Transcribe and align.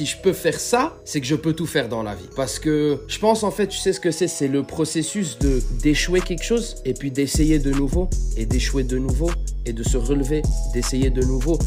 si 0.00 0.06
je 0.06 0.16
peux 0.16 0.32
faire 0.32 0.58
ça, 0.58 0.96
c'est 1.04 1.20
que 1.20 1.26
je 1.26 1.34
peux 1.34 1.52
tout 1.52 1.66
faire 1.66 1.86
dans 1.86 2.02
la 2.02 2.14
vie. 2.14 2.28
Parce 2.34 2.58
que 2.58 3.00
je 3.06 3.18
pense 3.18 3.42
en 3.42 3.50
fait, 3.50 3.66
tu 3.66 3.76
sais 3.76 3.92
ce 3.92 4.00
que 4.00 4.10
c'est, 4.10 4.28
c'est 4.28 4.48
le 4.48 4.62
processus 4.62 5.38
de 5.38 5.62
d'échouer 5.82 6.22
quelque 6.22 6.42
chose 6.42 6.76
et 6.86 6.94
puis 6.94 7.10
d'essayer 7.10 7.58
de 7.58 7.70
nouveau 7.70 8.08
et 8.38 8.46
d'échouer 8.46 8.82
de 8.82 8.96
nouveau 8.96 9.30
et 9.66 9.74
de 9.74 9.82
se 9.82 9.98
relever, 9.98 10.40
d'essayer 10.72 11.10
de 11.10 11.22
nouveau 11.22 11.58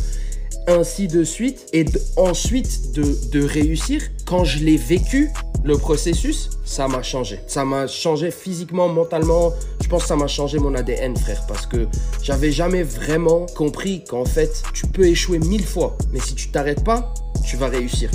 ainsi 0.68 1.08
de 1.08 1.24
suite, 1.24 1.68
et 1.74 1.86
ensuite 2.16 2.94
de, 2.94 3.04
de 3.32 3.46
réussir. 3.46 4.02
Quand 4.26 4.46
je 4.46 4.64
l'ai 4.64 4.78
vécu, 4.78 5.30
le 5.64 5.78
processus, 5.78 6.50
ça 6.66 6.88
m'a 6.88 7.04
changé. 7.04 7.40
Ça 7.48 7.66
m'a 7.66 7.86
changé 7.86 8.32
physiquement, 8.32 8.90
mentalement. 8.90 9.54
Je 9.82 9.88
pense 9.88 10.04
que 10.04 10.08
ça 10.08 10.16
m'a 10.16 10.28
changé 10.28 10.58
mon 10.58 10.74
ADN, 10.74 11.16
frère, 11.16 11.46
parce 11.48 11.66
que 11.66 11.88
j'avais 12.22 12.52
jamais 12.52 12.84
vraiment 12.84 13.46
compris 13.56 14.04
qu'en 14.06 14.26
fait, 14.26 14.64
tu 14.74 14.88
peux 14.88 15.06
échouer 15.06 15.40
mille 15.40 15.66
fois, 15.66 15.98
mais 16.12 16.20
si 16.20 16.34
tu 16.34 16.50
t'arrêtes 16.50 16.84
pas, 16.84 17.14
tu 17.46 17.58
vas 17.58 17.68
réussir. 17.68 18.10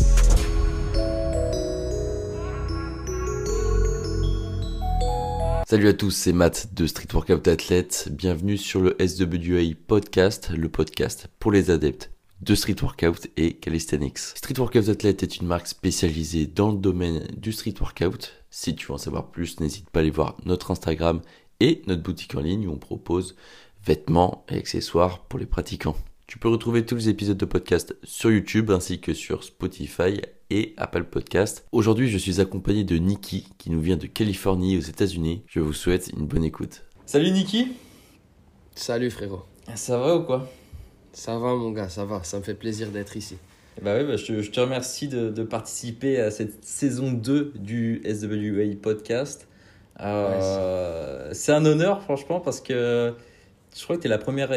Salut 5.66 5.88
à 5.88 5.92
tous, 5.92 6.10
c'est 6.10 6.32
Matt 6.32 6.72
de 6.74 6.86
Street 6.86 7.08
Workout 7.12 7.46
Athlete. 7.46 8.08
Bienvenue 8.10 8.56
sur 8.56 8.80
le 8.80 8.96
SWA 9.06 9.74
Podcast, 9.86 10.50
le 10.56 10.68
podcast 10.68 11.28
pour 11.38 11.52
les 11.52 11.70
adeptes 11.70 12.10
de 12.40 12.54
street 12.54 12.76
workout 12.80 13.26
et 13.36 13.54
calisthenics. 13.54 14.18
Street 14.18 14.54
Workout 14.58 14.88
Athlete 14.88 15.22
est 15.24 15.36
une 15.38 15.46
marque 15.46 15.66
spécialisée 15.66 16.46
dans 16.46 16.70
le 16.70 16.78
domaine 16.78 17.26
du 17.36 17.52
street 17.52 17.74
workout. 17.80 18.32
Si 18.50 18.74
tu 18.76 18.86
veux 18.86 18.94
en 18.94 18.98
savoir 18.98 19.30
plus, 19.30 19.60
n'hésite 19.60 19.90
pas 19.90 20.00
à 20.00 20.02
aller 20.02 20.10
voir 20.10 20.36
notre 20.44 20.70
Instagram 20.70 21.20
et 21.60 21.82
notre 21.86 22.02
boutique 22.02 22.34
en 22.36 22.40
ligne 22.40 22.68
où 22.68 22.72
on 22.72 22.78
propose 22.78 23.34
vêtements 23.84 24.44
et 24.48 24.56
accessoires 24.56 25.24
pour 25.24 25.38
les 25.38 25.46
pratiquants. 25.46 25.96
Tu 26.28 26.38
peux 26.38 26.50
retrouver 26.50 26.84
tous 26.84 26.94
les 26.94 27.08
épisodes 27.08 27.38
de 27.38 27.46
podcast 27.46 27.96
sur 28.04 28.30
YouTube 28.30 28.70
ainsi 28.70 29.00
que 29.00 29.14
sur 29.14 29.42
Spotify 29.42 30.20
et 30.50 30.74
Apple 30.76 31.04
Podcast. 31.04 31.64
Aujourd'hui, 31.72 32.10
je 32.10 32.18
suis 32.18 32.38
accompagné 32.38 32.84
de 32.84 32.98
Nikki 32.98 33.48
qui 33.56 33.70
nous 33.70 33.80
vient 33.80 33.96
de 33.96 34.06
Californie 34.06 34.76
aux 34.76 34.82
États-Unis. 34.82 35.42
Je 35.46 35.60
vous 35.60 35.72
souhaite 35.72 36.10
une 36.14 36.26
bonne 36.26 36.44
écoute. 36.44 36.84
Salut 37.06 37.30
Nikki. 37.30 37.68
Salut 38.74 39.10
frérot. 39.10 39.46
Ça 39.74 39.96
va 39.96 40.16
ou 40.16 40.22
quoi? 40.24 40.50
Ça 41.14 41.38
va, 41.38 41.54
mon 41.54 41.70
gars, 41.70 41.88
ça 41.88 42.04
va. 42.04 42.22
Ça 42.24 42.36
me 42.36 42.42
fait 42.42 42.52
plaisir 42.52 42.90
d'être 42.90 43.16
ici. 43.16 43.38
Bah 43.80 43.96
oui, 43.96 44.04
bah 44.04 44.18
je, 44.18 44.50
te, 44.50 44.60
remercie 44.60 45.08
de, 45.08 45.42
participer 45.44 46.20
à 46.20 46.30
cette 46.30 46.62
saison 46.62 47.10
2 47.10 47.54
du 47.54 48.02
SWA 48.04 48.76
podcast. 48.82 49.48
Euh, 50.00 51.30
c'est 51.32 51.52
un 51.52 51.64
honneur, 51.64 52.02
franchement, 52.02 52.38
parce 52.38 52.60
que 52.60 53.14
je 53.74 53.82
crois 53.82 53.96
que 53.96 54.02
tu 54.02 54.08
es 54.08 54.10
la 54.10 54.18
première 54.18 54.52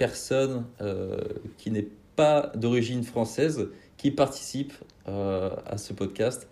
personne 0.00 0.64
euh, 0.80 1.20
qui 1.58 1.70
n'est 1.70 1.86
pas 2.16 2.50
d'origine 2.56 3.04
française 3.04 3.68
qui 3.96 4.10
participe 4.10 4.72
euh, 5.06 5.50
à 5.66 5.76
ce 5.78 5.92
podcast. 5.92 6.48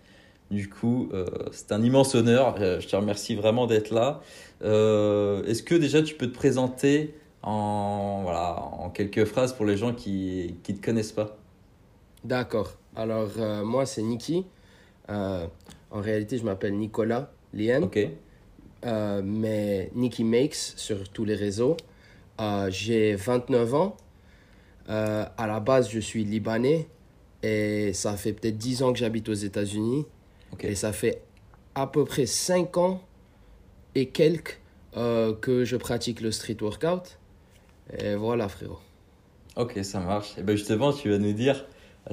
Du 0.51 0.67
coup, 0.67 1.09
c'est 1.51 1.71
un 1.71 1.83
immense 1.83 2.15
honneur. 2.15 2.57
je 2.57 2.87
te 2.87 2.95
remercie 2.95 3.35
vraiment 3.35 3.67
d'être 3.67 3.91
là. 3.91 4.21
Est-ce 4.61 5.61
que 5.61 5.75
déjà 5.75 6.01
tu 6.01 6.15
peux 6.15 6.25
te 6.25 6.33
présenter 6.33 7.13
en, 7.43 8.21
voilà, 8.23 8.59
en 8.59 8.89
quelques 8.89 9.25
phrases 9.25 9.53
pour 9.53 9.67
les 9.67 9.77
gens 9.77 9.93
qui 9.93 10.55
ne 10.67 10.73
te 10.73 10.83
connaissent 10.83 11.11
pas? 11.11 11.37
D'accord. 12.23 12.73
Alors, 12.95 13.29
euh, 13.37 13.63
moi, 13.63 13.85
c'est 13.85 14.01
Niki. 14.01 14.45
Euh, 15.09 15.47
en 15.91 16.01
réalité, 16.01 16.37
je 16.37 16.43
m'appelle 16.43 16.77
Nicolas 16.77 17.31
Lien. 17.53 17.81
Ok. 17.81 17.99
Euh, 18.85 19.21
mais 19.23 19.91
Niki 19.95 20.23
Makes 20.23 20.73
sur 20.75 21.09
tous 21.09 21.25
les 21.25 21.35
réseaux. 21.35 21.77
J'ai 22.69 23.15
29 23.15 23.73
ans. 23.73 23.97
à 24.87 25.47
la 25.47 25.59
base, 25.59 25.89
je 25.89 25.99
suis 25.99 26.23
libanais. 26.23 26.87
Et 27.41 27.93
ça 27.93 28.17
fait 28.17 28.33
peut-être 28.33 28.57
10 28.57 28.83
ans 28.83 28.93
que 28.93 28.99
j'habite 28.99 29.29
aux 29.29 29.33
États-Unis. 29.33 30.05
Et 30.61 30.75
ça 30.75 30.91
fait 30.91 31.21
à 31.75 31.87
peu 31.87 32.05
près 32.05 32.25
5 32.25 32.77
ans 32.77 33.01
et 33.95 34.07
quelques 34.07 34.59
que 34.93 35.63
je 35.63 35.77
pratique 35.77 36.21
le 36.21 36.31
street 36.31 36.57
workout. 36.61 37.17
Et 37.97 38.15
voilà, 38.15 38.49
frérot. 38.49 38.79
Ok, 39.55 39.79
ça 39.83 39.99
marche. 39.99 40.37
Et 40.37 40.43
ben 40.43 40.55
justement, 40.55 40.93
tu 40.93 41.09
vas 41.09 41.17
nous 41.17 41.33
dire, 41.33 41.65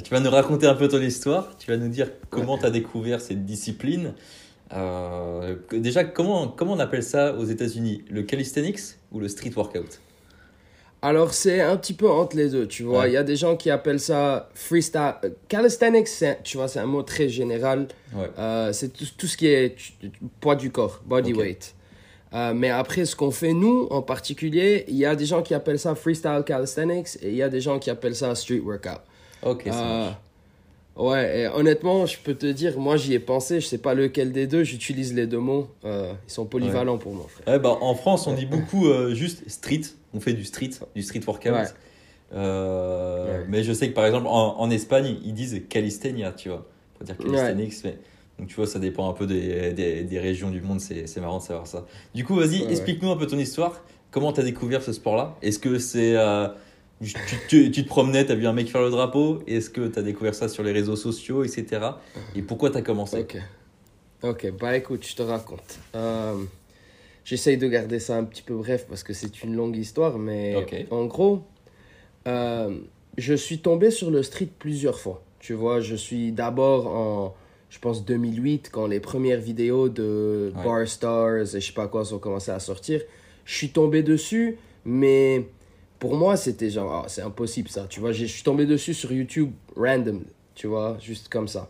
tu 0.03 0.11
vas 0.11 0.21
nous 0.21 0.31
raconter 0.31 0.67
un 0.67 0.75
peu 0.75 0.89
ton 0.89 1.01
histoire. 1.01 1.57
Tu 1.59 1.71
vas 1.71 1.77
nous 1.77 1.89
dire 1.89 2.11
comment 2.31 2.59
tu 2.59 2.67
as 2.67 2.71
découvert 2.71 3.21
cette 3.21 3.45
discipline. 3.45 4.15
Euh, 4.73 5.57
déjà, 5.71 6.05
comment, 6.05 6.49
comment 6.49 6.73
on 6.73 6.79
appelle 6.79 7.03
ça 7.03 7.35
aux 7.35 7.45
États-Unis? 7.45 8.05
Le 8.11 8.23
calisthenics 8.23 8.81
ou 9.13 9.21
le 9.21 9.29
street 9.29 9.53
workout? 9.55 10.01
Alors, 11.03 11.35
c'est 11.35 11.61
un 11.61 11.77
petit 11.77 11.93
peu 11.93 12.09
entre 12.11 12.37
les 12.37 12.49
deux, 12.49 12.67
tu 12.67 12.83
vois. 12.83 13.07
Il 13.07 13.13
y 13.13 13.17
a 13.17 13.23
des 13.23 13.37
gens 13.37 13.57
qui 13.57 13.71
appellent 13.71 14.01
ça 14.01 14.49
freestyle. 14.55 15.15
Calisthenics, 15.49 16.09
tu 16.43 16.57
vois, 16.57 16.69
c'est 16.69 16.81
un 16.81 16.87
mot 16.87 17.03
très 17.03 17.29
général. 17.29 17.89
Euh, 18.39 18.73
c'est 18.73 18.89
tout, 18.89 19.27
ce 19.27 19.37
qui 19.37 19.47
est 19.47 19.77
poids 20.41 20.57
du 20.57 20.71
corps, 20.71 21.03
body 21.05 21.33
weight. 21.33 21.75
Euh, 22.33 22.55
mais 22.55 22.71
après, 22.71 23.05
ce 23.05 23.15
qu'on 23.15 23.31
fait 23.31 23.53
nous 23.53 23.87
en 23.91 24.03
particulier, 24.03 24.85
il 24.89 24.97
y 24.97 25.07
a 25.07 25.15
des 25.15 25.27
gens 25.27 25.43
qui 25.43 25.55
appellent 25.55 25.79
ça 25.79 25.95
freestyle 25.95 26.43
calisthenics 26.45 27.17
et 27.23 27.29
il 27.29 27.37
y 27.37 27.43
a 27.43 27.49
des 27.49 27.61
gens 27.61 27.79
qui 27.79 27.89
appellent 27.89 28.17
ça 28.17 28.35
street 28.35 28.59
workout. 28.59 29.01
Ok, 29.43 29.63
ça 29.67 29.79
euh, 29.79 30.11
Ouais, 30.97 31.41
et 31.41 31.49
honnêtement, 31.49 32.07
je 32.07 32.17
peux 32.19 32.35
te 32.35 32.47
dire, 32.47 32.79
moi 32.79 32.97
j'y 32.97 33.13
ai 33.13 33.19
pensé, 33.19 33.61
je 33.61 33.67
sais 33.67 33.79
pas 33.79 33.95
lequel 33.95 34.33
des 34.33 34.47
deux, 34.47 34.65
j'utilise 34.65 35.13
les 35.15 35.27
deux 35.27 35.39
mots. 35.39 35.69
Euh, 35.85 36.13
ils 36.27 36.33
sont 36.33 36.47
polyvalents 36.47 36.97
pour 36.97 37.13
moi, 37.13 37.27
frère. 37.29 37.61
bah, 37.61 37.77
en 37.81 37.95
France, 37.95 38.27
on 38.27 38.33
dit 38.33 38.47
beaucoup 38.47 38.87
juste 39.13 39.49
street, 39.49 39.83
on 40.15 40.21
fait 40.21 40.33
du 40.33 40.45
street, 40.45 40.71
du 40.95 41.03
street 41.03 41.21
workout. 41.27 41.75
Mais 42.33 43.63
je 43.63 43.73
sais 43.73 43.89
que 43.91 43.95
par 43.95 44.07
exemple, 44.07 44.27
en, 44.27 44.59
en, 44.59 44.71
Espagne, 44.71 45.19
ils 45.25 45.35
disent 45.35 45.63
calistenia, 45.69 46.33
tu 46.33 46.49
vois. 46.49 46.67
Pour 46.95 47.05
dire 47.05 47.19
calisthenics, 47.19 47.75
mais 47.85 47.99
donc 48.39 48.49
tu 48.49 48.55
vois, 48.55 48.67
ça 48.67 48.79
dépend 48.79 49.09
un 49.09 49.13
peu 49.13 49.27
des, 49.27 49.73
des, 49.73 50.03
des 50.03 50.19
régions 50.19 50.51
du 50.51 50.61
monde, 50.61 50.81
c'est 50.81 51.17
marrant 51.19 51.39
de 51.39 51.43
savoir 51.43 51.67
ça. 51.67 51.87
Du 52.15 52.25
coup, 52.25 52.35
vas-y, 52.35 52.65
explique-nous 52.65 53.11
un 53.11 53.17
peu 53.17 53.27
ton 53.27 53.39
histoire. 53.39 53.83
Comment 54.11 54.33
tu 54.33 54.41
as 54.41 54.45
découvert 54.45 54.83
ce 54.83 54.93
sport-là? 54.93 55.37
Est-ce 55.43 55.59
que 55.59 55.79
c'est... 55.79 56.17
Tu, 57.03 57.13
tu, 57.49 57.71
tu, 57.71 57.83
te 57.85 57.89
promenais, 57.89 58.25
tu 58.25 58.33
as 58.33 58.35
vu 58.35 58.47
un 58.47 58.53
mec 58.53 58.71
faire 58.71 58.81
le 58.81 58.91
drapeau 58.91 59.43
Est-ce 59.47 59.69
que 59.69 59.87
tu 59.89 59.99
as 59.99 60.03
découvert 60.03 60.35
ça 60.35 60.49
sur 60.49 60.63
les 60.63 60.73
réseaux 60.73 60.97
sociaux, 60.97 61.45
etc. 61.45 61.91
Et 62.35 62.43
pourquoi 62.43 62.71
tu 62.71 62.79
as 62.79 62.83
commencé? 62.83 63.21
Ok. 63.21 63.37
Ok, 64.23 64.51
bah 64.59 64.77
écoute, 64.77 65.07
je 65.07 65.15
te 65.15 65.23
raconte. 65.23 65.79
Euh, 65.95 66.43
J'essaye 67.27 67.59
de 67.59 67.67
garder 67.67 67.99
ça 67.99 68.17
un 68.17 68.23
petit 68.23 68.43
peu 68.43 68.55
bref 68.55 68.87
parce 68.89 69.03
que 69.03 69.13
c'est 69.13 69.43
une 69.43 69.57
longue 69.57 69.77
histoire, 69.77 70.17
mais 70.17 70.87
en 70.93 71.07
gros, 71.07 71.43
euh, 72.29 72.79
je 73.19 73.35
suis 73.35 73.59
tombé 73.59 73.91
sur 73.91 74.13
le 74.13 74.23
street 74.23 74.49
plusieurs 74.61 75.01
fois. 75.01 75.25
Tu 75.41 75.53
vois, 75.53 75.81
je 75.81 75.97
suis 75.97 76.31
d'abord 76.31 76.87
en 76.87 77.35
je 77.69 77.81
pense 77.81 78.05
2008, 78.05 78.71
quand 78.73 78.87
les 78.87 79.01
premières 79.01 79.41
vidéos 79.41 79.89
de 79.89 80.53
Bar 80.65 80.87
Stars 80.87 81.57
et 81.57 81.61
je 81.61 81.67
sais 81.67 81.73
pas 81.73 81.89
quoi 81.89 82.13
ont 82.15 82.19
commencé 82.19 82.53
à 82.53 82.61
sortir, 82.61 83.03
je 83.45 83.57
suis 83.57 83.71
tombé 83.71 84.05
dessus, 84.05 84.57
mais 84.85 85.49
pour 85.99 86.17
moi, 86.17 86.37
c'était 86.37 86.71
genre, 86.71 87.05
ah, 87.05 87.09
c'est 87.09 87.23
impossible 87.23 87.69
ça, 87.69 87.87
tu 87.89 88.01
vois. 88.01 88.13
Je 88.13 88.27
suis 88.27 88.43
tombé 88.43 88.67
dessus 88.67 88.95
sur 88.95 89.13
YouTube 89.13 89.53
random, 89.77 90.25
tu 90.55 90.67
vois, 90.67 90.99
juste 91.01 91.29
comme 91.29 91.49
ça. 91.49 91.69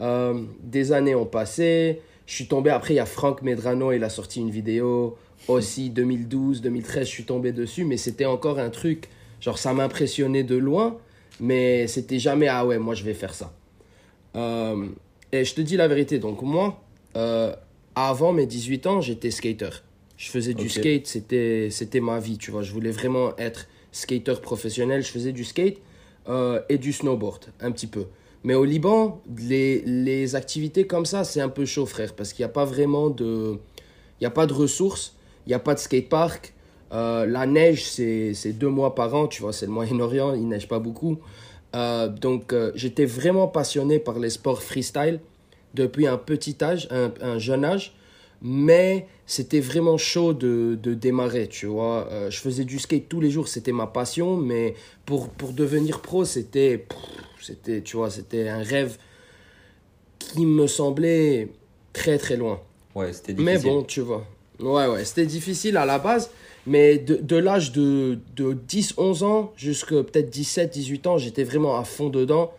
Euh, 0.00 0.42
des 0.62 0.92
années 0.92 1.14
ont 1.14 1.26
passé, 1.26 2.00
je 2.26 2.34
suis 2.34 2.46
tombé, 2.46 2.70
après, 2.70 2.94
il 2.94 2.96
y 2.98 3.00
a 3.00 3.06
Frank 3.06 3.42
Medrano, 3.42 3.92
il 3.92 4.04
a 4.04 4.08
sorti 4.08 4.40
une 4.40 4.50
vidéo 4.50 5.16
aussi, 5.48 5.90
2012, 5.90 6.60
2013, 6.62 7.06
je 7.06 7.10
suis 7.10 7.24
tombé 7.24 7.52
dessus, 7.52 7.84
mais 7.84 7.96
c'était 7.96 8.26
encore 8.26 8.58
un 8.58 8.70
truc, 8.70 9.08
genre, 9.40 9.58
ça 9.58 9.72
m'impressionnait 9.72 10.44
de 10.44 10.56
loin, 10.56 10.98
mais 11.40 11.86
c'était 11.86 12.18
jamais, 12.18 12.48
ah 12.48 12.66
ouais, 12.66 12.78
moi, 12.78 12.94
je 12.94 13.04
vais 13.04 13.14
faire 13.14 13.34
ça. 13.34 13.52
Euh, 14.36 14.86
et 15.32 15.44
je 15.44 15.54
te 15.54 15.60
dis 15.60 15.76
la 15.76 15.88
vérité, 15.88 16.18
donc 16.18 16.42
moi, 16.42 16.80
euh, 17.16 17.54
avant 17.94 18.32
mes 18.32 18.46
18 18.46 18.86
ans, 18.86 19.00
j'étais 19.00 19.30
skater. 19.30 19.70
Je 20.18 20.30
faisais 20.30 20.52
du 20.52 20.68
skate, 20.68 21.06
c'était, 21.06 21.68
c'était 21.70 22.00
ma 22.00 22.18
vie, 22.18 22.38
tu 22.38 22.50
vois. 22.50 22.62
Je 22.62 22.72
voulais 22.72 22.90
vraiment 22.90 23.36
être 23.38 23.68
skater 23.92 24.34
professionnel. 24.42 25.02
Je 25.02 25.10
faisais 25.12 25.30
du 25.30 25.44
skate 25.44 25.78
euh, 26.28 26.60
et 26.68 26.76
du 26.76 26.92
snowboard, 26.92 27.46
un 27.60 27.70
petit 27.70 27.86
peu. 27.86 28.06
Mais 28.42 28.54
au 28.54 28.64
Liban, 28.64 29.22
les, 29.38 29.80
les 29.82 30.34
activités 30.34 30.88
comme 30.88 31.06
ça, 31.06 31.22
c'est 31.22 31.40
un 31.40 31.48
peu 31.48 31.64
chaud, 31.64 31.86
frère, 31.86 32.14
parce 32.16 32.32
qu'il 32.32 32.44
n'y 32.44 32.50
a 32.50 32.52
pas 32.52 32.64
vraiment 32.64 33.10
de... 33.10 33.58
Il 34.20 34.24
n'y 34.24 34.26
a 34.26 34.30
pas 34.30 34.46
de 34.46 34.52
ressources, 34.52 35.14
il 35.46 35.50
n'y 35.50 35.54
a 35.54 35.60
pas 35.60 35.74
de 35.74 35.78
skatepark. 35.78 36.52
Euh, 36.92 37.24
la 37.24 37.46
neige, 37.46 37.84
c'est, 37.88 38.34
c'est 38.34 38.52
deux 38.52 38.68
mois 38.68 38.96
par 38.96 39.14
an, 39.14 39.28
tu 39.28 39.42
vois, 39.42 39.52
c'est 39.52 39.66
le 39.66 39.72
Moyen-Orient, 39.72 40.34
il 40.34 40.48
neige 40.48 40.66
pas 40.66 40.80
beaucoup. 40.80 41.18
Euh, 41.76 42.08
donc, 42.08 42.52
j'étais 42.74 43.04
vraiment 43.04 43.46
passionné 43.46 44.00
par 44.00 44.18
les 44.18 44.30
sports 44.30 44.64
freestyle 44.64 45.20
depuis 45.74 46.08
un 46.08 46.16
petit 46.16 46.56
âge, 46.60 46.88
un, 46.90 47.38
jeune 47.38 47.64
âge. 47.64 47.94
Mais 48.40 49.06
c'était 49.26 49.60
vraiment 49.60 49.98
chaud 49.98 50.32
de, 50.32 50.78
de, 50.80 50.94
démarrer, 50.94 51.48
tu 51.48 51.66
vois. 51.66 52.08
Euh, 52.10 52.30
je 52.30 52.38
faisais 52.38 52.64
du 52.64 52.78
skate 52.78 53.08
tous 53.08 53.20
les 53.20 53.30
jours, 53.30 53.48
c'était 53.48 53.72
ma 53.72 53.86
passion. 53.86 54.36
Mais 54.36 54.74
pour, 55.06 55.28
pour 55.28 55.52
devenir 55.52 56.00
pro, 56.00 56.24
c'était, 56.24 56.86
c'était, 57.40 57.82
tu 57.82 57.96
vois, 57.96 58.10
c'était 58.10 58.48
un 58.48 58.62
rêve 58.62 58.96
qui 60.18 60.46
me 60.46 60.66
semblait 60.66 61.48
très, 61.92 62.18
très 62.18 62.36
loin. 62.36 62.60
Ouais, 62.94 63.12
c'était 63.12 63.34
difficile. 63.34 63.44
Mais 63.44 63.58
bon, 63.58 63.82
tu 63.82 64.00
vois. 64.00 64.24
Ouais, 64.60 64.86
ouais, 64.86 65.04
c'était 65.04 65.26
difficile 65.26 65.76
à 65.76 65.84
la 65.84 65.98
base. 65.98 66.30
Mais 66.66 66.98
de, 66.98 67.16
de 67.16 67.36
l'âge 67.36 67.72
de, 67.72 68.18
de 68.36 68.52
10, 68.52 68.94
11 68.98 69.22
ans 69.22 69.52
jusqu'à 69.56 70.02
peut-être 70.02 70.30
17, 70.30 70.70
18 70.70 71.06
ans, 71.06 71.18
j'étais 71.18 71.44
vraiment 71.44 71.78
à 71.78 71.84
fond 71.84 72.08
dedans. 72.08 72.52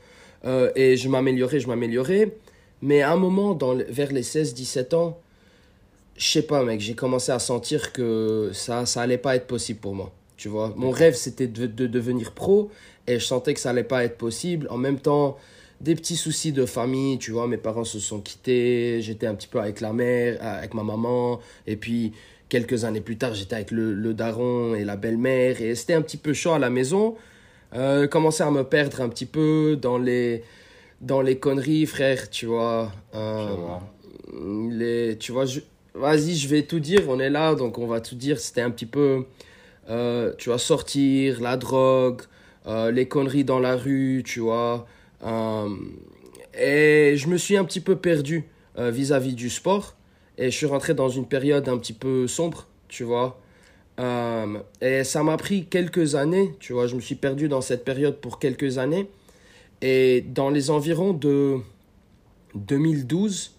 Euh, 0.45 0.71
et 0.75 0.97
je 0.97 1.09
m'améliorais, 1.09 1.59
je 1.59 1.67
m'améliorais. 1.67 2.35
Mais 2.81 3.01
à 3.01 3.11
un 3.11 3.17
moment, 3.17 3.53
dans, 3.53 3.75
vers 3.75 4.11
les 4.11 4.23
16-17 4.23 4.95
ans, 4.95 5.19
je 6.19 6.29
sais 6.29 6.41
pas, 6.41 6.63
mec, 6.63 6.81
j'ai 6.81 6.95
commencé 6.95 7.31
à 7.31 7.39
sentir 7.39 7.93
que 7.93 8.51
ça, 8.53 8.85
ça 8.85 9.01
allait 9.01 9.17
pas 9.17 9.37
être 9.37 9.47
possible 9.47 9.79
pour 9.79 9.95
moi. 9.95 10.11
Tu 10.35 10.49
vois, 10.49 10.73
mon 10.75 10.91
rêve, 10.91 11.15
c'était 11.15 11.47
de, 11.47 11.65
de, 11.65 11.87
devenir 11.87 12.33
pro 12.33 12.69
et 13.07 13.19
je 13.19 13.25
sentais 13.25 13.53
que 13.53 13.59
ça 13.59 13.69
allait 13.69 13.85
pas 13.85 14.03
être 14.03 14.17
possible. 14.17 14.67
En 14.69 14.77
même 14.77 14.99
temps, 14.99 15.37
des 15.79 15.95
petits 15.95 16.17
soucis 16.17 16.51
de 16.51 16.65
famille, 16.65 17.17
tu 17.19 17.31
vois, 17.31 17.47
mes 17.47 17.57
parents 17.57 17.85
se 17.85 17.99
sont 17.99 18.19
quittés, 18.19 18.99
j'étais 19.01 19.27
un 19.27 19.35
petit 19.35 19.47
peu 19.47 19.61
avec 19.61 19.79
la 19.79 19.93
mère, 19.93 20.37
avec 20.41 20.73
ma 20.73 20.83
maman, 20.83 21.39
et 21.65 21.77
puis 21.77 22.11
quelques 22.49 22.83
années 22.83 23.01
plus 23.01 23.17
tard, 23.17 23.33
j'étais 23.33 23.55
avec 23.55 23.71
le, 23.71 23.93
le, 23.93 24.13
daron 24.13 24.75
et 24.75 24.83
la 24.83 24.97
belle-mère, 24.97 25.61
et 25.61 25.73
c'était 25.75 25.93
un 25.93 26.01
petit 26.01 26.17
peu 26.17 26.33
chaud 26.33 26.51
à 26.51 26.59
la 26.59 26.69
maison. 26.69 27.15
Euh, 27.75 28.07
commençais 28.07 28.43
à 28.43 28.51
me 28.51 28.63
perdre 28.63 28.99
un 28.99 29.07
petit 29.07 29.25
peu 29.25 29.77
dans 29.81 29.97
les, 29.97 30.43
dans 30.99 31.21
les 31.21 31.37
conneries, 31.37 31.85
frère, 31.85 32.29
tu 32.29 32.45
vois. 32.45 32.91
Euh, 33.15 33.55
les, 34.69 35.17
tu 35.17 35.31
vois, 35.31 35.45
vas-y, 35.99 36.35
je 36.35 36.47
vais 36.47 36.63
tout 36.63 36.79
dire, 36.79 37.03
on 37.07 37.19
est 37.19 37.29
là, 37.29 37.55
donc 37.55 37.77
on 37.77 37.87
va 37.87 38.01
tout 38.01 38.15
dire. 38.15 38.39
C'était 38.39 38.61
un 38.61 38.71
petit 38.71 38.85
peu, 38.85 39.25
euh, 39.89 40.33
tu 40.37 40.49
vois, 40.49 40.57
sortir, 40.57 41.41
la 41.41 41.57
drogue, 41.57 42.21
euh, 42.67 42.91
les 42.91 43.07
conneries 43.07 43.43
dans 43.43 43.59
la 43.59 43.75
rue, 43.75 44.23
tu 44.25 44.39
vois. 44.39 44.87
Euh, 45.23 45.69
et 46.57 47.15
je 47.17 47.27
me 47.27 47.37
suis 47.37 47.57
un 47.57 47.65
petit 47.65 47.81
peu 47.81 47.95
perdu 47.95 48.45
vis-à-vis 48.77 49.33
du 49.33 49.49
sport. 49.49 49.95
Et 50.37 50.51
je 50.51 50.55
suis 50.55 50.65
rentré 50.65 50.93
dans 50.93 51.09
une 51.09 51.27
période 51.27 51.67
un 51.67 51.77
petit 51.77 51.91
peu 51.93 52.27
sombre, 52.27 52.67
tu 52.87 53.03
vois. 53.03 53.41
et 54.81 55.03
ça 55.03 55.23
m'a 55.23 55.35
pris 55.35 55.65
quelques 55.65 56.15
années, 56.15 56.55
tu 56.59 56.71
vois. 56.73 56.87
Je 56.87 56.95
me 56.95 57.01
suis 57.01 57.15
perdu 57.15 57.49
dans 57.49 57.61
cette 57.61 57.83
période 57.83 58.17
pour 58.21 58.39
quelques 58.39 58.77
années. 58.77 59.09
Et 59.81 60.21
dans 60.21 60.49
les 60.49 60.69
environs 60.71 61.11
de 61.13 61.57
2012, 62.55 63.53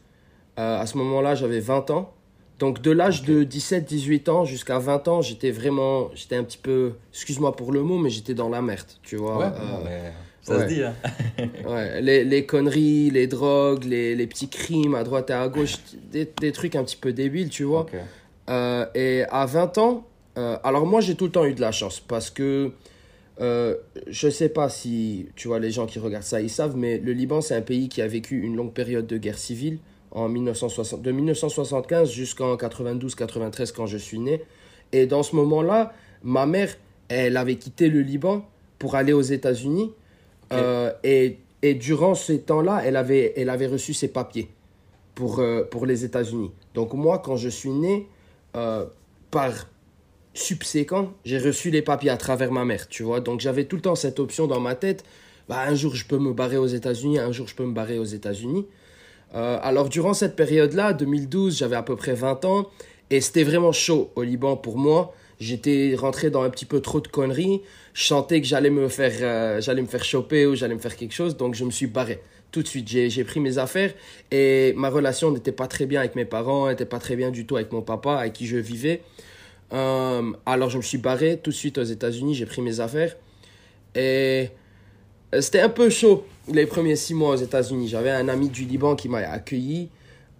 à 0.56 0.86
ce 0.86 0.96
moment-là, 0.96 1.34
j'avais 1.34 1.60
20 1.60 1.90
ans. 1.90 2.14
Donc 2.60 2.82
de 2.82 2.90
l'âge 2.90 3.22
de 3.22 3.42
17-18 3.42 4.30
ans 4.30 4.44
jusqu'à 4.44 4.78
20 4.78 5.08
ans, 5.08 5.22
j'étais 5.22 5.50
vraiment, 5.50 6.10
j'étais 6.14 6.36
un 6.36 6.44
petit 6.44 6.58
peu, 6.58 6.92
excuse-moi 7.10 7.56
pour 7.56 7.72
le 7.72 7.82
mot, 7.82 7.98
mais 7.98 8.10
j'étais 8.10 8.34
dans 8.34 8.50
la 8.50 8.60
merde, 8.60 8.86
tu 9.02 9.16
vois. 9.16 9.38
Ouais, 9.38 9.46
euh, 9.46 10.10
ça 10.42 10.60
se 10.60 10.66
dit. 10.66 10.82
Hein. 10.82 10.94
ouais, 11.66 12.02
les, 12.02 12.22
les, 12.22 12.44
conneries, 12.44 13.08
les 13.10 13.26
drogues, 13.26 13.84
les, 13.84 14.14
les, 14.14 14.26
petits 14.26 14.50
crimes 14.50 14.94
à 14.94 15.04
droite 15.04 15.30
et 15.30 15.32
à 15.32 15.48
gauche, 15.48 15.76
des, 16.12 16.30
des 16.38 16.52
trucs 16.52 16.76
un 16.76 16.84
petit 16.84 16.98
peu 16.98 17.14
débiles, 17.14 17.48
tu 17.48 17.64
vois. 17.64 17.86
Euh, 18.50 18.84
et 18.94 19.24
à 19.30 19.46
20 19.46 19.78
ans, 19.78 20.06
euh, 20.36 20.58
alors 20.62 20.84
moi 20.86 21.00
j'ai 21.00 21.14
tout 21.14 21.24
le 21.24 21.30
temps 21.30 21.46
eu 21.46 21.54
de 21.54 21.60
la 21.62 21.72
chance 21.72 21.98
parce 22.00 22.28
que 22.28 22.72
euh, 23.40 23.74
je 24.06 24.28
sais 24.28 24.50
pas 24.50 24.68
si, 24.68 25.28
tu 25.34 25.48
vois, 25.48 25.60
les 25.60 25.70
gens 25.70 25.86
qui 25.86 25.98
regardent 25.98 26.24
ça, 26.24 26.42
ils 26.42 26.50
savent, 26.50 26.76
mais 26.76 26.98
le 26.98 27.12
Liban 27.12 27.40
c'est 27.40 27.54
un 27.54 27.62
pays 27.62 27.88
qui 27.88 28.02
a 28.02 28.06
vécu 28.06 28.42
une 28.42 28.54
longue 28.54 28.74
période 28.74 29.06
de 29.06 29.16
guerre 29.16 29.38
civile 29.38 29.78
en 30.12 30.28
1960, 30.28 31.02
de 31.02 31.12
1975 31.12 32.10
jusqu'en 32.10 32.56
92-93 32.56 33.72
quand 33.72 33.86
je 33.86 33.98
suis 33.98 34.18
né. 34.18 34.42
Et 34.92 35.06
dans 35.06 35.22
ce 35.22 35.36
moment-là, 35.36 35.92
ma 36.22 36.46
mère, 36.46 36.76
elle 37.08 37.36
avait 37.36 37.56
quitté 37.56 37.88
le 37.88 38.00
Liban 38.00 38.44
pour 38.78 38.94
aller 38.94 39.12
aux 39.12 39.22
États-Unis. 39.22 39.92
Euh, 40.52 40.92
et, 41.04 41.38
et, 41.62 41.74
durant 41.74 42.16
ce 42.16 42.32
temps-là, 42.32 42.82
elle 42.84 42.96
avait, 42.96 43.32
elle 43.36 43.50
avait 43.50 43.68
reçu 43.68 43.94
ses 43.94 44.08
papiers 44.08 44.48
pour, 45.14 45.38
euh, 45.38 45.62
pour 45.62 45.86
les 45.86 46.04
États-Unis. 46.04 46.50
Donc 46.74 46.94
moi, 46.94 47.18
quand 47.18 47.36
je 47.36 47.48
suis 47.48 47.70
né, 47.70 48.08
euh, 48.56 48.86
par 49.30 49.68
subséquent, 50.34 51.12
j'ai 51.24 51.38
reçu 51.38 51.70
les 51.70 51.82
papiers 51.82 52.10
à 52.10 52.16
travers 52.16 52.50
ma 52.50 52.64
mère, 52.64 52.88
tu 52.88 53.02
vois. 53.04 53.20
Donc 53.20 53.40
j'avais 53.40 53.64
tout 53.64 53.76
le 53.76 53.82
temps 53.82 53.94
cette 53.94 54.18
option 54.18 54.46
dans 54.48 54.60
ma 54.60 54.74
tête. 54.74 55.04
Bah, 55.48 55.62
un 55.66 55.74
jour, 55.74 55.94
je 55.94 56.06
peux 56.06 56.18
me 56.18 56.32
barrer 56.32 56.56
aux 56.56 56.66
États-Unis, 56.66 57.18
un 57.18 57.32
jour, 57.32 57.46
je 57.46 57.54
peux 57.54 57.64
me 57.64 57.72
barrer 57.72 57.98
aux 57.98 58.04
États-Unis. 58.04 58.66
Euh, 59.34 59.58
alors 59.62 59.88
durant 59.88 60.14
cette 60.14 60.36
période-là, 60.36 60.92
2012, 60.92 61.58
j'avais 61.58 61.76
à 61.76 61.82
peu 61.82 61.96
près 61.96 62.14
20 62.14 62.44
ans 62.44 62.68
et 63.10 63.20
c'était 63.20 63.44
vraiment 63.44 63.72
chaud 63.72 64.10
au 64.16 64.22
Liban 64.22 64.56
pour 64.56 64.78
moi. 64.78 65.14
J'étais 65.38 65.94
rentré 65.96 66.30
dans 66.30 66.42
un 66.42 66.50
petit 66.50 66.66
peu 66.66 66.80
trop 66.80 67.00
de 67.00 67.08
conneries. 67.08 67.62
Je 67.94 68.04
sentais 68.04 68.40
que 68.40 68.46
j'allais 68.46 68.70
me 68.70 68.88
faire, 68.88 69.12
euh, 69.20 69.60
j'allais 69.60 69.82
me 69.82 69.86
faire 69.86 70.04
choper 70.04 70.46
ou 70.46 70.54
j'allais 70.54 70.74
me 70.74 70.80
faire 70.80 70.96
quelque 70.96 71.14
chose, 71.14 71.36
donc 71.36 71.54
je 71.54 71.64
me 71.64 71.70
suis 71.70 71.86
barré 71.86 72.20
tout 72.52 72.62
de 72.62 72.68
suite. 72.68 72.88
J'ai 72.88 73.24
pris 73.24 73.40
mes 73.40 73.58
affaires 73.58 73.94
et 74.30 74.74
ma 74.76 74.90
relation 74.90 75.30
n'était 75.30 75.52
pas 75.52 75.66
très 75.66 75.86
bien 75.86 76.00
avec 76.00 76.14
mes 76.16 76.24
parents, 76.24 76.68
n'était 76.68 76.84
pas 76.84 76.98
très 76.98 77.16
bien 77.16 77.30
du 77.30 77.46
tout 77.46 77.56
avec 77.56 77.72
mon 77.72 77.82
papa, 77.82 78.16
avec 78.16 78.34
qui 78.34 78.46
je 78.46 78.56
vivais. 78.56 79.02
Euh, 79.72 80.32
alors 80.46 80.68
je 80.68 80.76
me 80.76 80.82
suis 80.82 80.98
barré 80.98 81.38
tout 81.38 81.50
de 81.50 81.54
suite 81.54 81.78
aux 81.78 81.84
États-Unis, 81.84 82.34
j'ai 82.34 82.46
pris 82.46 82.60
mes 82.60 82.80
affaires 82.80 83.16
et 83.94 84.50
c'était 85.38 85.60
un 85.60 85.68
peu 85.68 85.90
chaud 85.90 86.24
les 86.48 86.66
premiers 86.66 86.96
six 86.96 87.14
mois 87.14 87.34
aux 87.34 87.36
États-Unis. 87.36 87.88
J'avais 87.88 88.10
un 88.10 88.28
ami 88.28 88.48
du 88.48 88.64
Liban 88.64 88.96
qui 88.96 89.08
m'a 89.08 89.18
accueilli 89.18 89.88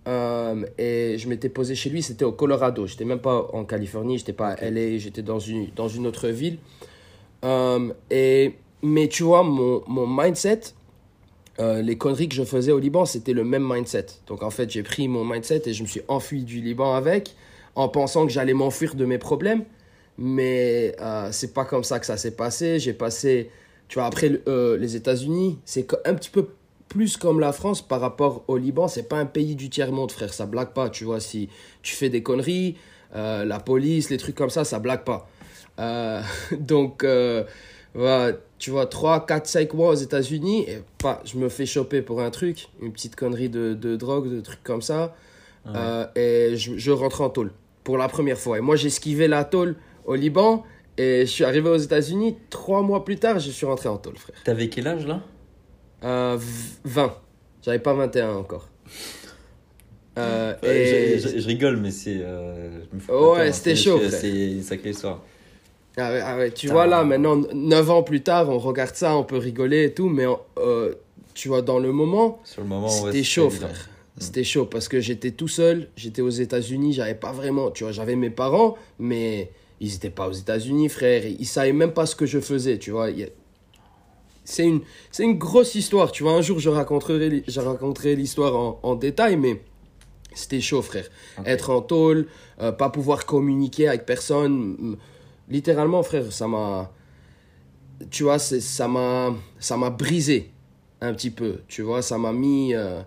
euh, 0.09 0.65
et 0.79 1.17
je 1.19 1.29
m'étais 1.29 1.49
posé 1.49 1.75
chez 1.75 1.91
lui. 1.91 2.03
C'était 2.03 2.25
au 2.25 2.33
Colorado. 2.33 2.87
J'étais 2.87 3.05
même 3.05 3.21
pas 3.21 3.49
en 3.53 3.65
Californie, 3.65 4.19
j'étais 4.19 4.33
pas 4.33 4.49
à 4.49 4.71
LA, 4.71 4.99
j'étais 4.99 5.23
dans 5.23 5.39
une, 5.39 5.69
dans 5.77 5.89
une 5.89 6.07
autre 6.07 6.29
ville. 6.29 6.59
Euh, 7.45 7.93
et, 8.11 8.55
mais 8.83 9.09
tu 9.09 9.23
vois, 9.23 9.43
mon, 9.43 9.83
mon 9.87 10.07
mindset, 10.07 10.61
euh, 11.59 11.83
les 11.83 11.97
conneries 11.97 12.29
que 12.29 12.35
je 12.35 12.45
faisais 12.45 12.73
au 12.73 12.79
Liban, 12.79 13.05
c'était 13.05 13.33
le 13.33 13.45
même 13.45 13.67
mindset. 13.67 14.07
Donc 14.27 14.43
en 14.43 14.51
fait, 14.51 14.71
j'ai 14.71 14.83
pris 14.83 15.09
mon 15.09 15.25
mindset 15.25 15.63
et 15.67 15.73
je 15.73 15.83
me 15.83 15.89
suis 15.89 16.03
enfui 16.09 16.45
du 16.45 16.61
Liban 16.61 16.95
avec, 16.95 17.35
en 17.75 17.89
pensant 17.89 18.27
que 18.27 18.33
j'allais 18.33 18.55
m'enfuir 18.55 18.95
de 18.95 19.05
mes 19.05 19.19
problèmes. 19.19 19.65
Mais 20.19 20.95
c'est 21.31 21.55
pas 21.55 21.65
comme 21.65 21.85
ça 21.85 21.99
que 21.99 22.05
ça 22.05 22.19
s'est 22.19 22.33
passé. 22.33 22.79
J'ai 22.79 22.93
passé 22.93 23.49
tu 23.91 23.99
vois, 23.99 24.07
après 24.07 24.41
euh, 24.47 24.79
les 24.79 24.95
États-Unis, 24.95 25.59
c'est 25.65 25.85
un 26.07 26.15
petit 26.15 26.31
peu 26.31 26.51
plus 26.89 27.17
comme 27.17 27.41
la 27.41 27.51
France 27.51 27.83
par 27.83 28.01
rapport 28.01 28.45
au 28.47 28.57
Liban. 28.57 28.87
C'est 28.87 29.09
pas 29.09 29.19
un 29.19 29.27
pays 29.27 29.57
du 29.57 29.69
tiers-monde, 29.69 30.13
frère. 30.13 30.33
Ça 30.33 30.47
blague 30.47 30.73
pas, 30.73 30.91
tu 30.91 31.03
vois. 31.03 31.19
Si 31.19 31.49
tu 31.83 31.97
fais 31.97 32.09
des 32.09 32.23
conneries, 32.23 32.77
euh, 33.17 33.45
la 33.45 33.59
police, 33.59 34.09
les 34.09 34.17
trucs 34.17 34.37
comme 34.37 34.49
ça, 34.49 34.63
ça 34.63 34.79
blague 34.79 35.03
pas. 35.03 35.29
Euh, 35.81 36.23
donc, 36.61 37.05
voilà, 37.93 38.37
tu 38.61 38.71
vois, 38.71 38.87
3, 38.87 39.27
4, 39.27 39.47
5 39.49 39.75
mois 39.75 39.91
aux 39.91 39.97
États-Unis, 39.97 40.67
et 40.69 40.83
pas, 40.99 41.21
je 41.25 41.37
me 41.37 41.49
fais 41.49 41.67
choper 41.67 42.01
pour 42.01 42.21
un 42.21 42.31
truc, 42.31 42.69
une 42.81 42.93
petite 42.93 43.17
connerie 43.17 43.49
de, 43.49 43.75
de 43.75 43.97
drogue, 43.97 44.31
de 44.31 44.41
trucs 44.41 44.63
comme 44.63 44.83
ça. 44.83 45.17
et 46.15 46.55
je, 46.55 46.79
je 46.79 46.91
rentre 46.93 47.23
en 47.23 47.31
tôle 47.31 47.51
pour 47.83 47.99
la 47.99 48.07
première 48.07 48.39
fois. 48.39 48.57
Et 48.57 48.61
moi, 48.61 48.77
j'ai 48.77 48.87
esquivé 48.87 49.27
la 49.27 49.43
tôle 49.43 49.75
au 50.05 50.15
Liban. 50.15 50.65
Et 51.01 51.21
je 51.21 51.31
suis 51.31 51.45
arrivé 51.45 51.71
aux 51.71 51.79
États-Unis, 51.79 52.37
trois 52.51 52.83
mois 52.83 53.07
plus 53.07 53.17
tard, 53.17 53.39
je 53.39 53.51
suis 53.51 53.65
rentré 53.65 53.89
en 53.89 53.97
tôle, 53.97 54.19
frère. 54.19 54.37
T'avais 54.45 54.69
quel 54.69 54.87
âge 54.87 55.07
là? 55.07 55.23
Euh, 56.05 56.37
20. 56.85 57.17
J'avais 57.63 57.79
pas 57.79 57.95
21 57.95 58.35
encore. 58.35 58.69
Euh, 60.19 60.55
et... 60.63 61.19
je, 61.19 61.47
rigole, 61.47 61.79
mais 61.79 61.91
c'est. 61.91 62.19
Euh, 62.21 62.81
ouais, 63.09 63.51
c'était 63.53 63.77
chaud. 63.77 63.99
C'est 64.11 64.29
une 64.29 64.63
sacrée 64.63 64.91
histoire. 64.91 65.23
Ah 65.97 66.13
ouais, 66.13 66.21
ah 66.23 66.37
ouais, 66.37 66.51
tu 66.51 66.69
vois 66.69 66.87
là, 66.87 67.03
maintenant, 67.03 67.37
9 67.51 67.91
ans 67.91 68.03
plus 68.03 68.21
tard, 68.21 68.51
on 68.51 68.59
regarde 68.59 68.95
ça, 68.95 69.17
on 69.17 69.25
peut 69.25 69.39
rigoler 69.39 69.85
et 69.85 69.95
tout, 69.95 70.11
mais 70.11 70.27
euh, 70.59 70.93
tu 71.33 71.49
vois, 71.49 71.63
dans 71.63 71.79
le 71.79 71.93
moment, 71.93 72.43
moment 72.59 72.89
c'était 72.89 73.23
chaud, 73.23 73.49
frère. 73.49 73.71
Mm. 73.71 74.21
C'était 74.21 74.45
chaud 74.45 74.67
parce 74.67 74.89
que 74.89 75.01
j'étais 75.01 75.31
tout 75.31 75.49
seul, 75.49 75.89
j'étais 75.97 76.21
aux 76.21 76.29
États-Unis, 76.29 76.93
j'avais 76.93 77.15
pas 77.15 77.33
vraiment. 77.33 77.71
Tu 77.71 77.85
vois, 77.85 77.93
j'avais 77.93 78.17
mes 78.17 78.29
parents, 78.29 78.77
mais 78.99 79.51
ils 79.81 79.93
n'étaient 79.93 80.11
pas 80.11 80.29
aux 80.29 80.33
États-Unis, 80.33 80.89
frère. 80.89 81.25
Ils 81.27 81.47
savaient 81.47 81.73
même 81.73 81.93
pas 81.93 82.07
ce 82.07 82.15
que 82.15 82.27
je 82.27 82.39
faisais, 82.39 82.79
tu 82.79 82.91
vois. 82.91 83.09
C'est 84.45 84.65
une, 84.65 84.81
c'est 85.11 85.25
une 85.25 85.39
grosse 85.39 85.75
histoire, 85.75 86.13
tu 86.13 86.23
vois. 86.23 86.33
Un 86.33 86.43
jour, 86.43 86.59
je 86.59 86.69
raconterai, 86.69 87.43
je 87.49 87.61
raconterai 87.61 88.15
l'histoire 88.15 88.55
en, 88.57 88.79
en, 88.83 88.95
détail, 88.95 89.37
mais 89.37 89.63
c'était 90.35 90.61
chaud, 90.61 90.83
frère. 90.83 91.09
Être 91.47 91.71
en 91.71 91.81
tôle, 91.81 92.27
euh, 92.61 92.73
pas 92.73 92.91
pouvoir 92.91 93.25
communiquer 93.25 93.89
avec 93.89 94.05
personne. 94.05 94.97
Littéralement, 95.49 96.03
frère, 96.03 96.31
ça 96.31 96.47
m'a. 96.47 96.93
Tu 98.11 98.23
vois, 98.23 98.39
ça 98.39 98.89
m'a, 98.89 99.35
ça 99.59 99.77
m'a 99.77 99.91
brisé 99.91 100.51
un 101.01 101.13
petit 101.15 101.31
peu, 101.31 101.61
tu 101.69 101.83
vois. 101.83 102.03
Ça 102.03 102.19
m'a 102.19 102.33
mis. 102.33 102.75
Euh, 102.75 103.03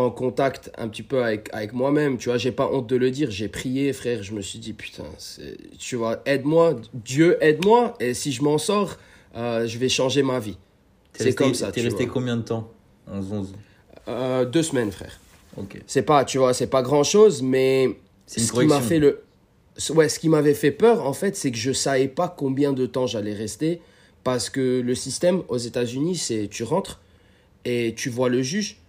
en 0.00 0.10
contact 0.10 0.70
un 0.78 0.88
petit 0.88 1.02
peu 1.02 1.22
avec, 1.22 1.48
avec 1.52 1.72
moi-même. 1.72 2.16
Tu 2.18 2.28
vois, 2.28 2.38
j'ai 2.38 2.52
pas 2.52 2.68
honte 2.70 2.86
de 2.86 2.96
le 2.96 3.10
dire. 3.10 3.30
J'ai 3.30 3.48
prié, 3.48 3.92
frère. 3.92 4.22
Je 4.22 4.32
me 4.32 4.40
suis 4.40 4.58
dit, 4.58 4.72
putain, 4.72 5.04
tu 5.78 5.96
vois, 5.96 6.22
aide-moi. 6.26 6.76
Dieu, 6.94 7.36
aide-moi. 7.40 7.94
Et 8.00 8.14
si 8.14 8.32
je 8.32 8.42
m'en 8.42 8.58
sors, 8.58 8.96
euh, 9.36 9.66
je 9.66 9.78
vais 9.78 9.88
changer 9.88 10.22
ma 10.22 10.40
vie. 10.40 10.56
C'est 11.14 11.34
comme 11.34 11.54
ça. 11.54 11.70
T'es 11.70 11.82
resté 11.82 12.06
combien 12.06 12.36
de 12.36 12.42
temps 12.42 12.70
11, 13.12 13.32
11 13.32 13.54
euh, 14.08 14.44
Deux 14.44 14.62
semaines, 14.62 14.90
frère. 14.90 15.20
Ok. 15.56 15.80
C'est 15.86 16.02
pas, 16.02 16.24
tu 16.24 16.38
vois, 16.38 16.54
c'est 16.54 16.68
pas 16.68 16.82
grand-chose, 16.82 17.42
mais 17.42 17.96
ce 18.26 18.52
qui 18.52 18.66
m'a 18.66 18.80
fait 18.80 18.98
le. 18.98 19.22
Ouais, 19.90 20.08
ce 20.08 20.18
qui 20.18 20.28
m'avait 20.28 20.54
fait 20.54 20.72
peur, 20.72 21.06
en 21.06 21.12
fait, 21.12 21.36
c'est 21.36 21.50
que 21.50 21.56
je 21.56 21.72
savais 21.72 22.08
pas 22.08 22.28
combien 22.28 22.72
de 22.72 22.86
temps 22.86 23.06
j'allais 23.06 23.34
rester. 23.34 23.80
Parce 24.24 24.50
que 24.50 24.80
le 24.80 24.94
système 24.94 25.42
aux 25.48 25.56
États-Unis, 25.56 26.16
c'est 26.16 26.48
tu 26.50 26.62
rentres 26.62 27.00
et 27.64 27.94
tu 27.96 28.10
vois 28.10 28.28
le 28.28 28.42
juge 28.42 28.79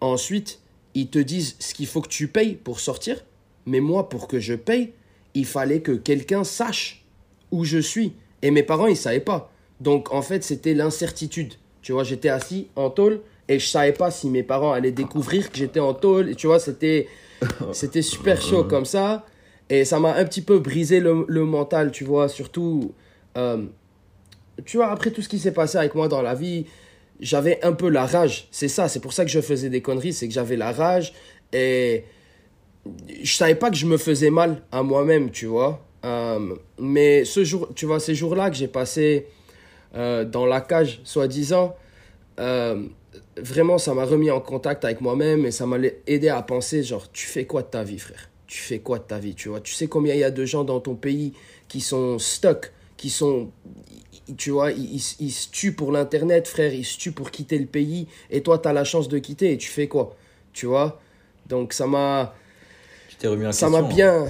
Ensuite, 0.00 0.60
ils 0.94 1.08
te 1.08 1.18
disent 1.18 1.56
ce 1.58 1.74
qu'il 1.74 1.86
faut 1.86 2.00
que 2.00 2.08
tu 2.08 2.28
payes 2.28 2.54
pour 2.54 2.80
sortir. 2.80 3.24
Mais 3.66 3.80
moi, 3.80 4.08
pour 4.08 4.28
que 4.28 4.38
je 4.38 4.54
paye, 4.54 4.92
il 5.34 5.46
fallait 5.46 5.80
que 5.80 5.92
quelqu'un 5.92 6.44
sache 6.44 7.04
où 7.50 7.64
je 7.64 7.78
suis. 7.78 8.12
Et 8.42 8.50
mes 8.50 8.62
parents, 8.62 8.86
ils 8.86 8.92
ne 8.92 8.96
savaient 8.96 9.20
pas. 9.20 9.52
Donc, 9.80 10.12
en 10.12 10.22
fait, 10.22 10.42
c'était 10.44 10.74
l'incertitude. 10.74 11.54
Tu 11.82 11.92
vois, 11.92 12.04
j'étais 12.04 12.28
assis 12.28 12.68
en 12.76 12.90
tôle 12.90 13.20
et 13.48 13.58
je 13.58 13.66
savais 13.66 13.92
pas 13.92 14.10
si 14.10 14.28
mes 14.28 14.42
parents 14.42 14.72
allaient 14.72 14.92
découvrir 14.92 15.50
que 15.50 15.58
j'étais 15.58 15.80
en 15.80 15.94
tôle. 15.94 16.30
Et 16.30 16.34
tu 16.34 16.46
vois, 16.46 16.58
c'était, 16.58 17.08
c'était 17.72 18.02
super 18.02 18.40
chaud 18.40 18.64
comme 18.64 18.84
ça. 18.84 19.24
Et 19.68 19.84
ça 19.84 19.98
m'a 19.98 20.14
un 20.14 20.24
petit 20.24 20.42
peu 20.42 20.58
brisé 20.58 21.00
le, 21.00 21.24
le 21.28 21.44
mental, 21.44 21.90
tu 21.90 22.04
vois, 22.04 22.28
surtout. 22.28 22.92
Euh, 23.36 23.64
tu 24.64 24.78
vois, 24.78 24.88
après 24.88 25.10
tout 25.10 25.22
ce 25.22 25.28
qui 25.28 25.38
s'est 25.38 25.52
passé 25.52 25.76
avec 25.76 25.94
moi 25.94 26.08
dans 26.08 26.22
la 26.22 26.34
vie, 26.34 26.66
j'avais 27.20 27.64
un 27.64 27.72
peu 27.72 27.88
la 27.88 28.06
rage. 28.06 28.48
C'est 28.50 28.68
ça, 28.68 28.88
c'est 28.88 29.00
pour 29.00 29.12
ça 29.12 29.24
que 29.24 29.30
je 29.30 29.40
faisais 29.40 29.68
des 29.68 29.82
conneries, 29.82 30.12
c'est 30.12 30.28
que 30.28 30.34
j'avais 30.34 30.56
la 30.56 30.72
rage 30.72 31.12
et 31.52 32.04
je 33.22 33.32
savais 33.32 33.54
pas 33.54 33.70
que 33.70 33.76
je 33.76 33.86
me 33.86 33.96
faisais 33.96 34.30
mal 34.30 34.62
à 34.72 34.82
moi-même, 34.82 35.30
tu 35.30 35.46
vois. 35.46 35.84
Euh, 36.04 36.54
mais 36.78 37.24
ce 37.24 37.44
jour, 37.44 37.68
tu 37.74 37.86
vois, 37.86 38.00
ces 38.00 38.14
jours-là 38.14 38.50
que 38.50 38.56
j'ai 38.56 38.68
passé 38.68 39.26
euh, 39.94 40.24
dans 40.24 40.46
la 40.46 40.60
cage, 40.60 41.00
soi-disant, 41.04 41.74
euh, 42.38 42.82
vraiment, 43.36 43.78
ça 43.78 43.94
m'a 43.94 44.04
remis 44.04 44.30
en 44.30 44.40
contact 44.40 44.84
avec 44.84 45.00
moi-même 45.00 45.46
et 45.46 45.50
ça 45.50 45.66
m'a 45.66 45.78
aidé 46.06 46.28
à 46.28 46.42
penser, 46.42 46.82
genre, 46.82 47.10
tu 47.10 47.26
fais 47.26 47.44
quoi 47.44 47.62
de 47.62 47.68
ta 47.68 47.82
vie, 47.82 47.98
frère? 47.98 48.30
Tu 48.46 48.58
fais 48.58 48.78
quoi 48.78 48.98
de 48.98 49.04
ta 49.04 49.18
vie, 49.18 49.34
tu 49.34 49.48
vois? 49.48 49.60
Tu 49.60 49.74
sais 49.74 49.88
combien 49.88 50.14
il 50.14 50.20
y 50.20 50.24
a 50.24 50.30
de 50.30 50.44
gens 50.44 50.62
dans 50.62 50.80
ton 50.80 50.94
pays 50.94 51.32
qui 51.68 51.80
sont 51.80 52.18
stuck, 52.18 52.72
qui 52.96 53.10
sont, 53.10 53.50
tu 54.36 54.50
vois, 54.50 54.72
ils, 54.72 55.00
ils, 55.20 55.30
se 55.30 55.48
tuent 55.50 55.74
pour 55.74 55.92
l'Internet, 55.92 56.48
frère, 56.48 56.72
ils 56.72 56.84
se 56.84 56.98
tuent 56.98 57.12
pour 57.12 57.30
quitter 57.30 57.58
le 57.58 57.66
pays, 57.66 58.08
et 58.30 58.42
toi, 58.42 58.58
tu 58.58 58.68
as 58.68 58.72
la 58.72 58.84
chance 58.84 59.08
de 59.08 59.18
quitter, 59.18 59.52
et 59.52 59.58
tu 59.58 59.68
fais 59.68 59.86
quoi 59.86 60.16
Tu 60.52 60.66
vois? 60.66 61.00
Donc 61.48 61.72
ça 61.72 61.86
m'a... 61.86 62.34
Tu 63.08 63.16
t'es 63.16 63.28
remis 63.28 63.46
en 63.46 63.52
ça 63.52 63.66
question. 63.66 63.82
Ça 63.82 63.82
m'a 63.82 63.94
bien... 63.94 64.26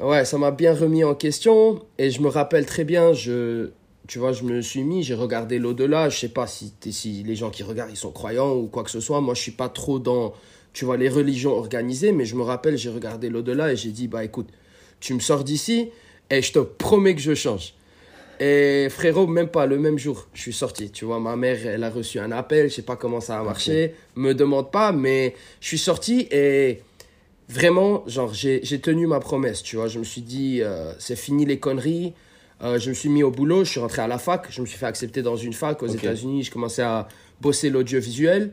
Ouais, 0.00 0.24
ça 0.24 0.38
m'a 0.38 0.50
bien 0.50 0.74
remis 0.74 1.02
en 1.02 1.14
question, 1.14 1.82
et 1.96 2.10
je 2.10 2.20
me 2.20 2.28
rappelle 2.28 2.66
très 2.66 2.84
bien, 2.84 3.12
je... 3.12 3.70
Tu 4.06 4.18
vois, 4.18 4.32
je 4.32 4.42
me 4.44 4.62
suis 4.62 4.84
mis, 4.84 5.02
j'ai 5.02 5.14
regardé 5.14 5.58
l'au-delà, 5.58 6.08
je 6.08 6.18
sais 6.18 6.30
pas 6.30 6.46
si, 6.46 6.72
si 6.90 7.22
les 7.24 7.36
gens 7.36 7.50
qui 7.50 7.62
regardent, 7.62 7.90
ils 7.90 7.96
sont 7.96 8.10
croyants 8.10 8.54
ou 8.54 8.66
quoi 8.66 8.82
que 8.82 8.90
ce 8.90 9.00
soit, 9.00 9.20
moi, 9.20 9.34
je 9.34 9.40
suis 9.42 9.52
pas 9.52 9.68
trop 9.68 9.98
dans, 9.98 10.32
tu 10.72 10.86
vois, 10.86 10.96
les 10.96 11.10
religions 11.10 11.52
organisées, 11.52 12.12
mais 12.12 12.24
je 12.24 12.34
me 12.34 12.42
rappelle, 12.42 12.78
j'ai 12.78 12.88
regardé 12.88 13.28
l'au-delà, 13.28 13.72
et 13.72 13.76
j'ai 13.76 13.90
dit, 13.90 14.08
bah 14.08 14.24
écoute, 14.24 14.48
tu 15.00 15.14
me 15.14 15.20
sors 15.20 15.44
d'ici, 15.44 15.90
et 16.30 16.40
je 16.40 16.52
te 16.52 16.58
promets 16.58 17.14
que 17.14 17.20
je 17.20 17.34
change. 17.34 17.74
Et 18.40 18.88
frérot, 18.90 19.26
même 19.26 19.48
pas 19.48 19.66
le 19.66 19.78
même 19.78 19.98
jour, 19.98 20.28
je 20.32 20.42
suis 20.42 20.52
sorti. 20.52 20.90
Tu 20.90 21.04
vois, 21.04 21.18
ma 21.18 21.34
mère, 21.34 21.58
elle 21.66 21.82
a 21.82 21.90
reçu 21.90 22.20
un 22.20 22.30
appel, 22.30 22.68
je 22.70 22.74
sais 22.76 22.82
pas 22.82 22.96
comment 22.96 23.20
ça 23.20 23.38
a 23.38 23.42
marché, 23.42 23.94
me 24.14 24.32
demande 24.32 24.70
pas, 24.70 24.92
mais 24.92 25.34
je 25.60 25.66
suis 25.66 25.78
sorti 25.78 26.28
et 26.30 26.80
vraiment, 27.48 28.04
genre, 28.06 28.32
j'ai 28.32 28.60
tenu 28.80 29.06
ma 29.06 29.18
promesse. 29.18 29.62
Tu 29.62 29.76
vois, 29.76 29.88
je 29.88 29.98
me 29.98 30.04
suis 30.04 30.20
dit, 30.20 30.60
euh, 30.62 30.92
c'est 30.98 31.16
fini 31.16 31.46
les 31.46 31.58
conneries. 31.58 32.14
Euh, 32.62 32.78
je 32.78 32.90
me 32.90 32.94
suis 32.94 33.08
mis 33.08 33.22
au 33.22 33.30
boulot, 33.30 33.64
je 33.64 33.70
suis 33.70 33.80
rentré 33.80 34.02
à 34.02 34.08
la 34.08 34.18
fac, 34.18 34.46
je 34.50 34.60
me 34.60 34.66
suis 34.66 34.78
fait 34.78 34.86
accepter 34.86 35.22
dans 35.22 35.36
une 35.36 35.52
fac 35.52 35.80
aux 35.82 35.86
États-Unis, 35.86 36.42
je 36.42 36.50
commençais 36.50 36.82
à 36.82 37.06
bosser 37.40 37.70
l'audiovisuel. 37.70 38.52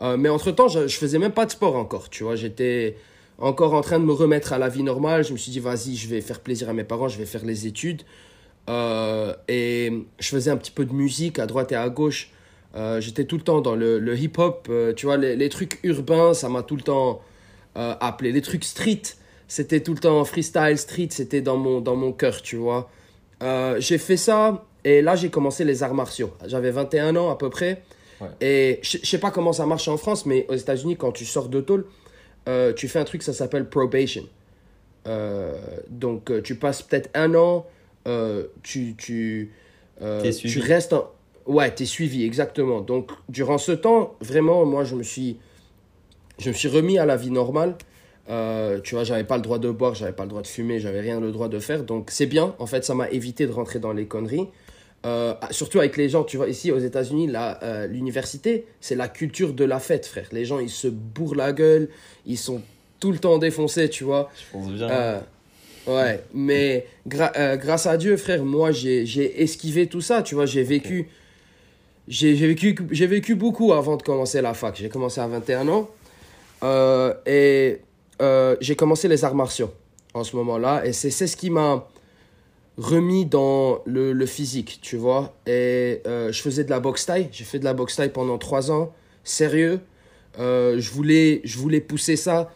Euh, 0.00 0.16
mais 0.16 0.28
entre-temps, 0.28 0.66
je, 0.66 0.88
je 0.88 0.96
faisais 0.96 1.20
même 1.20 1.30
pas 1.30 1.46
de 1.46 1.52
sport 1.52 1.76
encore, 1.76 2.10
tu 2.10 2.24
vois, 2.24 2.34
j'étais 2.34 2.96
encore 3.38 3.74
en 3.74 3.80
train 3.80 4.00
de 4.00 4.04
me 4.04 4.12
remettre 4.12 4.52
à 4.52 4.58
la 4.58 4.68
vie 4.68 4.82
normale. 4.82 5.24
Je 5.24 5.32
me 5.32 5.38
suis 5.38 5.52
dit, 5.52 5.60
vas-y, 5.60 5.94
je 5.96 6.08
vais 6.08 6.20
faire 6.20 6.40
plaisir 6.40 6.68
à 6.68 6.72
mes 6.72 6.84
parents, 6.84 7.08
je 7.08 7.18
vais 7.18 7.26
faire 7.26 7.44
les 7.44 7.66
études. 7.66 8.02
Euh, 8.68 9.34
et 9.48 9.92
je 10.18 10.28
faisais 10.28 10.50
un 10.50 10.56
petit 10.56 10.70
peu 10.70 10.84
de 10.84 10.92
musique 10.92 11.38
à 11.38 11.46
droite 11.46 11.72
et 11.72 11.76
à 11.76 11.88
gauche. 11.88 12.30
Euh, 12.74 13.00
j'étais 13.00 13.24
tout 13.24 13.36
le 13.36 13.42
temps 13.42 13.60
dans 13.60 13.76
le, 13.76 13.98
le 13.98 14.18
hip-hop, 14.18 14.66
euh, 14.68 14.92
tu 14.94 15.06
vois, 15.06 15.16
les, 15.16 15.36
les, 15.36 15.48
trucs 15.48 15.78
urbains, 15.84 16.34
ça 16.34 16.48
m'a 16.48 16.62
tout 16.62 16.76
le 16.76 16.82
temps 16.82 17.20
appelé. 17.76 18.32
Les 18.32 18.42
trucs 18.42 18.64
street, 18.64 19.02
c'était 19.48 19.80
tout 19.80 19.94
le 19.94 19.98
temps 19.98 20.24
freestyle, 20.24 20.78
street, 20.78 21.08
c'était 21.10 21.40
dans 21.40 21.56
mon, 21.56 21.80
dans 21.80 21.96
mon 21.96 22.12
cœur, 22.12 22.40
tu 22.40 22.56
vois. 22.56 22.88
j'ai 23.78 23.98
fait 23.98 24.16
ça, 24.16 24.64
et 24.84 25.02
là 25.02 25.16
j'ai 25.16 25.28
commencé 25.28 25.64
les 25.64 25.82
arts 25.82 25.94
martiaux. 25.94 26.32
J'avais 26.46 26.70
21 26.70 27.16
ans 27.16 27.30
à 27.30 27.36
peu 27.36 27.50
près. 27.50 27.82
Et 28.40 28.78
je 28.82 28.98
sais 29.04 29.18
pas 29.18 29.32
comment 29.32 29.52
ça 29.52 29.66
marche 29.66 29.88
en 29.88 29.96
France, 29.96 30.24
mais 30.24 30.46
aux 30.48 30.54
États-Unis, 30.54 30.96
quand 30.96 31.10
tu 31.10 31.24
sors 31.24 31.48
de 31.48 31.60
tôle, 31.60 31.84
tu 32.76 32.86
fais 32.86 33.00
un 33.00 33.04
truc, 33.04 33.24
ça 33.24 33.32
s'appelle 33.32 33.68
probation. 33.68 34.22
donc 35.90 36.30
tu 36.44 36.54
passes 36.54 36.82
peut-être 36.82 37.10
un 37.14 37.34
an 37.34 37.66
euh, 38.06 38.44
tu, 38.62 38.94
tu, 38.96 39.52
euh, 40.02 40.30
tu 40.32 40.60
restes. 40.60 40.92
En... 40.92 41.10
Ouais, 41.46 41.74
tu 41.74 41.82
es 41.82 41.86
suivi, 41.86 42.24
exactement. 42.24 42.80
Donc, 42.80 43.10
durant 43.28 43.58
ce 43.58 43.72
temps, 43.72 44.14
vraiment, 44.20 44.64
moi, 44.64 44.84
je 44.84 44.94
me 44.94 45.02
suis, 45.02 45.38
je 46.38 46.48
me 46.48 46.54
suis 46.54 46.68
remis 46.68 46.98
à 46.98 47.06
la 47.06 47.16
vie 47.16 47.30
normale. 47.30 47.76
Euh, 48.30 48.80
tu 48.80 48.94
vois, 48.94 49.04
j'avais 49.04 49.24
pas 49.24 49.36
le 49.36 49.42
droit 49.42 49.58
de 49.58 49.70
boire, 49.70 49.94
j'avais 49.94 50.12
pas 50.12 50.22
le 50.22 50.30
droit 50.30 50.40
de 50.40 50.46
fumer, 50.46 50.80
j'avais 50.80 51.00
rien 51.00 51.20
le 51.20 51.32
droit 51.32 51.48
de 51.48 51.58
faire. 51.58 51.82
Donc, 51.84 52.10
c'est 52.10 52.26
bien. 52.26 52.54
En 52.58 52.66
fait, 52.66 52.84
ça 52.84 52.94
m'a 52.94 53.10
évité 53.10 53.46
de 53.46 53.52
rentrer 53.52 53.78
dans 53.78 53.92
les 53.92 54.06
conneries. 54.06 54.48
surtout 55.50 55.78
avec 55.78 55.98
les 55.98 56.08
gens, 56.08 56.24
tu 56.24 56.38
vois, 56.38 56.48
ici 56.48 56.72
aux 56.72 56.78
États-Unis, 56.78 57.30
l'université, 57.88 58.66
c'est 58.80 58.94
la 58.96 59.08
culture 59.08 59.52
de 59.52 59.64
la 59.64 59.78
fête, 59.78 60.06
frère. 60.06 60.28
Les 60.32 60.46
gens, 60.46 60.58
ils 60.58 60.70
se 60.70 60.88
bourrent 60.88 61.34
la 61.34 61.52
gueule, 61.52 61.90
ils 62.24 62.38
sont 62.38 62.62
tout 63.00 63.12
le 63.12 63.18
temps 63.18 63.36
défoncés, 63.36 63.90
tu 63.90 64.04
vois. 64.04 64.30
Je 64.34 64.52
pense 64.52 64.72
bien. 64.72 65.22
Ouais, 65.86 66.22
mais 66.32 66.86
euh, 67.14 67.56
grâce 67.56 67.86
à 67.86 67.96
Dieu, 67.96 68.16
frère, 68.16 68.44
moi, 68.44 68.72
j'ai 68.72 69.42
esquivé 69.42 69.86
tout 69.86 70.00
ça, 70.00 70.22
tu 70.22 70.34
vois, 70.34 70.46
j'ai 70.46 70.62
vécu... 70.62 71.08
J'ai 72.06 72.34
vécu, 72.34 72.76
vécu 72.90 73.34
beaucoup 73.34 73.72
avant 73.72 73.96
de 73.96 74.02
commencer 74.02 74.42
la 74.42 74.52
fac. 74.52 74.76
J'ai 74.76 74.90
commencé 74.90 75.22
à 75.22 75.26
21 75.26 75.68
ans. 75.68 75.88
Euh, 76.62 77.14
et 77.24 77.80
euh, 78.20 78.56
j'ai 78.60 78.76
commencé 78.76 79.08
les 79.08 79.24
arts 79.24 79.34
martiaux 79.34 79.70
en 80.12 80.22
ce 80.22 80.36
moment-là. 80.36 80.84
Et 80.84 80.92
c'est 80.92 81.10
ce 81.10 81.34
qui 81.34 81.48
m'a 81.48 81.88
remis 82.76 83.24
dans 83.24 83.80
le, 83.86 84.12
le, 84.12 84.26
physique, 84.26 84.80
tu 84.82 84.98
vois. 84.98 85.34
Et 85.46 86.02
je 86.04 86.38
faisais 86.42 86.64
de 86.64 86.70
la 86.70 86.78
boxe 86.78 87.06
taille. 87.06 87.30
J'ai 87.32 87.44
fait 87.44 87.58
de 87.58 87.64
la 87.64 87.72
boxe 87.72 87.96
taille 87.96 88.12
pendant 88.12 88.36
3 88.36 88.70
ans. 88.70 88.92
Sérieux. 89.22 89.80
je, 90.38 90.90
voulais, 90.90 91.40
je 91.44 91.56
voulais 91.56 91.80
pousser 91.80 92.16
ça 92.16 92.52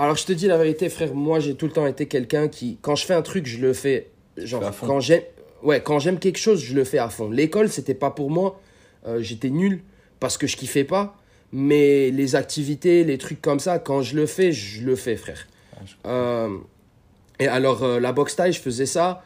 alors, 0.00 0.16
je 0.16 0.24
te 0.24 0.32
dis 0.32 0.46
la 0.46 0.56
vérité, 0.56 0.88
frère, 0.88 1.14
moi, 1.14 1.40
j'ai 1.40 1.54
tout 1.54 1.66
le 1.66 1.72
temps 1.72 1.86
été 1.86 2.06
quelqu'un 2.06 2.48
qui, 2.48 2.78
quand 2.80 2.96
je 2.96 3.04
fais 3.04 3.12
un 3.12 3.20
truc, 3.20 3.44
je 3.46 3.58
le 3.58 3.74
fais. 3.74 4.08
Genre, 4.38 4.62
quand 4.80 5.00
j'aime 5.00 5.22
ouais, 5.62 5.82
quand 5.82 5.98
j'aime 5.98 6.18
quelque 6.18 6.38
chose, 6.38 6.60
je 6.60 6.74
le 6.74 6.84
fais 6.84 6.96
à 6.96 7.10
fond. 7.10 7.30
L'école, 7.30 7.68
c'était 7.68 7.94
pas 7.94 8.10
pour 8.10 8.30
moi. 8.30 8.60
Euh, 9.06 9.20
j'étais 9.20 9.50
nul 9.50 9.82
parce 10.18 10.38
que 10.38 10.46
je 10.46 10.56
kiffais 10.56 10.84
pas. 10.84 11.16
Mais 11.52 12.10
les 12.10 12.34
activités, 12.34 13.04
les 13.04 13.18
trucs 13.18 13.42
comme 13.42 13.60
ça, 13.60 13.78
quand 13.78 14.02
je 14.02 14.16
le 14.16 14.24
fais, 14.24 14.52
je 14.52 14.84
le 14.84 14.96
fais, 14.96 15.16
frère. 15.16 15.46
Euh, 16.06 16.56
et 17.38 17.48
alors, 17.48 17.82
euh, 17.82 18.00
la 18.00 18.12
boxe 18.12 18.36
taille, 18.36 18.52
je 18.52 18.60
faisais 18.60 18.86
ça 18.86 19.22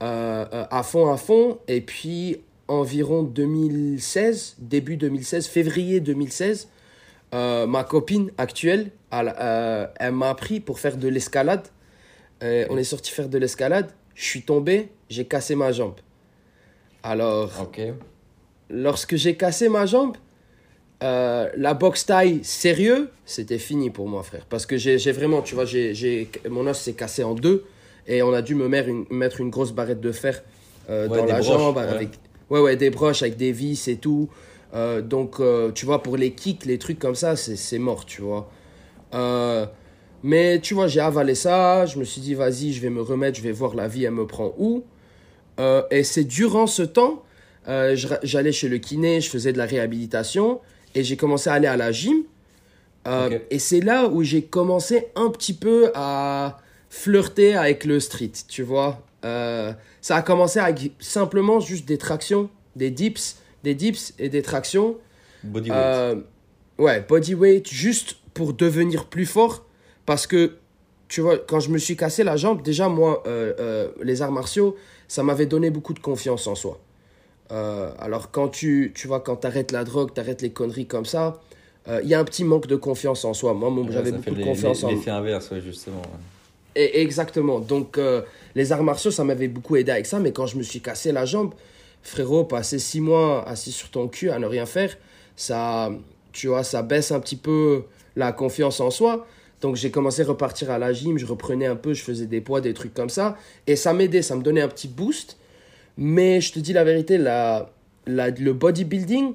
à 0.00 0.82
fond, 0.82 1.12
à 1.12 1.16
fond. 1.16 1.58
Et 1.68 1.80
puis, 1.80 2.40
environ 2.68 3.22
2016, 3.22 4.56
début 4.58 4.96
2016, 4.96 5.46
février 5.46 6.00
2016, 6.00 6.68
ma 7.32 7.84
copine 7.84 8.32
actuelle, 8.38 8.90
euh, 9.12 9.86
elle 9.98 10.12
m'a 10.12 10.30
appris 10.30 10.60
pour 10.60 10.78
faire 10.78 10.96
de 10.96 11.08
l'escalade. 11.08 11.66
Euh, 12.42 12.66
on 12.70 12.76
est 12.76 12.84
sorti 12.84 13.10
faire 13.10 13.28
de 13.28 13.38
l'escalade. 13.38 13.90
Je 14.14 14.24
suis 14.24 14.42
tombé, 14.42 14.88
j'ai 15.08 15.24
cassé 15.24 15.54
ma 15.54 15.72
jambe. 15.72 15.96
Alors, 17.02 17.50
lorsque 18.68 19.16
j'ai 19.16 19.36
cassé 19.36 19.68
ma 19.68 19.86
jambe, 19.86 20.16
euh, 21.02 21.48
la 21.56 21.74
boxe 21.74 22.04
taille 22.06 22.40
sérieux, 22.42 23.10
c'était 23.24 23.58
fini 23.58 23.90
pour 23.90 24.06
moi, 24.06 24.22
frère. 24.22 24.46
Parce 24.48 24.66
que 24.66 24.76
j'ai 24.76 25.12
vraiment, 25.12 25.42
tu 25.42 25.54
vois, 25.54 25.64
j'ai 25.64 26.28
mon 26.48 26.66
os 26.66 26.78
s'est 26.78 26.92
cassé 26.92 27.24
en 27.24 27.34
deux 27.34 27.64
et 28.06 28.22
on 28.22 28.32
a 28.32 28.42
dû 28.42 28.54
me 28.54 28.68
mettre 28.68 28.88
une, 28.88 29.06
mettre 29.10 29.40
une 29.40 29.50
grosse 29.50 29.72
barrette 29.72 30.00
de 30.00 30.12
fer 30.12 30.42
dans 30.88 31.24
la 31.24 31.40
jambe. 31.40 31.76
Ouais. 31.76 31.82
Avec, 31.82 32.10
ouais, 32.50 32.60
ouais, 32.60 32.76
des 32.76 32.90
broches 32.90 33.22
avec 33.22 33.36
des 33.36 33.52
vis 33.52 33.88
et 33.88 33.96
tout. 33.96 34.28
donc, 35.02 35.40
tu 35.74 35.86
vois, 35.86 36.02
pour 36.02 36.18
les 36.18 36.32
kicks, 36.32 36.66
les 36.66 36.78
trucs 36.78 36.98
comme 36.98 37.14
ça, 37.14 37.34
c'est 37.36 37.78
mort, 37.78 38.04
tu 38.04 38.20
vois. 38.20 38.50
Euh, 39.14 39.66
mais 40.22 40.60
tu 40.60 40.74
vois, 40.74 40.86
j'ai 40.86 41.00
avalé 41.00 41.34
ça, 41.34 41.86
je 41.86 41.98
me 41.98 42.04
suis 42.04 42.20
dit, 42.20 42.34
vas-y, 42.34 42.72
je 42.72 42.80
vais 42.80 42.90
me 42.90 43.02
remettre, 43.02 43.38
je 43.38 43.42
vais 43.42 43.52
voir 43.52 43.74
la 43.74 43.88
vie, 43.88 44.04
elle 44.04 44.12
me 44.12 44.26
prend 44.26 44.54
où. 44.58 44.84
Euh, 45.58 45.82
et 45.90 46.04
c'est 46.04 46.24
durant 46.24 46.66
ce 46.66 46.82
temps, 46.82 47.22
euh, 47.68 47.96
j'allais 48.22 48.52
chez 48.52 48.68
le 48.68 48.78
kiné, 48.78 49.20
je 49.20 49.30
faisais 49.30 49.52
de 49.52 49.58
la 49.58 49.66
réhabilitation, 49.66 50.60
et 50.94 51.04
j'ai 51.04 51.16
commencé 51.16 51.50
à 51.50 51.54
aller 51.54 51.66
à 51.66 51.76
la 51.76 51.92
gym. 51.92 52.24
Et 53.50 53.58
c'est 53.58 53.80
là 53.80 54.08
où 54.08 54.22
j'ai 54.22 54.42
commencé 54.42 55.08
un 55.16 55.30
petit 55.30 55.54
peu 55.54 55.90
à 55.94 56.58
flirter 56.90 57.54
avec 57.54 57.84
le 57.84 57.98
street, 57.98 58.32
tu 58.46 58.62
vois. 58.62 59.02
ça 59.22 60.16
a 60.16 60.22
commencé 60.22 60.58
avec 60.58 60.92
simplement 61.00 61.60
juste 61.60 61.86
des 61.86 61.98
tractions, 61.98 62.50
des 62.76 62.90
dips, 62.90 63.36
des 63.64 63.74
dips 63.74 64.14
et 64.18 64.28
des 64.28 64.42
tractions. 64.42 64.96
Bodyweight. 65.42 66.18
ouais, 66.78 67.04
bodyweight, 67.08 67.68
juste 67.68 68.16
pour 68.40 68.54
devenir 68.54 69.04
plus 69.04 69.26
fort 69.26 69.66
parce 70.06 70.26
que 70.26 70.52
tu 71.08 71.20
vois, 71.20 71.36
quand 71.36 71.60
je 71.60 71.68
me 71.68 71.76
suis 71.76 71.94
cassé 71.94 72.24
la 72.24 72.38
jambe, 72.38 72.62
déjà 72.62 72.88
moi, 72.88 73.22
euh, 73.26 73.52
euh, 73.60 73.88
les 74.02 74.22
arts 74.22 74.32
martiaux, 74.32 74.76
ça 75.08 75.22
m'avait 75.22 75.44
donné 75.44 75.68
beaucoup 75.68 75.92
de 75.92 75.98
confiance 75.98 76.46
en 76.46 76.54
soi. 76.54 76.80
Euh, 77.52 77.90
alors 77.98 78.30
quand 78.30 78.48
tu, 78.48 78.92
tu 78.94 79.08
vois, 79.08 79.20
quand 79.20 79.36
tu 79.36 79.46
arrêtes 79.46 79.72
la 79.72 79.84
drogue, 79.84 80.14
tu 80.14 80.20
arrêtes 80.22 80.40
les 80.40 80.52
conneries 80.52 80.86
comme 80.86 81.04
ça, 81.04 81.38
il 82.02 82.08
y 82.08 82.14
a 82.14 82.20
un 82.20 82.24
petit 82.24 82.44
manque 82.44 82.66
de 82.66 82.76
confiance 82.76 83.26
en 83.26 83.34
soi. 83.34 83.52
Moi, 83.52 83.70
j'avais 83.90 84.12
beaucoup 84.12 84.30
de 84.30 84.44
confiance 84.44 84.84
en... 84.84 84.88
L'effet 84.88 85.10
inverse, 85.10 85.52
justement. 85.58 86.02
Et, 86.76 87.02
exactement. 87.02 87.58
Donc, 87.58 87.98
les 88.54 88.72
arts 88.72 88.84
martiaux, 88.84 89.10
ça 89.10 89.24
m'avait 89.24 89.48
beaucoup 89.48 89.76
aidé 89.76 89.90
avec 89.92 90.06
ça, 90.06 90.18
mais 90.18 90.32
quand 90.32 90.46
je 90.46 90.56
me 90.56 90.62
suis 90.62 90.80
cassé 90.80 91.12
la 91.12 91.26
jambe, 91.26 91.52
frérot, 92.02 92.44
passer 92.44 92.78
six 92.78 93.00
mois 93.00 93.46
assis 93.46 93.72
sur 93.72 93.90
ton 93.90 94.08
cul 94.08 94.30
à 94.30 94.38
ne 94.38 94.46
rien 94.46 94.66
faire, 94.66 94.96
ça, 95.34 95.90
tu 96.32 96.46
vois, 96.46 96.62
ça 96.62 96.82
baisse 96.82 97.10
un 97.10 97.18
petit 97.18 97.36
peu 97.36 97.82
la 98.16 98.32
confiance 98.32 98.80
en 98.80 98.90
soi. 98.90 99.26
Donc 99.60 99.76
j'ai 99.76 99.90
commencé 99.90 100.22
à 100.22 100.24
repartir 100.24 100.70
à 100.70 100.78
la 100.78 100.92
gym, 100.92 101.18
je 101.18 101.26
reprenais 101.26 101.66
un 101.66 101.76
peu, 101.76 101.92
je 101.92 102.02
faisais 102.02 102.26
des 102.26 102.40
poids, 102.40 102.60
des 102.60 102.74
trucs 102.74 102.94
comme 102.94 103.10
ça. 103.10 103.36
Et 103.66 103.76
ça 103.76 103.92
m'aidait, 103.92 104.22
ça 104.22 104.36
me 104.36 104.42
donnait 104.42 104.62
un 104.62 104.68
petit 104.68 104.88
boost. 104.88 105.36
Mais 105.98 106.40
je 106.40 106.52
te 106.52 106.58
dis 106.58 106.72
la 106.72 106.84
vérité, 106.84 107.18
la, 107.18 107.70
la, 108.06 108.30
le 108.30 108.52
bodybuilding, 108.52 109.34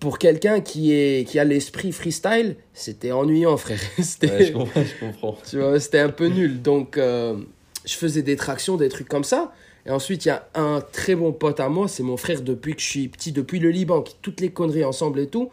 pour 0.00 0.18
quelqu'un 0.18 0.60
qui, 0.60 0.92
est, 0.92 1.28
qui 1.28 1.38
a 1.38 1.44
l'esprit 1.44 1.92
freestyle, 1.92 2.56
c'était 2.72 3.12
ennuyant, 3.12 3.56
frère. 3.56 3.78
Ouais, 3.98 4.46
je 4.46 4.52
comprends, 4.52 4.82
je 4.82 5.06
comprends. 5.06 5.38
Tu 5.48 5.58
vois, 5.58 5.78
c'était 5.78 6.00
un 6.00 6.08
peu 6.08 6.26
nul. 6.26 6.62
Donc, 6.62 6.96
euh, 6.96 7.36
je 7.84 7.94
faisais 7.94 8.22
des 8.22 8.36
tractions, 8.36 8.76
des 8.76 8.88
trucs 8.88 9.08
comme 9.08 9.24
ça. 9.24 9.52
Et 9.86 9.90
ensuite, 9.90 10.24
il 10.24 10.28
y 10.28 10.32
a 10.32 10.48
un 10.54 10.80
très 10.80 11.14
bon 11.14 11.32
pote 11.32 11.60
à 11.60 11.68
moi, 11.68 11.86
c'est 11.86 12.02
mon 12.02 12.16
frère 12.16 12.42
depuis 12.42 12.74
que 12.74 12.80
je 12.80 12.86
suis 12.86 13.08
petit, 13.08 13.30
depuis 13.30 13.60
le 13.60 13.70
Liban, 13.70 14.02
qui 14.02 14.16
toutes 14.20 14.40
les 14.40 14.50
conneries 14.50 14.84
ensemble 14.84 15.20
et 15.20 15.28
tout. 15.28 15.50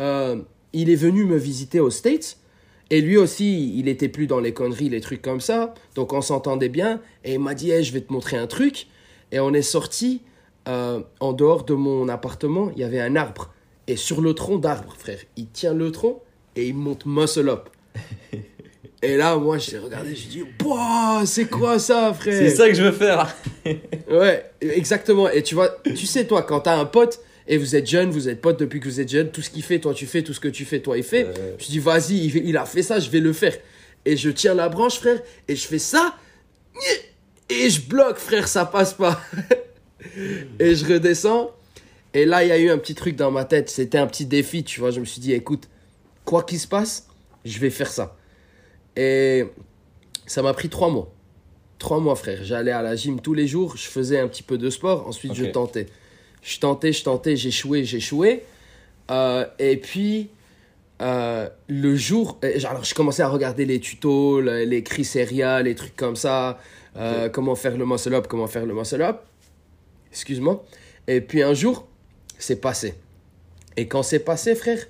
Euh, 0.00 0.36
il 0.72 0.90
est 0.90 0.96
venu 0.96 1.24
me 1.24 1.36
visiter 1.36 1.80
aux 1.80 1.90
States. 1.90 2.38
Et 2.90 3.00
lui 3.00 3.16
aussi, 3.16 3.78
il 3.78 3.88
était 3.88 4.08
plus 4.08 4.26
dans 4.26 4.40
les 4.40 4.52
conneries, 4.52 4.88
les 4.88 5.00
trucs 5.00 5.20
comme 5.20 5.40
ça. 5.40 5.74
Donc 5.94 6.12
on 6.12 6.22
s'entendait 6.22 6.68
bien. 6.68 7.00
Et 7.24 7.34
il 7.34 7.40
m'a 7.40 7.54
dit, 7.54 7.70
je 7.82 7.92
vais 7.92 8.00
te 8.00 8.12
montrer 8.12 8.36
un 8.36 8.46
truc. 8.46 8.86
Et 9.30 9.40
on 9.40 9.52
est 9.52 9.62
sorti 9.62 10.22
euh, 10.68 11.00
en 11.20 11.32
dehors 11.32 11.64
de 11.64 11.74
mon 11.74 12.08
appartement. 12.08 12.70
Il 12.74 12.80
y 12.80 12.84
avait 12.84 13.00
un 13.00 13.14
arbre. 13.16 13.52
Et 13.86 13.96
sur 13.96 14.20
le 14.20 14.34
tronc 14.34 14.58
d'arbre, 14.58 14.94
frère, 14.98 15.18
il 15.36 15.48
tient 15.48 15.74
le 15.74 15.90
tronc 15.92 16.22
et 16.56 16.68
il 16.68 16.74
monte 16.74 17.06
muscle 17.06 17.48
up. 17.48 17.70
et 19.02 19.16
là, 19.16 19.36
moi, 19.36 19.58
j'ai 19.58 19.78
regardé, 19.78 20.14
j'ai 20.14 20.28
dit, 20.28 20.44
c'est 21.24 21.46
quoi 21.46 21.78
ça, 21.78 22.12
frère? 22.12 22.34
C'est 22.34 22.50
ça 22.50 22.68
que 22.68 22.74
je 22.74 22.82
veux 22.82 22.92
faire. 22.92 23.34
ouais, 24.10 24.50
exactement. 24.60 25.28
Et 25.30 25.42
tu 25.42 25.54
vois, 25.54 25.70
tu 25.84 26.06
sais, 26.06 26.26
toi, 26.26 26.42
quand 26.42 26.60
t'as 26.60 26.76
un 26.76 26.84
pote 26.84 27.20
et 27.48 27.56
vous 27.56 27.74
êtes 27.74 27.86
jeune, 27.86 28.10
vous 28.10 28.28
êtes 28.28 28.42
pote 28.42 28.60
depuis 28.60 28.78
que 28.78 28.84
vous 28.84 29.00
êtes 29.00 29.08
jeune, 29.08 29.30
tout 29.30 29.40
ce 29.40 29.48
qu'il 29.48 29.62
fait, 29.62 29.78
toi 29.78 29.94
tu 29.94 30.06
fais, 30.06 30.22
tout 30.22 30.34
ce 30.34 30.40
que 30.40 30.48
tu 30.48 30.66
fais, 30.66 30.80
toi 30.80 30.98
il 30.98 31.02
fait. 31.02 31.26
Je 31.58 31.66
dis 31.66 31.78
vas-y, 31.78 32.26
il, 32.26 32.56
a 32.58 32.66
fait 32.66 32.82
ça, 32.82 33.00
je 33.00 33.08
vais 33.08 33.20
le 33.20 33.32
faire. 33.32 33.56
Et 34.04 34.16
je 34.16 34.28
tiens 34.28 34.54
la 34.54 34.68
branche, 34.68 34.98
frère, 34.98 35.20
et 35.48 35.56
je 35.56 35.66
fais 35.66 35.78
ça, 35.78 36.14
et 37.48 37.70
je 37.70 37.80
bloque, 37.80 38.18
frère, 38.18 38.46
ça 38.46 38.66
passe 38.66 38.92
pas. 38.92 39.20
et 40.60 40.74
je 40.74 40.84
redescends, 40.84 41.50
et 42.12 42.26
là 42.26 42.44
il 42.44 42.48
y 42.48 42.52
a 42.52 42.58
eu 42.58 42.68
un 42.68 42.78
petit 42.78 42.94
truc 42.94 43.16
dans 43.16 43.30
ma 43.30 43.46
tête, 43.46 43.70
c'était 43.70 43.98
un 43.98 44.06
petit 44.06 44.26
défi, 44.26 44.62
tu 44.62 44.80
vois. 44.80 44.90
Je 44.90 45.00
me 45.00 45.06
suis 45.06 45.20
dit, 45.20 45.32
écoute, 45.32 45.68
quoi 46.26 46.42
qu'il 46.42 46.60
se 46.60 46.68
passe, 46.68 47.08
je 47.46 47.58
vais 47.58 47.70
faire 47.70 47.90
ça. 47.90 48.14
Et 48.94 49.46
ça 50.26 50.42
m'a 50.42 50.52
pris 50.52 50.68
trois 50.68 50.90
mois. 50.90 51.10
Trois 51.78 52.00
mois, 52.00 52.16
frère. 52.16 52.40
J'allais 52.42 52.72
à 52.72 52.82
la 52.82 52.94
gym 52.94 53.20
tous 53.20 53.32
les 53.32 53.46
jours, 53.46 53.76
je 53.78 53.88
faisais 53.88 54.18
un 54.18 54.28
petit 54.28 54.42
peu 54.42 54.58
de 54.58 54.68
sport, 54.68 55.08
ensuite 55.08 55.32
je 55.32 55.46
tentais. 55.46 55.86
Je 56.42 56.58
tentais, 56.58 56.92
je 56.92 57.04
tentais, 57.04 57.36
j'échouais, 57.36 57.84
j'échouais. 57.84 58.44
Euh, 59.10 59.46
et 59.58 59.76
puis, 59.76 60.30
euh, 61.00 61.48
le 61.68 61.96
jour, 61.96 62.38
alors 62.42 62.84
je 62.84 62.94
commençais 62.94 63.22
à 63.22 63.28
regarder 63.28 63.64
les 63.64 63.80
tutos, 63.80 64.40
les, 64.40 64.66
les 64.66 64.82
les 64.82 65.74
trucs 65.74 65.96
comme 65.96 66.16
ça, 66.16 66.58
euh, 66.96 67.28
comment 67.28 67.54
faire 67.54 67.76
le 67.76 67.86
muscle 67.86 68.14
up, 68.14 68.26
comment 68.28 68.46
faire 68.46 68.66
le 68.66 68.74
muscle 68.74 69.02
up. 69.02 69.20
Excuse-moi. 70.10 70.64
Et 71.06 71.20
puis 71.20 71.42
un 71.42 71.54
jour, 71.54 71.86
c'est 72.38 72.60
passé. 72.60 72.94
Et 73.76 73.86
quand 73.86 74.02
c'est 74.02 74.20
passé, 74.20 74.54
frère, 74.54 74.84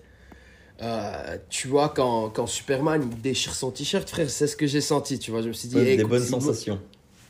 tu 1.51 1.69
vois, 1.69 1.91
quand, 1.91 2.31
quand 2.31 2.47
Superman 2.47 3.09
déchire 3.23 3.55
son 3.55 3.71
t-shirt, 3.71 4.09
frère, 4.09 4.31
c'est 4.31 4.47
ce 4.47 4.57
que 4.57 4.67
j'ai 4.67 4.81
senti, 4.81 5.19
tu 5.19 5.31
vois. 5.31 5.43
Je 5.43 5.49
me 5.49 5.53
suis 5.53 5.69
dit, 5.69 5.75
des 5.75 6.05
bonnes 6.05 6.23
sensations. 6.23 6.81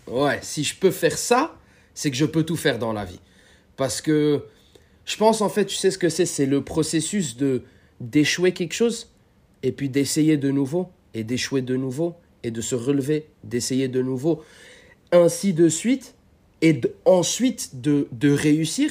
Ouais, 0.07 0.39
si 0.43 0.65
je 0.65 0.75
peux 0.77 0.91
faire 0.91 1.19
ça, 1.19 1.55
c'est 1.95 2.11
que 2.11 2.17
je 2.17 2.25
peux 2.25 2.45
tout 2.45 2.57
faire 2.57 2.79
dans 2.79 2.93
la 2.93 3.05
vie. 3.05 3.21
Parce 3.79 4.03
que 4.03 4.45
je 5.07 5.17
pense, 5.17 5.41
en 5.41 5.49
fait, 5.49 5.65
tu 5.65 5.75
sais 5.75 5.91
ce 5.91 5.97
que 5.97 6.11
c'est? 6.11 6.27
C'est 6.27 6.45
le 6.45 6.63
processus 6.63 7.39
de 7.39 7.63
d'échouer 8.01 8.53
quelque 8.53 8.75
chose 8.75 9.11
et 9.63 9.73
puis 9.73 9.89
d'essayer 9.89 10.37
de 10.37 10.51
nouveau 10.51 10.91
et 11.15 11.25
d'échouer 11.25 11.63
de 11.63 11.77
nouveau 11.77 12.15
et 12.43 12.51
de 12.51 12.61
se 12.61 12.75
relever, 12.75 13.27
d'essayer 13.43 13.89
de 13.89 14.03
nouveau, 14.03 14.43
ainsi 15.11 15.53
de 15.55 15.69
suite, 15.69 16.15
et 16.61 16.81
ensuite 17.05 17.81
de, 17.81 18.09
de 18.13 18.31
réussir. 18.31 18.91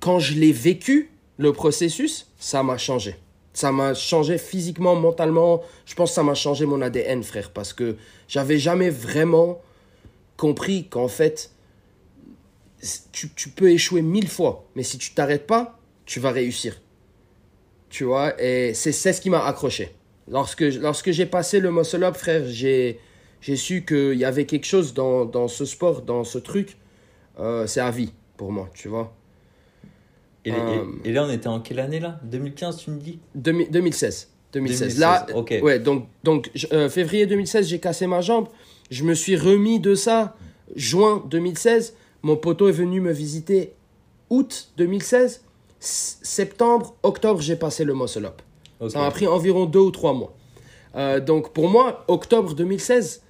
Quand 0.00 0.18
je 0.18 0.34
l'ai 0.34 0.52
vécu, 0.52 1.10
le 1.38 1.52
processus, 1.52 2.28
ça 2.38 2.62
m'a 2.62 2.78
changé. 2.78 3.16
Ça 3.54 3.72
m'a 3.72 3.94
changé 3.94 4.38
physiquement, 4.38 4.94
mentalement. 4.94 5.62
Je 5.86 5.94
pense 5.94 6.10
que 6.10 6.14
ça 6.14 6.22
m'a 6.22 6.34
changé 6.34 6.66
mon 6.66 6.80
ADN, 6.82 7.22
frère, 7.22 7.50
parce 7.50 7.72
que 7.72 7.96
j'avais 8.28 8.58
jamais 8.58 8.90
vraiment 8.90 9.60
compris 10.36 10.86
qu'en 10.88 11.08
fait, 11.08 11.50
tu, 13.12 13.30
tu, 13.30 13.48
peux 13.48 13.70
échouer 13.70 14.02
mille 14.02 14.28
fois, 14.28 14.66
mais 14.74 14.82
si 14.82 14.98
tu 14.98 15.12
t'arrêtes 15.14 15.46
pas, 15.46 15.78
tu 16.04 16.20
vas 16.20 16.30
réussir. 16.30 16.80
Tu 17.90 18.04
vois, 18.04 18.40
et 18.42 18.74
c'est 18.74 18.92
ce 18.92 19.20
qui 19.20 19.30
m'a 19.30 19.44
accroché. 19.44 19.94
Lorsque, 20.28 20.62
lorsque 20.62 21.10
j'ai 21.10 21.26
passé 21.26 21.60
le 21.60 21.70
muscle 21.70 22.02
up, 22.02 22.16
frère, 22.16 22.44
j'ai 22.46 22.98
su 23.40 23.84
qu'il 23.84 24.14
y 24.14 24.24
avait 24.24 24.46
quelque 24.46 24.66
chose 24.66 24.94
dans, 24.94 25.24
dans, 25.24 25.48
ce 25.48 25.64
sport, 25.64 26.02
dans 26.02 26.24
ce 26.24 26.38
truc. 26.38 26.76
Euh, 27.38 27.66
c'est 27.66 27.80
à 27.80 27.90
vie 27.90 28.12
pour 28.36 28.52
moi, 28.52 28.70
tu 28.74 28.88
vois. 28.88 29.14
Et, 30.44 30.52
euh, 30.52 30.84
et, 31.04 31.12
là, 31.12 31.24
on 31.24 31.30
était 31.30 31.46
en 31.46 31.60
quelle 31.60 31.80
année 31.80 32.00
là? 32.00 32.20
2015, 32.24 32.76
tu 32.76 32.90
me 32.90 33.00
dis? 33.00 33.18
2016. 33.34 34.28
2016. 34.52 34.98
Là, 34.98 35.26
ok. 35.34 35.54
Ouais, 35.62 35.78
donc, 35.78 36.06
donc 36.22 36.50
euh, 36.72 36.88
février 36.88 37.26
2016, 37.26 37.68
j'ai 37.68 37.80
cassé 37.80 38.06
ma 38.06 38.20
jambe. 38.20 38.48
Je 38.90 39.04
me 39.04 39.14
suis 39.14 39.36
remis 39.36 39.80
de 39.80 39.94
ça 39.94 40.36
juin 40.76 41.24
2016. 41.30 41.94
Mon 42.24 42.36
poteau 42.36 42.68
est 42.68 42.72
venu 42.72 43.02
me 43.02 43.12
visiter 43.12 43.74
août 44.30 44.70
2016. 44.78 45.44
Septembre, 45.78 46.94
octobre, 47.02 47.42
j'ai 47.42 47.54
passé 47.54 47.84
le 47.84 47.94
muscle 47.94 48.24
up. 48.24 48.40
Ça 48.88 48.98
m'a 48.98 49.10
pris 49.10 49.26
environ 49.26 49.66
deux 49.66 49.80
ou 49.80 49.90
trois 49.90 50.14
mois. 50.14 50.34
Euh, 50.96 51.20
donc 51.20 51.52
pour 51.52 51.68
moi, 51.68 52.02
octobre 52.08 52.54
2016, 52.54 53.22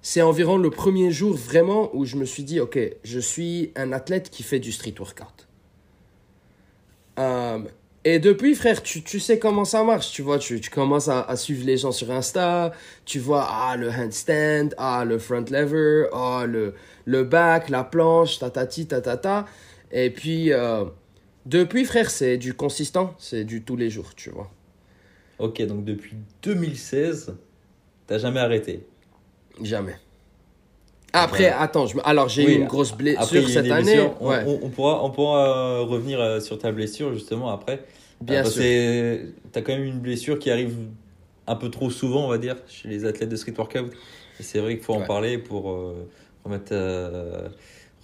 c'est 0.00 0.22
environ 0.22 0.58
le 0.58 0.70
premier 0.70 1.10
jour 1.10 1.34
vraiment 1.34 1.90
où 1.92 2.04
je 2.04 2.14
me 2.14 2.24
suis 2.24 2.44
dit, 2.44 2.60
ok, 2.60 2.78
je 3.02 3.18
suis 3.18 3.72
un 3.74 3.90
athlète 3.90 4.30
qui 4.30 4.44
fait 4.44 4.60
du 4.60 4.70
street 4.70 4.94
workout. 4.96 5.48
Euh, 7.18 7.58
et 8.08 8.20
depuis, 8.20 8.54
frère, 8.54 8.84
tu, 8.84 9.02
tu, 9.02 9.18
sais 9.18 9.40
comment 9.40 9.64
ça 9.64 9.82
marche. 9.82 10.12
Tu 10.12 10.22
vois, 10.22 10.38
tu, 10.38 10.60
tu 10.60 10.70
commences 10.70 11.08
à, 11.08 11.22
à, 11.22 11.34
suivre 11.34 11.66
les 11.66 11.76
gens 11.76 11.90
sur 11.90 12.08
Insta. 12.12 12.70
Tu 13.04 13.18
vois, 13.18 13.48
ah, 13.50 13.76
le 13.76 13.90
handstand, 13.90 14.68
ah, 14.78 15.04
le 15.04 15.18
front 15.18 15.44
lever, 15.50 16.06
ah, 16.12 16.44
le, 16.46 16.74
le 17.04 17.24
back, 17.24 17.68
la 17.68 17.82
planche, 17.82 18.38
tatati, 18.38 18.86
tatata. 18.86 19.46
Et 19.90 20.10
puis, 20.10 20.52
euh, 20.52 20.84
depuis, 21.46 21.84
frère, 21.84 22.08
c'est 22.08 22.36
du 22.36 22.54
consistant. 22.54 23.12
C'est 23.18 23.42
du 23.42 23.64
tous 23.64 23.74
les 23.74 23.90
jours, 23.90 24.14
tu 24.14 24.30
vois. 24.30 24.52
Ok, 25.40 25.60
donc 25.62 25.84
depuis 25.84 26.14
2016, 26.44 27.34
t'as 28.06 28.18
jamais 28.18 28.38
arrêté? 28.38 28.86
Jamais. 29.60 29.96
Après, 31.16 31.48
attends, 31.48 31.86
je... 31.86 31.96
alors 32.04 32.28
j'ai 32.28 32.44
eu 32.44 32.54
une 32.56 32.66
grosse 32.66 32.92
blessure 32.92 33.48
cette 33.48 33.70
année. 33.70 34.08
On, 34.20 34.30
on, 34.62 34.68
pourra, 34.68 35.04
on 35.04 35.10
pourra 35.10 35.80
revenir 35.80 36.20
euh, 36.20 36.40
sur 36.40 36.58
ta 36.58 36.72
blessure 36.72 37.12
justement 37.14 37.50
après. 37.50 37.84
Bien 38.20 38.44
sûr. 38.44 38.62
Tu 38.62 39.58
as 39.58 39.62
quand 39.62 39.72
même 39.72 39.84
une 39.84 40.00
blessure 40.00 40.38
qui 40.38 40.50
arrive 40.50 40.74
un 41.46 41.56
peu 41.56 41.70
trop 41.70 41.90
souvent, 41.90 42.26
on 42.26 42.28
va 42.28 42.38
dire, 42.38 42.56
chez 42.68 42.88
les 42.88 43.04
athlètes 43.04 43.28
de 43.28 43.36
street 43.36 43.54
workout. 43.56 43.92
Et 44.38 44.42
c'est 44.42 44.58
vrai 44.58 44.76
qu'il 44.76 44.84
faut 44.84 44.94
en 44.94 45.06
parler 45.06 45.38
pour 45.38 45.70
euh, 45.70 46.08
remettre, 46.44 46.72
euh, 46.72 47.48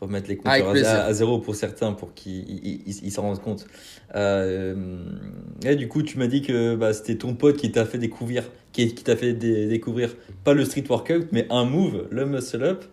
remettre 0.01 0.29
les 0.29 0.37
compteurs 0.37 0.71
à, 0.71 1.13
zéro 1.13 1.39
pour 1.39 1.55
certains, 1.55 1.93
pour 1.93 2.15
qu'ils 2.15 3.13
s'en 3.13 3.23
rendent 3.23 3.43
compte. 3.43 3.67
et 4.15 5.77
du 5.77 5.89
coup, 5.89 6.03
tu 6.03 6.19
m'as 6.19 6.29
dit 6.29 6.43
que 6.43 6.75
bah, 6.77 6.93
c'était 6.93 7.17
ton 7.17 7.35
pote 7.35 7.57
qui 7.57 7.73
t'a 7.73 7.85
fait 7.85 7.99
découvrir, 7.99 8.45
qui, 8.73 8.95
qui 8.95 9.05
t'a 9.05 9.17
fait 9.17 9.33
découvrir 9.33 10.15
pas 10.45 10.55
le 10.55 10.65
street 10.65 10.85
workout, 10.89 11.27
mais 11.33 11.47
un 11.51 11.65
move, 11.65 12.07
le 12.11 12.27
muscle 12.27 12.63
up. 12.63 12.85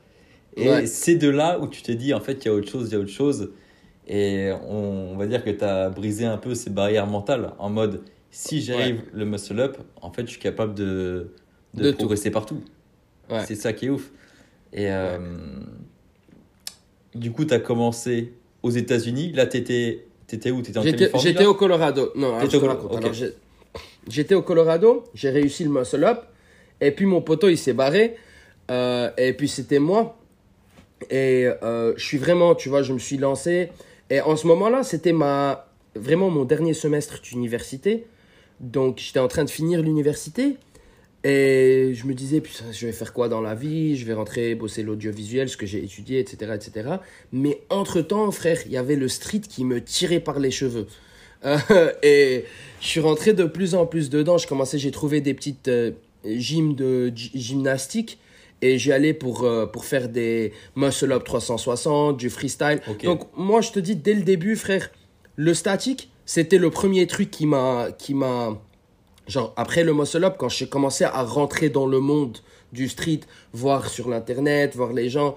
Et 0.55 0.87
c'est 0.87 1.15
de 1.15 1.29
là 1.29 1.59
où 1.59 1.67
tu 1.67 1.81
t'es 1.81 1.95
dit, 1.95 2.13
en 2.13 2.19
fait, 2.19 2.43
il 2.43 2.47
y 2.47 2.51
a 2.51 2.53
autre 2.53 2.69
chose, 2.69 2.89
il 2.89 2.93
y 2.93 2.95
a 2.95 2.99
autre 2.99 3.09
chose. 3.09 3.51
Et 4.07 4.51
on, 4.67 5.15
va 5.17 5.27
dire 5.27 5.43
que 5.43 5.51
tu 5.51 5.63
as 5.63 5.89
brisé 5.89 6.25
un 6.25 6.37
peu 6.37 6.55
ces 6.55 6.71
barrières 6.71 7.05
mentales 7.05 7.53
en 7.59 7.69
mode 7.69 8.01
si 8.31 8.61
j'arrive 8.61 9.01
le 9.13 9.25
muscle 9.25 9.59
up, 9.59 9.77
en 10.01 10.11
fait, 10.11 10.23
je 10.23 10.31
suis 10.31 10.39
capable 10.39 10.73
de, 10.73 11.31
de, 11.73 11.91
progresser 11.91 12.31
partout. 12.31 12.61
C'est 13.45 13.55
ça 13.55 13.73
qui 13.73 13.87
est 13.87 13.89
ouf. 13.89 14.11
Et 14.73 14.91
euh, 14.91 15.17
du 17.15 17.31
coup, 17.31 17.45
tu 17.45 17.53
as 17.53 17.59
commencé 17.59 18.33
aux 18.61 18.69
États-Unis. 18.69 19.31
Là, 19.33 19.47
tu 19.47 19.57
étais, 19.57 20.05
étais, 20.31 20.51
où? 20.51 20.61
Tu 20.61 20.69
étais 20.69 20.79
en 20.79 20.83
Californie 20.83 21.27
J'étais 21.27 21.45
au 21.45 21.53
Colorado. 21.53 22.11
Non, 22.15 22.39
j'étais 24.07 24.35
au 24.35 24.41
Colorado. 24.41 25.03
J'ai 25.13 25.29
réussi 25.29 25.63
le 25.63 25.69
muscle 25.71 26.03
up. 26.03 26.21
Et 26.81 26.91
puis, 26.91 27.05
mon 27.05 27.21
poteau, 27.21 27.49
il 27.49 27.57
s'est 27.57 27.73
barré. 27.73 28.15
Euh, 28.71 29.09
et 29.17 29.33
puis, 29.33 29.47
c'était 29.47 29.79
moi. 29.79 30.18
Et 31.09 31.47
euh, 31.63 31.93
je 31.97 32.03
suis 32.03 32.17
vraiment, 32.17 32.55
tu 32.55 32.69
vois, 32.69 32.81
je 32.81 32.93
me 32.93 32.99
suis 32.99 33.17
lancé. 33.17 33.69
Et 34.09 34.21
en 34.21 34.35
ce 34.35 34.47
moment-là, 34.47 34.83
c'était 34.83 35.13
ma, 35.13 35.67
vraiment 35.95 36.29
mon 36.29 36.45
dernier 36.45 36.73
semestre 36.73 37.21
d'université. 37.21 38.05
Donc, 38.59 38.99
j'étais 38.99 39.19
en 39.19 39.27
train 39.27 39.45
de 39.45 39.49
finir 39.49 39.81
l'université. 39.81 40.57
Et 41.23 41.91
je 41.95 42.05
me 42.05 42.13
disais, 42.13 42.39
putain, 42.39 42.65
je 42.71 42.85
vais 42.85 42.93
faire 42.93 43.11
quoi 43.11 43.27
dans 43.27 43.41
la 43.41 43.53
vie? 43.53 43.97
Je 43.97 44.05
vais 44.05 44.13
rentrer 44.13 44.55
bosser 44.55 44.83
l'audiovisuel, 44.83 45.49
ce 45.49 45.57
que 45.57 45.65
j'ai 45.65 45.83
étudié, 45.83 46.19
etc., 46.19 46.53
etc. 46.55 46.89
Mais 47.33 47.61
entre-temps, 47.69 48.31
frère, 48.31 48.59
il 48.65 48.71
y 48.71 48.77
avait 48.77 48.95
le 48.95 49.09
street 49.09 49.41
qui 49.41 49.65
me 49.65 49.83
tirait 49.83 50.21
par 50.21 50.39
les 50.39 50.51
cheveux. 50.51 50.87
Euh, 51.45 51.57
et 52.03 52.45
je 52.79 52.87
suis 52.87 52.99
rentré 53.01 53.33
de 53.33 53.43
plus 53.45 53.75
en 53.75 53.85
plus 53.85 54.09
dedans. 54.09 54.37
Je 54.37 54.47
commençais, 54.47 54.77
j'ai 54.77 54.91
trouvé 54.91 55.19
des 55.19 55.33
petites 55.33 55.67
euh, 55.67 55.91
gyms 56.25 56.73
de 56.75 57.11
gymnastique. 57.15 58.19
Et 58.61 58.77
j'y 58.77 58.91
allais 58.91 59.13
pour, 59.13 59.43
euh, 59.43 59.65
pour 59.65 59.85
faire 59.85 60.09
des 60.09 60.51
muscle-up 60.75 61.23
360, 61.23 62.17
du 62.17 62.29
freestyle. 62.29 62.81
Donc, 63.03 63.27
moi, 63.37 63.61
je 63.61 63.71
te 63.71 63.79
dis, 63.79 63.95
dès 63.95 64.13
le 64.13 64.23
début, 64.23 64.55
frère, 64.55 64.89
le 65.35 65.53
statique, 65.53 66.11
c'était 66.25 66.57
le 66.57 66.69
premier 66.69 67.07
truc 67.07 67.31
qui 67.31 67.45
m'a 67.45 67.89
Genre, 69.29 69.53
après 69.57 69.83
le 69.83 69.93
muscle 69.93 70.23
up, 70.23 70.35
quand 70.39 70.49
j'ai 70.49 70.67
commencé 70.67 71.03
à 71.03 71.21
rentrer 71.21 71.69
dans 71.69 71.85
le 71.85 71.99
monde 71.99 72.39
du 72.73 72.89
street, 72.89 73.19
voir 73.53 73.87
sur 73.87 74.09
l'internet, 74.09 74.75
voir 74.75 74.91
les 74.91 75.07
gens, 75.07 75.35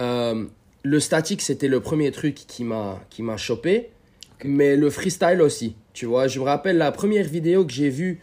euh, 0.00 0.46
le 0.82 1.00
statique, 1.00 1.42
c'était 1.42 1.68
le 1.68 1.80
premier 1.80 2.10
truc 2.10 2.34
qui 2.34 2.64
m'a 2.64 2.98
qui 3.10 3.22
m'a 3.22 3.36
chopé. 3.36 3.90
Mais 4.44 4.76
le 4.76 4.88
freestyle 4.88 5.42
aussi. 5.42 5.76
Tu 5.92 6.06
vois, 6.06 6.26
je 6.26 6.38
me 6.40 6.44
rappelle 6.44 6.78
la 6.78 6.90
première 6.90 7.26
vidéo 7.26 7.66
que 7.66 7.72
j'ai 7.72 7.90
vue 7.90 8.20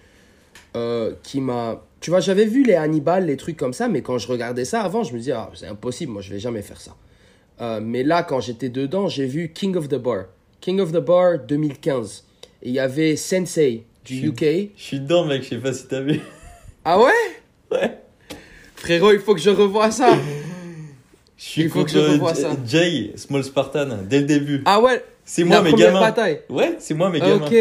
euh, 0.75 1.13
qui 1.21 1.39
m'a. 1.39 1.83
Tu 2.05 2.11
vois, 2.11 2.19
j'avais 2.19 2.45
vu 2.45 2.61
les 2.61 2.75
Hannibal, 2.75 3.25
les 3.25 3.35
trucs 3.35 3.57
comme 3.57 3.73
ça, 3.73 3.87
mais 3.87 4.03
quand 4.03 4.19
je 4.19 4.27
regardais 4.27 4.63
ça 4.63 4.83
avant, 4.83 5.03
je 5.03 5.11
me 5.11 5.17
disais, 5.17 5.31
ah, 5.31 5.49
c'est 5.55 5.65
impossible, 5.65 6.11
moi 6.11 6.21
je 6.21 6.31
vais 6.31 6.37
jamais 6.37 6.61
faire 6.61 6.79
ça. 6.79 6.95
Euh, 7.61 7.79
mais 7.81 8.03
là, 8.03 8.21
quand 8.21 8.39
j'étais 8.41 8.69
dedans, 8.69 9.07
j'ai 9.07 9.25
vu 9.25 9.51
King 9.51 9.75
of 9.75 9.87
the 9.89 9.95
Bar. 9.95 10.25
King 10.61 10.79
of 10.81 10.91
the 10.91 10.99
Bar 10.99 11.39
2015. 11.47 12.23
Et 12.61 12.69
il 12.69 12.75
y 12.75 12.79
avait 12.79 13.15
Sensei, 13.15 13.85
du 14.05 14.27
UK. 14.27 14.43
Je 14.77 14.83
suis 14.83 14.99
dedans, 14.99 15.25
mec, 15.25 15.41
je 15.41 15.49
sais 15.49 15.57
pas 15.57 15.73
si 15.73 15.87
t'as 15.87 16.01
vu. 16.01 16.19
Ah 16.83 16.99
ouais? 16.99 17.11
Ouais. 17.71 17.97
Frérot, 18.75 19.11
il 19.11 19.19
faut 19.19 19.33
que 19.33 19.41
je 19.41 19.49
revoie 19.49 19.89
ça. 19.89 20.15
il 21.57 21.69
faut 21.71 21.85
que 21.85 21.89
je 21.89 21.97
revoie 21.97 22.35
ça. 22.35 22.51
Jay, 22.67 23.13
Small 23.15 23.43
Spartan, 23.43 23.87
dès 24.07 24.19
le 24.19 24.25
début. 24.27 24.61
Ah 24.65 24.79
ouais 24.79 25.03
C'est 25.23 25.43
moi, 25.43 25.63
mes 25.63 25.73
gamins. 25.73 26.01
Bataille. 26.01 26.41
Ouais, 26.49 26.75
c'est 26.77 26.93
moi, 26.93 27.09
mes 27.09 27.19
gamins. 27.19 27.47
Ok. 27.47 27.55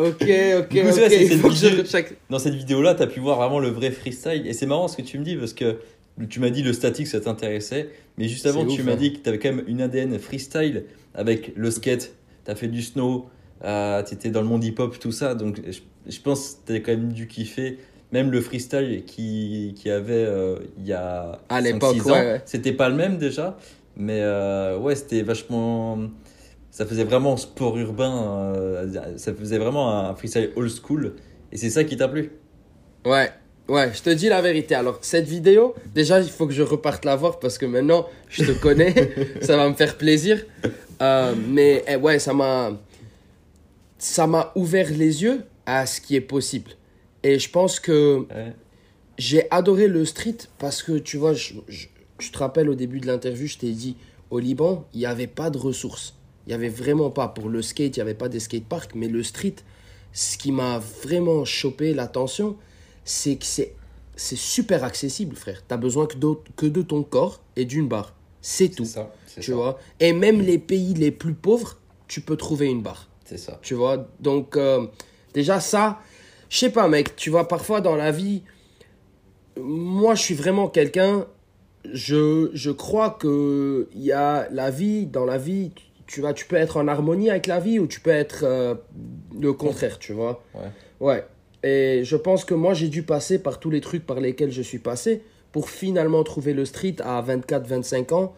Ok, 0.00 0.22
ok, 0.58 0.66
ok. 0.66 2.16
Dans 2.30 2.38
cette 2.38 2.54
vidéo-là, 2.54 2.94
tu 2.94 3.02
as 3.02 3.06
pu 3.06 3.20
voir 3.20 3.38
vraiment 3.38 3.58
le 3.58 3.68
vrai 3.68 3.90
freestyle. 3.90 4.46
Et 4.46 4.52
c'est 4.52 4.66
marrant 4.66 4.88
ce 4.88 4.96
que 4.96 5.02
tu 5.02 5.18
me 5.18 5.24
dis 5.24 5.36
parce 5.36 5.52
que 5.52 5.78
tu 6.28 6.40
m'as 6.40 6.50
dit 6.50 6.62
le 6.62 6.72
statique, 6.72 7.06
ça 7.06 7.20
t'intéressait. 7.20 7.88
Mais 8.18 8.28
juste 8.28 8.46
avant, 8.46 8.66
tu 8.66 8.82
m'as 8.82 8.92
hein. 8.92 8.96
dit 8.96 9.12
que 9.12 9.18
tu 9.18 9.28
avais 9.28 9.38
quand 9.38 9.52
même 9.52 9.64
une 9.66 9.80
ADN 9.80 10.18
freestyle 10.18 10.84
avec 11.14 11.52
le 11.56 11.70
skate. 11.70 12.14
Tu 12.44 12.50
as 12.50 12.54
fait 12.54 12.68
du 12.68 12.82
snow, 12.82 13.28
euh, 13.64 14.02
tu 14.02 14.14
étais 14.14 14.30
dans 14.30 14.42
le 14.42 14.48
monde 14.48 14.64
hip-hop, 14.64 14.98
tout 14.98 15.12
ça. 15.12 15.34
Donc 15.34 15.60
je, 16.06 16.20
pense 16.20 16.58
que 16.66 16.72
tu 16.72 16.78
as 16.78 16.80
quand 16.80 16.92
même 16.92 17.12
dû 17.12 17.26
kiffer. 17.26 17.78
Même 18.12 18.32
le 18.32 18.40
freestyle 18.40 19.04
qui, 19.06 19.72
qui 19.76 19.88
avait 19.88 20.14
euh, 20.14 20.56
il 20.78 20.86
y 20.86 20.92
a 20.92 21.38
à 21.48 21.60
l'époque, 21.60 22.04
ouais, 22.06 22.42
c'était 22.44 22.72
pas 22.72 22.88
le 22.88 22.96
même 22.96 23.18
déjà. 23.18 23.56
Mais 23.96 24.20
euh, 24.20 24.78
ouais, 24.78 24.96
c'était 24.96 25.22
vachement. 25.22 25.98
Ça 26.70 26.86
faisait 26.86 27.04
vraiment 27.04 27.36
sport 27.36 27.76
urbain. 27.78 28.52
ça 29.16 29.34
faisait 29.34 29.58
vraiment 29.58 29.90
un 29.90 30.14
freestyle 30.14 30.50
old 30.56 30.70
school. 30.70 31.14
Et 31.52 31.56
c'est 31.56 31.70
ça 31.70 31.84
qui 31.84 31.96
t'a 31.96 32.08
plu 32.08 32.32
Ouais, 33.04 33.30
Ouais, 33.70 33.92
je 33.94 34.02
te 34.02 34.10
dis 34.10 34.28
la 34.28 34.42
vérité. 34.42 34.74
Alors, 34.74 34.98
cette 35.00 35.28
vidéo, 35.28 35.76
déjà, 35.94 36.20
il 36.20 36.28
faut 36.28 36.48
que 36.48 36.52
je 36.52 36.62
reparte 36.62 37.04
la 37.04 37.14
voir 37.14 37.38
parce 37.38 37.56
que 37.56 37.66
maintenant, 37.66 38.04
je 38.28 38.44
te 38.44 38.50
connais. 38.50 38.94
ça 39.42 39.56
va 39.56 39.68
me 39.68 39.74
faire 39.74 39.96
plaisir. 39.96 40.44
mais 41.00 41.84
eh, 41.86 41.94
ouais, 41.94 42.18
ça 42.18 42.34
m'a 42.34 42.72
ça 44.00 44.26
m'a 44.26 44.50
ouvert 44.56 44.90
les 44.90 45.22
yeux 45.22 45.44
à 45.66 45.86
ce 45.86 46.00
qui 46.00 46.16
est 46.16 46.20
possible. 46.20 46.72
Et 47.22 47.38
je 47.38 47.48
pense 47.48 47.78
que 47.78 48.26
j'ai 49.18 49.46
adoré 49.52 49.86
le 49.86 50.04
street 50.04 50.38
parce 50.58 50.82
que, 50.82 50.98
tu 50.98 51.16
vois, 51.16 51.34
je, 51.34 51.52
te 52.32 52.38
rappelle 52.38 52.68
au 52.70 52.74
début 52.74 52.98
de 52.98 53.06
l'interview, 53.06 53.46
je 53.46 53.58
t'ai 53.58 53.70
dit, 53.70 53.96
au 54.30 54.38
Liban, 54.38 54.84
il 54.94 55.00
n'y 55.00 55.06
avait 55.06 55.26
pas 55.26 55.50
de 55.50 55.58
ressources. 55.58 56.14
Il 56.46 56.50
n'y 56.50 56.54
avait 56.54 56.68
vraiment 56.68 57.10
pas. 57.10 57.28
Pour 57.28 57.48
le 57.48 57.62
skate, 57.62 57.96
il 57.96 58.00
n'y 58.00 58.02
avait 58.02 58.14
pas 58.14 58.28
des 58.28 58.40
skateparks. 58.40 58.94
Mais 58.94 59.08
le 59.08 59.22
street, 59.22 59.56
ce 60.12 60.36
qui 60.38 60.52
m'a 60.52 60.78
vraiment 60.78 61.44
chopé 61.44 61.94
l'attention, 61.94 62.56
c'est 63.04 63.36
que 63.36 63.44
c'est, 63.44 63.74
c'est 64.16 64.38
super 64.38 64.84
accessible, 64.84 65.36
frère. 65.36 65.62
Tu 65.66 65.74
as 65.74 65.76
besoin 65.76 66.06
que, 66.06 66.16
que 66.56 66.66
de 66.66 66.82
ton 66.82 67.02
corps 67.02 67.40
et 67.56 67.64
d'une 67.64 67.88
barre. 67.88 68.14
C'est 68.42 68.68
tout. 68.68 68.84
Ça, 68.84 69.12
tu 69.40 69.52
vois? 69.52 69.78
Et 70.00 70.12
même 70.12 70.40
les 70.40 70.58
pays 70.58 70.94
les 70.94 71.10
plus 71.10 71.34
pauvres, 71.34 71.78
tu 72.08 72.20
peux 72.20 72.36
trouver 72.36 72.66
une 72.66 72.82
barre. 72.82 73.08
C'est 73.24 73.36
ça. 73.36 73.58
Tu 73.62 73.74
vois, 73.74 74.08
donc 74.18 74.56
euh, 74.56 74.86
déjà 75.34 75.60
ça, 75.60 76.00
je 76.48 76.58
sais 76.58 76.70
pas 76.70 76.88
mec, 76.88 77.14
tu 77.14 77.30
vois, 77.30 77.46
parfois 77.46 77.80
dans 77.80 77.94
la 77.94 78.10
vie, 78.10 78.42
moi 79.56 80.16
je 80.16 80.22
suis 80.22 80.34
vraiment 80.34 80.68
quelqu'un, 80.68 81.26
je, 81.92 82.50
je 82.52 82.70
crois 82.72 83.10
que 83.10 83.88
y 83.94 84.10
a 84.10 84.48
la 84.50 84.70
vie, 84.70 85.06
dans 85.06 85.24
la 85.24 85.38
vie, 85.38 85.70
tu 86.10 86.20
vois, 86.20 86.34
tu 86.34 86.46
peux 86.46 86.56
être 86.56 86.76
en 86.76 86.88
harmonie 86.88 87.30
avec 87.30 87.46
la 87.46 87.60
vie 87.60 87.78
ou 87.78 87.86
tu 87.86 88.00
peux 88.00 88.10
être 88.10 88.40
euh, 88.42 88.74
le 89.40 89.52
contraire, 89.52 89.98
tu 90.00 90.12
vois. 90.12 90.42
Ouais. 90.54 90.70
Ouais. 91.00 91.24
Et 91.62 92.02
je 92.04 92.16
pense 92.16 92.44
que 92.44 92.54
moi 92.54 92.74
j'ai 92.74 92.88
dû 92.88 93.04
passer 93.04 93.38
par 93.38 93.60
tous 93.60 93.70
les 93.70 93.80
trucs 93.80 94.04
par 94.04 94.18
lesquels 94.18 94.50
je 94.50 94.62
suis 94.62 94.78
passé 94.78 95.22
pour 95.52 95.70
finalement 95.70 96.24
trouver 96.24 96.52
le 96.52 96.64
street 96.64 96.96
à 97.00 97.22
24-25 97.22 98.12
ans 98.14 98.34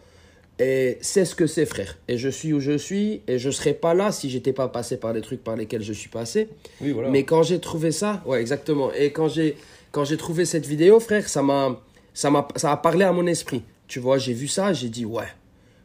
et 0.59 0.99
c'est 1.01 1.25
ce 1.25 1.33
que 1.33 1.47
c'est, 1.47 1.65
frère. 1.65 1.97
Et 2.07 2.19
je 2.19 2.29
suis 2.29 2.53
où 2.53 2.59
je 2.59 2.77
suis. 2.77 3.21
Et 3.27 3.39
je 3.39 3.49
serais 3.49 3.73
pas 3.73 3.95
là 3.95 4.11
si 4.11 4.29
j'étais 4.29 4.53
pas 4.53 4.67
passé 4.67 4.97
par 4.97 5.11
les 5.13 5.21
trucs 5.21 5.43
par 5.43 5.55
lesquels 5.55 5.81
je 5.81 5.93
suis 5.93 6.09
passé. 6.09 6.49
Oui, 6.79 6.91
voilà. 6.91 7.09
Mais 7.09 7.23
quand 7.23 7.41
j'ai 7.41 7.59
trouvé 7.59 7.91
ça, 7.91 8.21
ouais, 8.27 8.39
exactement. 8.39 8.91
Et 8.93 9.11
quand 9.11 9.29
j'ai, 9.29 9.57
quand 9.91 10.05
j'ai 10.05 10.17
trouvé 10.17 10.45
cette 10.45 10.67
vidéo, 10.67 10.99
frère, 10.99 11.27
ça 11.27 11.41
m'a, 11.41 11.81
ça 12.13 12.29
m'a, 12.29 12.47
ça 12.55 12.71
a 12.71 12.77
parlé 12.77 13.03
à 13.03 13.11
mon 13.11 13.25
esprit. 13.25 13.63
Tu 13.87 13.99
vois, 13.99 14.19
j'ai 14.19 14.33
vu 14.33 14.47
ça, 14.47 14.73
j'ai 14.73 14.89
dit, 14.89 15.05
ouais, 15.05 15.27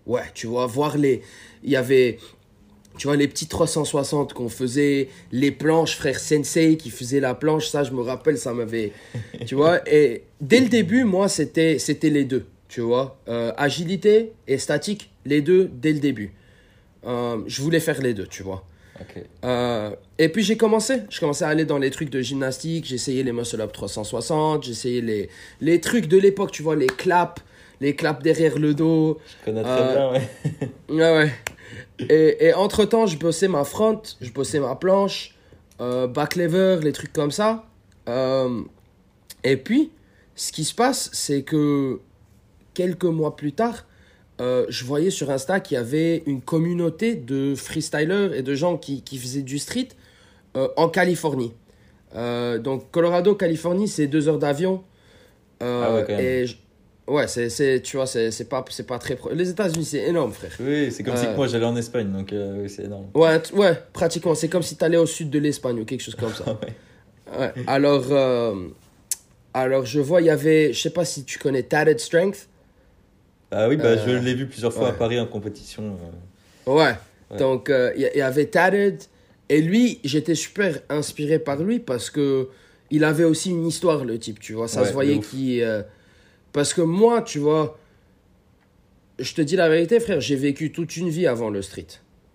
ouais, 0.08 0.22
tu 0.34 0.46
vois, 0.48 0.66
voir 0.66 0.98
les. 0.98 1.22
Il 1.62 1.70
y 1.70 1.76
avait, 1.76 2.18
tu 2.96 3.06
vois, 3.06 3.16
les 3.16 3.28
petits 3.28 3.46
360 3.46 4.32
qu'on 4.32 4.48
faisait, 4.48 5.08
les 5.30 5.52
planches, 5.52 5.96
frère 5.96 6.18
Sensei 6.18 6.76
qui 6.76 6.90
faisait 6.90 7.20
la 7.20 7.34
planche, 7.34 7.68
ça, 7.68 7.84
je 7.84 7.92
me 7.92 8.00
rappelle, 8.00 8.38
ça 8.38 8.52
m'avait. 8.52 8.92
tu 9.46 9.54
vois, 9.54 9.80
et 9.88 10.24
dès 10.40 10.60
le 10.60 10.68
début, 10.68 11.04
moi, 11.04 11.28
c'était, 11.28 11.78
c'était 11.78 12.10
les 12.10 12.24
deux 12.24 12.46
tu 12.68 12.82
vois. 12.82 13.18
Euh, 13.28 13.52
agilité 13.56 14.32
et 14.46 14.58
statique, 14.58 15.10
les 15.24 15.40
deux 15.40 15.70
dès 15.72 15.92
le 15.92 16.00
début. 16.00 16.32
Euh, 17.04 17.38
je 17.46 17.62
voulais 17.62 17.80
faire 17.80 18.00
les 18.00 18.14
deux, 18.14 18.26
tu 18.26 18.42
vois. 18.42 18.64
Euh, 19.44 19.90
et 20.18 20.28
puis 20.28 20.42
j'ai 20.42 20.56
commencé, 20.56 21.02
je 21.08 21.20
commençais 21.20 21.44
à 21.44 21.48
aller 21.48 21.64
dans 21.64 21.78
les 21.78 21.90
trucs 21.92 22.10
de 22.10 22.20
gymnastique, 22.20 22.84
j'ai 22.84 22.96
essayé 22.96 23.22
les 23.22 23.30
muscle 23.30 23.60
up 23.60 23.72
360, 23.72 24.64
j'ai 24.64 24.72
essayé 24.72 25.00
les, 25.00 25.30
les 25.60 25.80
trucs 25.80 26.08
de 26.08 26.18
l'époque, 26.18 26.50
tu 26.50 26.64
vois, 26.64 26.74
les 26.74 26.88
claps, 26.88 27.40
les 27.80 27.94
claps 27.94 28.22
derrière 28.22 28.58
le 28.58 28.74
dos. 28.74 29.18
Je 29.40 29.44
connais 29.44 29.62
très 29.62 29.94
bien, 29.94 30.10
ouais. 30.12 30.28
ouais, 30.88 31.16
ouais. 31.18 31.32
Et, 32.08 32.46
et 32.46 32.54
entre-temps, 32.54 33.06
je 33.06 33.18
bossais 33.18 33.48
ma 33.48 33.64
front, 33.64 34.00
je 34.20 34.30
bossais 34.30 34.60
ma 34.60 34.74
planche, 34.76 35.34
back 35.78 36.36
lever, 36.36 36.78
les 36.82 36.92
trucs 36.92 37.12
comme 37.12 37.30
ça. 37.30 37.66
et 39.44 39.56
puis, 39.56 39.90
ce 40.34 40.52
qui 40.52 40.64
se 40.64 40.74
passe, 40.74 41.10
c'est 41.12 41.42
que 41.42 42.00
quelques 42.74 43.04
mois 43.04 43.34
plus 43.34 43.52
tard, 43.52 43.84
euh, 44.40 44.66
je 44.68 44.84
voyais 44.84 45.10
sur 45.10 45.30
Insta 45.30 45.58
qu'il 45.58 45.74
y 45.74 45.78
avait 45.78 46.22
une 46.26 46.40
communauté 46.40 47.16
de 47.16 47.56
freestylers 47.56 48.32
et 48.34 48.42
de 48.42 48.54
gens 48.54 48.76
qui, 48.76 49.02
qui 49.02 49.18
faisaient 49.18 49.42
du 49.42 49.58
street 49.58 49.88
euh, 50.56 50.68
en 50.76 50.88
Californie. 50.88 51.52
Euh, 52.14 52.58
donc 52.58 52.90
Colorado, 52.92 53.34
Californie, 53.34 53.88
c'est 53.88 54.06
deux 54.06 54.28
heures 54.28 54.38
d'avion. 54.38 54.84
ah 55.60 55.94
ouais. 55.94 56.24
Et 56.24 56.46
ouais, 57.08 57.26
c'est, 57.26 57.82
tu 57.82 57.96
vois, 57.96 58.06
c'est, 58.06 58.48
pas, 58.48 58.64
c'est 58.70 58.86
pas 58.86 58.98
très... 58.98 59.18
Les 59.32 59.50
États-Unis, 59.50 59.84
c'est 59.84 60.04
énorme, 60.04 60.32
frère. 60.32 60.52
Oui, 60.60 60.92
c'est 60.92 61.02
comme 61.02 61.16
si 61.16 61.26
moi 61.34 61.46
j'allais 61.46 61.66
en 61.66 61.76
Espagne, 61.76 62.12
donc 62.12 62.34
c'est 62.68 62.84
énorme. 62.84 63.06
Ouais, 63.14 63.40
ouais, 63.52 63.78
pratiquement. 63.92 64.34
C'est 64.34 64.48
comme 64.48 64.62
si 64.62 64.76
tu 64.76 64.84
allais 64.84 64.96
au 64.96 65.06
sud 65.06 65.30
de 65.30 65.38
l'Espagne 65.38 65.80
ou 65.80 65.84
quelque 65.84 66.02
chose 66.02 66.14
comme 66.14 66.34
ça. 66.34 66.44
ouais. 67.38 67.52
Alors, 67.66 68.04
alors, 69.54 69.84
je 69.84 70.00
vois, 70.00 70.20
il 70.20 70.26
y 70.26 70.30
avait, 70.30 70.72
je 70.72 70.80
sais 70.80 70.90
pas 70.90 71.04
si 71.04 71.24
tu 71.24 71.38
connais 71.38 71.62
Tatted 71.62 71.98
Strength. 71.98 72.48
Ah 73.50 73.68
oui, 73.68 73.76
bah, 73.76 73.96
je 73.96 74.10
euh, 74.10 74.20
l'ai 74.20 74.34
vu 74.34 74.46
plusieurs 74.46 74.72
fois 74.72 74.88
à 74.88 74.92
Paris 74.92 75.18
en 75.18 75.26
compétition. 75.26 75.96
Euh. 76.68 76.70
Ouais. 76.70 76.94
Donc, 77.38 77.70
euh, 77.70 77.92
il 77.96 78.02
y, 78.02 78.20
avait 78.20 78.46
Tatted. 78.46 79.02
Et 79.48 79.62
lui, 79.62 80.00
j'étais 80.04 80.34
super 80.34 80.78
inspiré 80.90 81.38
par 81.38 81.56
lui 81.62 81.78
parce 81.78 82.10
que 82.10 82.48
il 82.90 83.04
avait 83.04 83.24
aussi 83.24 83.50
une 83.50 83.66
histoire, 83.66 84.04
le 84.04 84.18
type, 84.18 84.38
tu 84.38 84.52
vois. 84.52 84.68
Ça 84.68 84.84
se 84.84 84.92
voyait 84.92 85.18
qu'il. 85.18 85.84
Parce 86.58 86.74
que 86.74 86.80
moi, 86.80 87.22
tu 87.22 87.38
vois, 87.38 87.78
je 89.20 89.32
te 89.32 89.40
dis 89.40 89.54
la 89.54 89.68
vérité, 89.68 90.00
frère, 90.00 90.20
j'ai 90.20 90.34
vécu 90.34 90.72
toute 90.72 90.96
une 90.96 91.08
vie 91.08 91.28
avant 91.28 91.50
le 91.50 91.62
street. 91.62 91.86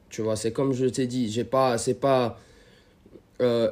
Tu 0.09 0.21
vois, 0.21 0.38
c'est 0.38 0.53
comme 0.53 0.71
je 0.71 0.86
t'ai 0.86 1.07
dit, 1.07 1.29
j'ai 1.29 1.43
pas. 1.43 1.77
C'est 1.77 1.99
pas. 1.99 2.39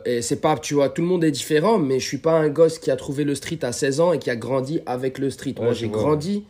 et 0.05 0.21
c'est 0.21 0.41
pas, 0.41 0.57
tu 0.57 0.73
vois, 0.73 0.89
tout 0.89 1.01
le 1.01 1.07
monde 1.07 1.23
est 1.23 1.31
différent, 1.31 1.77
mais 1.77 2.01
je 2.01 2.05
suis 2.05 2.17
pas 2.17 2.33
un 2.33 2.49
gosse 2.49 2.79
qui 2.79 2.91
a 2.91 2.97
trouvé 2.97 3.23
le 3.23 3.33
street 3.33 3.59
à 3.61 3.71
16 3.71 4.01
ans 4.01 4.11
et 4.11 4.19
qui 4.19 4.29
a 4.29 4.35
grandi 4.35 4.81
avec 4.85 5.19
le 5.19 5.29
street. 5.29 5.55
Moi, 5.57 5.71
j'ai 5.71 5.87
grandi 5.87 6.43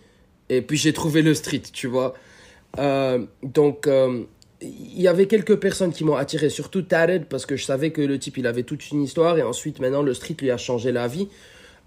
et 0.50 0.64
puis 0.64 0.78
j'ai 0.78 0.94
trouvé 0.94 1.22
le 1.22 1.36
street, 1.36 1.62
tu 1.72 1.86
vois. 1.86 2.16
Euh, 2.80 3.24
donc, 3.44 3.86
euh, 3.86 4.24
il 4.62 5.00
y 5.00 5.08
avait 5.08 5.28
quelques 5.28 5.58
personnes 5.58 5.92
qui 5.92 6.04
m'ont 6.04 6.16
attiré, 6.16 6.50
surtout 6.50 6.82
Tared, 6.82 7.26
parce 7.26 7.46
que 7.46 7.56
je 7.56 7.66
savais 7.66 7.92
que 7.92 8.02
le 8.02 8.18
type, 8.18 8.40
il 8.40 8.48
avait 8.48 8.64
toute 8.64 8.90
une 8.90 9.04
histoire, 9.04 9.38
et 9.38 9.44
ensuite, 9.44 9.80
maintenant, 9.80 10.02
le 10.02 10.16
street 10.16 10.38
lui 10.42 10.50
a 10.50 10.58
changé 10.58 10.92
la 10.92 11.08
vie. 11.08 11.28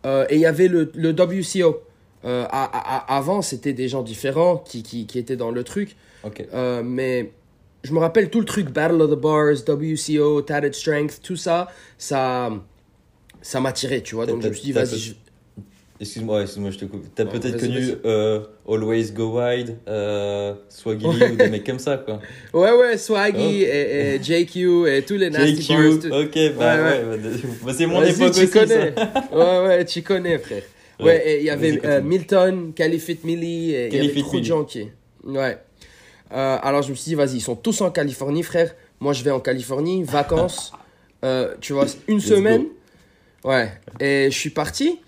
Euh, 0.07 0.27
et 0.29 0.37
il 0.37 0.40
y 0.40 0.46
avait 0.46 0.68
le, 0.68 0.92
le 0.94 1.11
WCO. 1.11 1.83
Euh, 2.24 2.46
avant, 2.50 3.42
c'était 3.42 3.72
des 3.72 3.88
gens 3.88 4.02
différents 4.02 4.56
qui, 4.56 4.82
qui, 4.82 5.06
qui, 5.06 5.18
étaient 5.18 5.37
dans 5.37 5.50
le 5.50 5.62
truc. 5.62 5.96
Euh, 6.54 6.82
mais 6.82 7.32
je 7.82 7.92
me 7.92 7.98
rappelle 7.98 8.30
tout 8.30 8.40
le 8.40 8.46
truc 8.46 8.70
Battle 8.70 9.00
of 9.02 9.10
the 9.10 9.20
Bars, 9.20 9.56
WCO, 9.66 10.42
Tatted 10.42 10.74
Strength, 10.74 11.20
tout 11.22 11.37
ça, 11.37 11.68
ça 11.98 12.50
ça 13.42 13.60
m'attirait, 13.60 14.00
tu 14.00 14.14
vois. 14.14 14.24
Donc 14.26 14.42
je 14.42 14.48
me 14.48 14.54
suis 14.54 14.64
dit, 14.64 14.72
vas-y, 14.72 15.14
Excuse-moi, 16.00 16.42
excuse-moi, 16.42 16.70
je 16.72 16.78
te 16.78 16.84
coupe. 16.87 17.06
T'as 17.14 17.24
peut-être 17.24 17.58
connu 17.60 17.94
euh, 18.04 18.40
Always 18.68 19.12
Go 19.12 19.38
Wide, 19.38 19.76
euh, 19.87 20.54
Swaggy 20.68 21.06
ou 21.06 21.37
des 21.37 21.48
mecs 21.48 21.64
comme 21.64 21.78
ça, 21.78 21.98
quoi. 21.98 22.20
Ouais, 22.52 22.72
ouais, 22.72 22.98
Swaggy 22.98 23.64
oh. 23.64 23.72
et, 23.72 24.20
JQ 24.22 24.88
et 24.88 25.02
tous 25.02 25.14
les 25.14 25.30
Nasty 25.30 25.62
JQ, 25.62 26.10
ok, 26.10 26.56
bah 26.58 26.82
ouais, 26.82 27.04
bah, 27.64 27.72
c'est 27.72 27.87
mon 27.87 28.02
époque 28.02 28.32
tu 28.32 28.42
aussi, 28.42 28.50
connais. 28.50 28.92
ouais, 29.32 29.66
ouais, 29.66 29.84
tu 29.84 30.02
connais, 30.02 30.38
frère. 30.38 30.62
Ouais, 31.00 31.38
il 31.40 31.44
y 31.44 31.50
avait 31.50 31.80
euh, 31.85 32.02
Milton, 32.02 32.72
Califit 32.74 33.18
Millie, 33.24 33.74
et 33.74 33.88
il 33.88 33.94
y 33.94 34.11
avait 34.11 34.20
trop 34.20 34.38
de 34.38 34.44
gens 34.44 34.64
qui... 34.64 34.88
Ouais. 35.24 35.59
Euh, 36.33 36.59
alors 36.62 36.83
je 36.83 36.90
me 36.90 36.94
suis 36.94 37.11
dit, 37.11 37.14
vas-y, 37.14 37.37
ils 37.37 37.40
sont 37.40 37.57
tous 37.57 37.80
en 37.80 37.90
Californie, 37.90 38.42
frère. 38.42 38.74
Moi, 39.00 39.12
je 39.12 39.22
vais 39.22 39.30
en 39.30 39.40
Californie, 39.40 40.02
vacances, 40.02 40.72
euh, 41.24 41.54
tu 41.61 41.72
vois, 41.72 41.87
une 42.09 42.20
semaine. 42.20 42.66
Ouais, 43.44 43.70
et 44.00 44.28
je 44.30 44.38
suis 44.38 44.50
parti. 44.50 45.00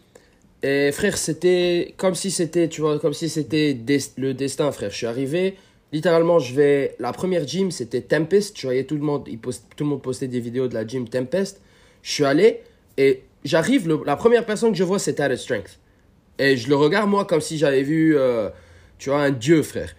Et 0.62 0.90
frère, 0.92 1.16
c'était 1.16 1.94
comme 1.96 2.14
si 2.14 2.31
c'était, 2.31 2.68
tu 2.68 2.81
vois, 2.81 2.99
comme 2.99 3.14
si 3.14 3.29
c'était 3.29 3.77
le 4.16 4.35
destin, 4.35 4.72
frère. 4.72 4.90
Je 4.90 4.96
suis 4.96 5.07
arrivé, 5.07 5.57
littéralement, 5.92 6.38
je 6.38 6.55
vais. 6.55 6.96
La 6.99 7.12
première 7.12 7.46
gym, 7.46 7.70
c'était 7.70 8.01
Tempest. 8.01 8.55
Tu 8.55 8.66
voyais 8.66 8.85
tout 8.85 8.96
le 8.96 9.03
monde, 9.03 9.27
il 9.29 9.38
tout 9.38 9.53
le 9.81 9.87
monde 9.87 10.03
postait 10.03 10.29
des 10.29 10.40
vidéos 10.40 10.68
de 10.68 10.75
la 10.75 10.87
gym 10.87 11.09
Tempest. 11.09 11.61
Je 12.03 12.11
suis 12.12 12.25
allé 12.25 12.61
et 12.99 13.22
j'arrive, 13.47 13.89
la 14.05 14.17
première 14.17 14.45
personne 14.45 14.73
que 14.73 14.79
je 14.79 14.85
vois, 14.85 14.99
c'est 14.99 15.21
Added 15.21 15.39
Strength. 15.39 15.79
Et 16.39 16.57
je 16.57 16.69
le 16.69 16.77
regarde, 16.77 17.09
moi, 17.09 17.25
comme 17.25 17.41
si 17.41 17.59
j'avais 17.59 17.83
vu, 17.83 18.17
euh, 18.17 18.51
tu 18.99 19.11
vois, 19.11 19.23
un 19.23 19.31
dieu, 19.31 19.63
frère. 19.63 19.95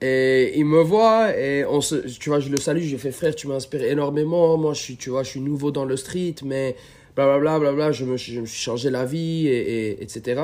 Et 0.00 0.58
il 0.58 0.64
me 0.64 0.80
voit 0.80 1.36
et 1.36 1.64
on 1.66 1.80
se, 1.80 1.96
tu 1.96 2.30
vois, 2.30 2.40
je 2.40 2.48
le 2.48 2.56
salue, 2.56 2.80
je 2.80 2.92
lui 2.92 2.98
fais 2.98 3.10
frère, 3.10 3.34
tu 3.34 3.48
m'inspires 3.48 3.82
énormément. 3.82 4.56
Moi, 4.56 4.72
je 4.72 4.80
suis, 4.80 4.96
tu 4.96 5.10
vois, 5.10 5.22
je 5.22 5.30
suis 5.30 5.40
nouveau 5.40 5.70
dans 5.70 5.84
le 5.84 5.96
street, 5.96 6.36
mais 6.44 6.74
blablabla, 7.16 7.58
bla, 7.58 7.72
bla, 7.72 7.92
je, 7.92 8.04
me, 8.04 8.16
je 8.16 8.40
me 8.40 8.46
suis 8.46 8.62
changé 8.62 8.88
la 8.88 9.04
vie, 9.04 9.46
et, 9.46 10.02
etc. 10.02 10.40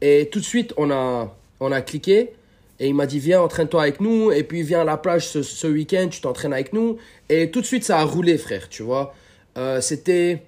Et 0.00 0.28
tout 0.32 0.40
de 0.40 0.44
suite, 0.44 0.72
on 0.78 0.90
a, 0.90 1.36
on 1.60 1.70
a 1.70 1.82
cliqué. 1.82 2.30
Et 2.80 2.86
il 2.88 2.94
m'a 2.94 3.06
dit, 3.06 3.18
viens, 3.18 3.42
entraîne-toi 3.42 3.82
avec 3.82 4.00
nous. 4.00 4.30
Et 4.30 4.44
puis, 4.44 4.62
viens 4.62 4.82
à 4.82 4.84
la 4.84 4.96
plage 4.96 5.26
ce, 5.26 5.42
ce 5.42 5.66
week-end, 5.66 6.08
tu 6.10 6.20
t'entraînes 6.20 6.52
avec 6.52 6.72
nous. 6.72 6.96
Et 7.28 7.50
tout 7.50 7.60
de 7.60 7.66
suite, 7.66 7.84
ça 7.84 7.98
a 7.98 8.04
roulé, 8.04 8.38
frère, 8.38 8.68
tu 8.68 8.84
vois. 8.84 9.14
Euh, 9.58 9.80
c'était 9.80 10.42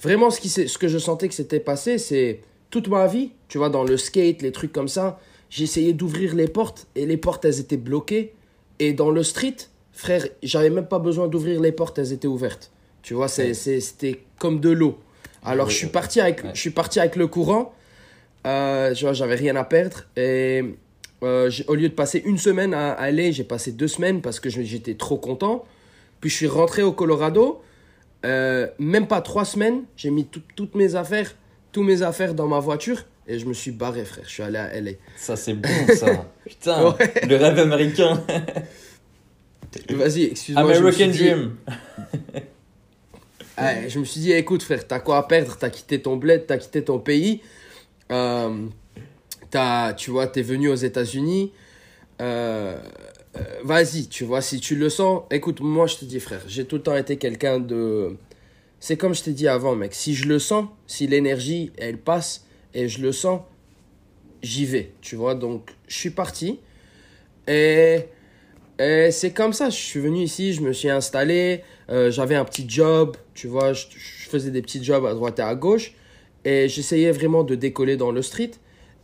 vraiment 0.00 0.30
ce, 0.30 0.40
qui, 0.40 0.48
ce 0.48 0.78
que 0.78 0.88
je 0.88 0.98
sentais 0.98 1.28
que 1.28 1.34
c'était 1.34 1.60
passé. 1.60 1.98
C'est 1.98 2.40
toute 2.70 2.88
ma 2.88 3.06
vie, 3.06 3.32
tu 3.48 3.58
vois, 3.58 3.68
dans 3.68 3.84
le 3.84 3.96
skate, 3.96 4.42
les 4.42 4.52
trucs 4.52 4.72
comme 4.72 4.88
ça. 4.88 5.18
Essayé 5.58 5.92
d'ouvrir 5.92 6.34
les 6.34 6.46
portes 6.46 6.86
et 6.94 7.06
les 7.06 7.16
portes, 7.16 7.44
elles 7.44 7.60
étaient 7.60 7.76
bloquées. 7.76 8.32
Et 8.78 8.92
dans 8.92 9.10
le 9.10 9.22
street, 9.22 9.56
frère, 9.92 10.26
j'avais 10.42 10.70
même 10.70 10.86
pas 10.86 10.98
besoin 10.98 11.28
d'ouvrir 11.28 11.60
les 11.60 11.72
portes, 11.72 11.98
elles 11.98 12.12
étaient 12.12 12.28
ouvertes. 12.28 12.70
Tu 13.02 13.14
vois, 13.14 13.28
c'était 13.28 14.20
comme 14.38 14.60
de 14.60 14.70
l'eau. 14.70 14.98
Alors, 15.42 15.70
je, 15.70 15.76
suis 15.76 15.86
parti 15.86 16.20
avec, 16.20 16.42
je 16.54 16.60
suis 16.60 16.70
parti 16.70 17.00
avec 17.00 17.16
le 17.16 17.26
courant. 17.26 17.74
Euh, 18.46 18.94
j'avais 18.94 19.34
rien 19.34 19.56
à 19.56 19.64
perdre. 19.64 20.04
Et 20.16 20.62
euh, 21.22 21.50
au 21.66 21.74
lieu 21.74 21.88
de 21.88 21.94
passer 21.94 22.22
une 22.24 22.38
semaine 22.38 22.74
à, 22.74 22.92
aller, 22.92 23.32
j'ai 23.32 23.44
passé 23.44 23.72
deux 23.72 23.88
semaines 23.88 24.20
parce 24.20 24.38
que 24.38 24.50
j'étais 24.50 24.94
trop 24.94 25.16
content. 25.16 25.64
Puis, 26.20 26.30
je 26.30 26.36
suis 26.36 26.46
rentré 26.46 26.82
au 26.82 26.92
Colorado. 26.92 27.62
Euh, 28.24 28.66
même 28.78 29.06
pas 29.06 29.20
trois 29.20 29.44
semaines, 29.44 29.84
j'ai 29.96 30.10
mis 30.10 30.26
toutes 30.26 30.74
mes 30.74 30.94
affaires, 30.94 31.34
toutes 31.72 31.86
mes 31.86 32.02
affaires 32.02 32.34
dans 32.34 32.46
ma 32.46 32.58
voiture 32.58 33.04
et 33.26 33.38
je 33.38 33.46
me 33.46 33.54
suis 33.54 33.70
barré, 33.70 34.04
frère. 34.04 34.24
Je 34.26 34.30
suis 34.30 34.42
allé 34.42 34.58
à 34.58 34.80
LA. 34.80 34.92
Ça, 35.16 35.36
c'est 35.36 35.54
bon, 35.54 35.68
ça. 35.94 36.26
Putain, 36.44 36.96
le 37.28 37.36
rêve 37.36 37.58
américain. 37.58 38.22
Vas-y, 39.88 40.24
excuse-moi. 40.24 40.76
American 40.76 41.08
Dream. 41.08 41.56
je 43.88 43.98
me 43.98 44.04
suis 44.04 44.20
dit, 44.20 44.32
écoute 44.32 44.62
frère, 44.64 44.86
t'as 44.86 44.98
quoi 44.98 45.18
à 45.18 45.22
perdre? 45.22 45.56
T'as 45.56 45.70
quitté 45.70 46.02
ton 46.02 46.16
bled, 46.16 46.46
t'as 46.46 46.58
quitté 46.58 46.82
ton 46.82 46.98
pays. 46.98 47.40
Euh, 48.10 48.66
as, 49.54 49.94
tu 49.96 50.10
vois, 50.10 50.26
t'es 50.26 50.42
venu 50.42 50.68
aux 50.68 50.74
États-Unis. 50.74 51.52
Euh, 52.20 52.80
euh, 53.36 53.40
vas-y, 53.64 54.08
tu 54.08 54.24
vois, 54.24 54.42
si 54.42 54.60
tu 54.60 54.76
le 54.76 54.88
sens. 54.88 55.22
Écoute, 55.30 55.60
moi 55.60 55.86
je 55.86 55.96
te 55.96 56.04
dis 56.04 56.20
frère, 56.20 56.42
j'ai 56.48 56.64
tout 56.64 56.76
le 56.76 56.82
temps 56.82 56.96
été 56.96 57.16
quelqu'un 57.16 57.60
de... 57.60 58.16
C'est 58.80 58.96
comme 58.96 59.14
je 59.14 59.22
t'ai 59.22 59.32
dit 59.32 59.46
avant, 59.46 59.76
mec. 59.76 59.94
Si 59.94 60.14
je 60.14 60.26
le 60.26 60.38
sens, 60.38 60.66
si 60.86 61.06
l'énergie, 61.06 61.70
elle 61.76 61.98
passe 61.98 62.46
et 62.72 62.88
je 62.88 63.02
le 63.02 63.12
sens, 63.12 63.42
j'y 64.42 64.64
vais, 64.64 64.92
tu 65.02 65.16
vois. 65.16 65.34
Donc, 65.34 65.70
je 65.86 65.96
suis 65.96 66.10
parti. 66.10 66.60
Et 67.46 68.06
et 68.80 69.10
c'est 69.10 69.32
comme 69.32 69.52
ça, 69.52 69.68
je 69.68 69.76
suis 69.76 70.00
venu 70.00 70.22
ici, 70.22 70.54
je 70.54 70.62
me 70.62 70.72
suis 70.72 70.88
installé, 70.88 71.60
euh, 71.90 72.10
j'avais 72.10 72.34
un 72.34 72.46
petit 72.46 72.64
job, 72.66 73.14
tu 73.34 73.46
vois, 73.46 73.74
je, 73.74 73.84
faisais 74.30 74.50
des 74.50 74.62
petits 74.62 74.82
jobs 74.82 75.04
à 75.04 75.12
droite 75.12 75.38
et 75.38 75.42
à 75.42 75.54
gauche, 75.54 75.92
et 76.46 76.66
j'essayais 76.66 77.12
vraiment 77.12 77.44
de 77.44 77.54
décoller 77.54 77.98
dans 77.98 78.10
le 78.10 78.22
street. 78.22 78.52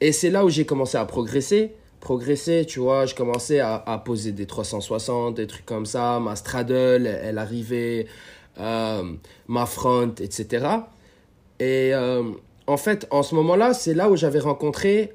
Et 0.01 0.13
c'est 0.13 0.31
là 0.31 0.47
où 0.47 0.49
j'ai 0.49 0.65
commencé 0.65 0.97
à 0.97 1.05
progresser, 1.05 1.73
progresser, 2.07 2.65
tu 2.65 2.79
vois, 2.79 3.05
je 3.05 3.17
commençais 3.17 3.59
à, 3.59 4.01
poser 4.05 4.31
des 4.31 4.47
360, 4.47 5.35
des 5.35 5.49
trucs 5.49 5.67
comme 5.67 5.87
ça, 5.87 6.21
ma 6.21 6.37
straddle, 6.37 7.05
elle, 7.05 7.37
arrivait, 7.37 8.07
euh, 8.61 9.03
ma 9.49 9.67
front, 9.67 10.15
etc. 10.21 10.67
Et 11.59 11.93
euh, 11.93 12.23
en 12.69 12.77
fait, 12.77 13.09
en 13.11 13.25
ce 13.25 13.35
moment-là, 13.35 13.75
c'est 13.75 13.93
là 13.93 14.09
où 14.09 14.15
j'avais 14.15 14.39
rencontré 14.39 15.15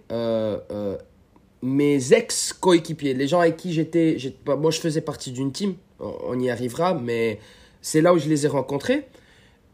mes 1.62 2.14
ex-coéquipiers, 2.14 3.14
les 3.14 3.28
gens 3.30 3.40
avec 3.40 3.56
qui 3.56 3.72
j'étais, 3.72 4.18
moi 4.46 4.72
je 4.72 4.82
faisais 4.82 5.02
partie 5.02 5.32
d'une 5.32 5.54
team, 5.54 5.76
on 6.00 6.38
y 6.42 6.50
arrivera, 6.50 6.94
mais 6.94 7.40
c'est 7.82 8.02
là 8.02 8.14
où 8.14 8.20
je 8.20 8.28
les 8.28 8.46
ai 8.46 8.50
rencontrés. 8.50 9.08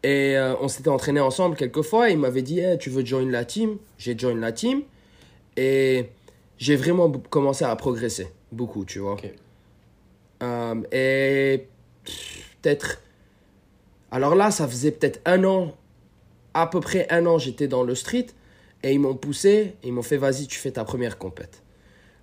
Et 0.03 0.37
euh, 0.37 0.53
on 0.61 0.67
s'était 0.67 0.89
entraîné 0.89 1.19
ensemble 1.19 1.55
quelques 1.55 1.81
fois. 1.81 2.09
Et 2.09 2.13
il 2.13 2.19
m'avait 2.19 2.43
dit 2.43 2.61
Tu 2.79 2.91
veux 2.91 3.03
join 3.03 3.25
la 3.31 3.43
team? 3.43 3.77
J'ai 3.97 4.15
join 4.15 4.35
la 4.35 4.51
team. 4.51 4.83
Et 5.57 6.05
j'ai 6.57 6.75
vraiment 6.75 7.11
commencé 7.11 7.65
à 7.65 7.75
progresser. 7.75 8.27
Beaucoup, 8.51 8.85
tu 8.85 8.99
vois. 8.99 9.17
Euh, 10.43 10.75
et 10.91 11.67
peut-être. 12.61 13.01
Alors 14.11 14.35
là, 14.35 14.51
ça 14.51 14.67
faisait 14.67 14.91
peut-être 14.91 15.19
un 15.25 15.43
an, 15.43 15.73
à 16.53 16.67
peu 16.67 16.79
près 16.79 17.07
un 17.09 17.25
an, 17.25 17.37
j'étais 17.37 17.67
dans 17.67 17.83
le 17.83 17.95
street. 17.95 18.27
Et 18.83 18.93
ils 18.93 18.99
m'ont 18.99 19.15
poussé. 19.15 19.75
ils 19.83 19.91
m'ont 19.91 20.03
fait 20.03 20.17
Vas-y, 20.17 20.47
tu 20.47 20.59
fais 20.59 20.71
ta 20.71 20.83
première 20.83 21.17
compète. 21.17 21.63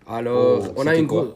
Alors, 0.07 0.65
oh, 0.65 0.73
on 0.77 0.87
a 0.87 0.95
une 0.95 1.07
grosse. 1.07 1.35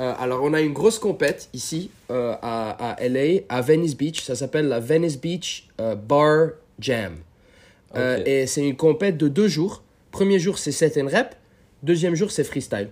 Euh, 0.00 0.14
alors, 0.18 0.42
on 0.42 0.52
a 0.54 0.60
une 0.60 0.72
grosse 0.72 0.98
compète 0.98 1.48
ici 1.52 1.90
euh, 2.10 2.34
à, 2.42 2.92
à, 2.92 3.08
LA, 3.08 3.42
à 3.48 3.60
Venice 3.60 3.96
Beach. 3.96 4.22
Ça 4.22 4.34
s'appelle 4.34 4.68
la 4.68 4.80
Venice 4.80 5.20
Beach 5.20 5.68
euh, 5.80 5.94
Bar 5.94 6.50
Jam. 6.78 7.14
et 7.94 8.46
c'est 8.46 8.66
une 8.66 8.76
compète 8.76 9.16
de 9.16 9.28
deux 9.28 9.48
jours. 9.48 9.82
Premier 10.10 10.38
jour, 10.38 10.58
c'est 10.58 10.72
set 10.72 10.98
and 10.98 11.06
rep. 11.06 11.34
Deuxième 11.82 12.14
jour, 12.14 12.30
c'est 12.30 12.44
freestyle. 12.44 12.90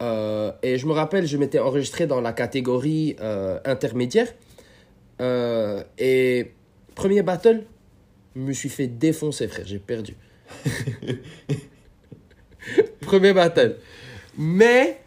et 0.00 0.78
je 0.78 0.86
me 0.86 0.92
rappelle, 0.92 1.26
je 1.26 1.36
m'étais 1.36 1.58
enregistré 1.58 2.06
dans 2.06 2.20
la 2.20 2.32
catégorie 2.32 3.16
intermédiaire. 3.64 4.28
et 5.20 6.52
premier 6.94 7.22
battle, 7.22 7.64
je 8.36 8.40
me 8.40 8.52
suis 8.52 8.68
fait 8.68 8.86
défoncer, 8.86 9.48
frère. 9.48 9.66
J'ai 9.66 9.78
perdu. 9.78 10.14
premier 13.00 13.32
battle. 13.32 13.76
Mais, 14.38 15.00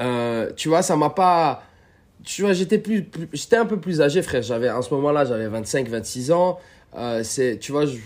euh, 0.00 0.52
tu 0.56 0.68
vois, 0.68 0.82
ça 0.82 0.96
m'a 0.96 1.10
pas. 1.10 1.62
Tu 2.24 2.42
vois, 2.42 2.52
j'étais 2.52 2.78
plus, 2.78 3.08
j'étais 3.32 3.56
un 3.56 3.66
peu 3.66 3.80
plus 3.80 4.00
âgé, 4.00 4.22
frère. 4.22 4.42
J'avais, 4.42 4.70
en 4.70 4.82
ce 4.82 4.92
moment-là, 4.94 5.24
j'avais 5.24 5.48
25, 5.48 5.88
26 5.88 6.32
ans. 6.32 6.58
Euh, 6.96 7.22
c'est, 7.22 7.58
tu 7.58 7.72
vois, 7.72 7.86
je, 7.86 7.96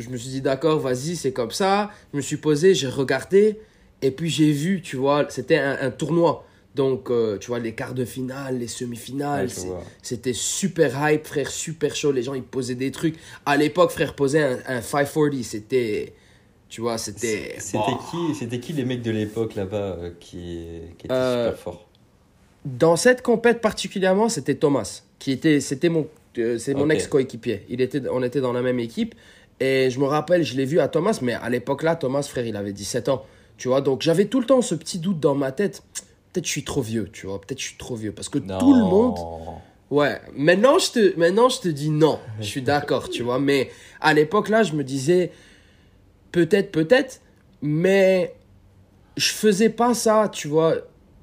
je, 0.00 0.10
me 0.10 0.16
suis 0.16 0.30
dit, 0.30 0.40
d'accord, 0.40 0.80
vas-y, 0.80 1.16
c'est 1.16 1.32
comme 1.32 1.50
ça. 1.50 1.90
Je 2.12 2.16
me 2.16 2.22
suis 2.22 2.36
posé, 2.36 2.74
j'ai 2.74 2.88
regardé. 2.88 3.60
Et 4.02 4.10
puis, 4.10 4.30
j'ai 4.30 4.52
vu, 4.52 4.80
tu 4.82 4.96
vois, 4.96 5.26
c'était 5.28 5.58
un, 5.58 5.90
tournoi. 5.90 6.44
Donc, 6.74 7.10
euh, 7.10 7.36
tu 7.38 7.48
vois, 7.48 7.58
les 7.58 7.74
quarts 7.74 7.94
de 7.94 8.04
finale, 8.04 8.58
les 8.58 8.68
semi-finales, 8.68 9.48
c'était 10.02 10.32
super 10.32 11.10
hype, 11.10 11.26
frère, 11.26 11.50
super 11.50 11.94
chaud. 11.94 12.12
Les 12.12 12.22
gens, 12.22 12.34
ils 12.34 12.42
posaient 12.42 12.76
des 12.76 12.90
trucs. 12.90 13.16
À 13.44 13.56
l'époque, 13.56 13.90
frère, 13.90 14.14
poser 14.14 14.40
un, 14.40 14.58
un 14.66 14.80
540, 14.80 15.42
c'était 15.42 16.14
tu 16.70 16.80
vois, 16.80 16.96
c'était. 16.98 17.56
C'était 17.58 17.82
qui, 18.10 18.34
c'était 18.36 18.60
qui 18.60 18.72
les 18.72 18.84
mecs 18.84 19.02
de 19.02 19.10
l'époque 19.10 19.56
là-bas 19.56 19.76
euh, 19.98 20.10
qui, 20.20 20.68
qui 20.96 21.06
étaient 21.06 21.12
euh, 21.12 21.48
super 21.48 21.58
forts? 21.58 21.88
Dans 22.64 22.94
cette 22.94 23.22
compète 23.22 23.60
particulièrement, 23.60 24.28
c'était 24.28 24.54
Thomas, 24.54 25.02
qui 25.18 25.32
était, 25.32 25.58
c'était 25.58 25.88
mon, 25.88 26.06
c'est 26.34 26.74
mon 26.74 26.88
ex-coéquipier. 26.88 27.66
Il 27.68 27.80
était, 27.80 28.02
on 28.08 28.22
était 28.22 28.40
dans 28.40 28.52
la 28.52 28.62
même 28.62 28.78
équipe. 28.78 29.16
Et 29.60 29.90
je 29.90 30.00
me 30.00 30.06
rappelle, 30.06 30.42
je 30.42 30.56
l'ai 30.56 30.64
vu 30.64 30.80
à 30.80 30.88
Thomas, 30.88 31.18
mais 31.22 31.34
à 31.34 31.48
l'époque 31.50 31.82
là, 31.82 31.94
Thomas, 31.94 32.22
frère, 32.22 32.46
il 32.46 32.56
avait 32.56 32.72
17 32.72 33.10
ans. 33.10 33.24
Tu 33.58 33.68
vois, 33.68 33.82
donc 33.82 34.00
j'avais 34.00 34.24
tout 34.24 34.40
le 34.40 34.46
temps 34.46 34.62
ce 34.62 34.74
petit 34.74 34.98
doute 34.98 35.20
dans 35.20 35.34
ma 35.34 35.52
tête. 35.52 35.82
peut-être 36.32 36.46
je 36.46 36.50
suis 36.50 36.64
trop 36.64 36.80
vieux, 36.80 37.10
tu 37.12 37.26
vois. 37.26 37.40
Peut-être 37.40 37.58
je 37.60 37.66
suis 37.66 37.76
trop 37.76 37.94
vieux. 37.94 38.12
Parce 38.12 38.30
que 38.30 38.38
tout 38.38 38.74
le 38.74 38.84
monde. 38.84 39.18
Ouais, 39.90 40.20
maintenant 40.34 40.78
je, 40.78 40.92
te, 40.92 41.18
maintenant 41.18 41.48
je 41.48 41.60
te 41.60 41.68
dis 41.68 41.90
non. 41.90 42.18
Je 42.40 42.46
suis 42.46 42.62
d'accord, 42.62 43.10
tu 43.10 43.22
vois. 43.22 43.38
Mais 43.38 43.70
à 44.00 44.14
l'époque 44.14 44.48
là, 44.48 44.62
je 44.62 44.72
me 44.72 44.82
disais 44.82 45.30
peut-être, 46.32 46.72
peut-être. 46.72 47.20
Mais 47.60 48.34
je 49.18 49.30
faisais 49.30 49.68
pas 49.68 49.92
ça, 49.92 50.30
tu 50.32 50.48
vois. 50.48 50.76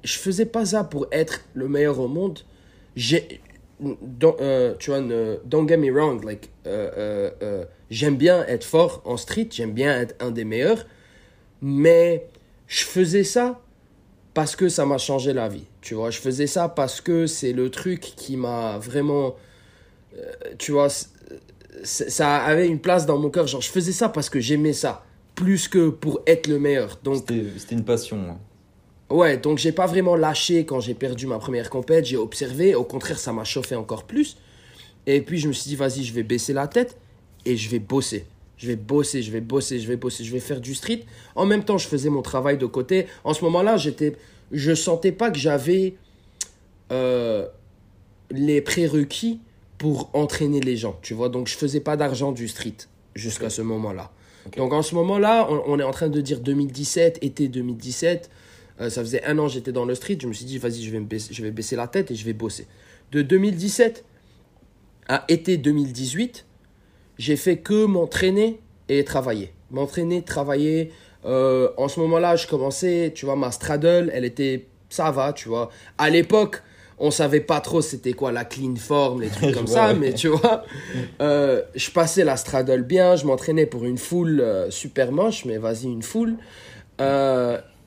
Je 0.04 0.16
faisais 0.16 0.46
pas 0.46 0.64
ça 0.64 0.84
pour 0.84 1.08
être 1.10 1.40
le 1.54 1.68
meilleur 1.68 1.98
au 1.98 2.06
monde. 2.06 2.40
J'ai. 2.94 3.40
Euh, 3.80 4.74
tu 4.78 4.90
vois, 4.90 5.00
don't 5.44 5.68
get 5.68 5.76
me 5.76 5.90
wrong, 5.90 6.24
like, 6.24 6.50
euh, 6.66 7.30
euh, 7.42 7.64
j'aime 7.90 8.16
bien 8.16 8.44
être 8.46 8.64
fort 8.64 9.02
en 9.04 9.16
street, 9.16 9.48
j'aime 9.52 9.72
bien 9.72 10.00
être 10.00 10.16
un 10.20 10.30
des 10.30 10.44
meilleurs, 10.44 10.84
mais 11.62 12.26
je 12.66 12.84
faisais 12.84 13.24
ça 13.24 13.60
parce 14.34 14.56
que 14.56 14.68
ça 14.68 14.84
m'a 14.84 14.98
changé 14.98 15.32
la 15.32 15.48
vie. 15.48 15.66
Tu 15.80 15.94
vois, 15.94 16.10
je 16.10 16.18
faisais 16.18 16.46
ça 16.46 16.68
parce 16.68 17.00
que 17.00 17.26
c'est 17.26 17.52
le 17.52 17.70
truc 17.70 18.00
qui 18.00 18.36
m'a 18.36 18.78
vraiment. 18.78 19.36
Tu 20.58 20.72
vois, 20.72 20.88
ça 21.84 22.36
avait 22.38 22.66
une 22.66 22.80
place 22.80 23.06
dans 23.06 23.18
mon 23.18 23.30
cœur. 23.30 23.46
Genre, 23.46 23.60
je 23.60 23.70
faisais 23.70 23.92
ça 23.92 24.08
parce 24.08 24.28
que 24.28 24.40
j'aimais 24.40 24.72
ça, 24.72 25.04
plus 25.36 25.68
que 25.68 25.88
pour 25.88 26.20
être 26.26 26.48
le 26.48 26.58
meilleur. 26.58 26.98
C'était 27.14 27.74
une 27.74 27.84
passion. 27.84 28.18
Hein. 28.30 28.38
Ouais, 29.10 29.38
donc 29.38 29.58
j'ai 29.58 29.72
pas 29.72 29.86
vraiment 29.86 30.16
lâché 30.16 30.66
quand 30.66 30.80
j'ai 30.80 30.94
perdu 30.94 31.26
ma 31.26 31.38
première 31.38 31.70
compète. 31.70 32.04
J'ai 32.04 32.16
observé. 32.16 32.74
Au 32.74 32.84
contraire, 32.84 33.18
ça 33.18 33.32
m'a 33.32 33.44
chauffé 33.44 33.74
encore 33.74 34.04
plus. 34.04 34.36
Et 35.06 35.22
puis, 35.22 35.38
je 35.38 35.48
me 35.48 35.52
suis 35.52 35.70
dit, 35.70 35.76
vas-y, 35.76 36.04
je 36.04 36.12
vais 36.12 36.22
baisser 36.22 36.52
la 36.52 36.68
tête 36.68 36.96
et 37.46 37.56
je 37.56 37.70
vais 37.70 37.78
bosser. 37.78 38.26
Je 38.58 38.66
vais 38.66 38.76
bosser, 38.76 39.22
je 39.22 39.30
vais 39.30 39.40
bosser, 39.40 39.78
je 39.78 39.88
vais 39.88 39.96
bosser, 39.96 40.24
je 40.24 40.32
vais 40.32 40.40
faire 40.40 40.60
du 40.60 40.74
street. 40.74 41.04
En 41.36 41.46
même 41.46 41.64
temps, 41.64 41.78
je 41.78 41.88
faisais 41.88 42.10
mon 42.10 42.22
travail 42.22 42.58
de 42.58 42.66
côté. 42.66 43.06
En 43.24 43.32
ce 43.32 43.42
moment-là, 43.44 43.76
j'étais, 43.76 44.16
je 44.52 44.74
sentais 44.74 45.12
pas 45.12 45.30
que 45.30 45.38
j'avais 45.38 45.94
euh, 46.90 47.46
les 48.30 48.60
prérequis 48.60 49.40
pour 49.78 50.10
entraîner 50.12 50.60
les 50.60 50.76
gens, 50.76 50.98
tu 51.02 51.14
vois. 51.14 51.28
Donc, 51.28 51.46
je 51.46 51.56
faisais 51.56 51.80
pas 51.80 51.96
d'argent 51.96 52.32
du 52.32 52.48
street 52.48 52.76
jusqu'à 53.14 53.48
ce 53.48 53.62
moment-là. 53.62 54.10
Donc, 54.56 54.72
en 54.72 54.82
ce 54.82 54.94
moment-là, 54.96 55.48
on, 55.66 55.78
est 55.78 55.84
en 55.84 55.90
train 55.92 56.08
de 56.08 56.20
dire 56.20 56.40
2017, 56.40 57.18
été 57.22 57.48
2017. 57.48 58.28
Euh, 58.80 58.90
ça 58.90 59.02
faisait 59.02 59.24
un 59.24 59.38
an 59.38 59.48
j'étais 59.48 59.72
dans 59.72 59.84
le 59.84 59.94
street. 59.94 60.18
Je 60.20 60.26
me 60.26 60.32
suis 60.32 60.44
dit, 60.44 60.58
vas-y, 60.58 60.82
je 60.82 60.96
vais, 60.96 61.18
je 61.30 61.42
vais 61.42 61.50
baisser 61.50 61.76
la 61.76 61.86
tête 61.86 62.10
et 62.10 62.14
je 62.14 62.24
vais 62.24 62.32
bosser. 62.32 62.66
De 63.12 63.22
2017 63.22 64.04
à 65.08 65.24
été 65.28 65.56
2018, 65.56 66.44
j'ai 67.18 67.36
fait 67.36 67.58
que 67.58 67.86
m'entraîner 67.86 68.60
et 68.88 69.04
travailler. 69.04 69.52
M'entraîner, 69.70 70.22
travailler. 70.22 70.92
Euh, 71.24 71.68
en 71.76 71.88
ce 71.88 72.00
moment-là, 72.00 72.36
je 72.36 72.46
commençais, 72.46 73.12
tu 73.14 73.26
vois, 73.26 73.36
ma 73.36 73.50
straddle, 73.50 74.10
elle 74.14 74.24
était, 74.24 74.66
ça 74.88 75.10
va, 75.10 75.32
tu 75.32 75.48
vois. 75.48 75.70
À 75.98 76.10
l'époque, 76.10 76.62
on 76.98 77.10
savait 77.10 77.40
pas 77.40 77.60
trop 77.60 77.80
c'était 77.80 78.12
quoi 78.12 78.32
la 78.32 78.44
clean 78.44 78.74
form, 78.76 79.20
les 79.20 79.28
trucs 79.28 79.54
comme 79.54 79.66
ça, 79.66 79.94
mais 79.94 80.12
tu 80.12 80.28
vois, 80.28 80.64
euh, 81.20 81.62
je 81.74 81.90
passais 81.90 82.24
la 82.24 82.36
straddle 82.36 82.82
bien, 82.82 83.16
je 83.16 83.24
m'entraînais 83.26 83.66
pour 83.66 83.84
une 83.84 83.98
foule 83.98 84.40
euh, 84.40 84.70
super 84.70 85.12
moche, 85.12 85.44
mais 85.44 85.58
vas-y, 85.58 85.84
une 85.84 86.02
foule. 86.02 86.36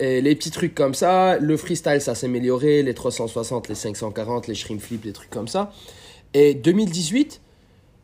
Et 0.02 0.20
les 0.20 0.36
petits 0.36 0.50
trucs 0.50 0.74
comme 0.74 0.96
ça, 0.96 1.38
le 1.38 1.56
freestyle, 1.58 2.02
ça 2.02 2.16
s'est 2.16 2.26
amélioré, 2.26 2.82
les 2.82 2.96
360, 2.96 3.68
les 3.68 3.76
540, 3.76 4.48
les 4.48 4.56
shrimp 4.56 4.82
flip, 4.82 5.06
les 5.06 5.14
trucs 5.14 5.30
comme 5.30 5.48
ça. 5.48 5.72
Et 6.34 6.56
2018, 6.56 7.40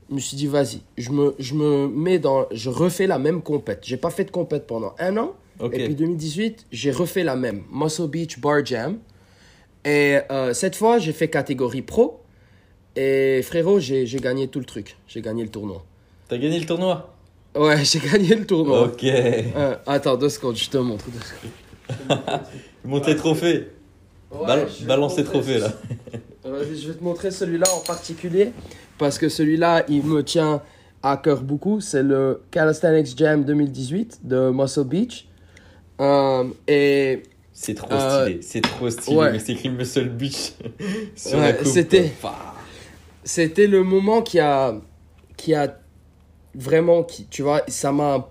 je 0.09 0.13
me 0.13 0.19
suis 0.19 0.37
dit, 0.37 0.45
vas-y, 0.45 0.81
je 0.95 1.09
me, 1.09 1.33
je 1.39 1.55
me 1.55 1.87
mets 1.87 2.19
dans. 2.19 2.45
Je 2.51 2.69
refais 2.69 3.07
la 3.07 3.17
même 3.17 3.41
compète. 3.41 3.79
J'ai 3.81 3.97
pas 3.97 4.11
fait 4.11 4.25
de 4.25 4.29
compète 4.29 4.67
pendant 4.67 4.93
un 4.99 5.17
an. 5.17 5.33
Et 5.73 5.85
puis 5.85 5.95
2018, 5.95 6.67
j'ai 6.71 6.91
refait 6.91 7.23
la 7.23 7.35
même. 7.35 7.63
Muscle 7.71 8.07
Beach 8.07 8.39
Bar 8.39 8.63
Jam. 8.63 8.99
Et 9.83 10.19
euh, 10.29 10.53
cette 10.53 10.75
fois, 10.75 10.99
j'ai 10.99 11.13
fait 11.13 11.29
catégorie 11.29 11.81
pro. 11.81 12.21
Et 12.95 13.41
frérot, 13.41 13.79
j'ai 13.79 14.05
gagné 14.21 14.49
tout 14.49 14.59
le 14.59 14.65
truc. 14.65 14.97
J'ai 15.07 15.21
gagné 15.21 15.41
le 15.41 15.49
tournoi. 15.49 15.83
T'as 16.27 16.37
gagné 16.37 16.59
le 16.59 16.67
tournoi? 16.67 17.11
Ouais, 17.55 17.83
j'ai 17.83 17.99
gagné 17.99 18.35
le 18.35 18.45
tournoi. 18.45 18.83
Ok. 18.83 19.03
Euh, 19.03 19.75
attends, 19.87 20.15
deux 20.15 20.29
secondes, 20.29 20.57
je 20.57 20.69
te 20.69 20.77
montre. 20.77 21.05
Montre 22.85 23.09
les 23.09 23.15
trophées. 23.15 23.69
balance 24.85 25.17
les 25.17 25.23
trophées 25.23 25.59
là. 25.59 25.71
je 26.45 26.87
vais 26.87 26.93
te 26.93 27.03
montrer 27.03 27.31
celui-là 27.31 27.67
en 27.75 27.81
particulier 27.81 28.51
parce 28.97 29.17
que 29.17 29.29
celui-là, 29.29 29.83
il 29.87 30.03
me 30.03 30.23
tient 30.23 30.61
à 31.03 31.17
cœur 31.17 31.41
beaucoup. 31.41 31.81
C'est 31.81 32.03
le 32.03 32.41
Calisthenics 32.51 33.17
Jam 33.17 33.43
2018 33.43 34.19
de 34.23 34.49
Muscle 34.49 34.83
Beach. 34.83 35.27
Euh, 35.99 36.45
et 36.67 37.23
c'est 37.53 37.73
trop 37.73 37.91
euh, 37.91 38.25
stylé, 38.25 38.41
c'est 38.43 38.61
trop 38.61 38.89
stylé, 38.89 39.29
mais 39.31 39.39
c'est 39.39 39.53
écrit 39.53 39.69
Muscle 39.69 40.09
Beach 40.09 40.53
sur 41.15 41.39
C'était, 41.63 42.11
c'était 43.23 43.65
le 43.65 43.83
moment 43.83 44.21
qui 44.21 44.39
a, 44.39 44.75
qui 45.35 45.55
a 45.55 45.75
vraiment, 46.53 47.03
qui, 47.03 47.25
tu 47.25 47.41
vois, 47.41 47.63
ça 47.67 47.91
m'a. 47.91 48.29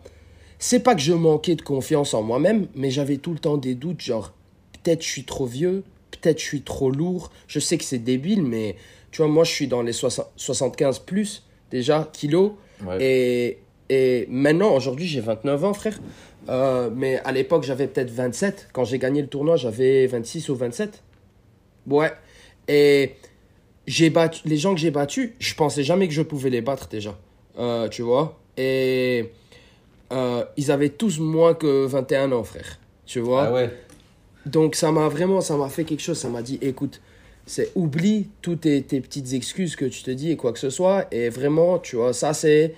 C'est 0.69 0.81
pas 0.81 0.97
que 0.97 1.01
je 1.01 1.13
manquais 1.13 1.55
de 1.55 1.63
confiance 1.63 2.13
en 2.13 2.25
moi-même, 2.25 2.67
mais 2.75 2.91
j'avais 2.91 3.19
tout 3.19 3.33
le 3.33 3.39
temps 3.39 3.57
des 3.57 3.77
doutes, 3.77 4.01
genre 4.01 4.33
peut-être 4.73 5.01
je 5.01 5.09
suis 5.09 5.23
trop 5.23 5.47
vieux, 5.47 5.85
peut-être 6.11 6.41
je 6.41 6.45
suis 6.45 6.63
trop 6.63 6.91
lourd. 6.91 7.31
Je 7.47 7.61
sais 7.61 7.79
que 7.79 7.85
c'est 7.85 8.01
débile, 8.01 8.43
mais 8.43 8.75
tu 9.13 9.19
vois, 9.19 9.29
moi, 9.29 9.45
je 9.45 9.53
suis 9.53 9.69
dans 9.69 9.83
les 9.83 9.93
75 9.93 10.99
plus, 10.99 11.45
déjà, 11.71 12.11
kilos. 12.13 12.51
Et, 12.99 13.59
et 13.91 14.27
maintenant, 14.29 14.75
aujourd'hui, 14.75 15.07
j'ai 15.07 15.21
29 15.21 15.65
ans, 15.67 15.73
frère. 15.73 16.01
Euh, 16.49 16.91
mais 16.93 17.21
à 17.21 17.31
l'époque, 17.31 17.63
j'avais 17.63 17.87
peut-être 17.87 18.11
27. 18.11 18.71
Quand 18.73 18.83
j'ai 18.83 18.99
gagné 18.99 19.23
le 19.23 19.29
tournoi, 19.29 19.55
j'avais 19.55 20.09
26 20.09 20.49
ou 20.49 20.57
27. 20.57 21.01
Ouais. 21.87 22.11
Et 22.67 23.13
j'ai 23.87 24.11
battu, 24.11 24.41
les 24.45 24.57
gens 24.57 24.75
que 24.75 24.81
j'ai 24.81 24.91
battus, 24.91 25.31
je 25.39 25.55
pensais 25.55 25.85
jamais 25.85 26.09
que 26.09 26.15
je 26.15 26.23
pouvais 26.23 26.51
les 26.51 26.61
battre 26.61 26.89
déjà. 26.89 27.17
Euh, 27.57 27.89
tu 27.89 28.03
vois 28.03 28.41
Et 28.57 29.31
euh, 30.13 30.45
ils 30.57 30.71
avaient 30.71 30.91
tous 30.91 31.19
moins 31.19 31.55
que 31.55 31.87
21 31.87 32.33
ans, 32.33 32.45
frère. 32.45 32.79
Tu 33.07 33.21
vois? 33.21 33.47
Ah 33.47 33.53
ouais. 33.53 33.71
Donc 34.47 34.77
ça 34.77 34.93
m'a 34.93 35.09
vraiment, 35.09 35.41
ça 35.41 35.57
m'a 35.57 35.69
fait 35.69 35.85
quelque 35.85 36.03
chose. 36.03 36.19
Ça 36.19 36.29
m'a 36.29 36.43
dit, 36.43 36.59
écoute, 36.63 37.01
c'est 37.47 37.73
oublie 37.75 38.29
toutes 38.43 38.63
tes, 38.63 38.83
petites 38.83 39.33
excuses 39.33 39.77
que 39.77 39.85
tu 39.85 40.03
te 40.03 40.11
dis 40.11 40.31
et 40.31 40.37
quoi 40.37 40.53
que 40.53 40.59
ce 40.59 40.71
soit. 40.71 41.07
Et 41.13 41.29
vraiment, 41.29 41.79
tu 41.79 41.97
vois, 41.97 42.13
ça 42.13 42.35
c'est. 42.35 42.75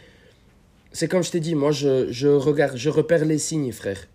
C'est 0.91 1.07
comme 1.07 1.23
je 1.23 1.31
t'ai 1.31 1.41
dit, 1.41 1.55
moi 1.55 1.71
je, 1.71 2.11
je, 2.11 2.29
regarde, 2.29 2.77
je 2.77 2.89
repère 2.89 3.25
les 3.27 3.37
signes, 3.37 3.73
frère. 3.73 4.09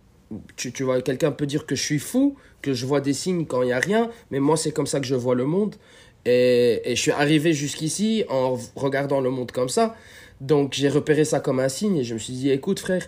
Tu, 0.55 0.71
tu 0.71 0.83
vois, 0.83 1.01
quelqu'un 1.03 1.31
peut 1.31 1.45
dire 1.45 1.67
que 1.67 1.75
je 1.75 1.83
suis 1.83 1.99
fou, 1.99 2.35
que 2.63 2.73
je 2.73 2.87
vois 2.87 2.99
des 2.99 3.13
signes 3.13 3.45
quand 3.45 3.61
il 3.61 3.67
n'y 3.67 3.73
a 3.73 3.79
rien, 3.79 4.09
mais 4.31 4.39
moi 4.39 4.57
c'est 4.57 4.71
comme 4.71 4.87
ça 4.87 4.99
que 4.99 5.05
je 5.05 5.13
vois 5.13 5.35
le 5.35 5.45
monde. 5.45 5.75
Et, 6.25 6.81
et 6.83 6.95
je 6.95 7.01
suis 7.01 7.11
arrivé 7.11 7.53
jusqu'ici 7.53 8.25
en 8.27 8.57
regardant 8.75 9.21
le 9.21 9.29
monde 9.29 9.51
comme 9.51 9.69
ça. 9.69 9.95
Donc 10.43 10.73
j'ai 10.73 10.89
repéré 10.89 11.23
ça 11.23 11.39
comme 11.39 11.61
un 11.61 11.69
signe 11.69 11.97
et 11.97 12.03
je 12.03 12.13
me 12.13 12.19
suis 12.19 12.33
dit, 12.33 12.51
écoute 12.51 12.79
frère, 12.79 13.07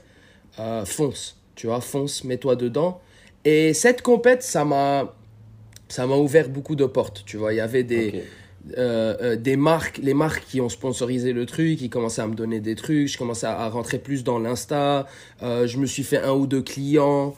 euh, 0.57 0.85
fonce, 0.85 1.37
tu 1.55 1.67
vois, 1.67 1.81
fonce, 1.81 2.23
mets-toi 2.23 2.55
dedans. 2.55 3.01
Et 3.43 3.73
cette 3.73 4.01
compète, 4.01 4.41
ça 4.41 4.63
m'a 4.63 5.13
ça 5.89 6.07
m'a 6.07 6.15
ouvert 6.15 6.47
beaucoup 6.47 6.75
de 6.75 6.85
portes. 6.85 7.23
Tu 7.25 7.35
vois, 7.35 7.53
il 7.53 7.57
y 7.57 7.59
avait 7.59 7.83
des, 7.83 8.23
euh, 8.77 9.15
euh, 9.21 9.35
des 9.35 9.57
marques, 9.57 9.99
les 10.01 10.13
marques 10.13 10.45
qui 10.45 10.61
ont 10.61 10.69
sponsorisé 10.69 11.33
le 11.33 11.45
truc, 11.45 11.77
qui 11.77 11.89
commençaient 11.89 12.21
à 12.21 12.27
me 12.27 12.35
donner 12.35 12.61
des 12.61 12.75
trucs. 12.75 13.09
Je 13.09 13.17
commençais 13.17 13.47
à, 13.47 13.67
rentrer 13.67 13.99
plus 13.99 14.23
dans 14.23 14.39
l'insta. 14.39 15.05
Je 15.41 15.77
me 15.77 15.85
suis 15.85 16.03
fait 16.03 16.19
un 16.19 16.31
ou 16.31 16.47
deux 16.47 16.61
clients 16.61 17.35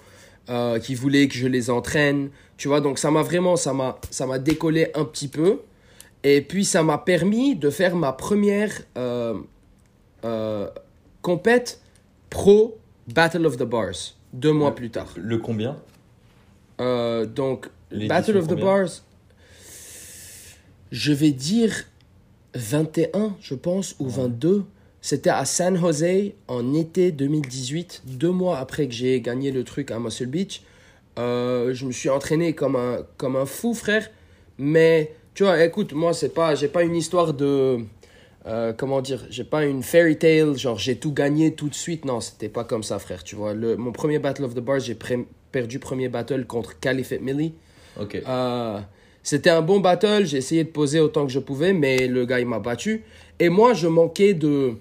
qui 0.84 0.94
voulaient 0.94 1.28
que 1.28 1.36
je 1.36 1.48
les 1.48 1.72
entraîne. 1.72 2.30
Tu 2.58 2.68
vois, 2.68 2.82
donc 2.82 3.00
ça 3.00 3.10
m'a 3.10 3.24
vraiment, 3.24 3.56
ça 3.56 3.74
m'a, 3.74 4.00
ça 4.12 4.28
m'a 4.28 4.38
décollé 4.38 4.92
un 4.94 5.06
petit 5.06 5.28
peu. 5.28 5.62
Et 6.24 6.42
puis 6.42 6.66
ça 6.66 6.84
m'a 6.84 7.00
permis 7.00 7.56
de 7.56 7.72
faire 7.72 7.96
ma 7.96 8.14
première 8.14 8.72
compète 11.22 11.82
pro 12.30 12.78
Battle 13.08 13.46
of 13.46 13.58
the 13.58 13.63
Bars 13.63 14.16
deux 14.34 14.52
mois 14.52 14.76
plus 14.76 14.90
tard. 14.90 15.08
Le 15.16 15.38
combien 15.38 15.78
Donc 16.80 17.70
Battle 17.92 18.38
of 18.38 18.48
the 18.48 18.60
Bars, 18.60 18.90
je 20.92 21.13
vais 21.13 21.32
dire 21.32 21.86
21, 22.56 23.36
je 23.40 23.56
pense, 23.56 23.96
ou 24.00 24.10
22. 24.10 24.66
C'était 25.02 25.30
à 25.30 25.46
San 25.46 25.78
Jose 25.78 26.34
en 26.48 26.74
été 26.74 27.12
2018, 27.12 28.04
deux 28.06 28.32
mois 28.32 28.58
après 28.58 28.88
que 28.88 28.94
j'ai 28.94 29.22
gagné 29.22 29.52
le 29.52 29.63
truc 29.63 29.92
à 29.92 30.00
Muscle 30.00 30.26
Beach. 30.26 30.63
Euh, 31.18 31.74
je 31.74 31.86
me 31.86 31.91
suis 31.91 32.10
entraîné 32.10 32.54
comme 32.54 32.76
un, 32.76 32.99
comme 33.18 33.36
un 33.36 33.45
fou, 33.45 33.74
frère. 33.74 34.10
Mais, 34.58 35.16
tu 35.34 35.43
vois, 35.43 35.64
écoute, 35.64 35.93
moi, 35.93 36.14
c'est 36.14 36.34
pas, 36.34 36.56
j'ai 36.56 36.68
pas 36.68 36.84
une 36.84 36.95
histoire 36.95 37.34
de. 37.34 37.80
Euh, 38.46 38.72
comment 38.72 39.02
dire 39.02 39.26
J'ai 39.30 39.44
pas 39.44 39.66
une 39.66 39.84
fairy 39.84 40.18
tale, 40.18 40.58
genre 40.58 40.78
j'ai 40.78 40.98
tout 40.98 41.12
gagné 41.12 41.54
tout 41.54 41.70
de 41.70 41.76
suite. 41.76 42.06
Non, 42.06 42.22
c'était 42.22 42.50
pas 42.50 42.64
comme 42.64 42.84
ça, 42.84 43.00
frère. 43.00 43.24
Tu 43.24 43.36
vois, 43.36 43.54
le, 43.54 43.76
mon 43.76 43.92
premier 43.92 44.20
Battle 44.20 44.44
of 44.44 44.54
the 44.54 44.60
Bars, 44.60 44.80
j'ai 44.80 44.98
perdu 45.52 45.80
premier 45.80 46.10
battle 46.10 46.46
contre 46.46 46.80
Califat 46.80 47.20
Millie. 47.20 47.54
Euh, 48.28 48.80
c'était 49.24 49.50
un 49.50 49.62
bon 49.62 49.80
battle, 49.80 50.26
j'ai 50.26 50.38
essayé 50.38 50.64
de 50.64 50.70
poser 50.70 51.00
autant 51.00 51.26
que 51.26 51.32
je 51.32 51.40
pouvais, 51.40 51.74
mais 51.74 52.08
le 52.08 52.26
gars 52.26 52.40
il 52.40 52.46
m'a 52.46 52.60
battu. 52.60 53.04
Et 53.40 53.50
moi 53.50 53.74
je 53.74 53.88
manquais 53.88 54.34
de, 54.34 54.76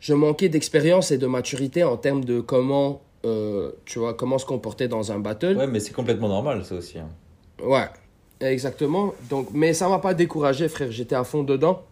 je 0.00 0.14
manquais 0.14 0.48
d'expérience 0.48 1.10
et 1.10 1.18
de 1.18 1.26
maturité 1.26 1.84
en 1.84 1.96
termes 1.96 2.24
de 2.24 2.40
comment, 2.40 3.02
euh, 3.24 3.72
tu 3.84 3.98
vois, 3.98 4.14
comment 4.14 4.38
se 4.38 4.46
comporter 4.46 4.88
dans 4.88 5.10
un 5.12 5.18
battle. 5.18 5.56
Ouais, 5.56 5.66
mais 5.66 5.80
c'est 5.80 5.92
complètement 5.92 6.28
normal 6.28 6.64
ça 6.64 6.74
aussi. 6.74 6.98
Hein. 6.98 7.08
Ouais, 7.62 7.86
exactement. 8.40 9.14
Donc, 9.28 9.48
mais 9.52 9.72
ça 9.72 9.88
m'a 9.88 9.98
pas 9.98 10.14
découragé, 10.14 10.68
frère. 10.68 10.92
J'étais 10.92 11.16
à 11.16 11.24
fond 11.24 11.42
dedans. 11.42 11.82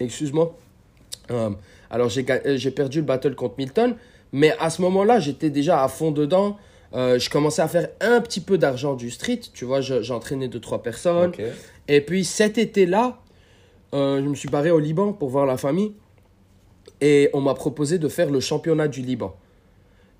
Excuse-moi. 0.00 0.56
Euh, 1.30 1.50
alors, 1.90 2.10
euh, 2.16 2.56
j'ai 2.56 2.70
perdu 2.70 2.98
le 2.98 3.04
battle 3.04 3.34
contre 3.34 3.54
Milton. 3.58 3.96
Mais 4.32 4.54
à 4.58 4.70
ce 4.70 4.82
moment-là, 4.82 5.20
j'étais 5.20 5.50
déjà 5.50 5.82
à 5.82 5.88
fond 5.88 6.10
dedans. 6.10 6.56
Euh, 6.92 7.18
je 7.18 7.30
commençais 7.30 7.62
à 7.62 7.68
faire 7.68 7.88
un 8.00 8.20
petit 8.20 8.40
peu 8.40 8.58
d'argent 8.58 8.94
du 8.94 9.10
street. 9.10 9.40
Tu 9.52 9.64
vois, 9.64 9.80
j'entraînais 9.80 10.48
deux, 10.48 10.60
trois 10.60 10.82
personnes. 10.82 11.32
Et 11.86 12.00
puis 12.00 12.24
cet 12.24 12.58
été-là, 12.58 13.20
je 13.92 14.26
me 14.26 14.34
suis 14.34 14.48
barré 14.48 14.70
au 14.70 14.80
Liban 14.80 15.12
pour 15.12 15.28
voir 15.28 15.46
la 15.46 15.56
famille. 15.56 15.92
Et 17.00 17.30
on 17.32 17.40
m'a 17.40 17.54
proposé 17.54 17.98
de 17.98 18.08
faire 18.08 18.30
le 18.30 18.40
championnat 18.40 18.88
du 18.88 19.02
Liban. 19.02 19.36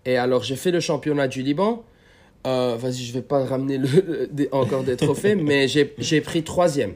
Et 0.04 0.16
alors, 0.16 0.42
j'ai 0.42 0.56
fait 0.56 0.70
le 0.70 0.80
championnat 0.80 1.28
du 1.28 1.42
Liban. 1.42 1.84
Euh, 2.46 2.76
vas-y, 2.78 3.04
je 3.04 3.12
vais 3.12 3.22
pas 3.22 3.44
ramener 3.44 3.78
le, 3.78 3.88
encore 4.52 4.82
des 4.82 4.96
trophées, 4.96 5.34
mais 5.34 5.66
j'ai 5.68 6.20
pris 6.20 6.42
troisième. 6.42 6.94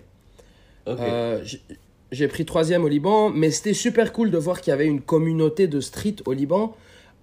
J'ai 2.13 2.29
pris 2.29 2.45
troisième 2.45 2.85
au 2.85 2.89
Liban, 2.89 3.31
mais 3.31 3.51
c'était 3.51 3.75
super 3.75 4.13
cool 4.13 4.31
de 4.31 4.39
voir 4.39 4.61
qu'il 4.61 4.71
y 4.71 4.75
avait 4.75 4.87
une 4.87 5.01
communauté 5.01 5.67
de 5.67 5.81
street 5.81 6.17
au 6.27 6.33
Liban. 6.33 6.75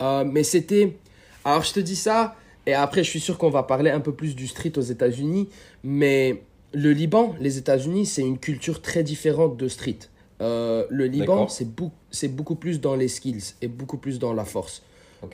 Euh, 0.01 0.23
mais 0.25 0.43
c'était. 0.43 0.97
Alors, 1.43 1.63
je 1.63 1.73
te 1.73 1.79
dis 1.79 1.95
ça, 1.95 2.35
et 2.65 2.73
après, 2.73 3.03
je 3.03 3.09
suis 3.09 3.19
sûr 3.19 3.37
qu'on 3.37 3.49
va 3.49 3.63
parler 3.63 3.91
un 3.91 3.99
peu 3.99 4.13
plus 4.13 4.35
du 4.35 4.47
street 4.47 4.73
aux 4.77 4.81
États-Unis, 4.81 5.49
mais 5.83 6.41
le 6.73 6.91
Liban, 6.91 7.35
les 7.39 7.57
États-Unis, 7.57 8.05
c'est 8.05 8.21
une 8.21 8.39
culture 8.39 8.81
très 8.81 9.03
différente 9.03 9.57
de 9.57 9.67
street. 9.67 9.99
le 10.39 11.05
Liban, 11.05 11.47
c'est 11.47 12.27
beaucoup 12.27 12.55
plus 12.55 12.81
dans 12.81 12.95
les 12.95 13.07
skills 13.07 13.53
et 13.61 13.67
beaucoup 13.67 13.97
plus 13.97 14.19
dans 14.19 14.33
la 14.33 14.45
force. 14.45 14.81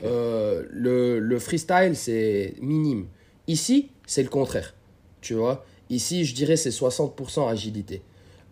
Euh, 0.04 0.64
le, 0.70 1.18
le, 1.18 1.38
freestyle, 1.38 1.92
c'est 1.94 2.54
minime. 2.60 3.06
Ici, 3.46 3.90
c'est 4.06 4.22
le 4.22 4.28
contraire. 4.28 4.74
Tu 5.20 5.34
vois? 5.34 5.64
Ici, 5.90 6.24
je 6.24 6.34
dirais 6.34 6.56
c'est 6.56 6.70
60% 6.70 7.48
agilité. 7.48 8.02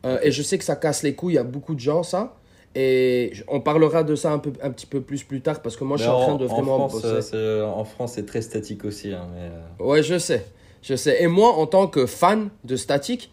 Euh, 0.04 0.18
et 0.22 0.30
je 0.30 0.42
sais 0.42 0.58
que 0.58 0.64
ça 0.64 0.76
casse 0.76 1.02
les 1.02 1.14
couilles 1.14 1.38
à 1.38 1.42
beaucoup 1.42 1.74
de 1.74 1.80
gens, 1.80 2.02
ça. 2.02 2.36
Et 2.74 3.32
on 3.48 3.60
parlera 3.60 4.04
de 4.04 4.14
ça 4.14 4.32
un, 4.32 4.38
peu, 4.38 4.52
un 4.62 4.70
petit 4.70 4.86
peu 4.86 5.00
plus 5.00 5.24
plus 5.24 5.40
tard 5.40 5.60
parce 5.60 5.76
que 5.76 5.82
moi, 5.82 5.96
je 5.96 6.02
suis 6.02 6.10
en, 6.10 6.20
train 6.20 6.34
de 6.36 6.46
vraiment. 6.46 6.84
En 6.84 6.88
France, 6.88 7.34
en 7.34 7.84
France, 7.84 8.12
c'est 8.14 8.26
très 8.26 8.42
statique 8.42 8.84
aussi. 8.84 9.12
Hein, 9.12 9.26
mais... 9.34 9.50
Euh. 9.84 9.88
Ouais, 9.88 10.02
je 10.02 10.18
sais. 10.18 10.46
Je 10.82 10.94
sais. 10.94 11.22
Et 11.22 11.26
moi, 11.26 11.54
en 11.54 11.66
tant 11.66 11.88
que 11.88 12.06
fan 12.06 12.50
de 12.64 12.76
statique, 12.76 13.30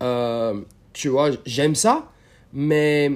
tu 0.00 1.08
vois, 1.08 1.30
j'aime 1.44 1.74
ça. 1.74 2.08
Mais 2.52 3.10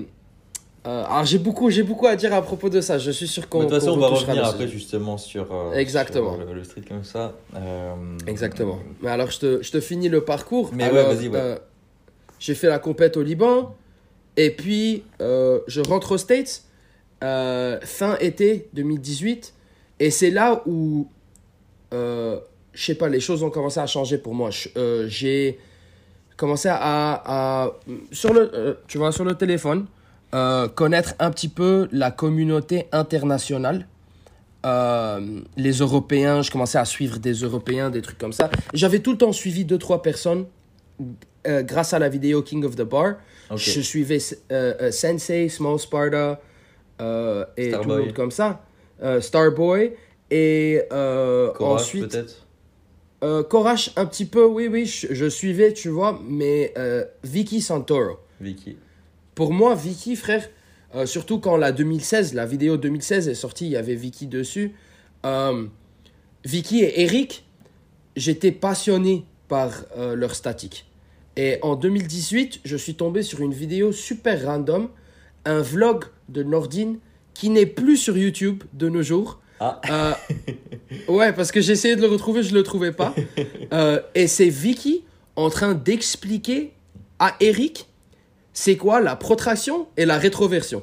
euh, 0.86 1.04
alors 1.04 1.26
j'ai 1.26 1.38
beaucoup, 1.38 1.68
j'ai 1.68 1.82
beaucoup 1.82 2.06
à 2.06 2.16
dire 2.16 2.32
à 2.32 2.40
propos 2.40 2.70
de 2.70 2.80
ça. 2.80 2.96
Je 2.96 3.10
suis 3.10 3.28
sûr 3.28 3.48
qu'on. 3.48 3.60
De 3.60 3.64
toute 3.64 3.74
façon, 3.74 3.90
on 3.90 3.98
va 3.98 4.08
revenir 4.08 4.46
après 4.46 4.66
justement 4.66 5.18
sur, 5.18 5.52
euh, 5.52 5.74
Exactement. 5.74 6.36
le, 6.36 6.64
street 6.64 6.84
comme 6.88 7.04
ça. 7.04 7.34
Euh, 7.54 7.94
Exactement. 8.26 8.78
Mais 9.02 9.10
alors 9.10 9.30
je 9.30 9.38
te, 9.38 9.62
je 9.62 9.70
te 9.70 9.80
finis 9.80 10.08
le 10.08 10.24
parcours. 10.24 10.70
Mais 10.72 10.90
ouais, 10.90 11.14
vas-y. 11.14 11.28
Ouais. 11.28 11.58
J'ai 12.40 12.56
fait 12.56 12.66
la 12.66 12.80
compète 12.80 13.16
au 13.16 13.22
Liban 13.22 13.76
et 14.36 14.50
puis 14.50 15.04
je 15.20 15.80
rentre 15.88 16.12
aux 16.12 16.18
States 16.18 16.64
fin 17.20 18.16
été 18.18 18.68
2018 18.74 19.54
et 20.00 20.10
c'est 20.10 20.30
là 20.30 20.62
où 20.66 21.08
je 21.92 22.40
sais 22.74 22.96
pas, 22.96 23.08
les 23.08 23.20
choses 23.20 23.44
ont 23.44 23.50
commencé 23.50 23.78
à 23.78 23.86
changer 23.86 24.18
pour 24.18 24.34
moi. 24.34 24.50
j'ai 25.06 25.58
commencé 26.36 26.68
à, 26.68 26.78
à, 26.80 27.70
sur 28.10 28.32
le, 28.32 28.78
tu 28.88 28.98
vois, 28.98 29.12
sur 29.12 29.24
le 29.24 29.34
téléphone. 29.34 29.86
Euh, 30.32 30.68
connaître 30.68 31.14
un 31.18 31.32
petit 31.32 31.48
peu 31.48 31.88
la 31.90 32.12
communauté 32.12 32.86
internationale. 32.92 33.88
Euh, 34.64 35.40
les 35.56 35.72
Européens, 35.72 36.42
je 36.42 36.52
commençais 36.52 36.78
à 36.78 36.84
suivre 36.84 37.18
des 37.18 37.32
Européens, 37.32 37.90
des 37.90 38.00
trucs 38.00 38.18
comme 38.18 38.32
ça. 38.32 38.48
J'avais 38.72 39.00
tout 39.00 39.10
le 39.10 39.18
temps 39.18 39.32
suivi 39.32 39.64
deux, 39.64 39.78
trois 39.78 40.02
personnes 40.02 40.46
euh, 41.46 41.62
grâce 41.62 41.92
à 41.92 41.98
la 41.98 42.08
vidéo 42.08 42.42
King 42.42 42.64
of 42.64 42.76
the 42.76 42.82
Bar. 42.82 43.16
Je 43.54 43.80
suivais 43.80 44.18
Sensei, 44.18 45.48
Small 45.48 45.78
Sparta 45.78 46.40
et 47.56 47.72
tout 47.72 47.88
le 47.88 47.98
monde 47.98 48.12
comme 48.12 48.30
ça. 48.30 48.64
Starboy. 49.20 49.92
Et 50.30 50.80
Courage, 50.90 51.56
ensuite. 51.60 52.08
peut-être? 52.08 53.48
Courage, 53.48 53.92
un 53.96 54.06
petit 54.06 54.24
peu, 54.24 54.44
oui, 54.44 54.68
oui, 54.70 54.86
je, 54.86 55.08
je 55.10 55.28
suivais, 55.28 55.72
tu 55.72 55.88
vois, 55.88 56.20
mais 56.24 56.72
Vicky 57.24 57.60
Santoro. 57.60 58.20
Vicky 58.40 58.76
pour 59.40 59.54
moi, 59.54 59.74
Vicky, 59.74 60.16
frère, 60.16 60.50
euh, 60.94 61.06
surtout 61.06 61.38
quand 61.38 61.56
la 61.56 61.72
2016, 61.72 62.34
la 62.34 62.44
vidéo 62.44 62.76
2016 62.76 63.26
est 63.26 63.34
sortie, 63.34 63.64
il 63.64 63.72
y 63.72 63.76
avait 63.76 63.94
Vicky 63.94 64.26
dessus. 64.26 64.74
Euh, 65.24 65.66
Vicky 66.44 66.82
et 66.82 67.00
Eric, 67.00 67.46
j'étais 68.16 68.52
passionné 68.52 69.24
par 69.48 69.72
euh, 69.96 70.14
leur 70.14 70.34
statique. 70.34 70.84
Et 71.40 71.56
en 71.62 71.74
2018, 71.74 72.60
je 72.66 72.76
suis 72.76 72.96
tombé 72.96 73.22
sur 73.22 73.40
une 73.40 73.54
vidéo 73.54 73.92
super 73.92 74.44
random, 74.44 74.90
un 75.46 75.62
vlog 75.62 76.04
de 76.28 76.42
Nordine 76.42 76.98
qui 77.32 77.48
n'est 77.48 77.64
plus 77.64 77.96
sur 77.96 78.18
YouTube 78.18 78.62
de 78.74 78.90
nos 78.90 79.02
jours. 79.02 79.40
Ah. 79.58 80.18
ouais, 81.08 81.32
parce 81.32 81.50
que 81.50 81.62
j'ai 81.62 81.72
essayé 81.72 81.96
de 81.96 82.02
le 82.02 82.08
retrouver, 82.08 82.42
je 82.42 82.50
ne 82.50 82.58
le 82.58 82.62
trouvais 82.62 82.92
pas. 82.92 83.14
et 84.14 84.26
c'est 84.26 84.50
Vicky 84.50 85.02
en 85.34 85.48
train 85.48 85.72
d'expliquer 85.72 86.74
à 87.18 87.36
Eric 87.40 87.88
c'est 88.52 88.76
quoi 88.76 89.00
la 89.00 89.16
protraction 89.16 89.86
et 89.96 90.04
la 90.04 90.18
rétroversion. 90.18 90.82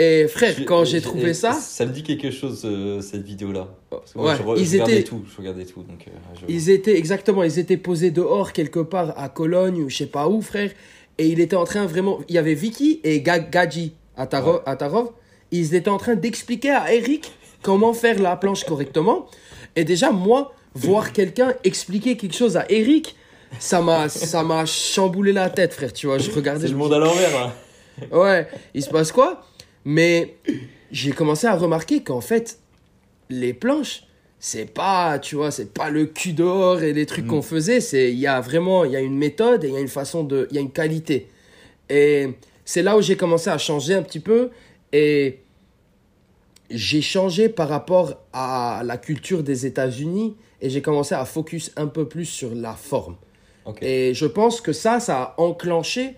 Et 0.00 0.28
frère, 0.28 0.54
quand 0.64 0.84
j'ai 0.84 1.00
trouvé 1.00 1.34
ça. 1.34 1.52
Ça 1.52 1.84
me 1.84 1.92
dit 1.92 2.04
quelque 2.04 2.30
chose, 2.30 2.62
euh, 2.64 3.00
cette 3.00 3.24
vidéo-là. 3.24 3.66
ouais, 4.14 4.34
je, 4.36 4.62
ils 4.62 4.72
regardais 4.80 5.02
tout. 5.02 5.24
Je 5.28 5.36
regardais 5.36 5.64
tout 5.64 5.82
donc, 5.82 6.06
euh, 6.06 6.46
ils 6.48 6.70
étaient, 6.70 6.96
exactement, 6.96 7.42
ils 7.42 7.58
étaient 7.58 7.76
posés 7.76 8.12
dehors 8.12 8.52
quelque 8.52 8.78
part 8.78 9.12
à 9.18 9.28
Cologne 9.28 9.82
ou 9.82 9.90
je 9.90 9.96
sais 9.96 10.06
pas 10.06 10.28
où, 10.28 10.40
frère. 10.40 10.70
Et 11.18 11.26
il 11.26 11.40
était 11.40 11.56
en 11.56 11.64
train 11.64 11.84
vraiment. 11.84 12.20
Il 12.28 12.36
y 12.36 12.38
avait 12.38 12.54
Vicky 12.54 13.00
et 13.02 13.20
Gadji 13.22 13.94
à 14.16 14.26
Tarov. 14.26 15.10
Ils 15.50 15.74
étaient 15.74 15.90
en 15.90 15.98
train 15.98 16.14
d'expliquer 16.14 16.70
à 16.70 16.92
Eric 16.92 17.32
comment 17.62 17.92
faire 17.92 18.20
la 18.20 18.36
planche 18.36 18.62
correctement. 18.62 19.26
Et 19.74 19.82
déjà, 19.82 20.12
moi, 20.12 20.54
voir 20.74 21.12
quelqu'un 21.12 21.54
expliquer 21.64 22.16
quelque 22.16 22.36
chose 22.36 22.56
à 22.56 22.66
Eric, 22.70 23.16
ça 23.58 23.80
m'a 23.80 24.08
ça 24.08 24.44
m'a 24.44 24.64
chamboulé 24.64 25.32
la 25.32 25.50
tête 25.50 25.72
frère 25.72 25.92
tu 25.92 26.06
vois 26.06 26.18
je 26.18 26.30
regardais 26.30 26.66
c'est 26.66 26.72
le 26.72 26.76
monde 26.76 26.92
à 26.92 26.98
l'envers 26.98 27.34
hein. 27.38 27.52
ouais 28.12 28.46
il 28.74 28.82
se 28.82 28.90
passe 28.90 29.10
quoi? 29.10 29.42
Mais 29.84 30.36
j'ai 30.90 31.12
commencé 31.12 31.46
à 31.46 31.56
remarquer 31.56 32.02
qu'en 32.02 32.20
fait 32.20 32.58
les 33.30 33.52
planches 33.52 34.04
c'est 34.40 34.72
pas 34.72 35.18
tu 35.18 35.36
vois 35.36 35.50
c'est 35.50 35.72
pas 35.72 35.90
le 35.90 36.06
cul 36.06 36.32
d'or 36.32 36.82
et 36.82 36.92
les 36.92 37.06
trucs 37.06 37.24
mm. 37.24 37.28
qu'on 37.28 37.42
faisait 37.42 37.80
c'est 37.80 38.12
il 38.12 38.18
y 38.18 38.26
a 38.26 38.40
vraiment 38.40 38.84
il 38.84 38.92
y 38.92 38.96
a 38.96 39.00
une 39.00 39.16
méthode 39.16 39.64
et 39.64 39.68
il 39.68 39.74
y 39.74 39.76
a 39.76 39.80
une 39.80 39.88
façon 39.88 40.24
de 40.24 40.46
il 40.50 40.56
y 40.56 40.58
a 40.58 40.62
une 40.62 40.70
qualité 40.70 41.28
et 41.90 42.28
c'est 42.64 42.82
là 42.82 42.96
où 42.96 43.02
j'ai 43.02 43.16
commencé 43.16 43.50
à 43.50 43.58
changer 43.58 43.94
un 43.94 44.02
petit 44.02 44.20
peu 44.20 44.50
et 44.92 45.40
j'ai 46.70 47.00
changé 47.00 47.48
par 47.48 47.68
rapport 47.68 48.22
à 48.32 48.82
la 48.84 48.98
culture 48.98 49.42
des 49.42 49.64
États-Unis 49.66 50.36
et 50.60 50.70
j'ai 50.70 50.82
commencé 50.82 51.14
à 51.14 51.24
focus 51.24 51.72
un 51.76 51.86
peu 51.86 52.06
plus 52.06 52.26
sur 52.26 52.54
la 52.54 52.74
forme 52.74 53.16
et 53.82 54.14
je 54.14 54.26
pense 54.26 54.60
que 54.60 54.72
ça, 54.72 55.00
ça 55.00 55.22
a 55.22 55.34
enclenché 55.38 56.14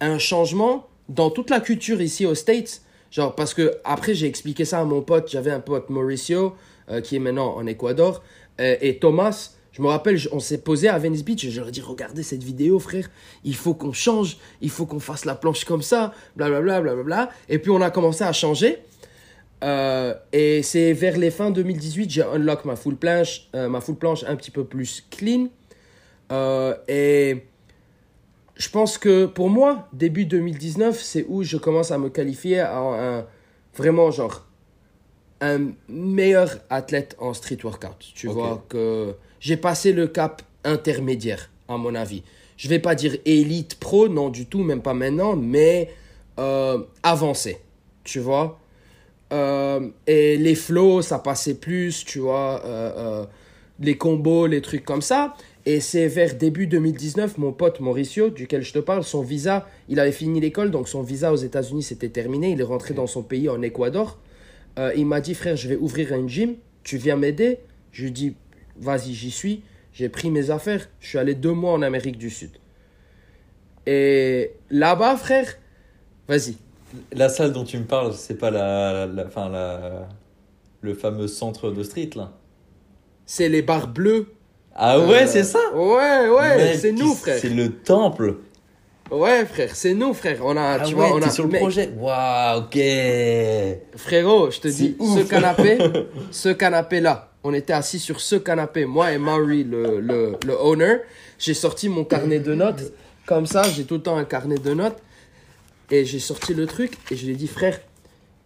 un 0.00 0.18
changement 0.18 0.88
dans 1.08 1.30
toute 1.30 1.50
la 1.50 1.60
culture 1.60 2.00
ici 2.00 2.26
aux 2.26 2.34
States. 2.34 2.82
Genre, 3.14 3.32
parce 3.32 3.54
que 3.54 3.76
après, 3.84 4.12
j'ai 4.14 4.26
expliqué 4.26 4.64
ça 4.64 4.80
à 4.80 4.84
mon 4.84 5.00
pote. 5.00 5.28
J'avais 5.30 5.52
un 5.52 5.60
pote, 5.60 5.88
Mauricio, 5.88 6.56
euh, 6.90 7.00
qui 7.00 7.14
est 7.14 7.20
maintenant 7.20 7.54
en 7.54 7.64
Équateur. 7.64 8.24
Euh, 8.60 8.76
et 8.80 8.98
Thomas, 8.98 9.52
je 9.70 9.82
me 9.82 9.86
rappelle, 9.86 10.18
on 10.32 10.40
s'est 10.40 10.58
posé 10.58 10.88
à 10.88 10.98
Venice 10.98 11.24
Beach 11.24 11.44
et 11.44 11.50
je 11.52 11.60
leur 11.60 11.68
ai 11.68 11.70
dit 11.70 11.80
Regardez 11.80 12.24
cette 12.24 12.42
vidéo, 12.42 12.80
frère. 12.80 13.08
Il 13.44 13.54
faut 13.54 13.74
qu'on 13.74 13.92
change. 13.92 14.36
Il 14.60 14.70
faut 14.70 14.84
qu'on 14.84 14.98
fasse 14.98 15.26
la 15.26 15.36
planche 15.36 15.64
comme 15.64 15.82
ça. 15.82 16.12
Blablabla. 16.34 16.80
Bla, 16.80 16.94
bla, 16.94 17.02
bla, 17.04 17.30
Et 17.48 17.60
puis, 17.60 17.70
on 17.70 17.80
a 17.82 17.90
commencé 17.90 18.24
à 18.24 18.32
changer. 18.32 18.78
Euh, 19.62 20.14
et 20.32 20.64
c'est 20.64 20.92
vers 20.92 21.16
les 21.16 21.30
fins 21.30 21.52
2018, 21.52 22.10
j'ai 22.10 22.22
unlock 22.22 22.64
ma 22.64 22.74
full 22.74 22.96
planche, 22.96 23.48
ma 23.54 23.80
full 23.80 23.94
planche 23.94 24.24
un 24.24 24.34
petit 24.36 24.50
peu 24.50 24.64
plus 24.64 25.06
clean. 25.08 25.46
Et 26.88 27.44
je 28.56 28.68
pense 28.68 28.98
que 28.98 29.26
pour 29.26 29.50
moi, 29.50 29.88
début 29.92 30.26
2019, 30.26 31.00
c'est 31.00 31.24
où 31.28 31.42
je 31.42 31.56
commence 31.56 31.90
à 31.90 31.98
me 31.98 32.08
qualifier 32.08 32.60
à 32.60 32.78
un 32.78 33.26
vraiment 33.76 34.10
genre 34.10 34.46
un 35.40 35.72
meilleur 35.88 36.58
athlète 36.70 37.16
en 37.18 37.34
street 37.34 37.58
workout. 37.64 37.96
Tu 38.14 38.28
vois 38.28 38.64
que 38.68 39.14
j'ai 39.40 39.56
passé 39.56 39.92
le 39.92 40.06
cap 40.06 40.42
intermédiaire, 40.62 41.50
à 41.68 41.76
mon 41.76 41.94
avis. 41.94 42.22
Je 42.56 42.68
vais 42.68 42.78
pas 42.78 42.94
dire 42.94 43.16
élite 43.24 43.78
pro, 43.80 44.08
non 44.08 44.28
du 44.30 44.46
tout, 44.46 44.62
même 44.62 44.80
pas 44.80 44.94
maintenant, 44.94 45.34
mais 45.34 45.90
euh, 46.38 46.78
avancé. 47.02 47.58
Tu 48.04 48.20
vois? 48.20 48.60
Euh, 49.32 49.88
Et 50.06 50.36
les 50.36 50.54
flows, 50.54 51.02
ça 51.02 51.18
passait 51.18 51.54
plus, 51.54 52.04
tu 52.04 52.20
vois. 52.20 52.62
les 53.80 53.96
combos, 53.98 54.46
les 54.46 54.62
trucs 54.62 54.84
comme 54.84 55.02
ça. 55.02 55.34
Et 55.66 55.80
c'est 55.80 56.08
vers 56.08 56.34
début 56.34 56.66
2019, 56.66 57.38
mon 57.38 57.52
pote 57.52 57.80
Mauricio, 57.80 58.28
duquel 58.28 58.62
je 58.62 58.72
te 58.72 58.78
parle, 58.78 59.02
son 59.02 59.22
visa, 59.22 59.66
il 59.88 59.98
avait 59.98 60.12
fini 60.12 60.38
l'école, 60.40 60.70
donc 60.70 60.88
son 60.88 61.02
visa 61.02 61.32
aux 61.32 61.36
États-Unis 61.36 61.82
s'était 61.82 62.10
terminé. 62.10 62.50
Il 62.50 62.60
est 62.60 62.64
rentré 62.64 62.92
dans 62.92 63.06
son 63.06 63.22
pays 63.22 63.48
en 63.48 63.62
Équateur. 63.62 64.18
Euh, 64.78 64.92
il 64.94 65.06
m'a 65.06 65.20
dit, 65.20 65.34
frère, 65.34 65.56
je 65.56 65.68
vais 65.68 65.76
ouvrir 65.76 66.12
un 66.12 66.28
gym, 66.28 66.56
tu 66.82 66.98
viens 66.98 67.16
m'aider? 67.16 67.60
Je 67.92 68.04
lui 68.04 68.10
dis, 68.10 68.34
vas-y, 68.76 69.14
j'y 69.14 69.30
suis. 69.30 69.62
j'ai 69.92 70.10
pris 70.10 70.30
mes 70.30 70.50
affaires, 70.50 70.88
je 71.00 71.08
suis 71.08 71.18
allé 71.18 71.34
deux 71.34 71.52
mois 71.52 71.72
en 71.72 71.80
Amérique 71.80 72.18
du 72.18 72.28
Sud. 72.28 72.50
Et 73.86 74.50
là-bas, 74.70 75.16
frère, 75.16 75.46
vas-y. 76.28 76.56
La 77.12 77.28
salle 77.28 77.52
dont 77.52 77.64
tu 77.64 77.78
me 77.78 77.84
parles, 77.84 78.12
c'est 78.12 78.36
pas 78.36 78.50
la, 78.50 79.06
la, 79.06 79.28
fin, 79.28 79.48
la, 79.48 80.08
le 80.82 80.94
fameux 80.94 81.26
centre 81.26 81.70
de 81.70 81.82
street, 81.82 82.10
là? 82.16 82.32
C'est 83.26 83.48
les 83.48 83.62
bars 83.62 83.88
bleus. 83.88 84.33
Ah 84.74 84.98
ouais, 84.98 85.22
euh, 85.22 85.26
c'est 85.26 85.44
ça 85.44 85.60
Ouais, 85.74 86.28
ouais, 86.28 86.76
c'est 86.76 86.92
nous, 86.92 87.14
frère. 87.14 87.38
C'est 87.40 87.48
le 87.48 87.70
temple. 87.70 88.36
Ouais, 89.10 89.44
frère, 89.44 89.70
c'est 89.74 89.94
nous, 89.94 90.14
frère. 90.14 90.38
On 90.42 90.56
a, 90.56 90.78
ah 90.80 90.84
tu 90.84 90.94
vois, 90.94 91.12
on 91.14 91.22
a. 91.22 91.30
sur 91.30 91.44
le 91.46 91.58
projet. 91.58 91.90
Waouh, 91.96 92.60
ok. 92.62 92.78
Frérot, 93.96 94.50
je 94.50 94.60
te 94.60 94.68
dis, 94.68 94.96
ce 94.98 95.20
canapé, 95.28 95.78
ce 96.30 96.48
canapé-là, 96.48 97.30
on 97.44 97.52
était 97.54 97.74
assis 97.74 97.98
sur 97.98 98.20
ce 98.20 98.36
canapé, 98.36 98.86
moi 98.86 99.12
et 99.12 99.18
Maury, 99.18 99.62
le, 99.62 100.00
le, 100.00 100.36
le 100.44 100.54
owner. 100.60 100.96
J'ai 101.38 101.54
sorti 101.54 101.88
mon 101.88 102.04
carnet 102.04 102.40
de 102.40 102.54
notes. 102.54 102.92
Comme 103.26 103.46
ça, 103.46 103.62
j'ai 103.62 103.84
tout 103.84 103.94
le 103.94 104.02
temps 104.02 104.16
un 104.16 104.24
carnet 104.24 104.58
de 104.58 104.74
notes. 104.74 104.98
Et 105.90 106.04
j'ai 106.04 106.18
sorti 106.18 106.54
le 106.54 106.66
truc 106.66 106.94
et 107.10 107.16
je 107.16 107.26
lui 107.26 107.34
ai 107.34 107.36
dit, 107.36 107.46
frère, 107.46 107.78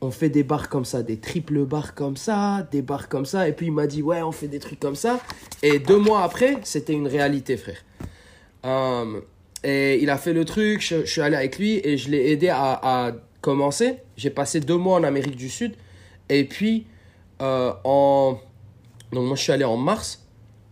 on 0.01 0.11
fait 0.11 0.29
des 0.29 0.45
bars 0.45 0.69
comme 0.69 0.85
ça, 0.85 1.03
des 1.03 1.19
triples 1.19 1.65
bars 1.65 1.95
comme 1.95 2.17
ça, 2.17 2.67
des 2.71 2.83
bars 2.83 3.09
comme 3.09 3.27
ça. 3.27 3.49
Et 3.49 3.53
puis 3.53 3.67
il 3.67 3.73
m'a 3.73 3.87
dit, 3.87 4.03
ouais, 4.03 4.23
on 4.23 4.33
fait 4.33 4.49
des 4.49 4.61
trucs 4.61 4.81
comme 4.81 4.95
ça. 4.95 5.21
Et 5.63 5.79
deux 5.79 5.99
mois 5.99 6.23
après, 6.23 6.59
c'était 6.63 6.93
une 6.93 7.09
réalité, 7.09 7.57
frère. 7.57 7.85
Euh, 8.65 9.21
et 9.65 10.01
il 10.03 10.11
a 10.11 10.19
fait 10.19 10.33
le 10.33 10.45
truc, 10.45 10.81
je, 10.81 11.05
suis 11.05 11.21
allé 11.21 11.37
avec 11.37 11.59
lui 11.59 11.81
et 11.83 11.97
je 11.97 12.11
l'ai 12.11 12.31
aidé 12.31 12.49
à, 12.49 13.13
commencer. 13.41 13.99
J'ai 14.17 14.31
passé 14.31 14.61
deux 14.61 14.77
mois 14.77 14.99
en 14.99 15.05
Amérique 15.05 15.37
du 15.37 15.49
Sud. 15.49 15.75
Et 16.29 16.45
puis, 16.45 16.87
euh, 17.41 17.73
en 17.85 18.39
donc 19.13 19.27
moi 19.27 19.37
je 19.37 19.43
suis 19.43 19.53
allé 19.53 19.65
en 19.65 19.77
mars, 19.77 20.27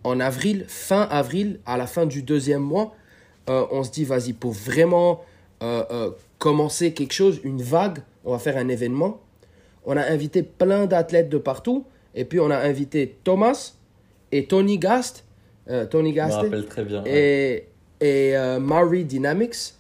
en 0.05 0.21
avril, 0.21 0.67
fin 0.69 1.03
avril, 1.03 1.61
à 1.65 1.77
la 1.77 1.87
fin 1.87 2.07
du 2.07 2.23
deuxième 2.23 2.63
mois, 2.63 2.95
euh, 3.49 3.65
on 3.71 3.83
se 3.83 3.91
dit 3.91 4.05
vas-y 4.05 4.33
pour 4.33 4.53
vraiment 4.53 5.25
euh, 5.63 6.11
commencer 6.39 6.93
quelque 6.93 7.15
chose, 7.15 7.41
une 7.45 7.63
vague, 7.63 8.01
on 8.27 8.33
va 8.33 8.39
faire 8.39 8.59
un 8.59 8.69
événement. 8.69 9.21
On 9.87 9.97
a 9.97 10.05
invité 10.05 10.43
plein 10.43 10.85
d'athlètes 10.87 11.31
de 11.31 11.39
partout 11.39 11.87
et 12.15 12.25
puis 12.25 12.41
on 12.41 12.51
a 12.51 12.59
invité 12.59 13.17
Thomas 13.25 13.75
et 14.33 14.47
Tony 14.47 14.79
Gast, 14.79 15.25
Tony 15.91 16.13
Gast 16.13 16.39
très 16.69 16.85
bien. 16.85 17.03
Et, 17.07 17.67
et 18.01 18.35
Maury 18.61 19.05
Dynamics. 19.05 19.75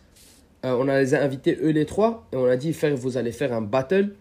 on 0.62 0.88
a 0.88 1.01
les 1.01 1.14
a 1.14 1.22
invités 1.22 1.59
eux 1.61 1.70
les 1.70 1.86
trois 1.86 2.26
et 2.32 2.36
on 2.36 2.47
a 2.47 2.57
dit 2.57 2.72
faire, 2.72 2.97
vous 2.97 3.16
allez 3.16 3.32
faire 3.32 3.53
un 3.53 3.62
battle 3.62 4.14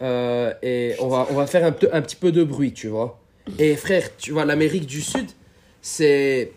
et 0.00 0.94
on 1.00 1.08
va, 1.08 1.26
on 1.30 1.34
va 1.34 1.46
faire 1.46 1.64
un, 1.64 1.74
un 1.92 2.02
petit 2.02 2.16
peu 2.16 2.32
de 2.32 2.44
bruit, 2.44 2.72
tu 2.72 2.88
vois. 2.88 3.18
Et 3.58 3.76
frère, 3.76 4.16
tu 4.16 4.32
vois, 4.32 4.44
l'Amérique 4.44 4.86
du 4.86 5.00
Sud, 5.00 5.30
c'est. 5.80 6.52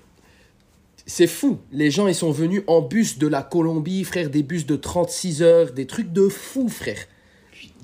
C'est 1.09 1.25
fou. 1.25 1.57
Les 1.71 1.89
gens, 1.89 2.07
ils 2.07 2.13
sont 2.13 2.29
venus 2.29 2.61
en 2.67 2.81
bus 2.81 3.17
de 3.17 3.25
la 3.25 3.41
Colombie, 3.41 4.03
frère, 4.03 4.29
des 4.29 4.43
bus 4.43 4.67
de 4.67 4.75
36 4.75 5.41
heures, 5.41 5.71
des 5.71 5.87
trucs 5.87 6.13
de 6.13 6.29
fou, 6.29 6.69
frère, 6.69 6.99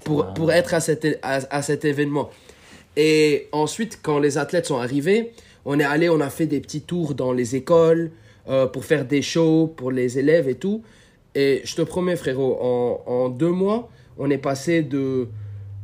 pour, 0.04 0.32
pour 0.36 0.52
être 0.52 0.76
à 0.76 0.80
cet, 0.80 1.20
à, 1.24 1.62
cet 1.64 1.86
événement. 1.86 2.30
Et 2.96 3.48
ensuite, 3.52 4.00
quand 4.04 4.20
les 4.20 4.38
athlètes 4.38 4.68
sont 4.68 4.78
arrivés, 4.78 5.34
on 5.66 5.80
est 5.80 5.84
allé, 5.84 6.08
on 6.08 6.22
a 6.22 6.30
fait 6.30 6.46
des 6.46 6.60
petits 6.60 6.82
tours 6.82 7.16
dans 7.16 7.34
les 7.34 7.56
écoles 7.56 8.12
euh, 8.48 8.68
pour 8.68 8.86
faire 8.86 9.06
des 9.06 9.24
shows 9.24 9.74
pour 9.76 9.92
les 9.92 10.20
élèves 10.20 10.48
et 10.48 10.56
tout. 10.56 10.84
Et 11.34 11.62
je 11.66 11.76
te 11.76 11.82
promets, 11.82 12.16
frérot, 12.16 12.60
en, 12.62 13.02
en 13.08 13.30
deux 13.30 13.50
mois, 13.50 13.90
on 14.20 14.30
est 14.30 14.38
passé 14.38 14.84
de 14.84 15.28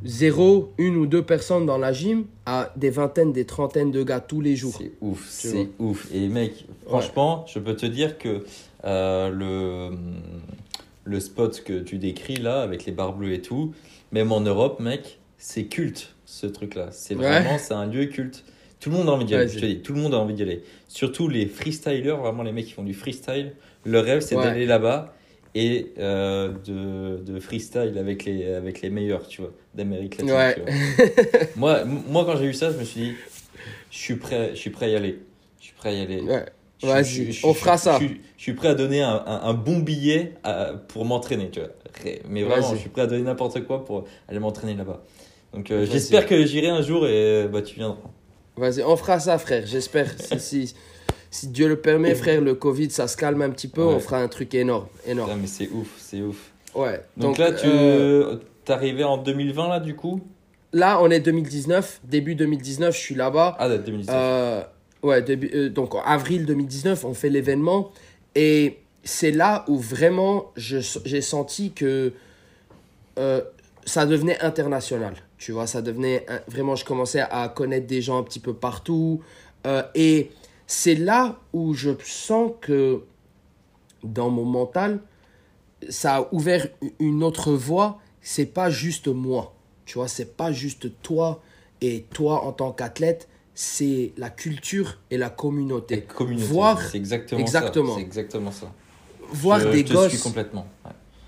zéro, 0.03 0.73
une 0.77 0.95
ou 0.97 1.05
deux 1.05 1.23
personnes 1.23 1.65
dans 1.65 1.77
la 1.77 1.93
gym 1.93 2.25
à 2.45 2.71
des 2.75 2.89
vingtaines, 2.89 3.33
des 3.33 3.45
trentaines 3.45 3.91
de 3.91 4.03
gars 4.03 4.19
tous 4.19 4.41
les 4.41 4.55
jours. 4.55 4.75
C'est 4.77 4.91
ouf, 5.01 5.27
c'est 5.29 5.69
ouf. 5.79 6.07
Et 6.13 6.27
mec, 6.27 6.65
franchement, 6.85 7.45
je 7.47 7.59
peux 7.59 7.75
te 7.75 7.85
dire 7.85 8.17
que 8.17 8.43
euh, 8.83 9.29
le, 9.29 9.97
le 11.03 11.19
spot 11.19 11.63
que 11.63 11.79
tu 11.79 11.97
décris 11.97 12.37
là, 12.37 12.61
avec 12.61 12.85
les 12.85 12.91
barres 12.91 13.13
bleues 13.13 13.33
et 13.33 13.41
tout, 13.41 13.73
même 14.11 14.31
en 14.31 14.41
Europe, 14.41 14.79
mec, 14.79 15.19
c'est 15.37 15.65
culte 15.65 16.13
ce 16.25 16.47
truc-là. 16.47 16.89
C'est 16.91 17.15
vraiment, 17.15 17.57
c'est 17.57 17.73
un 17.73 17.85
lieu 17.85 18.05
culte. 18.05 18.43
Tout 18.79 18.89
le 18.89 18.97
monde 18.97 19.09
a 19.09 19.11
envie 19.11 19.25
d'y 19.25 19.35
aller, 19.35 19.47
je 19.47 19.59
te 19.59 19.65
dis, 19.65 19.79
tout 19.79 19.93
le 19.93 20.01
monde 20.01 20.15
a 20.15 20.17
envie 20.17 20.33
d'y 20.33 20.41
aller. 20.41 20.63
Surtout 20.87 21.27
les 21.27 21.45
freestylers, 21.45 22.17
vraiment 22.17 22.41
les 22.41 22.51
mecs 22.51 22.65
qui 22.65 22.73
font 22.73 22.83
du 22.83 22.95
freestyle. 22.95 23.53
Le 23.85 23.99
rêve, 23.99 24.21
c'est 24.21 24.35
d'aller 24.35 24.65
là-bas 24.65 25.13
et 25.53 25.93
euh, 25.97 26.53
de, 26.65 27.17
de, 27.23 27.39
freestyle 27.39 27.97
avec 27.97 28.25
les, 28.25 28.53
avec 28.53 28.81
les 28.81 28.89
meilleurs, 28.89 29.27
tu 29.27 29.41
vois, 29.41 29.51
d'Amérique 29.75 30.21
latine. 30.21 30.33
Ouais. 30.33 30.55
moi, 31.55 31.83
moi, 31.85 32.25
quand 32.25 32.37
j'ai 32.37 32.45
eu 32.45 32.53
ça, 32.53 32.71
je 32.71 32.77
me 32.77 32.83
suis 32.83 33.01
dit, 33.01 33.13
je 33.89 33.97
suis 33.97 34.15
prêt, 34.15 34.51
je 34.53 34.59
suis 34.59 34.69
prêt 34.69 34.87
à 34.87 34.89
y 34.89 34.95
aller. 34.95 35.19
Je 35.59 35.65
suis 35.65 35.73
prêt 35.73 35.89
à 35.89 35.93
y 35.93 36.01
aller. 36.01 36.21
Ouais. 36.21 36.45
Vas-y, 36.83 37.39
on 37.43 37.53
fera 37.53 37.77
ça. 37.77 37.99
Je, 37.99 38.07
suis 38.37 38.53
prêt 38.53 38.69
à 38.69 38.75
donner 38.75 39.03
un, 39.03 39.23
un, 39.25 39.53
bon 39.53 39.79
billet 39.79 40.33
pour 40.87 41.05
m'entraîner, 41.05 41.49
tu 41.51 41.59
vois. 41.59 41.69
Mais 42.27 42.43
vraiment, 42.43 42.73
je 42.73 42.77
suis 42.77 42.89
prêt 42.89 43.03
à 43.03 43.07
donner 43.07 43.21
n'importe 43.21 43.63
quoi 43.65 43.85
pour 43.85 44.05
aller 44.27 44.39
m'entraîner 44.39 44.73
là-bas. 44.73 45.03
Donc, 45.53 45.69
euh, 45.69 45.85
j'espère 45.85 46.25
que 46.25 46.45
j'irai 46.45 46.69
un 46.69 46.81
jour 46.81 47.05
et 47.07 47.47
bah, 47.51 47.61
tu 47.61 47.75
viendras. 47.75 47.97
Vas-y, 48.57 48.83
on 48.83 48.95
fera 48.95 49.19
ça, 49.19 49.37
frère. 49.37 49.65
J'espère. 49.65 50.07
si, 50.39 50.67
si 50.67 50.75
Dieu 51.43 51.67
le 51.67 51.77
permet, 51.77 52.13
frère, 52.13 52.41
le 52.41 52.55
Covid, 52.55 52.91
ça 52.91 53.07
se 53.07 53.15
calme 53.15 53.41
un 53.41 53.49
petit 53.49 53.69
peu, 53.69 53.81
on 53.81 53.99
fera 53.99 54.17
un 54.17 54.27
truc 54.27 54.53
énorme. 54.53 54.87
énorme. 55.07 55.39
mais 55.41 55.47
c'est 55.47 55.69
ouf, 55.69 55.87
c'est 55.97 56.21
ouf. 56.21 56.51
Ouais. 56.75 57.01
Donc, 57.17 57.37
là, 57.37 57.51
tu 57.51 57.67
euh, 57.67 58.37
es 58.67 58.71
arrivé 58.71 59.03
en 59.03 59.17
2020, 59.17 59.69
là, 59.69 59.79
du 59.79 59.95
coup? 59.95 60.21
Là, 60.73 60.99
on 61.01 61.09
est 61.09 61.19
2019, 61.19 62.01
début 62.03 62.35
2019, 62.35 62.95
je 62.95 62.99
suis 62.99 63.15
là-bas. 63.15 63.55
Ah, 63.59 63.69
2019. 63.69 64.15
Euh, 64.15 64.63
ouais, 65.03 65.21
début, 65.21 65.51
euh, 65.53 65.69
donc 65.69 65.95
en 65.95 66.01
avril 66.01 66.45
2019, 66.45 67.03
on 67.03 67.13
fait 67.13 67.29
l'événement. 67.29 67.91
Et 68.35 68.77
c'est 69.03 69.31
là 69.31 69.65
où 69.67 69.77
vraiment 69.77 70.51
j'ai 70.55 71.21
senti 71.21 71.71
que 71.71 72.13
ça 73.85 74.05
devenait 74.05 74.39
international. 74.39 75.15
Tu 75.37 75.51
vois, 75.51 75.67
ça 75.67 75.81
devenait 75.81 76.25
vraiment, 76.47 76.75
je 76.75 76.85
commençais 76.85 77.19
à 77.19 77.49
connaître 77.49 77.87
des 77.87 78.01
gens 78.01 78.17
un 78.17 78.23
petit 78.23 78.39
peu 78.39 78.53
partout. 78.53 79.21
et 79.95 80.31
c'est 80.71 80.95
là 80.95 81.37
où 81.51 81.73
je 81.73 81.89
sens 82.01 82.53
que 82.61 83.03
dans 84.03 84.29
mon 84.29 84.45
mental, 84.45 85.01
ça 85.89 86.15
a 86.15 86.29
ouvert 86.31 86.65
une 86.97 87.23
autre 87.23 87.51
voie. 87.51 87.99
C'est 88.21 88.45
pas 88.45 88.69
juste 88.69 89.09
moi. 89.09 89.53
Tu 89.83 89.97
vois, 89.97 90.07
c'est 90.07 90.37
pas 90.37 90.53
juste 90.53 90.87
toi 91.01 91.41
et 91.81 92.05
toi 92.13 92.45
en 92.45 92.53
tant 92.53 92.71
qu'athlète. 92.71 93.27
C'est 93.53 94.13
la 94.15 94.29
culture 94.29 94.99
et 95.09 95.17
la 95.17 95.29
communauté. 95.29 95.97
La 95.97 96.01
communauté. 96.03 96.45
Voir, 96.45 96.81
c'est 96.81 96.97
exactement, 96.97 97.41
exactement. 97.41 97.89
ça. 97.89 97.95
C'est 97.95 98.05
exactement 98.05 98.51
ça. 98.51 98.71
Voir 99.29 99.59
des 99.59 99.85
je 99.85 99.93
gosses. 99.93 100.11
Suis 100.11 100.21
complètement. 100.21 100.67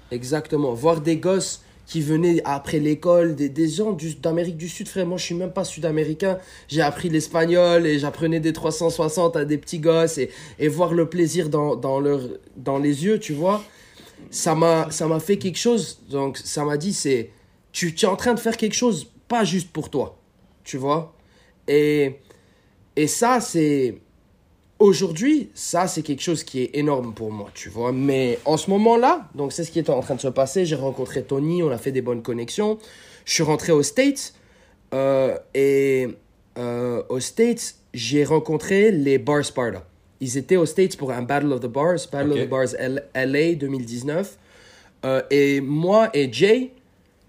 Exactement. 0.09 0.73
Voir 0.73 1.01
des 1.01 1.17
gosses 1.17 1.61
qui 1.85 2.01
venaient 2.01 2.41
après 2.45 2.79
l'école, 2.79 3.35
des, 3.35 3.49
des 3.49 3.67
gens 3.67 3.97
d'Amérique 4.21 4.57
du 4.57 4.69
Sud, 4.69 4.87
frère. 4.87 5.05
Moi, 5.05 5.17
je 5.17 5.25
suis 5.25 5.35
même 5.35 5.51
pas 5.51 5.63
sud-américain. 5.63 6.37
J'ai 6.67 6.81
appris 6.81 7.09
l'espagnol 7.09 7.85
et 7.85 7.99
j'apprenais 7.99 8.39
des 8.39 8.53
360 8.53 9.35
à 9.35 9.45
des 9.45 9.57
petits 9.57 9.79
gosses 9.79 10.17
et, 10.17 10.29
et 10.59 10.67
voir 10.67 10.93
le 10.93 11.09
plaisir 11.09 11.49
dans, 11.49 11.75
dans, 11.75 11.99
leur, 11.99 12.21
dans 12.55 12.77
les 12.77 13.03
yeux, 13.05 13.19
tu 13.19 13.33
vois. 13.33 13.63
Ça 14.31 14.55
m'a 14.55 14.89
fait 15.19 15.37
quelque 15.37 15.57
chose. 15.57 15.99
Donc, 16.09 16.37
ça 16.37 16.63
m'a 16.63 16.77
dit, 16.77 16.93
c'est, 16.93 17.31
tu, 17.71 17.93
tu 17.93 18.05
es 18.05 18.07
en 18.07 18.15
train 18.15 18.33
de 18.33 18.39
faire 18.39 18.55
quelque 18.57 18.75
chose, 18.75 19.11
pas 19.27 19.43
juste 19.43 19.71
pour 19.71 19.89
toi, 19.89 20.17
tu 20.63 20.77
vois. 20.77 21.13
Et, 21.67 22.15
et 22.95 23.07
ça, 23.07 23.41
c'est, 23.41 23.97
Aujourd'hui, 24.79 25.49
ça, 25.53 25.87
c'est 25.87 26.01
quelque 26.01 26.21
chose 26.21 26.43
qui 26.43 26.61
est 26.61 26.71
énorme 26.73 27.13
pour 27.13 27.31
moi, 27.31 27.49
tu 27.53 27.69
vois. 27.69 27.91
Mais 27.91 28.39
en 28.45 28.57
ce 28.57 28.69
moment-là, 28.71 29.29
donc 29.35 29.53
c'est 29.53 29.63
ce 29.63 29.71
qui 29.71 29.79
est 29.79 29.89
en 29.89 30.01
train 30.01 30.15
de 30.15 30.21
se 30.21 30.27
passer. 30.27 30.65
J'ai 30.65 30.75
rencontré 30.75 31.23
Tony, 31.23 31.63
on 31.63 31.69
a 31.69 31.77
fait 31.77 31.91
des 31.91 32.01
bonnes 32.01 32.21
connexions. 32.21 32.79
Je 33.25 33.33
suis 33.33 33.43
rentré 33.43 33.71
aux 33.71 33.83
States. 33.83 34.33
Euh, 34.93 35.37
et 35.53 36.09
euh, 36.57 37.03
aux 37.09 37.19
States, 37.19 37.75
j'ai 37.93 38.23
rencontré 38.23 38.91
les 38.91 39.17
Bar 39.19 39.45
Sparta. 39.45 39.85
Ils 40.19 40.37
étaient 40.37 40.57
aux 40.57 40.65
States 40.65 40.97
pour 40.97 41.11
un 41.11 41.21
Battle 41.21 41.53
of 41.53 41.61
the 41.61 41.67
Bars, 41.67 41.99
Battle 42.11 42.31
of 42.31 42.39
the 42.39 42.49
Bars 42.49 42.73
LA 43.15 43.55
2019. 43.55 44.37
Euh, 45.05 45.21
et 45.29 45.61
moi 45.61 46.09
et 46.13 46.31
Jay, 46.31 46.71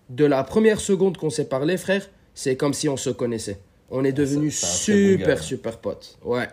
de 0.09 0.24
la 0.24 0.45
première 0.45 0.80
seconde 0.80 1.16
qu'on 1.16 1.30
s'est 1.30 1.49
parlé, 1.49 1.76
frère, 1.76 2.09
c'est 2.34 2.57
comme 2.57 2.72
si 2.72 2.88
on 2.88 2.97
se 2.97 3.11
connaissait. 3.11 3.59
On 3.90 4.05
est 4.05 4.12
devenus 4.12 4.59
super, 4.59 5.42
super 5.42 5.78
potes. 5.78 6.18
Ouais 6.24 6.49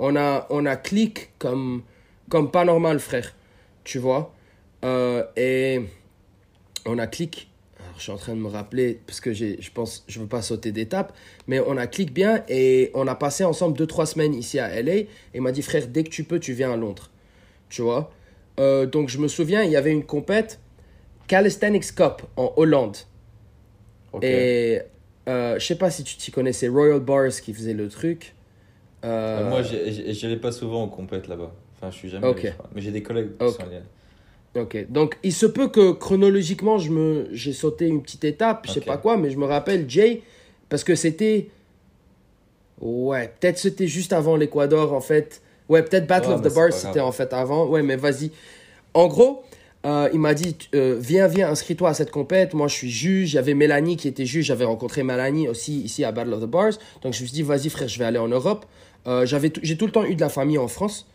on 0.00 0.16
a, 0.16 0.48
on 0.50 0.66
a 0.66 0.76
clic 0.76 1.32
comme, 1.38 1.84
comme 2.30 2.50
pas 2.52 2.64
normal, 2.66 3.00
frère. 3.00 3.34
Tu 3.84 4.00
vois? 4.00 4.34
Euh, 4.84 5.24
Et 5.36 5.82
on 6.86 6.98
a 6.98 7.06
clic. 7.06 7.50
Alors, 7.80 7.94
je 7.96 8.02
suis 8.04 8.12
en 8.12 8.16
train 8.16 8.34
de 8.34 8.40
me 8.40 8.48
rappeler, 8.48 9.00
parce 9.06 9.20
que 9.20 9.32
je 9.34 9.70
pense, 9.72 10.04
je 10.08 10.20
veux 10.20 10.26
pas 10.28 10.42
sauter 10.42 10.72
d'étape, 10.72 11.16
mais 11.46 11.60
on 11.60 11.76
a 11.78 11.86
clic 11.86 12.12
bien 12.14 12.44
et 12.48 12.90
on 12.94 13.06
a 13.08 13.14
passé 13.14 13.44
ensemble 13.44 13.76
2-3 13.78 14.06
semaines 14.06 14.34
ici 14.34 14.58
à 14.58 14.68
LA. 14.82 14.96
Et 14.96 15.08
il 15.34 15.42
m'a 15.42 15.52
dit, 15.52 15.62
frère, 15.62 15.88
dès 15.88 16.04
que 16.04 16.10
tu 16.10 16.24
peux, 16.24 16.40
tu 16.40 16.54
viens 16.54 16.72
à 16.72 16.76
Londres. 16.76 17.10
Tu 17.70 17.82
vois? 17.82 18.12
Euh, 18.60 18.86
Donc, 18.86 19.10
je 19.10 19.18
me 19.18 19.28
souviens, 19.28 19.62
il 19.64 19.72
y 19.72 19.76
avait 19.76 19.92
une 19.92 20.04
compète, 20.04 20.60
Calisthenics 21.28 21.94
Cup 21.94 22.22
en 22.36 22.52
Hollande. 22.56 22.98
Et 24.22 24.80
euh, 25.28 25.58
je 25.58 25.66
sais 25.66 25.76
pas 25.78 25.90
si 25.90 26.04
tu 26.04 26.16
t'y 26.16 26.30
connais, 26.32 26.52
c'est 26.52 26.68
Royal 26.68 27.00
Bars 27.00 27.30
qui 27.30 27.54
faisait 27.54 27.74
le 27.74 27.88
truc. 27.88 28.34
Euh, 29.04 29.48
moi, 29.48 29.62
j'allais 29.62 30.36
pas 30.36 30.52
souvent 30.52 30.82
en 30.82 30.88
compète 30.88 31.28
là-bas. 31.28 31.52
Enfin, 31.76 31.90
je 31.90 31.96
suis 31.96 32.08
jamais 32.10 32.26
allé, 32.26 32.52
Mais 32.74 32.80
j'ai 32.80 32.90
des 32.90 33.02
collègues 33.02 33.30
qui 33.38 33.52
sont 33.52 33.62
allés. 33.62 33.80
Ok, 34.56 34.90
donc 34.90 35.16
il 35.22 35.32
se 35.32 35.46
peut 35.46 35.68
que 35.68 35.92
chronologiquement, 35.92 36.78
je 36.78 36.90
me, 36.90 37.28
j'ai 37.30 37.52
sauté 37.52 37.86
une 37.86 38.02
petite 38.02 38.24
étape, 38.24 38.66
je 38.66 38.72
sais 38.72 38.80
pas 38.80 38.96
quoi, 38.96 39.16
mais 39.16 39.30
je 39.30 39.38
me 39.38 39.44
rappelle 39.44 39.88
Jay, 39.88 40.22
parce 40.68 40.82
que 40.82 40.96
c'était. 40.96 41.48
Ouais, 42.80 43.32
peut-être 43.38 43.58
c'était 43.58 43.86
juste 43.86 44.12
avant 44.12 44.36
l'Equador 44.36 44.92
en 44.92 45.00
fait. 45.00 45.40
Ouais, 45.68 45.84
peut-être 45.84 46.08
Battle 46.08 46.32
of 46.32 46.42
the 46.42 46.52
Bars 46.52 46.72
c'était 46.72 47.00
en 47.00 47.12
fait 47.12 47.32
avant. 47.32 47.66
Ouais, 47.66 47.82
mais 47.82 47.94
vas-y. 47.94 48.32
En 48.92 49.06
gros, 49.06 49.44
euh, 49.86 50.08
il 50.12 50.20
m'a 50.20 50.34
dit 50.34 50.56
euh, 50.74 50.96
Viens, 51.00 51.26
viens, 51.26 51.48
inscris-toi 51.48 51.90
à 51.90 51.94
cette 51.94 52.10
compète. 52.10 52.54
Moi, 52.54 52.68
je 52.68 52.74
suis 52.74 52.90
juge. 52.90 53.32
Il 53.32 53.36
y 53.36 53.38
avait 53.38 53.54
Mélanie 53.54 53.96
qui 53.96 54.08
était 54.08 54.26
juge. 54.26 54.46
J'avais 54.46 54.64
rencontré 54.64 55.02
Mélanie 55.02 55.48
aussi 55.48 55.80
ici 55.80 56.04
à 56.04 56.12
Battle 56.12 56.34
of 56.34 56.42
the 56.42 56.46
Bars. 56.46 56.72
Donc, 57.02 57.14
je 57.14 57.22
me 57.22 57.26
suis 57.26 57.30
dit 57.30 57.42
Vas-y, 57.42 57.70
frère, 57.70 57.88
je 57.88 57.98
vais 57.98 58.04
aller 58.04 58.18
en 58.18 58.28
Europe. 58.28 58.66
Euh, 59.06 59.26
j'avais 59.26 59.52
j'ai 59.62 59.76
tout 59.76 59.86
le 59.86 59.92
temps 59.92 60.04
eu 60.04 60.14
de 60.14 60.20
la 60.20 60.28
famille 60.28 60.58
en 60.58 60.68
France. 60.68 61.06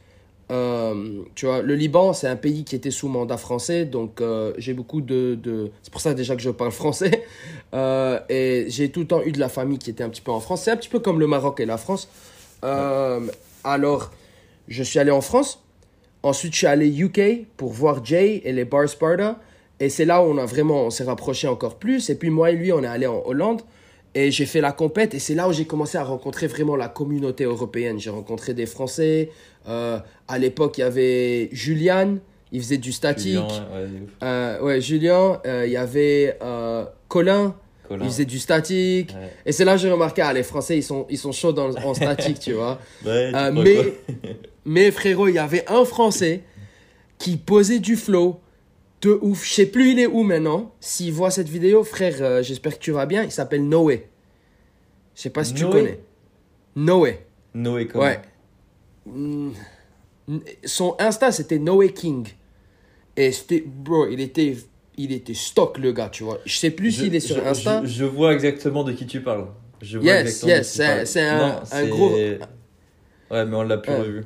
Euh, 0.51 1.23
tu 1.33 1.47
vois, 1.47 1.61
le 1.61 1.73
Liban, 1.73 2.13
c'est 2.13 2.27
un 2.27 2.35
pays 2.35 2.63
qui 2.65 2.75
était 2.75 2.91
sous 2.91 3.07
mandat 3.07 3.37
français, 3.37 3.85
donc 3.85 4.21
euh, 4.21 4.53
j'ai 4.59 4.73
beaucoup 4.73 5.01
de, 5.01 5.33
de... 5.41 5.71
C'est 5.81 5.91
pour 5.91 6.01
ça 6.01 6.13
déjà 6.13 6.35
que 6.35 6.41
je 6.43 6.51
parle 6.51 6.71
français. 6.71 7.25
Et 8.29 8.65
j'ai 8.69 8.89
tout 8.89 9.01
le 9.01 9.07
temps 9.07 9.23
eu 9.23 9.31
de 9.31 9.39
la 9.39 9.49
famille 9.49 9.79
qui 9.79 9.89
était 9.89 10.03
un 10.03 10.09
petit 10.09 10.21
peu 10.21 10.31
en 10.31 10.39
France. 10.39 10.63
C'est 10.63 10.71
un 10.71 10.77
petit 10.77 10.89
peu 10.89 10.99
comme 10.99 11.19
le 11.19 11.27
Maroc 11.27 11.59
et 11.59 11.65
la 11.65 11.77
France. 11.77 12.09
alors, 13.63 14.11
je 14.67 14.83
suis 14.83 14.99
allé 14.99 15.11
en 15.11 15.21
France. 15.21 15.61
Ensuite, 16.23 16.53
je 16.53 16.59
suis 16.59 16.67
allé 16.67 16.87
UK 16.87 17.45
pour 17.57 17.71
voir 17.71 18.03
Jay 18.03 18.41
et 18.45 18.51
les 18.51 18.65
Bar 18.65 18.87
Sparta. 18.89 19.39
Et 19.79 19.89
c'est 19.89 20.05
là 20.05 20.23
où 20.23 20.25
on 20.25 20.37
a 20.37 20.45
vraiment, 20.45 20.85
on 20.85 20.89
s'est 20.89 21.03
rapproché 21.03 21.47
encore 21.47 21.75
plus. 21.75 22.09
Et 22.09 22.15
puis 22.15 22.29
moi 22.29 22.51
et 22.51 22.55
lui, 22.55 22.71
on 22.71 22.83
est 22.83 22.87
allé 22.87 23.07
en 23.07 23.21
Hollande. 23.25 23.61
Et 24.17 24.31
j'ai 24.31 24.45
fait 24.45 24.61
la 24.61 24.71
compète 24.71 25.13
et 25.13 25.19
c'est 25.19 25.35
là 25.35 25.49
où 25.49 25.51
j'ai 25.51 25.65
commencé 25.65 25.97
à 25.97 26.03
rencontrer 26.03 26.47
vraiment 26.47 26.77
la 26.77 26.87
communauté 26.87 27.43
européenne. 27.43 27.99
J'ai 27.99 28.09
rencontré 28.09 28.53
des 28.53 28.65
Français. 28.65 29.29
Euh, 29.67 29.99
à 30.29 30.39
l'époque, 30.39 30.77
il 30.77 30.81
y 30.81 30.83
avait 30.85 31.49
Julian, 31.51 32.15
il 32.53 32.61
faisait 32.61 32.77
du 32.77 32.93
statique. 32.93 33.33
Julien, 33.33 33.67
ouais, 33.73 33.89
euh, 34.23 34.61
ouais, 34.61 34.79
Julien. 34.79 35.41
Euh, 35.45 35.65
il 35.65 35.73
y 35.73 35.77
avait 35.77 36.39
Colin, 37.09 37.55
il 37.91 38.05
faisait 38.05 38.23
du 38.23 38.39
statique. 38.39 39.13
Et 39.45 39.51
c'est 39.51 39.65
là 39.65 39.73
que 39.73 39.79
j'ai 39.79 39.91
remarqué, 39.91 40.21
ah, 40.21 40.31
les 40.31 40.43
Français, 40.43 40.77
ils 40.77 40.83
sont, 40.83 41.05
ils 41.09 41.17
sont 41.17 41.33
chauds 41.33 41.51
dans, 41.51 41.75
en 41.75 41.93
statique, 41.93 42.39
tu 42.39 42.53
vois. 42.53 42.79
mais, 43.03 43.93
mais 44.65 44.91
frérot, 44.91 45.27
il 45.27 45.35
y 45.35 45.39
avait 45.39 45.69
un 45.69 45.83
Français 45.83 46.43
qui 47.17 47.35
posait 47.35 47.79
du 47.79 47.97
flow 47.97 48.39
de 49.01 49.17
ouf. 49.21 49.45
Je 49.45 49.53
sais 49.53 49.65
plus 49.65 49.91
il 49.91 49.99
est 49.99 50.07
où 50.07 50.23
maintenant. 50.23 50.73
S'il 50.79 51.13
voit 51.13 51.31
cette 51.31 51.49
vidéo, 51.49 51.83
frère, 51.83 52.15
euh, 52.21 52.43
j'espère 52.43 52.77
que 52.77 52.83
tu 52.83 52.91
vas 52.91 53.05
bien. 53.05 53.23
Il 53.23 53.31
s'appelle 53.31 53.67
Noé. 53.67 54.07
Je 55.15 55.21
sais 55.21 55.29
pas 55.29 55.43
si 55.43 55.53
tu 55.53 55.65
connais. 55.65 55.99
Noé. 56.75 57.25
Noé 57.53 57.87
comment 57.87 58.03
Ouais. 58.03 58.19
Mm. 59.05 59.51
Son 60.65 60.95
Insta, 60.99 61.31
c'était 61.31 61.59
Noé 61.59 61.93
King. 61.93 62.27
Et 63.15 63.31
c'était, 63.31 63.63
bro, 63.65 64.07
il 64.07 64.19
était, 64.19 64.57
il 64.97 65.13
était 65.13 65.33
stock, 65.33 65.77
le 65.77 65.93
gars, 65.93 66.09
tu 66.09 66.23
vois. 66.23 66.39
Je 66.45 66.57
sais 66.57 66.71
plus 66.71 66.91
s'il 66.91 67.15
est 67.15 67.19
sur 67.21 67.45
Insta. 67.45 67.85
Je, 67.85 68.03
vois 68.03 68.33
exactement 68.33 68.83
de 68.83 68.91
qui 68.91 69.05
tu 69.05 69.21
parles. 69.21 69.47
Je 69.81 69.99
vois 69.99 70.05
yes, 70.05 70.43
yes, 70.43 70.81
c'est 71.05 71.21
un, 71.21 71.61
un 71.71 71.85
gros. 71.87 72.11
Ouais, 72.11 73.45
mais 73.45 73.55
on 73.55 73.63
l'a 73.63 73.77
plus 73.77 73.93
revu. 73.93 74.25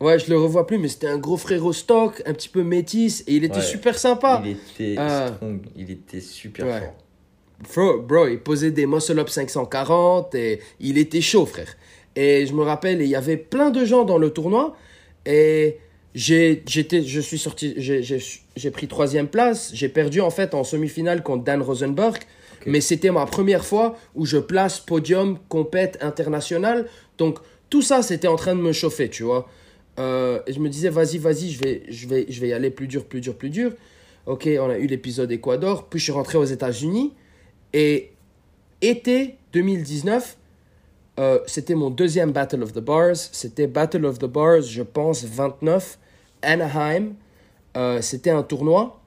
Ouais, 0.00 0.18
je 0.18 0.30
le 0.30 0.38
revois 0.38 0.66
plus, 0.66 0.78
mais 0.78 0.88
c'était 0.88 1.08
un 1.08 1.18
gros 1.18 1.36
frérot 1.36 1.74
stock, 1.74 2.22
un 2.24 2.32
petit 2.32 2.48
peu 2.48 2.62
métis, 2.62 3.22
et 3.26 3.34
il 3.34 3.44
était 3.44 3.60
super 3.60 3.98
sympa. 3.98 4.42
Il 4.44 4.52
était 4.52 4.98
euh, 4.98 5.28
strong, 5.34 5.60
il 5.76 5.90
était 5.90 6.20
super 6.20 6.66
fort. 6.66 6.94
Bro, 7.74 8.02
bro, 8.02 8.26
il 8.26 8.38
posait 8.38 8.70
des 8.70 8.86
muscle-up 8.86 9.28
540, 9.28 10.34
et 10.34 10.60
il 10.80 10.96
était 10.96 11.20
chaud, 11.20 11.44
frère. 11.44 11.76
Et 12.16 12.46
je 12.46 12.54
me 12.54 12.62
rappelle, 12.62 13.02
il 13.02 13.08
y 13.08 13.14
avait 13.14 13.36
plein 13.36 13.70
de 13.70 13.84
gens 13.84 14.04
dans 14.04 14.16
le 14.16 14.30
tournoi, 14.30 14.74
et 15.26 15.76
j'ai, 16.14 16.62
j'étais, 16.66 17.02
je 17.02 17.20
suis 17.20 17.38
sorti, 17.38 17.74
j'ai 17.78 18.70
pris 18.70 18.88
troisième 18.88 19.28
place, 19.28 19.70
j'ai 19.74 19.90
perdu 19.90 20.22
en 20.22 20.30
fait 20.30 20.54
en 20.54 20.64
semi-finale 20.64 21.22
contre 21.22 21.44
Dan 21.44 21.60
Rosenberg, 21.60 22.22
mais 22.64 22.80
c'était 22.80 23.10
ma 23.10 23.26
première 23.26 23.66
fois 23.66 23.96
où 24.14 24.24
je 24.24 24.38
place 24.38 24.80
podium, 24.80 25.38
compète 25.50 25.98
international, 26.00 26.88
donc 27.18 27.38
tout 27.68 27.82
ça, 27.82 28.02
c'était 28.02 28.28
en 28.28 28.36
train 28.36 28.56
de 28.56 28.60
me 28.60 28.72
chauffer, 28.72 29.10
tu 29.10 29.22
vois. 29.22 29.48
Euh, 29.98 30.40
et 30.46 30.52
je 30.52 30.60
me 30.60 30.68
disais, 30.68 30.88
vas-y, 30.88 31.18
vas-y, 31.18 31.50
je 31.50 31.60
vais, 31.60 31.82
je, 31.88 32.08
vais, 32.08 32.26
je 32.28 32.40
vais 32.40 32.48
y 32.48 32.52
aller 32.52 32.70
plus 32.70 32.86
dur, 32.86 33.04
plus 33.04 33.20
dur, 33.20 33.36
plus 33.36 33.50
dur. 33.50 33.72
Ok, 34.26 34.48
on 34.60 34.70
a 34.70 34.78
eu 34.78 34.86
l'épisode 34.86 35.30
Ecuador. 35.32 35.86
Puis 35.88 35.98
je 35.98 36.04
suis 36.04 36.12
rentré 36.12 36.38
aux 36.38 36.44
États-Unis. 36.44 37.12
Et 37.72 38.12
été 38.80 39.36
2019, 39.52 40.36
euh, 41.18 41.38
c'était 41.46 41.74
mon 41.74 41.90
deuxième 41.90 42.32
Battle 42.32 42.62
of 42.62 42.72
the 42.72 42.80
Bars. 42.80 43.16
C'était 43.16 43.66
Battle 43.66 44.04
of 44.06 44.18
the 44.18 44.26
Bars, 44.26 44.62
je 44.62 44.82
pense, 44.82 45.24
29, 45.24 45.98
Anaheim. 46.42 47.14
Euh, 47.76 48.00
c'était 48.00 48.30
un 48.30 48.42
tournoi. 48.42 49.00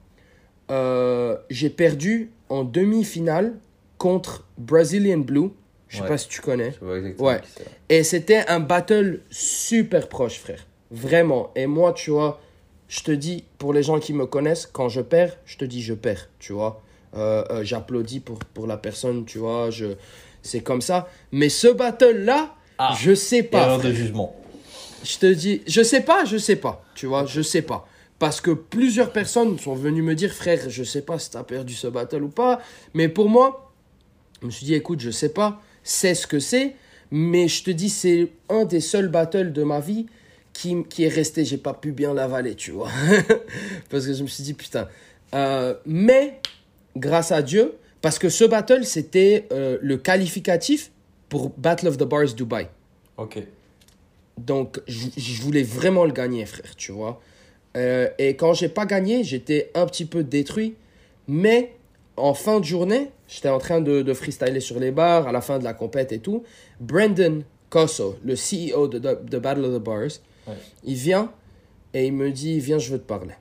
J'ai 1.50 1.70
perdu 1.70 2.30
en 2.48 2.64
demi-finale 2.64 3.54
contre 3.98 4.46
Brazilian 4.58 5.18
Blue. 5.18 5.50
Je 5.88 5.98
sais 5.98 6.08
pas 6.08 6.18
si 6.18 6.28
tu 6.28 6.40
connais. 6.40 6.74
ouais. 7.18 7.40
Et 7.88 8.02
c'était 8.02 8.44
un 8.48 8.60
battle 8.60 9.20
super 9.30 10.08
proche, 10.08 10.38
frère. 10.38 10.66
Vraiment. 10.94 11.50
Et 11.56 11.66
moi, 11.66 11.92
tu 11.92 12.10
vois, 12.10 12.40
je 12.86 13.02
te 13.02 13.10
dis, 13.10 13.42
pour 13.58 13.72
les 13.72 13.82
gens 13.82 13.98
qui 13.98 14.12
me 14.12 14.26
connaissent, 14.26 14.66
quand 14.72 14.88
je 14.88 15.00
perds, 15.00 15.36
je 15.44 15.56
te 15.56 15.64
dis 15.64 15.82
je 15.82 15.92
perds, 15.92 16.28
tu 16.38 16.52
vois. 16.52 16.82
Euh, 17.16 17.44
euh, 17.50 17.64
j'applaudis 17.64 18.20
pour, 18.20 18.38
pour 18.38 18.68
la 18.68 18.76
personne, 18.76 19.24
tu 19.24 19.38
vois. 19.38 19.70
Je... 19.70 19.86
C'est 20.42 20.60
comme 20.60 20.80
ça. 20.80 21.08
Mais 21.32 21.48
ce 21.48 21.66
battle-là, 21.66 22.54
ah, 22.78 22.94
je 23.00 23.12
sais 23.12 23.42
pas. 23.42 23.62
Erreur 23.62 23.80
de 23.80 23.92
jugement. 23.92 24.36
Je 25.02 25.18
te 25.18 25.26
dis, 25.26 25.62
je 25.66 25.82
sais 25.82 26.00
pas, 26.00 26.24
je 26.24 26.36
sais 26.36 26.56
pas, 26.56 26.84
tu 26.94 27.06
vois, 27.06 27.26
je 27.26 27.42
sais 27.42 27.62
pas. 27.62 27.88
Parce 28.20 28.40
que 28.40 28.52
plusieurs 28.52 29.12
personnes 29.12 29.58
sont 29.58 29.74
venues 29.74 30.00
me 30.00 30.14
dire, 30.14 30.32
frère, 30.32 30.70
je 30.70 30.84
sais 30.84 31.02
pas 31.02 31.18
si 31.18 31.30
tu 31.30 31.36
as 31.36 31.42
perdu 31.42 31.74
ce 31.74 31.88
battle 31.88 32.22
ou 32.22 32.28
pas. 32.28 32.60
Mais 32.94 33.08
pour 33.08 33.28
moi, 33.28 33.72
je 34.40 34.46
me 34.46 34.50
suis 34.52 34.64
dit, 34.64 34.74
écoute, 34.74 35.00
je 35.00 35.10
sais 35.10 35.30
pas, 35.30 35.60
c'est 35.82 36.14
ce 36.14 36.28
que 36.28 36.38
c'est. 36.38 36.76
Mais 37.10 37.48
je 37.48 37.64
te 37.64 37.70
dis, 37.72 37.90
c'est 37.90 38.30
un 38.48 38.64
des 38.64 38.80
seuls 38.80 39.08
battles 39.08 39.52
de 39.52 39.62
ma 39.64 39.80
vie 39.80 40.06
qui, 40.54 40.84
qui 40.84 41.04
est 41.04 41.08
resté, 41.08 41.44
j'ai 41.44 41.58
pas 41.58 41.74
pu 41.74 41.92
bien 41.92 42.14
l'avaler, 42.14 42.54
tu 42.54 42.70
vois. 42.70 42.88
parce 43.90 44.06
que 44.06 44.14
je 44.14 44.22
me 44.22 44.28
suis 44.28 44.42
dit, 44.42 44.54
putain. 44.54 44.88
Euh, 45.34 45.74
mais, 45.84 46.40
grâce 46.96 47.32
à 47.32 47.42
Dieu, 47.42 47.74
parce 48.00 48.18
que 48.18 48.30
ce 48.30 48.44
battle, 48.44 48.84
c'était 48.84 49.46
euh, 49.52 49.76
le 49.82 49.98
qualificatif 49.98 50.90
pour 51.28 51.50
Battle 51.58 51.88
of 51.88 51.98
the 51.98 52.04
Bars 52.04 52.32
Dubai. 52.34 52.68
Ok. 53.18 53.42
Donc, 54.38 54.80
je 54.86 55.42
voulais 55.42 55.62
vraiment 55.62 56.04
le 56.04 56.12
gagner, 56.12 56.46
frère, 56.46 56.74
tu 56.76 56.92
vois. 56.92 57.20
Euh, 57.76 58.08
et 58.18 58.36
quand 58.36 58.54
j'ai 58.54 58.68
pas 58.68 58.86
gagné, 58.86 59.24
j'étais 59.24 59.70
un 59.74 59.86
petit 59.86 60.04
peu 60.04 60.22
détruit. 60.22 60.74
Mais 61.26 61.72
en 62.16 62.34
fin 62.34 62.60
de 62.60 62.64
journée, 62.64 63.10
j'étais 63.28 63.48
en 63.48 63.58
train 63.58 63.80
de, 63.80 64.02
de, 64.02 64.14
freestyler 64.14 64.60
sur 64.60 64.78
les 64.78 64.92
bars, 64.92 65.26
à 65.26 65.32
la 65.32 65.40
fin 65.40 65.58
de 65.58 65.64
la 65.64 65.74
compète 65.74 66.12
et 66.12 66.18
tout. 66.18 66.44
Brandon 66.80 67.42
Cosso, 67.70 68.16
le 68.24 68.34
CEO 68.34 68.88
de, 68.88 68.98
de, 68.98 69.18
de 69.28 69.38
Battle 69.38 69.64
of 69.64 69.74
the 69.74 69.84
Bars, 69.84 70.20
il 70.84 70.94
vient 70.94 71.32
et 71.92 72.06
il 72.06 72.12
me 72.12 72.30
dit 72.30 72.58
Viens, 72.58 72.78
je 72.78 72.92
veux 72.92 72.98
te 72.98 73.06
parler. 73.06 73.34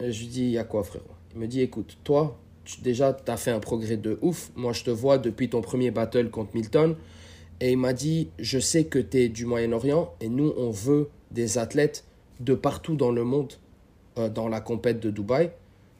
Et 0.00 0.12
je 0.12 0.20
lui 0.20 0.28
dis 0.28 0.42
Il 0.42 0.50
y 0.50 0.58
a 0.58 0.64
quoi, 0.64 0.82
frérot? 0.82 1.04
Il 1.34 1.40
me 1.40 1.46
dit 1.46 1.60
Écoute, 1.60 1.98
toi, 2.04 2.38
tu, 2.64 2.80
déjà, 2.80 3.12
tu 3.12 3.30
as 3.30 3.36
fait 3.36 3.50
un 3.50 3.60
progrès 3.60 3.96
de 3.96 4.18
ouf. 4.22 4.50
Moi, 4.56 4.72
je 4.72 4.84
te 4.84 4.90
vois 4.90 5.18
depuis 5.18 5.48
ton 5.48 5.60
premier 5.60 5.90
battle 5.90 6.30
contre 6.30 6.50
Milton. 6.54 6.96
Et 7.60 7.72
il 7.72 7.78
m'a 7.78 7.92
dit 7.92 8.30
Je 8.38 8.58
sais 8.58 8.84
que 8.84 8.98
tu 8.98 9.18
es 9.18 9.28
du 9.28 9.46
Moyen-Orient 9.46 10.12
et 10.20 10.28
nous, 10.28 10.52
on 10.56 10.70
veut 10.70 11.08
des 11.30 11.58
athlètes 11.58 12.04
de 12.40 12.54
partout 12.54 12.96
dans 12.96 13.12
le 13.12 13.24
monde 13.24 13.52
euh, 14.18 14.28
dans 14.28 14.48
la 14.48 14.60
compète 14.60 15.00
de 15.00 15.10
Dubaï. 15.10 15.50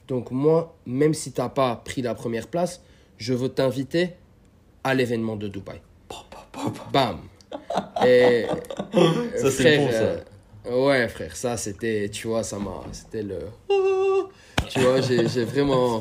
Donc, 0.08 0.30
moi, 0.30 0.76
même 0.84 1.14
si 1.14 1.32
tu 1.32 1.40
n'as 1.40 1.48
pas 1.48 1.76
pris 1.76 2.02
la 2.02 2.14
première 2.14 2.48
place, 2.48 2.82
je 3.16 3.32
veux 3.32 3.48
t'inviter 3.48 4.10
à 4.82 4.94
l'événement 4.94 5.36
de 5.36 5.48
Dubaï. 5.48 5.80
Bam 6.92 7.20
Et, 8.06 8.46
ça, 9.36 9.50
c'est 9.50 9.78
bon, 9.78 9.90
ça. 9.90 10.16
Ouais, 10.70 11.08
frère, 11.08 11.36
ça 11.36 11.56
c'était, 11.58 12.08
tu 12.08 12.26
vois, 12.26 12.42
ça 12.42 12.58
m'a. 12.58 12.82
C'était 12.92 13.22
le. 13.22 13.38
Tu 14.70 14.80
vois, 14.80 15.00
j'ai 15.02 15.44
vraiment. 15.44 16.00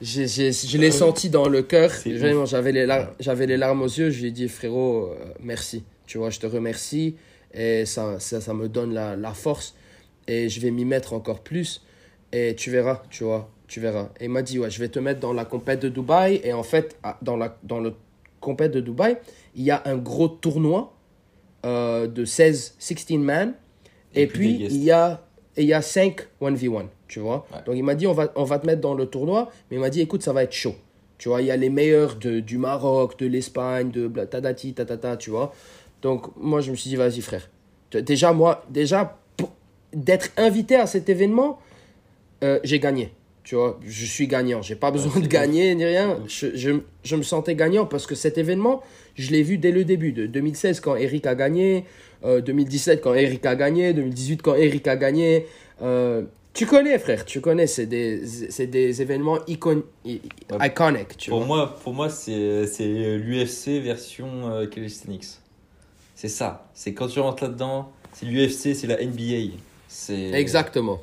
je 0.00 0.78
l'ai 0.78 0.90
senti 0.90 1.30
dans 1.30 1.48
le 1.48 1.62
cœur. 1.62 1.92
J'avais 2.46 2.72
les, 2.72 3.04
j'avais 3.20 3.46
les 3.46 3.56
larmes 3.56 3.82
aux 3.82 3.88
yeux. 3.88 4.10
Je 4.10 4.20
lui 4.20 4.28
ai 4.28 4.30
dit, 4.32 4.48
frérot, 4.48 5.06
euh, 5.06 5.14
merci. 5.40 5.84
Tu 6.06 6.18
vois, 6.18 6.30
je 6.30 6.40
te 6.40 6.46
remercie. 6.46 7.16
Et 7.54 7.86
ça, 7.86 8.18
ça, 8.18 8.40
ça 8.40 8.52
me 8.52 8.68
donne 8.68 8.94
la, 8.94 9.14
la, 9.14 9.32
force. 9.32 9.74
Et 10.26 10.48
je 10.48 10.60
vais 10.60 10.70
m'y 10.72 10.84
mettre 10.84 11.12
encore 11.12 11.40
plus. 11.40 11.82
Et 12.32 12.54
tu 12.56 12.70
verras, 12.70 13.02
tu 13.10 13.24
vois, 13.24 13.48
tu 13.68 13.80
verras. 13.80 14.10
Et 14.18 14.24
il 14.24 14.30
m'a 14.30 14.42
dit, 14.42 14.58
ouais, 14.58 14.70
je 14.70 14.80
vais 14.80 14.88
te 14.88 14.98
mettre 14.98 15.20
dans 15.20 15.32
la 15.32 15.44
compète 15.44 15.80
de 15.80 15.88
Dubaï. 15.88 16.40
Et 16.42 16.52
en 16.52 16.64
fait, 16.64 16.96
dans 17.22 17.36
la 17.36 17.56
dans 17.62 17.78
le 17.78 17.94
compète 18.40 18.72
de 18.72 18.80
Dubaï, 18.80 19.18
il 19.54 19.62
y 19.62 19.70
a 19.70 19.82
un 19.84 19.96
gros 19.96 20.28
tournoi 20.28 20.96
euh, 21.64 22.06
de 22.08 22.24
16, 22.24 22.74
16 22.78 23.10
man 23.18 23.54
et, 24.14 24.26
puis, 24.26 24.56
il 24.56 24.82
y, 24.82 24.90
a, 24.90 25.20
il 25.56 25.64
y 25.64 25.72
a 25.72 25.82
5 25.82 26.20
1v1, 26.42 26.86
tu 27.08 27.20
vois. 27.20 27.46
Donc, 27.66 27.76
il 27.76 27.84
m'a 27.84 27.94
dit, 27.94 28.06
on 28.06 28.12
va, 28.12 28.32
on 28.34 28.44
va 28.44 28.58
te 28.58 28.66
mettre 28.66 28.80
dans 28.80 28.94
le 28.94 29.06
tournoi, 29.06 29.50
mais 29.70 29.76
il 29.76 29.80
m'a 29.80 29.90
dit, 29.90 30.00
écoute, 30.00 30.22
ça 30.22 30.32
va 30.32 30.42
être 30.42 30.52
chaud. 30.52 30.74
Tu 31.18 31.28
vois, 31.28 31.42
il 31.42 31.48
y 31.48 31.50
a 31.50 31.56
les 31.56 31.70
meilleurs 31.70 32.16
de, 32.16 32.40
du 32.40 32.58
Maroc, 32.58 33.18
de 33.18 33.26
l'Espagne, 33.26 33.90
de 33.90 34.08
tadati, 34.24 34.72
tatata, 34.72 35.16
tu 35.16 35.30
vois. 35.30 35.52
Donc, 36.02 36.34
moi, 36.36 36.60
je 36.60 36.70
me 36.70 36.76
suis 36.76 36.88
dit, 36.88 36.96
vas-y, 36.96 37.20
frère. 37.20 37.48
Déjà, 37.92 38.32
moi, 38.32 38.64
déjà, 38.70 39.18
d'être 39.92 40.30
invité 40.36 40.76
à 40.76 40.86
cet 40.86 41.08
événement, 41.08 41.60
euh, 42.42 42.58
j'ai 42.64 42.80
gagné. 42.80 43.12
Tu 43.42 43.54
vois, 43.54 43.80
je 43.86 44.04
suis 44.04 44.26
gagnant. 44.26 44.62
J'ai 44.62 44.74
pas 44.74 44.90
besoin 44.90 45.20
de 45.20 45.26
gagner 45.26 45.74
ni 45.74 45.84
rien. 45.84 46.18
Je, 46.26 46.48
je, 46.54 46.70
je, 47.02 47.16
me 47.16 47.22
sentais 47.22 47.54
gagnant 47.54 47.86
parce 47.86 48.06
que 48.06 48.14
cet 48.14 48.38
événement, 48.38 48.82
je 49.14 49.30
l'ai 49.30 49.42
vu 49.42 49.58
dès 49.58 49.72
le 49.72 49.84
début. 49.84 50.12
De 50.12 50.26
2016, 50.26 50.80
quand 50.80 50.96
Eric 50.96 51.26
a 51.26 51.34
gagné. 51.34 51.84
2017, 52.22 52.98
euh, 52.98 53.02
quand 53.02 53.14
Eric 53.14 53.46
a 53.46 53.56
gagné. 53.56 53.92
2018, 53.92 54.42
quand 54.42 54.54
Eric 54.54 54.86
a 54.88 54.96
gagné. 54.96 55.46
Euh, 55.82 56.22
tu 56.52 56.66
connais, 56.66 56.98
frère. 56.98 57.24
Tu 57.24 57.40
connais. 57.40 57.66
C'est 57.66 57.86
des, 57.86 58.20
des 58.66 59.02
événements 59.02 59.38
icon, 59.46 59.84
iconiques. 60.04 61.16
Tu 61.16 61.30
pour, 61.30 61.46
Moi, 61.46 61.74
pour 61.82 61.94
moi, 61.94 62.10
c'est 62.10 62.66
l'UFC 62.80 63.82
version 63.82 64.66
calisthenics. 64.70 65.26
C'est 66.14 66.28
ça. 66.28 66.68
C'est 66.74 66.92
quand 66.92 67.08
tu 67.08 67.20
rentres 67.20 67.44
là-dedans, 67.44 67.90
c'est 68.12 68.26
l'UFC, 68.26 68.74
c'est 68.74 68.86
la 68.86 69.02
NBA. 69.02 69.54
Exactement. 70.36 71.00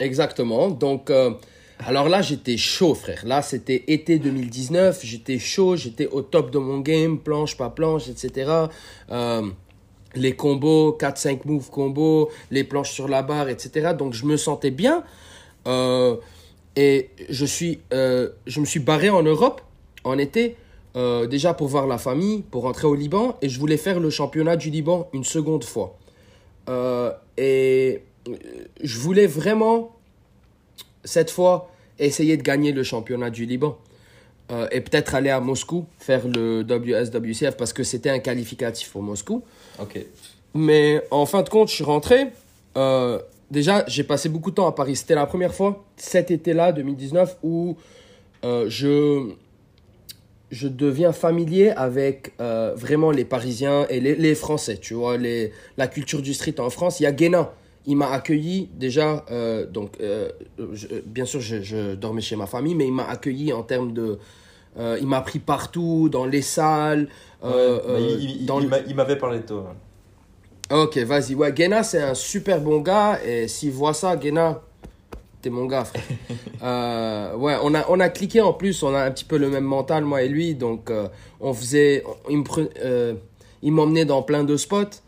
Exactement. 0.00 0.70
Donc, 0.70 1.10
euh, 1.10 1.32
alors 1.78 2.08
là, 2.08 2.22
j'étais 2.22 2.56
chaud, 2.56 2.94
frère. 2.94 3.22
Là, 3.26 3.42
c'était 3.42 3.84
été 3.86 4.18
2019. 4.18 5.00
J'étais 5.04 5.38
chaud, 5.38 5.76
j'étais 5.76 6.08
au 6.08 6.22
top 6.22 6.50
de 6.50 6.58
mon 6.58 6.80
game, 6.80 7.18
planche, 7.18 7.56
pas 7.56 7.68
planche, 7.68 8.08
etc. 8.08 8.50
Euh, 9.10 9.42
les 10.14 10.34
combos, 10.34 10.96
4-5 10.98 11.40
moves 11.44 11.70
combos, 11.70 12.30
les 12.50 12.64
planches 12.64 12.90
sur 12.90 13.08
la 13.08 13.22
barre, 13.22 13.50
etc. 13.50 13.92
Donc, 13.96 14.14
je 14.14 14.24
me 14.24 14.38
sentais 14.38 14.70
bien. 14.70 15.04
Euh, 15.68 16.16
et 16.76 17.10
je, 17.28 17.44
suis, 17.44 17.80
je 17.90 18.60
me 18.60 18.64
suis 18.64 18.80
barré 18.80 19.10
en 19.10 19.22
Europe 19.22 19.60
en 20.04 20.16
été 20.16 20.56
déjà 21.28 21.52
pour 21.52 21.68
voir 21.68 21.86
la 21.86 21.98
famille, 21.98 22.42
pour 22.42 22.62
rentrer 22.62 22.86
au 22.86 22.94
Liban, 22.94 23.36
et 23.42 23.48
je 23.48 23.58
voulais 23.58 23.76
faire 23.76 24.00
le 24.00 24.08
championnat 24.08 24.56
du 24.56 24.70
Liban 24.70 25.08
une 25.12 25.24
seconde 25.24 25.64
fois. 25.64 25.98
Et 27.36 28.02
je 28.82 28.98
voulais 28.98 29.26
vraiment, 29.26 29.96
cette 31.04 31.30
fois, 31.30 31.70
essayer 31.98 32.36
de 32.36 32.42
gagner 32.42 32.72
le 32.72 32.82
championnat 32.82 33.30
du 33.30 33.46
Liban. 33.46 33.78
et 34.72 34.80
peut-être 34.80 35.14
aller 35.14 35.30
à 35.30 35.38
Moscou, 35.38 35.86
faire 35.98 36.26
le 36.26 36.62
WSWCF, 36.62 37.56
parce 37.56 37.72
que 37.72 37.84
c'était 37.84 38.10
un 38.10 38.18
qualificatif 38.18 38.90
pour 38.90 39.02
Moscou. 39.02 39.44
Ok. 39.78 40.00
Mais 40.54 41.04
en 41.12 41.24
fin 41.24 41.42
de 41.42 41.48
compte, 41.48 41.68
je 41.68 41.74
suis 41.74 41.84
rentré. 41.84 42.26
déjà, 43.50 43.84
j'ai 43.86 44.02
passé 44.02 44.28
beaucoup 44.28 44.50
de 44.50 44.56
temps 44.56 44.66
à 44.66 44.72
Paris. 44.72 44.96
C'était 44.96 45.14
la 45.14 45.26
première 45.26 45.54
fois, 45.54 45.84
cet 45.96 46.32
été-là, 46.32 46.72
2019, 46.72 47.36
où 47.44 47.76
je 48.42 49.34
je 50.50 50.68
deviens 50.68 51.12
familier 51.12 51.70
avec 51.70 52.32
euh, 52.40 52.74
vraiment 52.76 53.10
les 53.10 53.24
Parisiens 53.24 53.86
et 53.88 54.00
les, 54.00 54.14
les, 54.14 54.34
Français, 54.34 54.78
tu 54.78 54.94
vois, 54.94 55.16
les, 55.16 55.52
la 55.76 55.86
culture 55.86 56.22
du 56.22 56.34
street 56.34 56.58
en 56.58 56.70
France. 56.70 57.00
Il 57.00 57.04
y 57.04 57.06
a 57.06 57.12
Guénin, 57.12 57.50
il 57.90 57.96
m'a 57.96 58.10
accueilli 58.10 58.68
déjà, 58.74 59.24
euh, 59.30 59.66
donc 59.66 59.92
euh, 60.00 60.30
bien 61.06 61.24
sûr 61.24 61.40
je, 61.40 61.62
je, 61.62 61.94
dormais 61.94 62.20
chez 62.20 62.36
ma 62.36 62.46
famille, 62.46 62.74
mais 62.74 62.86
il 62.86 62.92
m'a 62.92 63.08
accueilli 63.08 63.52
en 63.52 63.62
termes 63.62 63.92
de... 63.92 64.18
il 64.78 65.06
m'a 65.06 65.20
pris 65.20 65.38
partout, 65.38 66.08
dans 66.10 66.24
les 66.24 66.42
salles. 66.42 67.08
il, 67.44 68.48
il 68.88 68.94
m'avait 68.94 69.16
parlé 69.16 69.40
de 69.40 69.46
toi. 69.46 69.74
Ok, 70.70 70.98
vas-y. 70.98 71.34
Ouais, 71.34 71.52
Guéna, 71.52 71.82
c'est 71.82 72.00
un 72.00 72.14
super 72.14 72.60
bon 72.60 72.78
gars. 72.78 73.18
Et 73.26 73.48
s'il 73.48 73.72
voit 73.72 73.92
ça, 73.92 74.14
Guéna, 74.16 74.62
T'es 75.42 75.50
mon 75.50 75.66
gars, 75.66 75.84
frère. 75.84 76.02
Euh, 76.62 77.34
ouais, 77.36 77.56
on 77.62 77.74
a, 77.74 77.86
on 77.88 78.00
a 78.00 78.10
cliqué 78.10 78.42
en 78.42 78.52
plus, 78.52 78.82
on 78.82 78.94
a 78.94 79.02
un 79.02 79.10
petit 79.10 79.24
peu 79.24 79.38
le 79.38 79.48
même 79.48 79.64
mental, 79.64 80.04
moi 80.04 80.22
et 80.22 80.28
lui. 80.28 80.54
Donc, 80.54 80.90
euh, 80.90 81.08
on 81.40 81.54
faisait. 81.54 82.04
Il 82.28 82.44
euh, 82.84 83.14
m'emmenait 83.62 84.04
dans 84.04 84.20
plein 84.20 84.44
de 84.44 84.58
spots 84.58 85.00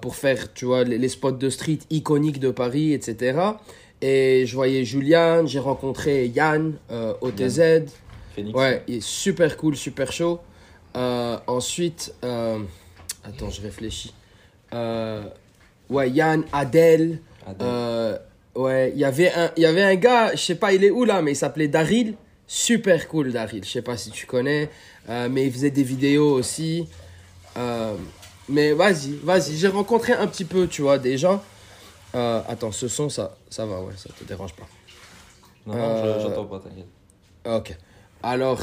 pour 0.00 0.16
faire, 0.16 0.52
tu 0.52 0.64
vois, 0.64 0.84
les, 0.84 1.08
spots 1.08 1.32
de 1.32 1.50
street 1.50 1.80
iconiques 1.90 2.40
de 2.40 2.50
Paris, 2.50 2.92
etc. 2.92 3.38
Et 4.00 4.44
je 4.46 4.54
voyais 4.54 4.84
Julian, 4.84 5.46
j'ai 5.46 5.58
rencontré 5.58 6.26
Yann, 6.26 6.74
OTZ. 7.20 7.86
Phoenix. 8.34 8.56
Ouais, 8.56 8.82
il 8.86 8.96
est 8.96 9.00
super 9.00 9.56
cool, 9.56 9.76
super 9.76 10.12
chaud. 10.12 10.40
ensuite, 10.94 12.14
attends, 12.22 13.50
je 13.50 13.60
réfléchis. 13.62 14.14
ouais, 14.72 16.10
Yann, 16.10 16.44
Adèle. 16.52 17.20
Adèle. 17.46 18.20
Ouais, 18.56 18.90
il 18.94 19.00
y 19.00 19.04
avait 19.04 19.30
un, 19.32 19.50
il 19.56 19.62
y 19.62 19.66
avait 19.66 19.82
un 19.82 19.96
gars, 19.96 20.30
je 20.34 20.40
sais 20.40 20.54
pas, 20.54 20.72
il 20.72 20.82
est 20.82 20.90
où 20.90 21.04
là, 21.04 21.20
mais 21.20 21.32
il 21.32 21.36
s'appelait 21.36 21.68
Daryl. 21.68 22.14
Super 22.46 23.06
cool, 23.08 23.32
Daryl. 23.32 23.62
Je 23.64 23.70
sais 23.70 23.82
pas 23.82 23.98
si 23.98 24.10
tu 24.10 24.24
connais, 24.24 24.70
euh, 25.10 25.28
mais 25.30 25.46
il 25.46 25.52
faisait 25.52 25.70
des 25.70 25.82
vidéos 25.82 26.32
aussi. 26.32 26.86
Euh, 28.48 28.52
mais 28.52 28.72
vas-y, 28.72 29.12
vas-y. 29.22 29.56
J'ai 29.56 29.68
rencontré 29.68 30.12
un 30.12 30.26
petit 30.26 30.44
peu, 30.44 30.66
tu 30.66 30.82
vois, 30.82 30.98
des 30.98 31.18
gens. 31.18 31.42
Euh, 32.14 32.40
attends, 32.48 32.72
ce 32.72 32.88
son, 32.88 33.08
ça, 33.08 33.36
ça 33.50 33.66
va, 33.66 33.80
ouais, 33.80 33.94
ça 33.96 34.10
te 34.18 34.24
dérange 34.24 34.54
pas. 34.54 34.66
Non, 35.66 35.74
non, 35.74 36.20
j'entends 36.20 36.44
pas, 36.44 36.60
t'inquiète. 36.60 36.86
Ok. 37.44 37.76
Alors, 38.22 38.60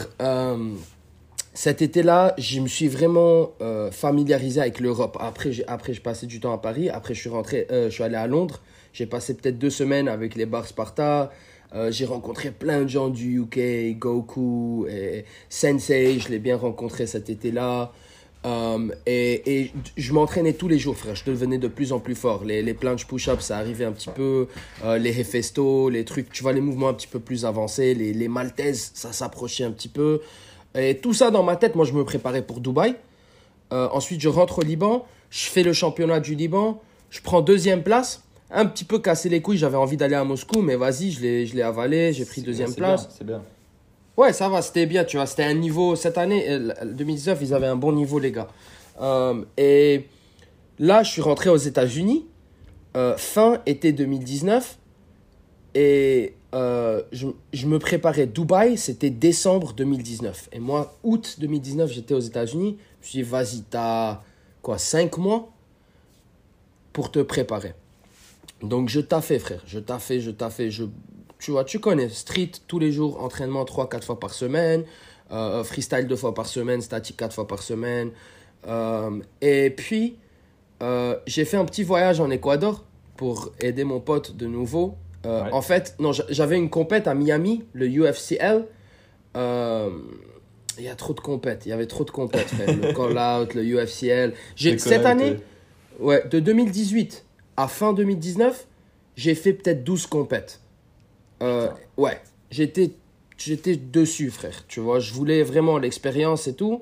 cet 1.54 1.82
été-là, 1.82 2.34
je 2.38 2.60
me 2.60 2.68
suis 2.68 2.88
vraiment 2.88 3.52
familiarisé 3.92 4.62
avec 4.62 4.80
l'Europe. 4.80 5.18
Après, 5.20 5.52
j'ai, 5.52 5.68
après, 5.68 5.94
passé 5.94 6.26
du 6.26 6.40
temps 6.40 6.54
à 6.54 6.58
Paris. 6.58 6.90
Après, 6.90 7.14
je 7.14 7.20
suis 7.20 7.30
rentré, 7.30 7.68
je 7.70 7.90
suis 7.90 8.04
allé 8.04 8.16
à 8.16 8.28
Londres. 8.28 8.62
J'ai 8.94 9.06
passé 9.06 9.34
peut-être 9.34 9.58
deux 9.58 9.70
semaines 9.70 10.08
avec 10.08 10.36
les 10.36 10.46
bars 10.46 10.68
Sparta. 10.68 11.32
Euh, 11.76 11.92
j'ai 11.92 12.06
rencontré 12.06 12.52
plein 12.52 12.84
de 12.84 12.88
gens 12.88 13.10
du 13.10 13.40
UK, 13.40 13.98
Goku 13.98 14.86
et 14.88 15.26
Sensei, 15.50 16.20
je 16.20 16.30
l'ai 16.30 16.38
bien 16.38 16.56
rencontré 16.56 17.08
cet 17.08 17.30
été-là. 17.32 17.92
Euh, 18.46 18.90
et, 19.06 19.62
et, 19.62 19.72
je 19.96 20.14
m'entraînais 20.14 20.54
tous 20.54 20.68
les 20.68 20.78
jours, 20.78 20.98
frère. 20.98 21.16
Je 21.16 21.24
devenais 21.26 21.58
de 21.58 21.68
plus 21.68 21.94
en 21.94 22.00
plus 22.00 22.16
fort. 22.16 22.44
Les, 22.44 22.62
les 22.62 22.74
planches 22.74 23.08
push-up, 23.08 23.42
ça 23.42 23.58
arrivait 23.58 23.86
un 23.86 23.92
petit 23.92 24.10
peu. 24.10 24.48
Euh, 24.84 24.98
les 24.98 25.20
Hefesto, 25.20 25.90
les 25.90 26.06
trucs, 26.06 26.32
tu 26.32 26.44
vois, 26.44 26.54
les 26.54 26.62
mouvements 26.62 26.90
un 26.90 26.94
petit 26.94 27.08
peu 27.08 27.20
plus 27.20 27.46
avancés. 27.46 27.94
Les, 27.94 28.14
les 28.14 28.28
Maltaises, 28.28 28.92
ça 28.94 29.14
s'approchait 29.14 29.64
un 29.64 29.72
petit 29.72 29.90
peu. 29.90 30.22
Et 30.76 30.98
tout 30.98 31.14
ça 31.14 31.32
dans 31.32 31.44
ma 31.44 31.56
tête, 31.56 31.76
moi, 31.76 31.86
je 31.86 31.94
me 31.94 32.04
préparais 32.04 32.42
pour 32.42 32.60
Dubaï. 32.60 32.96
ensuite, 33.72 34.22
je 34.22 34.30
rentre 34.30 34.60
au 34.60 34.64
Liban. 34.64 35.06
Je 35.30 35.46
fais 35.46 35.64
le 35.64 35.74
championnat 35.74 36.20
du 36.20 36.36
Liban. 36.36 36.82
Je 37.10 37.22
prends 37.22 37.42
deuxième 37.42 37.84
place 37.84 38.24
un 38.54 38.66
petit 38.66 38.86
peu 38.86 39.00
cassé 39.00 39.30
les 39.30 39.42
couilles. 39.42 39.58
J'avais 39.58 39.78
envie 39.78 39.98
d'aller 39.98 40.16
à 40.16 40.24
Moscou, 40.24 40.62
mais 40.62 40.76
vas-y, 40.76 41.12
je 41.12 41.22
l'ai, 41.22 41.62
avalé. 41.62 42.14
J'ai 42.14 42.26
pris 42.26 42.42
deuxième 42.42 42.74
place. 42.74 43.10
C'est 43.18 43.26
bien. 43.26 43.42
Ouais, 44.16 44.32
ça 44.32 44.48
va, 44.48 44.62
c'était 44.62 44.86
bien, 44.86 45.04
tu 45.04 45.18
vois. 45.18 45.26
C'était 45.26 45.44
un 45.44 45.56
niveau. 45.56 45.96
Cette 45.96 46.18
année, 46.18 46.48
2019, 46.86 47.38
euh, 47.38 47.44
ils 47.44 47.54
avaient 47.54 47.68
un 47.68 47.76
bon 47.76 47.94
niveau, 47.94 48.20
les 48.20 48.32
gars. 48.32 48.48
Euh, 49.02 49.44
et 49.58 50.08
là, 50.78 51.02
je 51.04 51.12
suis 51.12 51.22
rentré 51.22 51.50
aux 51.50 51.58
États-Unis, 51.58 52.26
euh, 52.96 53.18
fin 53.18 53.62
été 53.66 53.92
2019. 53.92 54.78
Et 55.76 56.36
je, 56.54 57.28
je, 57.52 57.66
me 57.66 57.80
préparais. 57.80 58.28
Dubaï, 58.28 58.78
c'était 58.78 59.10
décembre 59.10 59.74
2019. 59.74 60.50
Et 60.52 60.60
moi, 60.60 60.96
août 61.04 61.38
2019, 61.40 61.92
j'étais 61.92 62.14
aux 62.14 62.20
États-Unis. 62.20 62.78
Je 63.02 63.08
me 63.08 63.10
suis 63.10 63.24
dit, 63.24 63.30
vas-y, 63.30 63.62
t'as 63.64 64.22
quoi, 64.62 64.78
5 64.78 65.18
mois 65.18 65.50
pour 66.94 67.10
te 67.12 67.20
préparer. 67.20 67.74
Donc 68.62 68.88
je 68.88 69.02
fait 69.22 69.40
frère. 69.40 69.62
Je 69.66 69.80
fait 70.00 70.20
je 70.22 70.32
fait 70.50 70.72
Je, 70.72 70.86
tu 71.44 71.52
vois, 71.52 71.66
tu 71.66 71.80
connais. 71.80 72.08
Street, 72.08 72.52
tous 72.68 72.80
les 72.80 72.94
jours, 72.94 73.22
entraînement 73.22 73.66
3-4 73.66 74.04
fois 74.04 74.20
par 74.20 74.34
semaine. 74.34 74.86
Euh, 75.30 75.64
freestyle 75.66 76.08
2 76.08 76.16
fois 76.16 76.34
par 76.34 76.48
semaine. 76.48 76.82
Statique 76.82 77.18
4 77.18 77.34
fois 77.34 77.48
par 77.48 77.62
semaine. 77.62 78.12
Euh, 78.66 79.20
et 79.42 79.70
puis, 79.70 80.16
euh, 80.82 81.18
j'ai 81.28 81.44
fait 81.44 81.58
un 81.58 81.66
petit 81.66 81.84
voyage 81.84 82.22
en 82.22 82.30
Équateur 82.30 82.86
pour 83.18 83.52
aider 83.60 83.84
mon 83.84 84.00
pote 84.00 84.38
de 84.38 84.48
nouveau. 84.48 84.96
En 85.26 85.62
fait, 85.62 85.96
non, 86.00 86.12
j'avais 86.12 86.58
une 86.58 86.70
compète 86.70 87.08
à 87.08 87.14
Miami, 87.14 87.64
le 87.74 87.88
UFCL. 87.88 88.66
Il 89.36 90.84
y 90.84 90.90
a 90.90 90.96
trop 90.96 91.14
de 91.14 91.20
compètes. 91.20 91.66
Il 91.66 91.70
y 91.70 91.72
avait 91.74 91.88
trop 91.88 92.06
de 92.06 92.12
compètes, 92.12 92.48
frère. 92.48 92.74
le 92.74 92.94
Call 92.96 93.18
Out, 93.18 93.54
le 93.54 93.64
UFCL. 93.64 94.34
Cette 94.78 95.06
année, 95.06 95.38
ouais, 96.00 96.26
de 96.30 96.40
2018 96.40 97.26
à 97.58 97.68
fin 97.68 97.94
2019, 97.94 98.66
j'ai 99.16 99.36
fait 99.36 99.54
peut-être 99.54 99.84
12 99.84 100.08
compètes. 100.08 100.63
Euh, 101.44 101.68
ouais, 101.98 102.20
j'étais, 102.50 102.92
j'étais 103.38 103.76
dessus, 103.76 104.32
frère. 104.32 104.66
Tu 104.68 104.80
vois, 104.80 105.00
je 105.00 105.14
voulais 105.14 105.44
vraiment 105.44 105.78
l'expérience 105.78 106.48
et 106.48 106.56
tout. 106.56 106.82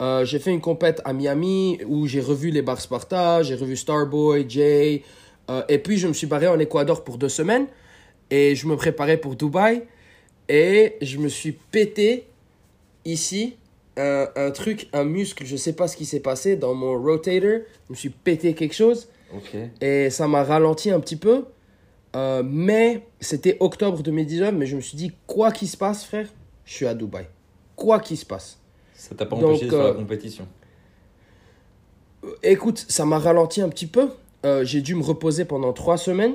Euh, 0.00 0.24
j'ai 0.24 0.38
fait 0.38 0.50
une 0.50 0.60
compète 0.60 1.00
à 1.04 1.12
Miami 1.12 1.80
où 1.86 2.06
j'ai 2.06 2.20
revu 2.20 2.50
les 2.50 2.62
Bar 2.62 2.80
Sparta, 2.80 3.42
j'ai 3.42 3.54
revu 3.54 3.76
Starboy, 3.76 4.44
Jay. 4.48 5.02
Euh, 5.50 5.62
et 5.68 5.78
puis, 5.78 5.96
je 5.96 6.06
me 6.06 6.12
suis 6.12 6.26
barré 6.26 6.46
en 6.46 6.58
Équateur 6.58 7.04
pour 7.04 7.18
deux 7.18 7.28
semaines. 7.28 7.66
Et 8.30 8.54
je 8.54 8.66
me 8.66 8.76
préparais 8.76 9.16
pour 9.16 9.34
Dubaï. 9.34 9.82
Et 10.48 10.96
je 11.00 11.18
me 11.18 11.28
suis 11.28 11.52
pété 11.52 12.26
ici 13.04 13.56
un, 13.96 14.26
un, 14.36 14.50
truc, 14.50 14.88
un 14.92 15.04
muscle, 15.04 15.44
je 15.44 15.56
sais 15.56 15.74
pas 15.74 15.88
ce 15.88 15.96
qui 15.96 16.04
s'est 16.04 16.20
passé 16.20 16.56
dans 16.56 16.74
mon 16.74 17.00
rotator. 17.00 17.60
Je 17.86 17.92
me 17.92 17.94
suis 17.94 18.10
pété 18.10 18.54
quelque 18.54 18.74
chose. 18.74 19.08
Et 19.80 20.10
ça 20.10 20.28
m'a 20.28 20.44
ralenti 20.44 20.90
un 20.90 21.00
petit 21.00 21.16
peu. 21.16 21.44
Euh, 22.14 22.42
mais 22.44 23.06
c'était 23.20 23.56
octobre 23.60 24.02
2019, 24.02 24.54
mais 24.54 24.66
je 24.66 24.76
me 24.76 24.80
suis 24.80 24.96
dit, 24.96 25.12
quoi 25.26 25.50
qu'il 25.50 25.68
se 25.68 25.76
passe, 25.76 26.04
frère, 26.04 26.28
je 26.64 26.74
suis 26.74 26.86
à 26.86 26.94
Dubaï. 26.94 27.26
Quoi 27.76 28.00
qu'il 28.00 28.18
se 28.18 28.26
passe. 28.26 28.58
Ça 28.94 29.14
t'a 29.14 29.26
pas 29.26 29.36
empêché 29.36 29.64
de 29.64 29.70
faire 29.70 29.78
la 29.78 29.84
euh, 29.86 29.94
compétition 29.94 30.46
Écoute, 32.42 32.84
ça 32.88 33.04
m'a 33.04 33.18
ralenti 33.18 33.60
un 33.60 33.68
petit 33.68 33.86
peu. 33.86 34.10
Euh, 34.44 34.64
j'ai 34.64 34.80
dû 34.80 34.94
me 34.94 35.02
reposer 35.02 35.44
pendant 35.44 35.72
trois 35.72 35.96
semaines 35.96 36.34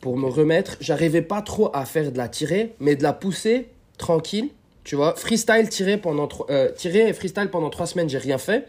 pour 0.00 0.16
me 0.16 0.28
remettre. 0.28 0.76
J'arrivais 0.80 1.22
pas 1.22 1.42
trop 1.42 1.70
à 1.74 1.84
faire 1.84 2.12
de 2.12 2.18
la 2.18 2.28
tirée, 2.28 2.74
mais 2.78 2.94
de 2.94 3.02
la 3.02 3.12
pousser 3.12 3.68
tranquille. 3.98 4.50
Tu 4.84 4.96
vois, 4.96 5.14
freestyle 5.14 5.68
tiré 5.68 5.96
pendant 5.96 6.28
euh, 6.50 6.70
tiré 6.72 7.08
et 7.08 7.12
freestyle 7.12 7.48
pendant 7.50 7.70
trois 7.70 7.86
semaines, 7.86 8.08
j'ai 8.08 8.18
rien 8.18 8.38
fait. 8.38 8.68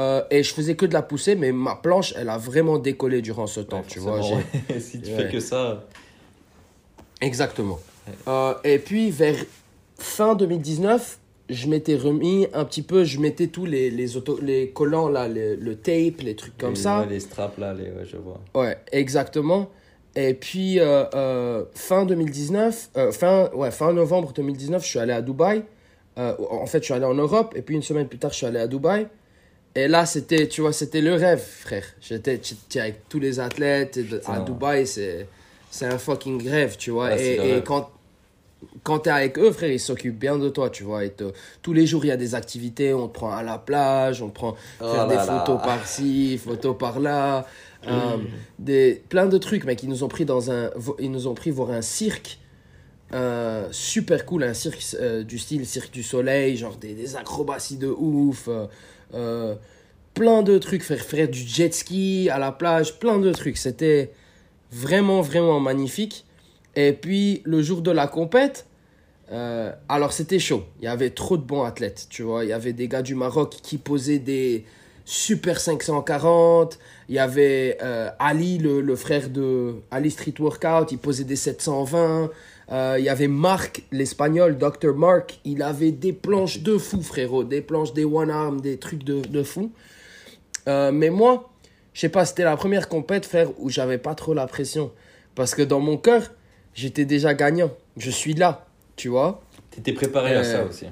Euh, 0.00 0.22
et 0.30 0.42
je 0.42 0.54
faisais 0.54 0.76
que 0.76 0.86
de 0.86 0.94
la 0.94 1.02
pousser, 1.02 1.34
mais 1.34 1.52
ma 1.52 1.76
planche, 1.76 2.14
elle 2.16 2.30
a 2.30 2.38
vraiment 2.38 2.78
décollé 2.78 3.20
durant 3.20 3.46
ce 3.46 3.60
temps, 3.60 3.82
tu 3.86 3.98
vois. 3.98 4.20
si 4.78 5.00
tu 5.00 5.10
fais 5.10 5.28
que 5.28 5.40
ça. 5.40 5.84
Exactement. 7.20 7.78
Euh, 8.26 8.54
et 8.64 8.78
puis 8.78 9.10
vers 9.10 9.36
fin 9.98 10.34
2019, 10.34 11.18
je 11.50 11.68
m'étais 11.68 11.96
remis 11.96 12.46
un 12.54 12.64
petit 12.64 12.82
peu, 12.82 13.04
je 13.04 13.20
mettais 13.20 13.48
tous 13.48 13.66
les, 13.66 13.90
les, 13.90 14.06
les 14.42 14.70
collants, 14.70 15.08
là, 15.08 15.28
le 15.28 15.74
tape, 15.74 16.22
les 16.22 16.34
trucs 16.34 16.56
comme 16.56 16.76
ça. 16.76 17.06
les 17.08 17.20
straps, 17.20 17.58
là, 17.58 17.74
les, 17.74 17.90
ouais, 17.90 18.06
je 18.10 18.16
vois. 18.16 18.40
Ouais, 18.54 18.78
exactement. 18.92 19.68
Et 20.16 20.34
puis, 20.34 20.80
euh, 20.80 21.04
euh, 21.14 21.64
fin 21.74 22.04
2019, 22.04 22.90
euh, 22.96 23.12
fin, 23.12 23.48
ouais, 23.54 23.70
fin 23.70 23.92
novembre 23.92 24.32
2019, 24.32 24.82
je 24.82 24.88
suis 24.88 24.98
allé 24.98 25.12
à 25.12 25.22
Dubaï. 25.22 25.62
en 26.16 26.66
fait, 26.66 26.78
je 26.78 26.84
suis 26.84 26.94
allé 26.94 27.04
en 27.04 27.14
Europe. 27.14 27.54
Et 27.56 27.62
puis, 27.62 27.76
une 27.76 27.82
semaine 27.82 28.08
plus 28.08 28.18
tard, 28.18 28.32
je 28.32 28.36
suis 28.36 28.46
allé 28.46 28.58
à 28.58 28.66
Dubaï. 28.66 29.06
Et 29.74 29.86
là, 29.86 30.04
c'était, 30.04 30.48
tu 30.48 30.62
vois, 30.62 30.72
c'était 30.72 31.00
le 31.00 31.14
rêve, 31.14 31.40
frère. 31.40 31.84
J'étais 32.00 32.40
avec 32.76 33.08
tous 33.08 33.20
les 33.20 33.38
athlètes. 33.38 34.00
à 34.26 34.40
Dubaï, 34.40 34.86
c'est, 34.86 35.26
c'est 35.70 35.86
un 35.86 35.98
fucking 35.98 36.48
rêve, 36.48 36.76
tu 36.76 36.90
vois. 36.90 37.18
et, 37.18 37.58
et 37.58 37.62
quand, 37.62 37.90
quand 38.82 39.00
tu 39.00 39.08
es 39.08 39.12
avec 39.12 39.38
eux, 39.38 39.52
frère, 39.52 39.70
ils 39.70 39.80
s'occupent 39.80 40.18
bien 40.18 40.38
de 40.38 40.48
toi, 40.48 40.70
tu 40.70 40.84
vois. 40.84 41.04
Et 41.04 41.14
tous 41.62 41.72
les 41.72 41.86
jours, 41.86 42.04
il 42.04 42.08
y 42.08 42.12
a 42.12 42.16
des 42.16 42.34
activités. 42.34 42.92
On 42.92 43.08
te 43.08 43.14
prend 43.14 43.32
à 43.32 43.42
la 43.42 43.58
plage, 43.58 44.22
on 44.22 44.28
te 44.28 44.34
prend 44.34 44.56
oh 44.80 44.92
faire 44.92 45.06
des 45.06 45.18
photos 45.18 45.60
par-ci, 45.62 46.38
photos 46.38 46.76
par-là. 46.78 47.46
Euh, 47.88 48.18
des, 48.58 49.02
plein 49.08 49.24
de 49.24 49.38
trucs, 49.38 49.64
mec. 49.64 49.82
Ils 49.82 49.88
nous 49.88 50.04
ont 50.04 50.08
pris, 50.08 50.26
dans 50.26 50.50
un, 50.50 50.68
ils 50.98 51.10
nous 51.10 51.26
ont 51.28 51.32
pris 51.32 51.50
voir 51.50 51.70
un 51.70 51.80
cirque. 51.80 52.38
Euh, 53.14 53.68
super 53.70 54.26
cool, 54.26 54.44
un 54.44 54.52
cirque 54.52 54.84
euh, 55.00 55.22
du 55.22 55.38
style 55.38 55.64
Cirque 55.64 55.90
du 55.90 56.02
Soleil, 56.02 56.58
genre 56.58 56.76
des, 56.76 56.92
des 56.92 57.16
acrobaties 57.16 57.78
de 57.78 57.88
ouf, 57.88 58.50
plein 60.14 60.42
de 60.42 60.58
trucs, 60.58 60.82
faire, 60.82 61.00
faire 61.00 61.28
du 61.28 61.40
jet 61.40 61.72
ski 61.72 62.28
à 62.30 62.38
la 62.38 62.52
plage, 62.52 62.98
plein 62.98 63.18
de 63.18 63.32
trucs. 63.32 63.56
C'était 63.56 64.12
vraiment, 64.72 65.20
vraiment 65.20 65.60
magnifique. 65.60 66.24
Et 66.76 66.92
puis, 66.92 67.42
le 67.44 67.62
jour 67.62 67.82
de 67.82 67.90
la 67.90 68.06
compète, 68.06 68.66
alors 69.88 70.12
c'était 70.12 70.38
chaud. 70.38 70.64
Il 70.80 70.84
y 70.84 70.88
avait 70.88 71.10
trop 71.10 71.36
de 71.36 71.42
bons 71.42 71.64
athlètes, 71.64 72.06
tu 72.10 72.22
vois. 72.22 72.44
Il 72.44 72.48
y 72.48 72.52
avait 72.52 72.72
des 72.72 72.88
gars 72.88 73.02
du 73.02 73.14
Maroc 73.14 73.56
qui 73.62 73.78
posaient 73.78 74.18
des, 74.18 74.64
Super 75.10 75.58
540. 75.58 76.78
Il 77.08 77.16
y 77.16 77.18
avait 77.18 77.78
euh, 77.82 78.10
Ali, 78.20 78.58
le, 78.58 78.94
frère 78.94 79.28
de 79.28 79.74
Ali 79.90 80.08
Street 80.12 80.34
Workout, 80.38 80.92
il 80.92 80.98
posait 80.98 81.24
des 81.24 81.34
720. 81.34 82.30
Euh, 82.70 82.96
il 82.98 83.04
y 83.04 83.08
avait 83.08 83.28
Marc, 83.28 83.82
l'espagnol, 83.90 84.56
Dr. 84.56 84.94
Mark, 84.94 85.40
il 85.44 85.62
avait 85.62 85.90
des 85.90 86.12
planches 86.12 86.60
de 86.60 86.78
fou, 86.78 87.02
frérot. 87.02 87.44
Des 87.44 87.62
planches, 87.62 87.92
des 87.92 88.04
one 88.04 88.30
arm, 88.30 88.60
des 88.60 88.78
trucs 88.78 89.02
de, 89.02 89.20
de 89.20 89.42
fou. 89.42 89.72
Euh, 90.68 90.92
mais 90.92 91.10
moi, 91.10 91.50
je 91.94 92.00
sais 92.00 92.08
pas, 92.08 92.24
c'était 92.24 92.44
la 92.44 92.56
première 92.56 92.88
compète, 92.88 93.26
frère, 93.26 93.48
où 93.58 93.70
j'avais 93.70 93.98
pas 93.98 94.14
trop 94.14 94.34
la 94.34 94.46
pression. 94.46 94.92
Parce 95.34 95.54
que 95.54 95.62
dans 95.62 95.80
mon 95.80 95.96
cœur, 95.96 96.30
j'étais 96.74 97.04
déjà 97.04 97.34
gagnant. 97.34 97.72
Je 97.96 98.10
suis 98.10 98.34
là, 98.34 98.66
tu 98.94 99.08
vois. 99.08 99.42
T'étais 99.70 99.92
préparé 99.92 100.34
à 100.36 100.44
ça 100.44 100.64
aussi. 100.64 100.86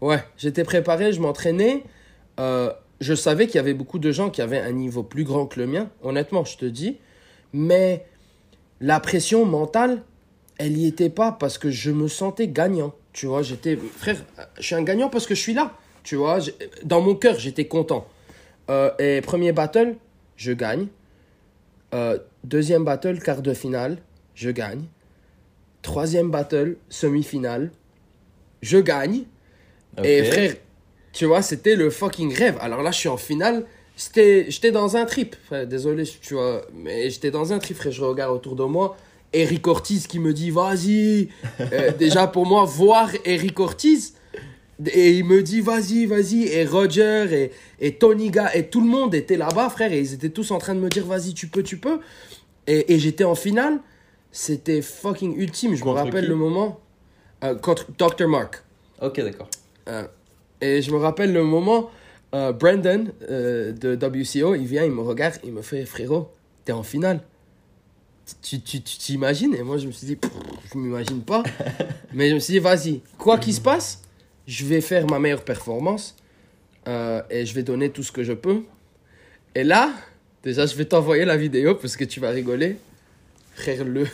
Ouais, 0.00 0.22
j'étais 0.36 0.64
préparé, 0.64 1.12
je 1.12 1.20
m'entraînais 1.20 1.82
je 3.00 3.14
savais 3.14 3.46
qu'il 3.46 3.56
y 3.56 3.58
avait 3.58 3.74
beaucoup 3.74 3.98
de 3.98 4.10
gens 4.12 4.30
qui 4.30 4.42
avaient 4.42 4.60
un 4.60 4.72
niveau 4.72 5.02
plus 5.02 5.24
grand 5.24 5.46
que 5.46 5.60
le 5.60 5.66
mien, 5.66 5.90
honnêtement, 6.02 6.44
je 6.44 6.56
te 6.56 6.64
dis. 6.64 6.98
Mais 7.52 8.06
la 8.80 9.00
pression 9.00 9.44
mentale, 9.44 10.02
elle 10.58 10.74
n'y 10.74 10.86
était 10.86 11.10
pas 11.10 11.32
parce 11.32 11.58
que 11.58 11.70
je 11.70 11.90
me 11.90 12.08
sentais 12.08 12.48
gagnant. 12.48 12.94
Tu 13.12 13.26
vois, 13.26 13.42
j'étais. 13.42 13.76
Frère, 13.76 14.24
je 14.58 14.62
suis 14.62 14.74
un 14.74 14.82
gagnant 14.82 15.08
parce 15.08 15.26
que 15.26 15.34
je 15.34 15.40
suis 15.40 15.54
là. 15.54 15.76
Tu 16.02 16.16
vois, 16.16 16.38
dans 16.84 17.00
mon 17.00 17.14
cœur, 17.14 17.38
j'étais 17.38 17.66
content. 17.66 18.06
Euh, 18.70 18.90
et 18.98 19.20
premier 19.20 19.52
battle, 19.52 19.96
je 20.36 20.52
gagne. 20.52 20.86
Euh, 21.94 22.18
deuxième 22.42 22.84
battle, 22.84 23.20
quart 23.20 23.42
de 23.42 23.54
finale, 23.54 23.98
je 24.34 24.50
gagne. 24.50 24.84
Troisième 25.82 26.30
battle, 26.30 26.76
semi-finale, 26.88 27.70
je 28.62 28.78
gagne. 28.78 29.24
Et 30.02 30.24
frère, 30.24 30.54
tu 31.12 31.26
vois, 31.26 31.42
c'était 31.42 31.76
le 31.76 31.90
fucking 31.90 32.34
rêve. 32.34 32.56
Alors 32.60 32.82
là, 32.82 32.90
je 32.90 32.98
suis 32.98 33.08
en 33.08 33.16
finale. 33.16 33.64
J'étais 33.96 34.72
dans 34.72 34.96
un 34.96 35.04
trip, 35.04 35.36
frère. 35.44 35.66
Désolé, 35.66 36.04
tu 36.04 36.34
vois. 36.34 36.62
Mais 36.74 37.10
j'étais 37.10 37.30
dans 37.30 37.52
un 37.52 37.58
trip, 37.58 37.76
frère. 37.76 37.92
Je 37.92 38.02
regarde 38.02 38.34
autour 38.34 38.56
de 38.56 38.64
moi. 38.64 38.96
Eric 39.34 39.66
Ortiz 39.66 40.06
qui 40.06 40.18
me 40.18 40.32
dit, 40.32 40.50
vas-y. 40.50 41.28
Euh, 41.60 41.92
déjà, 41.98 42.26
pour 42.26 42.46
moi, 42.46 42.64
voir 42.64 43.10
Eric 43.24 43.58
Ortiz. 43.60 44.14
Et 44.92 45.12
il 45.12 45.24
me 45.24 45.42
dit, 45.42 45.60
vas-y, 45.60 46.06
vas-y. 46.06 46.44
Et 46.44 46.64
Roger 46.64 47.26
et, 47.32 47.50
et 47.86 47.94
Tony 47.96 48.30
Ga 48.30 48.54
et 48.54 48.68
tout 48.68 48.80
le 48.80 48.86
monde 48.86 49.14
était 49.14 49.36
là-bas, 49.36 49.68
frère. 49.68 49.92
Et 49.92 50.00
ils 50.00 50.14
étaient 50.14 50.30
tous 50.30 50.50
en 50.50 50.58
train 50.58 50.74
de 50.74 50.80
me 50.80 50.88
dire, 50.88 51.04
vas-y, 51.04 51.34
tu 51.34 51.48
peux, 51.48 51.62
tu 51.62 51.76
peux. 51.76 52.00
Et, 52.66 52.94
et 52.94 52.98
j'étais 52.98 53.24
en 53.24 53.34
finale. 53.34 53.80
C'était 54.32 54.82
fucking 54.82 55.36
ultime. 55.36 55.74
Je 55.74 55.84
me 55.84 55.90
rappelle 55.90 56.26
le 56.26 56.34
moment. 56.34 56.80
Euh, 57.42 57.54
contre 57.56 57.86
Dr. 57.98 58.28
Mark. 58.28 58.62
Ok, 59.02 59.20
d'accord. 59.20 59.48
Euh, 59.88 60.06
et 60.60 60.80
je 60.80 60.90
me 60.92 60.96
rappelle 60.96 61.32
le 61.32 61.44
moment, 61.44 61.90
Brandon 62.32 63.06
de 63.28 63.94
WCO, 63.94 64.54
il 64.54 64.66
vient, 64.66 64.84
il 64.84 64.90
me 64.90 65.02
regarde, 65.02 65.34
il 65.44 65.52
me 65.52 65.62
fait 65.62 65.84
frérot, 65.84 66.30
t'es 66.64 66.72
en 66.72 66.82
finale. 66.82 67.20
Tu 68.42 68.60
t'imagines 68.60 69.54
Et 69.54 69.62
moi, 69.62 69.76
je 69.76 69.86
me 69.86 69.92
suis 69.92 70.06
dit, 70.06 70.18
je 70.72 70.78
m'imagine 70.78 71.22
pas. 71.22 71.42
Mais 72.12 72.30
je 72.30 72.34
me 72.34 72.38
suis 72.38 72.52
dit, 72.52 72.58
vas-y, 72.58 73.00
quoi 73.18 73.38
qu'il 73.38 73.52
se 73.54 73.60
passe, 73.60 74.02
je 74.46 74.64
vais 74.64 74.80
faire 74.80 75.06
ma 75.06 75.18
meilleure 75.18 75.44
performance 75.44 76.16
euh, 76.88 77.22
et 77.30 77.44
je 77.44 77.54
vais 77.54 77.62
donner 77.62 77.90
tout 77.90 78.02
ce 78.02 78.12
que 78.12 78.22
je 78.22 78.32
peux. 78.32 78.62
Et 79.54 79.64
là, 79.64 79.92
déjà, 80.42 80.66
je 80.66 80.74
vais 80.74 80.84
t'envoyer 80.84 81.24
la 81.24 81.36
vidéo 81.36 81.74
parce 81.74 81.96
que 81.96 82.04
tu 82.04 82.20
vas 82.20 82.30
rigoler. 82.30 82.76
Frère, 83.54 83.84
le. 83.84 84.06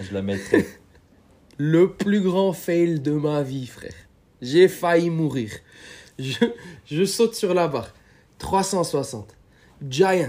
Je 0.00 0.12
la 0.12 0.22
mettrai. 0.22 0.66
le 1.58 1.92
plus 1.92 2.20
grand 2.20 2.52
fail 2.52 3.00
de 3.00 3.12
ma 3.12 3.42
vie, 3.42 3.66
frère. 3.66 3.94
J'ai 4.42 4.68
failli 4.68 5.10
mourir. 5.10 5.50
Je, 6.18 6.44
je 6.86 7.04
saute 7.04 7.34
sur 7.34 7.54
la 7.54 7.68
barre. 7.68 7.92
360. 8.38 9.34
Giant. 9.88 10.28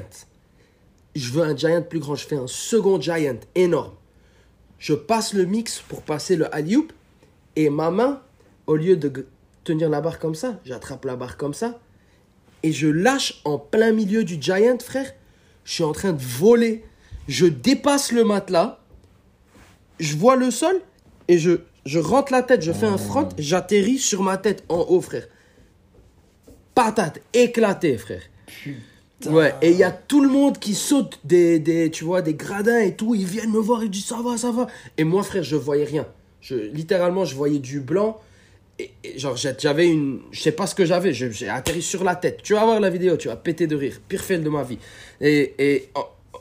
Je 1.15 1.31
veux 1.31 1.43
un 1.43 1.55
giant 1.55 1.81
plus 1.81 1.99
grand. 1.99 2.15
Je 2.15 2.27
fais 2.27 2.35
un 2.35 2.47
second 2.47 2.99
giant 2.99 3.39
énorme. 3.55 3.93
Je 4.79 4.93
passe 4.93 5.33
le 5.33 5.45
mix 5.45 5.79
pour 5.87 6.01
passer 6.01 6.35
le 6.35 6.53
alley 6.53 6.77
Et 7.55 7.69
ma 7.69 7.89
main, 7.89 8.21
au 8.67 8.75
lieu 8.75 8.97
de 8.97 9.25
tenir 9.63 9.89
la 9.89 10.01
barre 10.01 10.19
comme 10.19 10.35
ça, 10.35 10.59
j'attrape 10.65 11.05
la 11.05 11.15
barre 11.15 11.37
comme 11.37 11.53
ça. 11.53 11.79
Et 12.63 12.71
je 12.71 12.87
lâche 12.87 13.41
en 13.45 13.57
plein 13.57 13.91
milieu 13.91 14.23
du 14.23 14.41
giant, 14.41 14.77
frère. 14.79 15.11
Je 15.63 15.73
suis 15.73 15.83
en 15.83 15.93
train 15.93 16.13
de 16.13 16.21
voler. 16.21 16.83
Je 17.27 17.45
dépasse 17.45 18.11
le 18.11 18.23
matelas. 18.23 18.79
Je 19.99 20.17
vois 20.17 20.35
le 20.35 20.51
sol 20.51 20.81
et 21.27 21.37
je, 21.37 21.61
je 21.85 21.99
rentre 21.99 22.31
la 22.31 22.43
tête, 22.43 22.61
je 22.61 22.71
fais 22.71 22.85
un 22.85 22.97
front, 22.97 23.29
j'atterris 23.37 23.99
sur 23.99 24.23
ma 24.23 24.37
tête 24.37 24.63
en 24.69 24.79
haut, 24.79 25.01
frère. 25.01 25.27
Patate, 26.73 27.21
éclaté, 27.33 27.97
frère. 27.97 28.21
Ouais, 29.25 29.55
et 29.61 29.71
il 29.71 29.77
y 29.77 29.83
a 29.83 29.91
tout 29.91 30.21
le 30.21 30.29
monde 30.29 30.59
qui 30.59 30.75
saute 30.75 31.19
des, 31.23 31.59
des, 31.59 31.89
tu 31.89 32.03
vois, 32.03 32.21
des 32.21 32.33
gradins 32.33 32.79
et 32.79 32.95
tout. 32.95 33.15
Ils 33.15 33.25
viennent 33.25 33.51
me 33.51 33.59
voir, 33.59 33.83
ils 33.83 33.89
disent 33.89 34.05
ça 34.05 34.21
va, 34.21 34.37
ça 34.37 34.51
va. 34.51 34.67
Et 34.97 35.03
moi, 35.03 35.23
frère, 35.23 35.43
je 35.43 35.55
voyais 35.55 35.85
rien. 35.85 36.05
Je, 36.41 36.55
littéralement, 36.55 37.25
je 37.25 37.35
voyais 37.35 37.59
du 37.59 37.79
blanc. 37.79 38.19
Et, 38.77 38.91
genre, 39.17 39.35
j'avais 39.37 39.87
une. 39.87 40.19
Je 40.31 40.41
sais 40.41 40.51
pas 40.51 40.67
ce 40.67 40.75
que 40.75 40.85
j'avais. 40.85 41.13
J'ai 41.13 41.49
atterri 41.49 41.81
sur 41.81 42.03
la 42.03 42.15
tête. 42.15 42.41
Tu 42.43 42.53
vas 42.53 42.65
voir 42.65 42.79
la 42.79 42.89
vidéo, 42.89 43.15
tu 43.17 43.29
vas 43.29 43.37
péter 43.37 43.67
de 43.67 43.75
rire. 43.75 43.99
Pire 44.07 44.21
fail 44.21 44.41
de 44.41 44.49
ma 44.49 44.63
vie. 44.63 44.77
Et, 45.21 45.55
et 45.57 45.89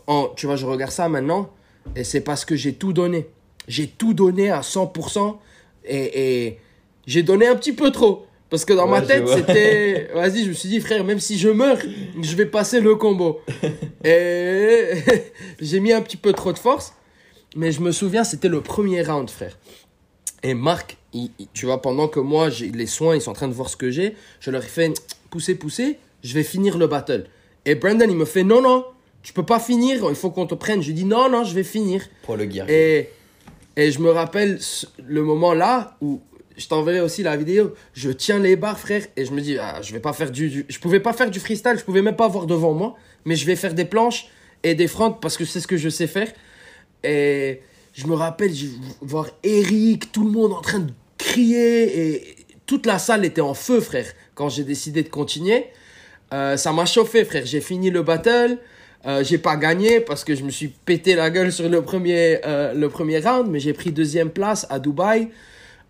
en, 0.06 0.28
tu 0.36 0.46
vois, 0.46 0.56
je 0.56 0.66
regarde 0.66 0.92
ça 0.92 1.08
maintenant. 1.08 1.50
Et 1.96 2.04
c'est 2.04 2.20
parce 2.20 2.44
que 2.44 2.56
j'ai 2.56 2.74
tout 2.74 2.92
donné. 2.92 3.28
J'ai 3.68 3.86
tout 3.86 4.14
donné 4.14 4.50
à 4.50 4.60
100% 4.60 5.36
et, 5.86 6.46
et 6.46 6.58
j'ai 7.06 7.22
donné 7.22 7.46
un 7.46 7.56
petit 7.56 7.72
peu 7.72 7.90
trop. 7.90 8.26
Parce 8.54 8.64
que 8.64 8.72
dans 8.72 8.86
ma 8.86 9.02
tête, 9.02 9.26
c'était. 9.26 10.10
Vas-y, 10.14 10.44
je 10.44 10.50
me 10.50 10.52
suis 10.52 10.68
dit, 10.68 10.80
frère, 10.80 11.02
même 11.02 11.18
si 11.18 11.40
je 11.40 11.48
meurs, 11.48 11.78
je 12.22 12.36
vais 12.36 12.46
passer 12.46 12.80
le 12.80 12.94
combo. 12.94 13.40
et 14.04 14.90
j'ai 15.60 15.80
mis 15.80 15.92
un 15.92 16.00
petit 16.00 16.16
peu 16.16 16.32
trop 16.32 16.52
de 16.52 16.58
force. 16.58 16.94
Mais 17.56 17.72
je 17.72 17.80
me 17.80 17.90
souviens, 17.90 18.22
c'était 18.22 18.46
le 18.46 18.60
premier 18.60 19.02
round, 19.02 19.28
frère. 19.28 19.58
Et 20.44 20.54
Marc, 20.54 20.98
tu 21.52 21.66
vois, 21.66 21.82
pendant 21.82 22.06
que 22.06 22.20
moi, 22.20 22.48
j'ai 22.48 22.70
les 22.70 22.86
soins, 22.86 23.16
ils 23.16 23.20
sont 23.20 23.32
en 23.32 23.34
train 23.34 23.48
de 23.48 23.54
voir 23.54 23.68
ce 23.68 23.76
que 23.76 23.90
j'ai, 23.90 24.14
je 24.38 24.52
leur 24.52 24.62
ai 24.62 24.68
fait 24.68 24.94
pousser, 25.30 25.56
pousser, 25.56 25.98
je 26.22 26.32
vais 26.34 26.44
finir 26.44 26.78
le 26.78 26.86
battle. 26.86 27.26
Et 27.64 27.74
Brandon, 27.74 28.06
il 28.08 28.14
me 28.16 28.24
fait 28.24 28.44
non, 28.44 28.62
non, 28.62 28.84
tu 29.24 29.32
peux 29.32 29.44
pas 29.44 29.58
finir, 29.58 30.06
il 30.08 30.14
faut 30.14 30.30
qu'on 30.30 30.46
te 30.46 30.54
prenne. 30.54 30.80
Je 30.80 30.86
lui 30.86 30.94
dis 30.94 31.06
non, 31.06 31.28
non, 31.28 31.42
je 31.42 31.56
vais 31.56 31.64
finir. 31.64 32.02
Pour 32.22 32.36
le 32.36 32.44
guerrier. 32.44 32.98
Et 32.98 33.10
et 33.76 33.90
je 33.90 33.98
me 33.98 34.10
rappelle 34.10 34.58
le 35.04 35.22
moment 35.22 35.52
là 35.52 35.96
où 36.00 36.20
je 36.56 36.66
t'enverrai 36.68 37.00
aussi 37.00 37.22
la 37.22 37.36
vidéo. 37.36 37.74
Je 37.94 38.10
tiens 38.10 38.38
les 38.38 38.56
barres, 38.56 38.78
frère, 38.78 39.02
et 39.16 39.24
je 39.24 39.32
me 39.32 39.40
dis, 39.40 39.58
ah, 39.58 39.80
je 39.82 39.92
vais 39.92 40.00
pas 40.00 40.12
faire 40.12 40.30
du, 40.30 40.64
Je 40.68 40.78
pouvais 40.78 41.00
pas 41.00 41.12
faire 41.12 41.30
du 41.30 41.40
freestyle, 41.40 41.76
je 41.78 41.84
pouvais 41.84 42.02
même 42.02 42.16
pas 42.16 42.28
voir 42.28 42.46
devant 42.46 42.72
moi, 42.72 42.96
mais 43.24 43.36
je 43.36 43.46
vais 43.46 43.56
faire 43.56 43.74
des 43.74 43.84
planches 43.84 44.28
et 44.62 44.74
des 44.74 44.88
fronts 44.88 45.12
parce 45.12 45.36
que 45.36 45.44
c'est 45.44 45.60
ce 45.60 45.66
que 45.66 45.76
je 45.76 45.88
sais 45.88 46.06
faire. 46.06 46.32
Et 47.02 47.60
je 47.92 48.06
me 48.06 48.14
rappelle 48.14 48.52
voir 49.00 49.28
Eric, 49.42 50.12
tout 50.12 50.24
le 50.24 50.30
monde 50.30 50.52
en 50.52 50.60
train 50.60 50.80
de 50.80 50.92
crier, 51.18 52.14
et 52.14 52.36
toute 52.66 52.86
la 52.86 52.98
salle 52.98 53.24
était 53.24 53.40
en 53.40 53.54
feu, 53.54 53.80
frère, 53.80 54.06
quand 54.34 54.48
j'ai 54.48 54.64
décidé 54.64 55.02
de 55.02 55.08
continuer. 55.08 55.66
Euh, 56.32 56.56
ça 56.56 56.72
m'a 56.72 56.86
chauffé, 56.86 57.24
frère. 57.24 57.44
J'ai 57.46 57.60
fini 57.60 57.90
le 57.90 58.02
battle. 58.02 58.58
Euh, 59.06 59.22
j'ai 59.22 59.36
pas 59.36 59.56
gagné 59.56 60.00
parce 60.00 60.24
que 60.24 60.34
je 60.34 60.42
me 60.42 60.50
suis 60.50 60.68
pété 60.68 61.14
la 61.14 61.30
gueule 61.30 61.52
sur 61.52 61.68
le 61.68 61.82
premier, 61.82 62.40
euh, 62.46 62.72
le 62.72 62.88
premier 62.88 63.18
round, 63.18 63.50
mais 63.50 63.60
j'ai 63.60 63.74
pris 63.74 63.92
deuxième 63.92 64.30
place 64.30 64.66
à 64.70 64.78
Dubaï. 64.78 65.28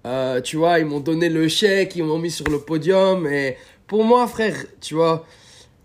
Euh, 0.06 0.40
tu 0.40 0.56
vois, 0.56 0.78
ils 0.78 0.86
m'ont 0.86 1.00
donné 1.00 1.28
le 1.28 1.48
chèque, 1.48 1.96
ils 1.96 2.04
m'ont 2.04 2.18
mis 2.18 2.30
sur 2.30 2.48
le 2.48 2.58
podium. 2.58 3.26
Et 3.26 3.56
pour 3.86 4.04
moi, 4.04 4.26
frère, 4.26 4.54
tu 4.80 4.94
vois, 4.94 5.24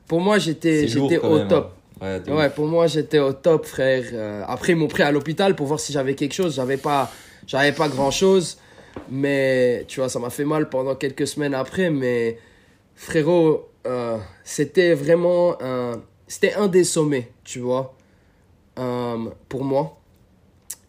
pour 0.07 0.19
moi, 0.19 0.37
j'étais, 0.37 0.87
j'étais 0.87 1.19
au 1.19 1.39
top. 1.39 1.73
Hein. 2.01 2.19
Ouais, 2.27 2.49
pour 2.49 2.65
moi, 2.65 2.87
j'étais 2.87 3.19
au 3.19 3.33
top, 3.33 3.65
frère. 3.65 4.03
Euh, 4.13 4.43
après, 4.47 4.73
ils 4.73 4.75
m'ont 4.75 4.87
pris 4.87 5.03
à 5.03 5.11
l'hôpital 5.11 5.55
pour 5.55 5.67
voir 5.67 5.79
si 5.79 5.93
j'avais 5.93 6.15
quelque 6.15 6.33
chose. 6.33 6.55
J'avais 6.55 6.77
pas, 6.77 7.11
j'avais 7.47 7.71
pas 7.71 7.87
grand 7.87 8.11
chose. 8.11 8.57
Mais, 9.09 9.85
tu 9.87 9.99
vois, 9.99 10.09
ça 10.09 10.19
m'a 10.19 10.29
fait 10.29 10.45
mal 10.45 10.69
pendant 10.69 10.95
quelques 10.95 11.27
semaines 11.27 11.53
après. 11.53 11.89
Mais, 11.89 12.37
frérot, 12.95 13.69
euh, 13.87 14.17
c'était 14.43 14.93
vraiment 14.93 15.55
un 15.61 16.01
c'était 16.29 16.53
un 16.53 16.67
des 16.67 16.83
sommets, 16.83 17.31
tu 17.43 17.59
vois, 17.59 17.95
pour 19.49 19.63
moi. 19.63 19.99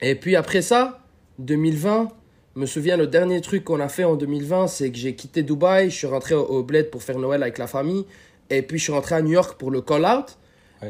Et 0.02 0.14
puis 0.14 0.36
après 0.36 0.62
ça, 0.62 1.00
2020, 1.38 2.08
je 2.08 2.19
me 2.60 2.66
souviens, 2.66 2.96
le 2.96 3.06
dernier 3.06 3.40
truc 3.40 3.64
qu'on 3.64 3.80
a 3.80 3.88
fait 3.88 4.04
en 4.04 4.16
2020, 4.16 4.68
c'est 4.68 4.90
que 4.90 4.98
j'ai 4.98 5.14
quitté 5.14 5.42
Dubaï, 5.42 5.90
je 5.90 5.96
suis 5.96 6.06
rentré 6.06 6.34
au, 6.34 6.62
Bled 6.62 6.90
pour 6.90 7.02
faire 7.02 7.18
Noël 7.18 7.42
avec 7.42 7.58
la 7.58 7.66
famille, 7.66 8.04
et 8.50 8.62
puis 8.62 8.78
je 8.78 8.84
suis 8.84 8.92
rentré 8.92 9.14
à 9.16 9.22
New 9.22 9.32
York 9.32 9.58
pour 9.58 9.70
le 9.70 9.80
call-out. 9.80 10.36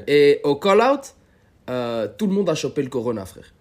Et 0.07 0.41
au 0.45 0.55
call-out, 0.55 1.15
euh, 1.69 2.07
tout 2.17 2.27
le 2.27 2.33
monde 2.33 2.49
a 2.49 2.55
chopé 2.55 2.83
le 2.83 2.89
corona, 2.89 3.25
frère. 3.25 3.53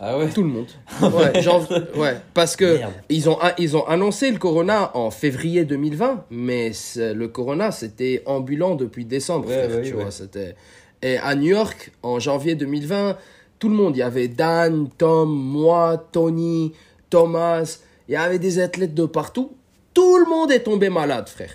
Ah 0.00 0.16
ouais? 0.16 0.28
Tout 0.28 0.42
le 0.42 0.48
monde. 0.48 0.68
Ouais, 1.02 1.42
genre, 1.42 1.66
ouais 1.96 2.16
parce 2.34 2.54
que 2.54 2.78
ils 3.08 3.28
ont, 3.28 3.38
ils 3.58 3.76
ont 3.76 3.86
annoncé 3.86 4.30
le 4.30 4.38
corona 4.38 4.96
en 4.96 5.10
février 5.10 5.64
2020, 5.64 6.26
mais 6.30 6.72
le 6.96 7.26
corona, 7.26 7.72
c'était 7.72 8.22
ambulant 8.26 8.74
depuis 8.74 9.04
décembre, 9.04 9.48
tu 9.82 9.92
vois. 9.92 10.10
C'était... 10.10 10.54
Et 11.02 11.16
à 11.18 11.34
New 11.34 11.50
York, 11.50 11.92
en 12.02 12.18
janvier 12.18 12.54
2020, 12.54 13.16
tout 13.58 13.68
le 13.68 13.74
monde, 13.74 13.96
il 13.96 14.00
y 14.00 14.02
avait 14.02 14.28
Dan, 14.28 14.88
Tom, 14.96 15.30
moi, 15.30 16.06
Tony, 16.12 16.72
Thomas, 17.10 17.80
il 18.08 18.12
y 18.12 18.16
avait 18.16 18.38
des 18.38 18.58
athlètes 18.58 18.94
de 18.94 19.06
partout. 19.06 19.56
Tout 19.94 20.18
le 20.18 20.26
monde 20.28 20.50
est 20.50 20.60
tombé 20.60 20.88
malade, 20.90 21.28
frère. 21.28 21.52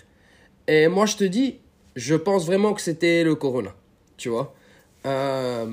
Et 0.68 0.88
moi, 0.88 1.06
je 1.06 1.16
te 1.18 1.24
dis, 1.24 1.60
je 1.96 2.16
pense 2.16 2.46
vraiment 2.46 2.74
que 2.74 2.82
c'était 2.82 3.24
le 3.24 3.36
corona, 3.36 3.74
tu 4.18 4.30
vois. 4.30 4.54
Euh, 5.06 5.66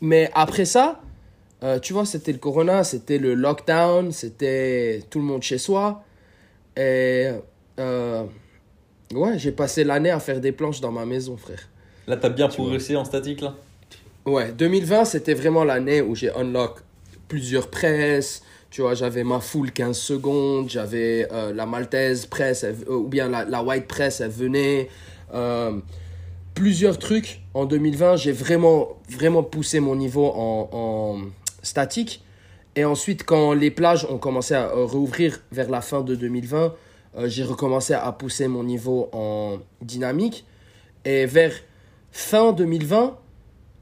mais 0.00 0.30
après 0.34 0.64
ça, 0.64 1.00
euh, 1.62 1.78
tu 1.78 1.92
vois, 1.92 2.04
c'était 2.04 2.32
le 2.32 2.38
corona, 2.38 2.82
c'était 2.82 3.18
le 3.18 3.34
lockdown, 3.34 4.10
c'était 4.10 5.02
tout 5.10 5.18
le 5.18 5.24
monde 5.24 5.42
chez 5.42 5.58
soi. 5.58 6.02
Et 6.76 7.30
euh, 7.78 8.24
ouais, 9.14 9.38
j'ai 9.38 9.52
passé 9.52 9.84
l'année 9.84 10.10
à 10.10 10.18
faire 10.18 10.40
des 10.40 10.52
planches 10.52 10.80
dans 10.80 10.92
ma 10.92 11.06
maison, 11.06 11.36
frère. 11.36 11.68
Là, 12.06 12.16
t'as 12.16 12.30
bien 12.30 12.48
progressé 12.48 12.96
en 12.96 13.04
statique, 13.04 13.40
là? 13.40 13.54
Ouais, 14.24 14.52
2020, 14.52 15.04
c'était 15.04 15.34
vraiment 15.34 15.64
l'année 15.64 16.00
où 16.00 16.14
j'ai 16.14 16.30
unlock 16.30 16.80
plusieurs 17.32 17.70
presses. 17.70 18.42
Tu 18.68 18.82
vois, 18.82 18.92
j'avais 18.92 19.24
ma 19.24 19.40
full 19.40 19.72
15 19.72 19.96
secondes, 19.96 20.68
j'avais 20.68 21.26
euh, 21.32 21.54
la 21.54 21.64
maltaise 21.64 22.26
presse, 22.26 22.66
ou 22.86 23.08
bien 23.08 23.30
la, 23.30 23.62
white 23.62 23.86
press, 23.86 24.20
elle 24.20 24.30
venait 24.30 24.90
plusieurs 26.52 26.98
trucs 26.98 27.40
en 27.54 27.64
2020. 27.64 28.16
J'ai 28.16 28.32
vraiment, 28.32 28.98
vraiment 29.08 29.42
poussé 29.42 29.80
mon 29.80 29.96
niveau 29.96 30.26
en, 30.26 31.22
statique. 31.62 32.22
Et 32.76 32.84
ensuite, 32.84 33.24
quand 33.24 33.54
les 33.54 33.70
plages 33.70 34.06
ont 34.10 34.18
commencé 34.18 34.52
à 34.52 34.68
euh, 34.68 34.84
rouvrir 34.84 35.40
vers 35.52 35.70
la 35.70 35.80
fin 35.80 36.02
de 36.02 36.14
2020, 36.14 36.74
euh, 37.16 37.28
j'ai 37.28 37.44
recommencé 37.44 37.94
à 37.94 38.12
pousser 38.12 38.46
mon 38.46 38.62
niveau 38.62 39.08
en 39.12 39.58
dynamique. 39.80 40.44
Et 41.06 41.24
vers 41.24 41.52
fin 42.10 42.52
2020, 42.52 43.16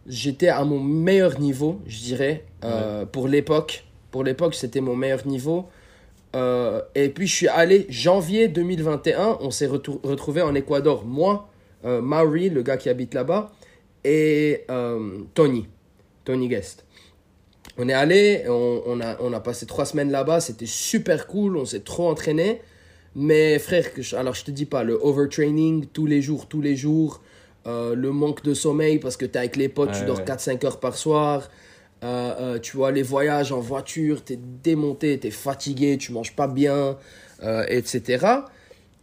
j'étais 0.07 0.49
à 0.49 0.65
mon 0.65 0.79
meilleur 0.81 1.41
niveau, 1.41 1.81
je 1.87 1.99
dirais, 1.99 2.45
euh, 2.65 3.07
pour 3.07 3.29
l'époque. 3.29 3.85
Pour 4.11 4.25
l'époque, 4.25 4.55
c'était 4.55 4.81
mon 4.81 4.97
meilleur 4.97 5.27
niveau. 5.27 5.69
et 6.35 7.09
puis, 7.09 7.27
je 7.27 7.35
suis 7.35 7.49
allé 7.49 7.87
janvier 7.89 8.49
2021, 8.49 9.39
on 9.41 9.51
s'est 9.51 9.67
retrouvé 9.67 10.43
en 10.43 10.55
Équateur. 10.55 11.05
Moi, 11.05 11.49
Mauri, 11.85 12.51
le 12.51 12.63
gars 12.63 12.77
qui 12.77 12.89
habite 12.89 13.15
là-bas, 13.15 13.53
et 14.05 14.65
Tony, 15.35 15.69
Tony 16.25 16.49
Guest. 16.49 16.85
On 17.79 17.89
est 17.89 17.95
allé, 17.95 18.45
on, 18.49 19.01
a, 19.01 19.17
on 19.21 19.33
a 19.33 19.41
passé 19.41 19.65
trois 19.65 19.85
semaines 19.85 20.11
là-bas, 20.11 20.41
c'était 20.41 20.67
super 20.67 21.27
cool, 21.27 21.57
on 21.57 21.65
s'est 21.65 21.81
trop 21.81 22.09
entraîné. 22.09 22.61
Mais 23.15 23.59
frère, 23.59 23.87
alors 24.17 24.35
je 24.35 24.45
te 24.45 24.51
dis 24.51 24.67
pas, 24.67 24.85
le 24.85 24.99
overtraining 25.01 25.87
tous 25.87 26.07
les 26.07 26.23
jours, 26.23 26.47
tous 26.47 26.61
les 26.61 26.77
jours, 26.77 27.21
euh, 27.67 27.95
le 27.95 28.13
manque 28.13 28.43
de 28.45 28.55
sommeil 28.55 28.99
parce 28.99 29.17
que 29.17 29.27
tu 29.27 29.33
es 29.33 29.39
avec 29.39 29.57
les 29.57 29.69
potes, 29.69 29.93
tu 29.93 30.05
dors 30.05 30.21
4-5 30.21 30.65
heures 30.65 30.81
par 30.81 30.97
soir. 30.97 31.49
Euh, 32.03 32.35
euh, 32.41 32.59
tu 32.59 32.77
vois, 32.77 32.93
les 32.93 33.03
voyages 33.03 33.53
en 33.53 33.61
voiture, 33.61 34.25
tu 34.25 34.35
es 34.35 34.39
démonté, 34.63 35.19
tu 35.19 35.27
es 35.27 35.31
fatigué, 35.31 35.99
tu 35.99 36.13
manges 36.13 36.35
pas 36.35 36.49
bien, 36.49 36.97
etc. 37.69 38.27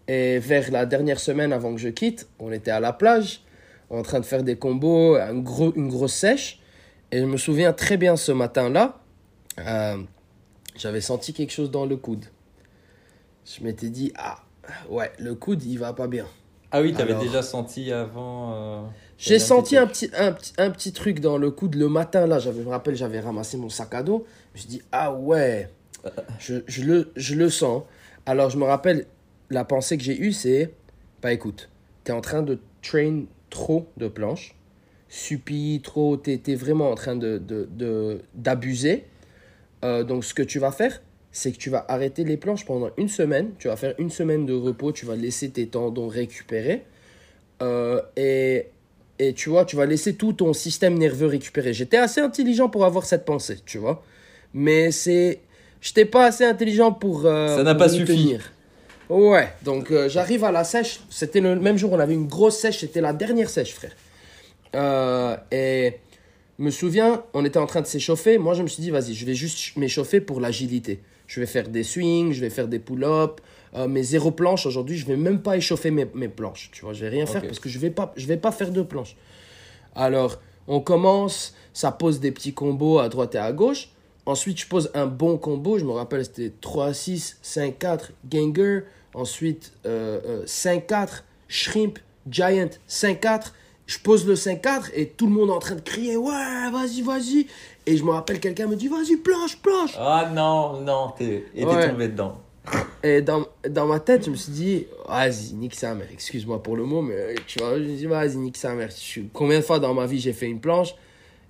Et 0.08 0.40
vers 0.40 0.72
la 0.72 0.86
dernière 0.86 1.20
semaine 1.20 1.52
avant 1.52 1.74
que 1.74 1.82
je 1.82 1.90
quitte, 1.90 2.28
on 2.40 2.52
était 2.52 2.72
à 2.72 2.80
la 2.80 2.94
plage, 2.94 3.42
en 3.90 4.02
train 4.04 4.20
de 4.20 4.26
faire 4.26 4.44
des 4.44 4.56
combos, 4.56 5.16
un 5.16 5.36
gros, 5.36 5.74
une 5.76 5.90
grosse 5.90 6.14
sèche. 6.14 6.60
Et 7.12 7.20
je 7.20 7.26
me 7.26 7.38
souviens 7.38 7.74
très 7.74 7.98
bien 7.98 8.16
ce 8.16 8.32
matin-là, 8.32 9.00
euh, 9.60 9.98
j'avais 10.76 11.02
senti 11.02 11.34
quelque 11.34 11.52
chose 11.52 11.72
dans 11.72 11.86
le 11.86 11.98
coude. 11.98 12.26
Je 13.46 13.64
m'étais 13.64 13.90
dit, 13.90 14.12
ah, 14.18 14.44
ouais, 14.90 15.12
le 15.20 15.36
coude, 15.36 15.64
il 15.64 15.80
va 15.80 15.94
pas 15.94 16.08
bien. 16.08 16.26
Ah 16.72 16.82
oui, 16.82 16.94
tu 16.94 17.02
avais 17.02 17.16
déjà 17.16 17.42
senti 17.42 17.92
avant. 17.92 18.92
J'ai 19.18 19.40
senti 19.40 19.78
un 19.78 19.88
petit, 19.88 20.10
un, 20.16 20.36
un 20.58 20.72
petit 20.72 20.94
truc 20.94 21.20
dans 21.20 21.38
le 21.38 21.52
coude 21.52 21.76
le 21.76 21.90
matin, 21.90 22.28
là. 22.28 22.40
Je 22.40 22.50
me 22.50 22.70
rappelle, 22.70 22.96
j'avais 22.96 23.20
ramassé 23.20 23.58
mon 23.58 23.70
sac 23.70 23.94
à 23.94 24.04
dos. 24.04 24.26
Je 24.54 24.64
me 24.64 24.68
dis, 24.68 24.82
ah 24.92 25.14
ouais, 25.14 25.70
je, 26.40 26.56
je, 26.68 26.84
le, 26.84 27.12
je 27.16 27.36
le 27.36 27.50
sens. 27.50 27.84
Alors, 28.26 28.50
je 28.50 28.58
me 28.58 28.66
rappelle, 28.66 29.06
la 29.50 29.66
pensée 29.66 29.98
que 29.98 30.04
j'ai 30.04 30.20
eue, 30.20 30.34
c'est, 30.34 30.74
bah 31.22 31.34
écoute, 31.34 31.70
tu 32.04 32.12
es 32.12 32.16
en 32.16 32.22
train 32.22 32.44
de 32.44 32.60
train 32.82 33.24
trop 33.50 33.88
de 33.98 34.08
planches 34.08 34.58
supi, 35.10 35.82
trop, 35.84 36.18
tu 36.18 36.32
es, 36.32 36.56
vraiment 36.56 36.92
en 36.92 36.96
train 36.96 37.16
d'abuser. 37.16 38.96
De, 38.96 39.02
de, 39.02 39.04
euh, 39.86 40.04
donc, 40.04 40.26
ce 40.26 40.34
que 40.34 40.44
tu 40.44 40.60
vas 40.60 40.72
faire, 40.72 41.02
c'est 41.32 41.52
que 41.52 41.58
tu 41.58 41.70
vas 41.70 41.86
arrêter 41.88 42.24
les 42.24 42.38
planches 42.38 42.66
pendant 42.66 42.90
une 42.98 43.10
semaine. 43.10 43.52
Tu 43.60 43.68
vas 43.68 43.76
faire 43.76 43.94
une 44.00 44.10
semaine 44.10 44.46
de 44.46 44.54
repos, 44.54 44.92
tu 44.92 45.06
vas 45.06 45.16
laisser 45.16 45.50
tes 45.50 45.68
tendons 45.68 46.08
récupérer. 46.08 46.86
Euh, 47.62 48.02
et, 48.16 48.68
et 49.20 49.34
tu 49.34 49.50
vois, 49.50 49.66
tu 49.66 49.76
vas 49.76 49.86
laisser 49.86 50.16
tout 50.16 50.34
ton 50.34 50.54
système 50.54 50.98
nerveux 50.98 51.28
récupérer. 51.28 51.74
J'étais 51.74 51.98
assez 51.98 52.22
intelligent 52.22 52.70
pour 52.70 52.86
avoir 52.86 53.06
cette 53.06 53.26
pensée, 53.26 53.58
tu 53.66 53.78
vois. 53.78 54.04
Mais 54.54 54.92
c'est. 54.92 55.40
J'étais 55.82 56.06
pas 56.06 56.26
assez 56.26 56.44
intelligent 56.44 56.92
pour. 56.92 57.26
Euh, 57.26 57.56
Ça 57.56 57.64
n'a 57.64 57.76
pas 57.76 57.90
suffi. 57.90 58.38
Ouais, 59.10 59.48
donc 59.64 59.94
j'arrive 60.08 60.44
à 60.44 60.52
la 60.52 60.64
sèche. 60.64 61.00
C'était 61.10 61.40
le 61.40 61.56
même 61.56 61.78
jour, 61.78 61.94
on 61.94 62.00
avait 62.00 62.14
une 62.14 62.28
grosse 62.28 62.58
sèche. 62.58 62.80
C'était 62.80 63.02
la 63.02 63.14
dernière 63.14 63.50
sèche, 63.50 63.74
frère. 63.74 63.94
Euh, 64.76 65.38
et 65.52 65.94
me 66.60 66.72
souviens, 66.72 67.24
on 67.34 67.46
était 67.46 67.60
en 67.60 67.68
train 67.68 67.82
de 67.82 67.88
s'échauffer. 67.88 68.38
Moi, 68.38 68.54
je 68.54 68.64
me 68.64 68.68
suis 68.68 68.82
dit, 68.82 68.92
vas-y, 68.92 69.14
je 69.14 69.26
vais 69.26 69.34
juste 69.34 69.76
m'échauffer 69.78 70.22
pour 70.22 70.40
l'agilité. 70.40 71.00
Je 71.28 71.40
vais 71.40 71.46
faire 71.46 71.68
des 71.68 71.84
swings, 71.84 72.32
je 72.32 72.42
vais 72.42 72.50
faire 72.50 72.68
des 72.68 72.80
pull-ups. 72.80 73.42
Euh, 73.76 73.88
mes 73.88 74.04
zéro 74.04 74.32
planches, 74.32 74.66
aujourd'hui, 74.66 74.98
je 74.98 75.06
vais 75.06 75.18
même 75.18 75.42
pas 75.42 75.58
échauffer 75.58 75.92
mes, 75.92 76.08
mes, 76.14 76.28
planches. 76.28 76.70
Tu 76.72 76.84
vois, 76.84 76.94
je 76.94 77.02
vais 77.02 77.10
rien 77.10 77.26
faire 77.26 77.42
parce 77.42 77.60
que 77.60 77.70
je 77.70 77.80
vais 77.80 77.90
pas, 77.90 78.14
je 78.16 78.26
vais 78.28 78.38
pas 78.38 78.52
faire 78.52 78.72
de 78.72 78.82
planches. 78.82 79.16
Alors, 79.96 80.40
on 80.68 80.80
commence, 80.80 81.56
ça 81.74 81.92
pose 81.92 82.20
des 82.20 82.32
petits 82.32 82.54
combos 82.54 83.00
à 83.00 83.10
droite 83.10 83.36
et 83.36 83.40
à 83.40 83.52
gauche. 83.52 83.90
Ensuite, 84.26 84.60
je 84.60 84.68
pose 84.68 84.92
un 84.94 85.06
bon 85.06 85.38
combo. 85.38 85.78
Je 85.78 85.86
me 85.86 85.92
rappelle, 85.92 86.26
c'était 86.26 86.52
3-6, 86.62 87.38
5-4, 87.44 88.12
Ganger. 88.30 88.82
Ensuite, 89.14 89.72
5-4, 89.84 89.86
euh, 89.86 91.06
Shrimp, 91.48 92.00
Giant, 92.30 92.70
5-4 92.90 93.52
je 93.88 93.98
pose 94.00 94.28
le 94.28 94.36
5-4 94.36 94.92
et 94.94 95.08
tout 95.08 95.28
le 95.28 95.32
monde 95.32 95.50
est 95.50 95.54
en 95.54 95.60
train 95.60 95.76
de 95.76 95.82
crier 95.82 96.18
Ouais, 96.18 96.70
vas-y, 96.72 97.02
vas-y. 97.02 97.48
Et 97.86 97.96
je 97.96 98.04
me 98.04 98.12
rappelle, 98.12 98.40
quelqu'un 98.40 98.68
me 98.68 98.76
dit 98.76 98.90
Vas-y, 98.90 99.16
planche, 99.16 99.58
planche. 99.58 99.94
Ah 99.98 100.30
non, 100.34 100.82
non, 100.82 101.14
t'es, 101.18 101.46
t'es 101.56 101.62
tombé 101.62 102.10
dedans. 102.10 102.42
Et 103.04 103.22
dans, 103.22 103.48
dans 103.70 103.86
ma 103.86 104.00
tête, 104.00 104.26
je 104.26 104.32
me 104.32 104.36
suis 104.36 104.52
dit 104.52 104.88
Vas-y, 105.08 105.54
nique 105.54 105.76
sa 105.76 105.96
mère. 105.96 106.08
Excuse-moi 106.12 106.62
pour 106.62 106.76
le 106.76 106.84
mot, 106.84 107.02
mais 107.02 107.36
tu 107.46 107.60
vois, 107.60 107.78
je 107.78 107.84
me 107.84 107.96
dis 107.96 108.06
Vas-y, 108.06 108.38
nique 108.38 108.58
sa 108.58 108.74
mère. 108.74 108.90
Combien 109.34 109.60
de 109.60 109.64
fois 109.64 109.80
dans 109.80 109.94
ma 109.94 110.06
vie 110.06 110.20
j'ai 110.20 110.34
fait 110.34 110.48
une 110.48 110.60
planche? 110.60 110.96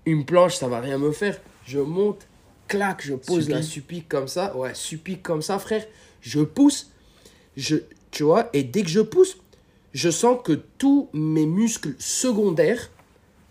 Une 0.05 0.25
planche, 0.25 0.55
ça 0.55 0.67
va 0.67 0.79
rien 0.79 0.97
me 0.97 1.11
faire. 1.11 1.39
Je 1.65 1.79
monte 1.79 2.27
clac, 2.67 3.01
je 3.03 3.15
pose 3.15 3.49
la 3.49 3.61
suppique 3.61 4.07
comme 4.07 4.27
ça. 4.27 4.55
Ouais, 4.55 4.73
suppique 4.73 5.23
comme 5.23 5.41
ça, 5.41 5.59
frère. 5.59 5.85
Je 6.21 6.41
pousse. 6.41 6.91
Je, 7.55 7.77
tu 8.11 8.23
vois, 8.23 8.49
et 8.53 8.63
dès 8.63 8.83
que 8.83 8.89
je 8.89 8.99
pousse, 8.99 9.37
je 9.93 10.09
sens 10.09 10.39
que 10.43 10.53
tous 10.77 11.09
mes 11.13 11.45
muscles 11.45 11.95
secondaires, 11.97 12.91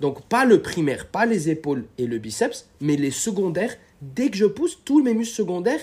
donc 0.01 0.23
pas 0.27 0.45
le 0.45 0.63
primaire, 0.63 1.07
pas 1.07 1.27
les 1.27 1.51
épaules 1.51 1.87
et 1.99 2.07
le 2.07 2.19
biceps, 2.19 2.69
mais 2.81 2.97
les 2.97 3.11
secondaires, 3.11 3.75
dès 4.01 4.31
que 4.31 4.37
je 4.37 4.45
pousse, 4.45 4.79
tous 4.85 5.03
mes 5.03 5.15
muscles 5.15 5.35
secondaires, 5.35 5.81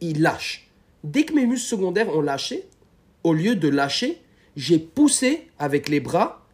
ils 0.00 0.20
lâchent. 0.20 0.69
Dès 1.04 1.24
que 1.24 1.32
mes 1.32 1.46
muscles 1.46 1.68
secondaires 1.68 2.14
ont 2.14 2.20
lâché, 2.20 2.68
au 3.24 3.32
lieu 3.32 3.56
de 3.56 3.68
lâcher, 3.68 4.20
j'ai 4.56 4.78
poussé 4.78 5.48
avec 5.58 5.88
les 5.88 6.00
bras 6.00 6.46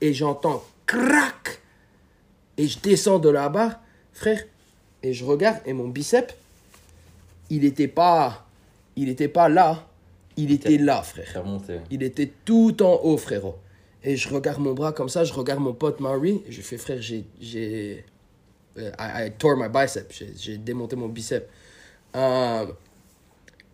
et 0.00 0.14
j'entends 0.14 0.64
crac 0.86 1.60
et 2.56 2.66
je 2.66 2.78
descends 2.80 3.18
de 3.18 3.28
la 3.28 3.48
barre, 3.48 3.80
frère, 4.12 4.42
et 5.02 5.12
je 5.12 5.24
regarde 5.24 5.60
et 5.64 5.72
mon 5.72 5.88
biceps, 5.88 6.34
il 7.50 7.62
n'était 7.62 7.88
pas, 7.88 8.46
il 8.96 9.08
était 9.08 9.28
pas 9.28 9.48
là, 9.48 9.86
il 10.36 10.52
était 10.52 10.78
là, 10.78 11.02
frère. 11.02 11.44
Il 11.90 12.02
était 12.02 12.30
tout 12.44 12.82
en 12.82 13.00
haut, 13.02 13.16
frérot. 13.16 13.56
Et 14.04 14.16
je 14.16 14.28
regarde 14.28 14.60
mon 14.60 14.74
bras 14.74 14.92
comme 14.92 15.08
ça, 15.08 15.24
je 15.24 15.32
regarde 15.32 15.60
mon 15.60 15.72
pote 15.72 16.00
Marie, 16.00 16.42
et 16.46 16.52
je 16.52 16.60
fais, 16.60 16.78
frère, 16.78 17.00
j'ai. 17.00 17.24
j'ai 17.40 18.04
euh, 18.78 18.92
I, 18.98 19.32
tore 19.36 19.56
my 19.56 19.68
bicep, 19.68 20.12
j'ai 20.36 20.56
démonté 20.56 20.94
mon 20.94 21.08
bicep. 21.08 21.48
Euh, 22.14 22.66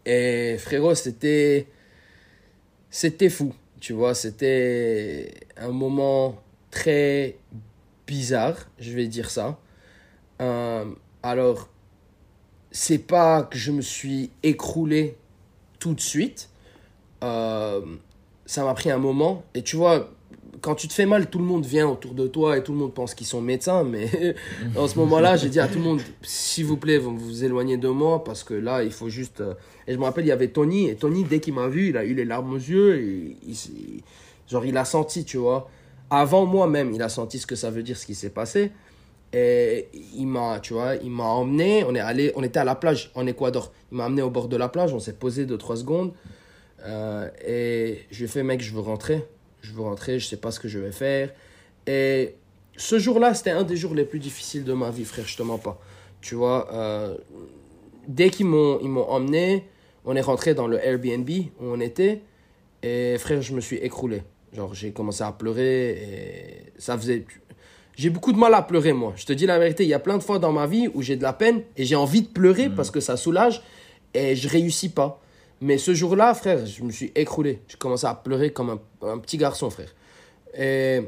et 0.06 0.56
frérot, 0.58 0.94
c'était. 0.94 1.66
C'était 2.90 3.28
fou, 3.28 3.52
tu 3.80 3.92
vois, 3.92 4.14
c'était 4.14 5.34
un 5.56 5.70
moment 5.70 6.40
très 6.70 7.36
bizarre, 8.06 8.56
je 8.78 8.92
vais 8.92 9.08
dire 9.08 9.30
ça. 9.30 9.58
Euh, 10.40 10.84
alors, 11.22 11.68
c'est 12.70 12.98
pas 12.98 13.42
que 13.42 13.58
je 13.58 13.72
me 13.72 13.82
suis 13.82 14.30
écroulé 14.44 15.16
tout 15.80 15.94
de 15.94 16.00
suite, 16.00 16.50
euh, 17.24 17.80
ça 18.46 18.64
m'a 18.64 18.74
pris 18.74 18.90
un 18.90 18.98
moment. 18.98 19.44
Et 19.54 19.62
tu 19.62 19.76
vois, 19.76 20.10
quand 20.64 20.74
tu 20.74 20.88
te 20.88 20.94
fais 20.94 21.04
mal, 21.04 21.28
tout 21.28 21.38
le 21.38 21.44
monde 21.44 21.66
vient 21.66 21.86
autour 21.86 22.14
de 22.14 22.26
toi 22.26 22.56
et 22.56 22.62
tout 22.62 22.72
le 22.72 22.78
monde 22.78 22.94
pense 22.94 23.14
qu'ils 23.14 23.26
sont 23.26 23.42
médecins. 23.42 23.84
Mais 23.84 24.34
en 24.78 24.88
ce 24.88 24.98
moment-là, 25.00 25.36
j'ai 25.36 25.50
dit 25.50 25.60
à 25.60 25.68
tout 25.68 25.76
le 25.76 25.84
monde, 25.84 26.00
s'il 26.22 26.64
vous 26.64 26.78
plaît, 26.78 26.96
vous 26.96 27.14
vous 27.18 27.44
éloignez 27.44 27.76
de 27.76 27.88
moi 27.88 28.24
parce 28.24 28.42
que 28.42 28.54
là, 28.54 28.82
il 28.82 28.90
faut 28.90 29.10
juste. 29.10 29.42
Euh, 29.42 29.52
et 29.86 29.92
je 29.92 29.98
me 29.98 30.04
rappelle, 30.04 30.24
il 30.24 30.28
y 30.28 30.32
avait 30.32 30.48
Tony. 30.48 30.88
Et 30.88 30.94
Tony, 30.94 31.22
dès 31.24 31.38
qu'il 31.40 31.52
m'a 31.52 31.68
vu, 31.68 31.90
il 31.90 31.98
a 31.98 32.04
eu 32.06 32.14
les 32.14 32.24
larmes 32.24 32.54
aux 32.54 32.56
yeux. 32.56 33.34
Genre, 34.48 34.64
il 34.64 34.76
a 34.78 34.86
senti, 34.86 35.26
tu 35.26 35.36
vois. 35.36 35.68
Avant 36.08 36.46
moi-même, 36.46 36.94
il 36.94 37.02
a 37.02 37.10
senti 37.10 37.38
ce 37.38 37.46
que 37.46 37.56
ça 37.56 37.70
veut 37.70 37.82
dire, 37.82 37.98
ce 37.98 38.06
qui 38.06 38.14
s'est 38.14 38.30
passé. 38.30 38.72
Et 39.34 39.90
il 40.16 40.26
m'a, 40.26 40.60
tu 40.60 40.72
vois, 40.72 40.94
il 40.94 41.10
m'a 41.10 41.24
emmené. 41.24 41.84
On 41.86 41.94
est 41.94 42.00
allé, 42.00 42.32
on 42.36 42.42
était 42.42 42.60
à 42.60 42.64
la 42.64 42.74
plage 42.74 43.10
en 43.14 43.26
Équateur. 43.26 43.70
Il 43.92 43.98
m'a 43.98 44.06
amené 44.06 44.22
au 44.22 44.30
bord 44.30 44.48
de 44.48 44.56
la 44.56 44.70
plage. 44.70 44.94
On 44.94 44.98
s'est 44.98 45.12
posé 45.12 45.44
2-3 45.44 45.76
secondes. 45.76 46.12
Euh, 46.86 47.28
et 47.46 47.98
je 48.10 48.18
lui 48.20 48.24
ai 48.24 48.28
fait, 48.28 48.42
mec, 48.42 48.62
je 48.62 48.72
veux 48.72 48.80
rentrer. 48.80 49.26
Je 49.64 49.72
veux 49.72 49.82
rentrer, 49.82 50.18
je 50.18 50.26
sais 50.26 50.36
pas 50.36 50.50
ce 50.50 50.60
que 50.60 50.68
je 50.68 50.78
vais 50.78 50.92
faire. 50.92 51.30
Et 51.86 52.34
ce 52.76 52.98
jour-là, 52.98 53.32
c'était 53.32 53.50
un 53.50 53.62
des 53.62 53.76
jours 53.76 53.94
les 53.94 54.04
plus 54.04 54.18
difficiles 54.18 54.64
de 54.64 54.74
ma 54.74 54.90
vie, 54.90 55.04
frère, 55.04 55.26
je 55.26 55.36
te 55.36 55.42
mens 55.42 55.58
pas. 55.58 55.80
Tu 56.20 56.34
vois, 56.34 56.68
euh, 56.72 57.16
dès 58.06 58.28
qu'ils 58.28 58.46
m'ont, 58.46 58.78
ils 58.82 58.88
m'ont 58.88 59.08
emmené, 59.08 59.64
on 60.04 60.14
est 60.16 60.20
rentré 60.20 60.52
dans 60.52 60.66
le 60.66 60.78
Airbnb 60.84 61.28
où 61.30 61.64
on 61.64 61.80
était. 61.80 62.20
Et 62.82 63.16
frère, 63.18 63.40
je 63.40 63.54
me 63.54 63.60
suis 63.60 63.76
écroulé. 63.76 64.22
Genre, 64.52 64.74
j'ai 64.74 64.92
commencé 64.92 65.22
à 65.24 65.32
pleurer 65.32 65.90
et 65.90 66.72
ça 66.78 66.98
faisait. 66.98 67.24
J'ai 67.96 68.10
beaucoup 68.10 68.32
de 68.32 68.38
mal 68.38 68.52
à 68.52 68.60
pleurer, 68.60 68.92
moi. 68.92 69.14
Je 69.16 69.24
te 69.24 69.32
dis 69.32 69.46
la 69.46 69.58
vérité, 69.58 69.84
il 69.84 69.88
y 69.88 69.94
a 69.94 69.98
plein 69.98 70.18
de 70.18 70.22
fois 70.22 70.38
dans 70.38 70.52
ma 70.52 70.66
vie 70.66 70.88
où 70.92 71.00
j'ai 71.00 71.16
de 71.16 71.22
la 71.22 71.32
peine 71.32 71.62
et 71.76 71.84
j'ai 71.84 71.96
envie 71.96 72.22
de 72.22 72.28
pleurer 72.28 72.68
mmh. 72.68 72.74
parce 72.74 72.90
que 72.90 73.00
ça 73.00 73.16
soulage 73.16 73.62
et 74.12 74.36
je 74.36 74.46
réussis 74.46 74.90
pas. 74.90 75.23
Mais 75.64 75.78
ce 75.78 75.94
jour-là, 75.94 76.34
frère, 76.34 76.66
je 76.66 76.82
me 76.82 76.90
suis 76.90 77.10
écroulé. 77.14 77.62
J'ai 77.68 77.78
commencé 77.78 78.06
à 78.06 78.14
pleurer 78.14 78.52
comme 78.52 78.78
un, 79.00 79.18
petit 79.18 79.38
garçon, 79.38 79.70
frère. 79.70 79.88
Et 80.54 81.00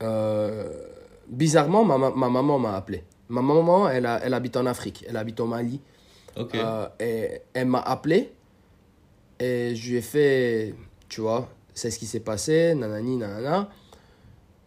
euh, 0.00 0.86
bizarrement, 1.26 1.84
ma, 1.84 1.98
ma 1.98 2.28
maman 2.28 2.60
m'a 2.60 2.76
appelé. 2.76 3.02
Ma 3.28 3.42
maman, 3.42 3.88
elle, 3.88 4.06
a, 4.06 4.20
elle 4.22 4.32
habite 4.32 4.56
en 4.56 4.64
Afrique. 4.64 5.04
Elle 5.08 5.16
habite 5.16 5.40
au 5.40 5.46
Mali. 5.46 5.80
Ok. 6.36 6.54
Euh, 6.54 6.86
et 7.00 7.42
elle 7.52 7.66
m'a 7.66 7.80
appelé. 7.80 8.30
Et 9.40 9.74
je 9.74 9.90
lui 9.90 9.96
ai 9.96 10.02
fait, 10.02 10.76
tu 11.08 11.20
vois, 11.20 11.48
c'est 11.74 11.90
ce 11.90 11.98
qui 11.98 12.06
s'est 12.06 12.20
passé, 12.20 12.76
nanani, 12.76 13.16
nanana. 13.16 13.70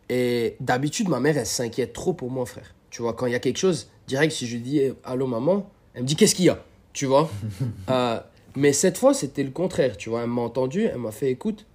Et 0.10 0.58
d'habitude, 0.60 1.08
ma 1.08 1.22
mère, 1.22 1.38
elle 1.38 1.46
s'inquiète 1.46 1.94
trop 1.94 2.12
pour 2.12 2.30
moi, 2.30 2.46
frère. 2.46 2.76
Tu 2.90 3.04
vois, 3.04 3.14
quand 3.14 3.26
il 3.26 3.32
y 3.32 3.36
a 3.36 3.40
quelque 3.40 3.60
chose, 3.60 3.90
direct, 4.06 4.34
si 4.34 4.48
je 4.48 4.56
lui 4.58 4.62
dis 4.64 4.82
Allô, 5.06 5.28
maman, 5.28 5.72
elle 5.94 6.02
me 6.02 6.08
dit 6.08 6.18
Qu'est-ce 6.18 6.36
qu'il 6.36 6.44
y 6.44 6.50
a? 6.50 6.62
Tu 6.92 7.06
vois? 7.06 7.30
Euh, 7.90 8.20
mais 8.56 8.74
cette 8.74 8.98
fois, 8.98 9.14
c'était 9.14 9.44
le 9.44 9.52
contraire, 9.52 9.98
tu 9.98 10.10
vois. 10.10 10.24
Elle 10.24 10.30
m'a 10.30 10.42
entendu, 10.42 10.84
elle 10.84 10.98
m'a 10.98 11.12
fait 11.12 11.32
écoute, 11.32 11.66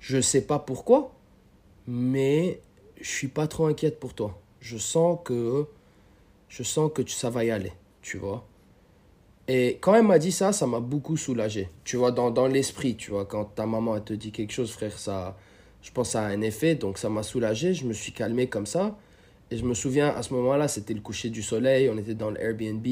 je 0.00 0.20
sais 0.20 0.42
pas 0.42 0.58
pourquoi, 0.58 1.12
mais 1.86 2.60
je 3.00 3.08
suis 3.08 3.28
pas 3.28 3.46
trop 3.46 3.66
inquiète 3.66 4.00
pour 4.00 4.14
toi. 4.14 4.38
Je 4.60 4.78
sens 4.78 5.18
que 5.24 5.66
je 6.48 6.62
sens 6.62 6.90
que 6.94 7.08
ça 7.08 7.30
va 7.30 7.44
y 7.44 7.50
aller, 7.50 7.72
tu 8.02 8.18
vois. 8.18 8.46
Et 9.48 9.78
quand 9.80 9.94
elle 9.94 10.06
m'a 10.06 10.18
dit 10.18 10.32
ça, 10.32 10.52
ça 10.52 10.66
m'a 10.66 10.80
beaucoup 10.80 11.16
soulagé. 11.16 11.68
Tu 11.84 11.96
vois, 11.96 12.12
dans, 12.12 12.30
dans 12.30 12.46
l'esprit, 12.46 12.96
tu 12.96 13.10
vois, 13.10 13.24
quand 13.24 13.44
ta 13.44 13.66
maman 13.66 14.00
te 14.00 14.12
dit 14.12 14.32
quelque 14.32 14.52
chose, 14.52 14.70
frère, 14.70 14.98
ça, 14.98 15.36
je 15.82 15.90
pense 15.90 16.10
ça 16.10 16.22
a 16.22 16.28
un 16.28 16.40
effet, 16.42 16.74
donc 16.74 16.98
ça 16.98 17.08
m'a 17.08 17.22
soulagé. 17.22 17.74
Je 17.74 17.84
me 17.84 17.92
suis 17.92 18.12
calmé 18.12 18.48
comme 18.48 18.66
ça. 18.66 18.96
Et 19.50 19.56
je 19.56 19.64
me 19.64 19.74
souviens, 19.74 20.08
à 20.08 20.22
ce 20.22 20.32
moment-là, 20.34 20.68
c'était 20.68 20.94
le 20.94 21.00
coucher 21.00 21.28
du 21.28 21.42
soleil, 21.42 21.90
on 21.90 21.98
était 21.98 22.14
dans 22.14 22.30
l'Airbnb. 22.30 22.86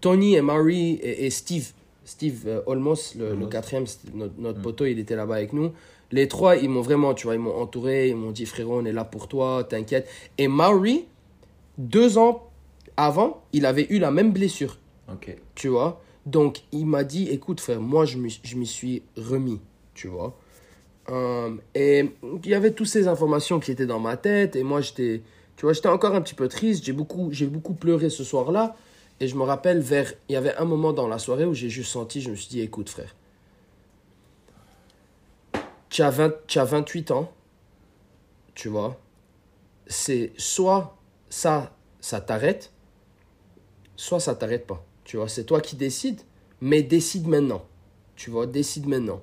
Tony 0.00 0.34
et 0.34 0.42
Marie 0.42 0.98
et 1.02 1.30
Steve, 1.30 1.72
Steve 2.10 2.42
euh, 2.48 2.60
Olmos, 2.66 3.14
le, 3.16 3.46
quatrième, 3.46 3.84
notre, 4.14 4.34
notre 4.38 4.58
mm. 4.58 4.62
poteau, 4.62 4.84
il 4.86 4.98
était 4.98 5.14
là-bas 5.14 5.36
avec 5.36 5.52
nous. 5.52 5.72
Les 6.10 6.26
trois, 6.26 6.56
ils 6.56 6.68
m'ont 6.68 6.80
vraiment, 6.80 7.14
tu 7.14 7.28
vois, 7.28 7.36
ils 7.36 7.40
m'ont 7.40 7.56
entouré, 7.56 8.08
ils 8.08 8.16
m'ont 8.16 8.32
dit 8.32 8.46
frérot, 8.46 8.80
on 8.80 8.84
est 8.84 8.92
là 8.92 9.04
pour 9.04 9.28
toi, 9.28 9.62
t'inquiète. 9.62 10.08
Et 10.36 10.48
Mauri, 10.48 11.06
deux 11.78 12.18
ans 12.18 12.50
avant, 12.96 13.44
il 13.52 13.64
avait 13.64 13.86
eu 13.90 14.00
la 14.00 14.10
même 14.10 14.32
blessure. 14.32 14.76
Tu 15.54 15.68
vois? 15.68 16.00
Donc, 16.26 16.62
il 16.72 16.86
m'a 16.86 17.04
dit 17.04 17.28
écoute, 17.28 17.60
frère, 17.60 17.80
moi, 17.80 18.04
je 18.04 18.18
m'y 18.18 18.66
suis 18.66 19.02
remis, 19.16 19.60
tu 19.94 20.08
vois. 20.08 20.36
Euh, 21.10 21.50
et 21.74 22.10
il 22.44 22.50
y 22.50 22.54
avait 22.54 22.72
toutes 22.72 22.86
ces 22.88 23.08
informations 23.08 23.58
qui 23.60 23.70
étaient 23.70 23.86
dans 23.86 23.98
ma 24.00 24.16
tête, 24.16 24.56
et 24.56 24.62
moi, 24.64 24.80
j'étais, 24.80 25.22
tu 25.56 25.66
vois, 25.66 25.72
j'étais 25.72 25.88
encore 25.88 26.14
un 26.14 26.20
petit 26.20 26.34
peu 26.34 26.48
triste, 26.48 26.84
j'ai 26.84 26.92
beaucoup, 26.92 27.30
beaucoup 27.48 27.74
pleuré 27.74 28.10
ce 28.10 28.24
soir-là. 28.24 28.76
Et 29.20 29.28
je 29.28 29.36
me 29.36 29.42
rappelle, 29.42 29.80
vers, 29.80 30.12
il 30.28 30.32
y 30.32 30.36
avait 30.36 30.54
un 30.56 30.64
moment 30.64 30.94
dans 30.94 31.06
la 31.06 31.18
soirée 31.18 31.44
où 31.44 31.52
j'ai 31.52 31.68
juste 31.68 31.92
senti, 31.92 32.22
je 32.22 32.30
me 32.30 32.36
suis 32.36 32.48
dit, 32.48 32.60
écoute 32.60 32.88
frère, 32.88 33.14
tu 35.90 36.02
as, 36.02 36.10
20, 36.10 36.34
tu 36.46 36.58
as 36.58 36.64
28 36.64 37.10
ans, 37.10 37.30
tu 38.54 38.68
vois, 38.68 38.98
c'est 39.86 40.32
soit 40.38 40.96
ça, 41.28 41.76
ça 42.00 42.20
t'arrête, 42.20 42.72
soit 43.96 44.20
ça 44.20 44.34
t'arrête 44.34 44.66
pas. 44.66 44.84
Tu 45.04 45.16
vois, 45.16 45.28
c'est 45.28 45.44
toi 45.44 45.60
qui 45.60 45.76
décides, 45.76 46.22
mais 46.60 46.82
décide 46.82 47.26
maintenant. 47.26 47.64
Tu 48.16 48.30
vois, 48.30 48.46
décide 48.46 48.86
maintenant. 48.86 49.20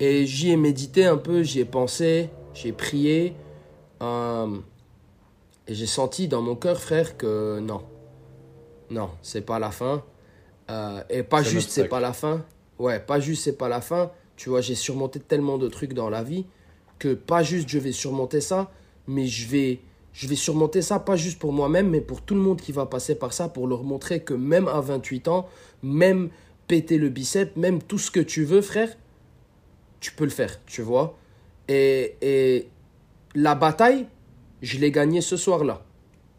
Et 0.00 0.26
j'y 0.26 0.50
ai 0.50 0.56
médité 0.56 1.04
un 1.04 1.16
peu, 1.16 1.42
j'y 1.42 1.60
ai 1.60 1.64
pensé, 1.64 2.30
j'ai 2.54 2.72
prié. 2.72 3.34
Euh, 4.00 4.58
et 5.66 5.74
j'ai 5.74 5.86
senti 5.86 6.28
dans 6.28 6.40
mon 6.40 6.56
cœur, 6.56 6.80
frère, 6.80 7.16
que 7.16 7.58
non, 7.60 7.82
non, 8.90 9.10
c'est 9.22 9.42
pas 9.42 9.58
la 9.58 9.70
fin. 9.70 10.04
Euh, 10.70 11.02
et 11.10 11.22
pas 11.22 11.42
juste, 11.42 11.70
c'est 11.70 11.88
pas 11.88 12.00
la 12.00 12.12
fin. 12.12 12.44
Ouais, 12.78 13.00
pas 13.00 13.20
juste, 13.20 13.44
c'est 13.44 13.56
pas 13.56 13.68
la 13.68 13.80
fin. 13.80 14.10
Tu 14.36 14.50
vois, 14.50 14.60
j'ai 14.60 14.74
surmonté 14.74 15.18
tellement 15.20 15.58
de 15.58 15.68
trucs 15.68 15.94
dans 15.94 16.10
la 16.10 16.22
vie 16.22 16.46
que 16.98 17.14
pas 17.14 17.42
juste 17.42 17.68
je 17.68 17.78
vais 17.78 17.92
surmonter 17.92 18.40
ça, 18.40 18.70
mais 19.06 19.26
je 19.26 19.48
vais, 19.48 19.80
je 20.12 20.26
vais 20.26 20.34
surmonter 20.34 20.82
ça 20.82 20.98
pas 20.98 21.16
juste 21.16 21.38
pour 21.38 21.52
moi-même, 21.52 21.88
mais 21.90 22.00
pour 22.00 22.22
tout 22.22 22.34
le 22.34 22.40
monde 22.40 22.60
qui 22.60 22.72
va 22.72 22.86
passer 22.86 23.14
par 23.14 23.32
ça, 23.32 23.48
pour 23.48 23.66
leur 23.66 23.84
montrer 23.84 24.20
que 24.20 24.34
même 24.34 24.68
à 24.68 24.80
28 24.80 25.28
ans, 25.28 25.48
même 25.82 26.30
péter 26.66 26.98
le 26.98 27.08
bicep, 27.08 27.56
même 27.56 27.80
tout 27.82 27.98
ce 27.98 28.10
que 28.10 28.20
tu 28.20 28.44
veux, 28.44 28.60
frère, 28.60 28.96
tu 30.00 30.12
peux 30.12 30.24
le 30.24 30.30
faire, 30.30 30.60
tu 30.66 30.82
vois. 30.82 31.16
Et, 31.68 32.16
et 32.20 32.68
la 33.34 33.54
bataille, 33.54 34.06
je 34.62 34.78
l'ai 34.78 34.90
gagnée 34.90 35.20
ce 35.20 35.36
soir-là, 35.36 35.84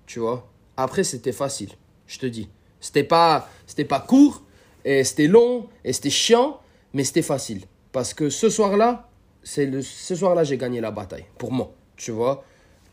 tu 0.06 0.20
vois. 0.20 0.48
Après, 0.78 1.04
c'était 1.04 1.32
facile 1.32 1.72
je 2.10 2.20
te 2.20 2.26
dis. 2.26 2.50
C'était 2.82 3.04
pas, 3.04 3.48
c'était 3.66 3.86
pas 3.86 4.00
court, 4.02 4.42
et 4.84 5.04
c'était 5.06 5.28
long, 5.28 5.68
et 5.86 5.94
c'était 5.94 6.10
chiant, 6.10 6.60
mais 6.94 7.06
c'était 7.06 7.22
facile. 7.22 7.62
Parce 7.94 8.14
que 8.14 8.30
ce 8.30 8.50
soir-là, 8.50 9.10
c'est 9.44 9.66
le, 9.66 9.82
ce 9.82 10.16
soir-là, 10.16 10.44
j'ai 10.44 10.58
gagné 10.58 10.82
la 10.82 10.92
bataille. 10.92 11.26
Pour 11.38 11.52
moi, 11.52 11.72
tu 11.96 12.12
vois. 12.12 12.44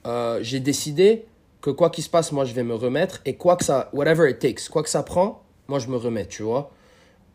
Euh, 0.06 0.38
j'ai 0.42 0.60
décidé 0.60 1.24
que 1.60 1.70
quoi 1.70 1.90
qu'il 1.90 2.04
se 2.04 2.10
passe, 2.10 2.30
moi, 2.30 2.44
je 2.44 2.54
vais 2.54 2.62
me 2.62 2.74
remettre. 2.74 3.20
Et 3.24 3.36
quoi 3.36 3.56
que 3.56 3.64
ça, 3.64 3.90
whatever 3.92 4.30
it 4.30 4.38
takes, 4.38 4.68
quoi 4.70 4.82
que 4.82 4.90
ça 4.90 5.02
prend, 5.02 5.42
moi, 5.68 5.78
je 5.78 5.88
me 5.88 5.96
remets, 5.96 6.26
tu 6.26 6.42
vois. 6.42 6.70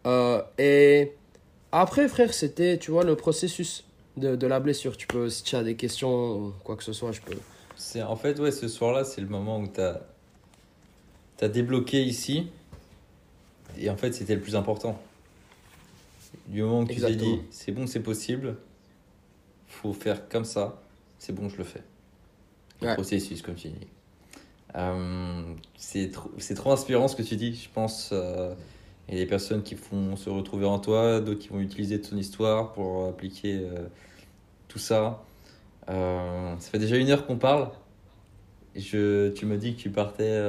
Euh, 0.05 0.41
et 0.57 1.13
après, 1.71 2.07
frère, 2.07 2.33
c'était, 2.33 2.77
tu 2.77 2.91
vois, 2.91 3.03
le 3.03 3.15
processus 3.15 3.85
de, 4.17 4.35
de, 4.35 4.47
la 4.47 4.59
blessure. 4.59 4.97
Tu 4.97 5.07
peux, 5.07 5.29
si 5.29 5.43
tu 5.43 5.55
as 5.55 5.63
des 5.63 5.75
questions 5.75 6.53
quoi 6.63 6.75
que 6.75 6.83
ce 6.83 6.93
soit, 6.93 7.11
je 7.11 7.21
peux. 7.21 7.37
C'est, 7.75 8.01
en 8.03 8.15
fait, 8.15 8.39
ouais, 8.39 8.51
ce 8.51 8.67
soir-là, 8.67 9.03
c'est 9.03 9.21
le 9.21 9.27
moment 9.27 9.59
où 9.59 9.67
tu 9.67 9.81
as 9.81 10.01
tu 11.41 11.45
as 11.45 11.49
débloqué 11.49 12.03
ici. 12.03 12.47
Et 13.79 13.89
en 13.89 13.97
fait, 13.97 14.13
c'était 14.13 14.35
le 14.35 14.41
plus 14.41 14.55
important. 14.55 15.01
Du 16.47 16.61
moment 16.61 16.85
que 16.85 16.93
tu 16.93 17.01
t'es 17.01 17.15
dit, 17.15 17.39
c'est 17.49 17.71
bon, 17.71 17.87
c'est 17.87 17.99
possible, 17.99 18.55
faut 19.67 19.93
faire 19.93 20.29
comme 20.29 20.45
ça, 20.45 20.81
c'est 21.17 21.33
bon, 21.33 21.49
je 21.49 21.57
le 21.57 21.63
fais. 21.63 21.81
Le 22.81 22.93
processus, 22.93 23.41
comme 23.41 23.55
tu 23.55 23.69
dis. 23.69 23.87
Euh, 24.75 25.41
c'est 25.75 26.11
trop, 26.11 26.29
trop 26.55 26.71
inspirant 26.71 27.07
ce 27.07 27.15
que 27.15 27.23
tu 27.23 27.35
dis. 27.35 27.55
Je 27.55 27.69
pense 27.69 28.11
euh, 28.13 28.53
il 29.09 29.15
y 29.15 29.17
a 29.17 29.23
des 29.23 29.29
personnes 29.29 29.63
qui 29.63 29.75
vont 29.75 30.15
se 30.15 30.29
retrouver 30.29 30.65
en 30.65 30.79
toi, 30.79 31.19
d'autres 31.19 31.39
qui 31.39 31.49
vont 31.49 31.59
utiliser 31.59 31.99
ton 31.99 32.17
histoire 32.17 32.71
pour 32.71 33.07
appliquer 33.07 33.55
euh, 33.55 33.87
tout 34.67 34.79
ça. 34.79 35.23
Euh, 35.89 36.55
ça 36.59 36.69
fait 36.69 36.79
déjà 36.79 36.97
une 36.97 37.09
heure 37.09 37.25
qu'on 37.25 37.37
parle. 37.37 37.69
Je, 38.75 39.29
tu 39.31 39.45
me 39.45 39.57
dis 39.57 39.75
que 39.75 39.81
tu 39.81 39.89
partais. 39.89 40.41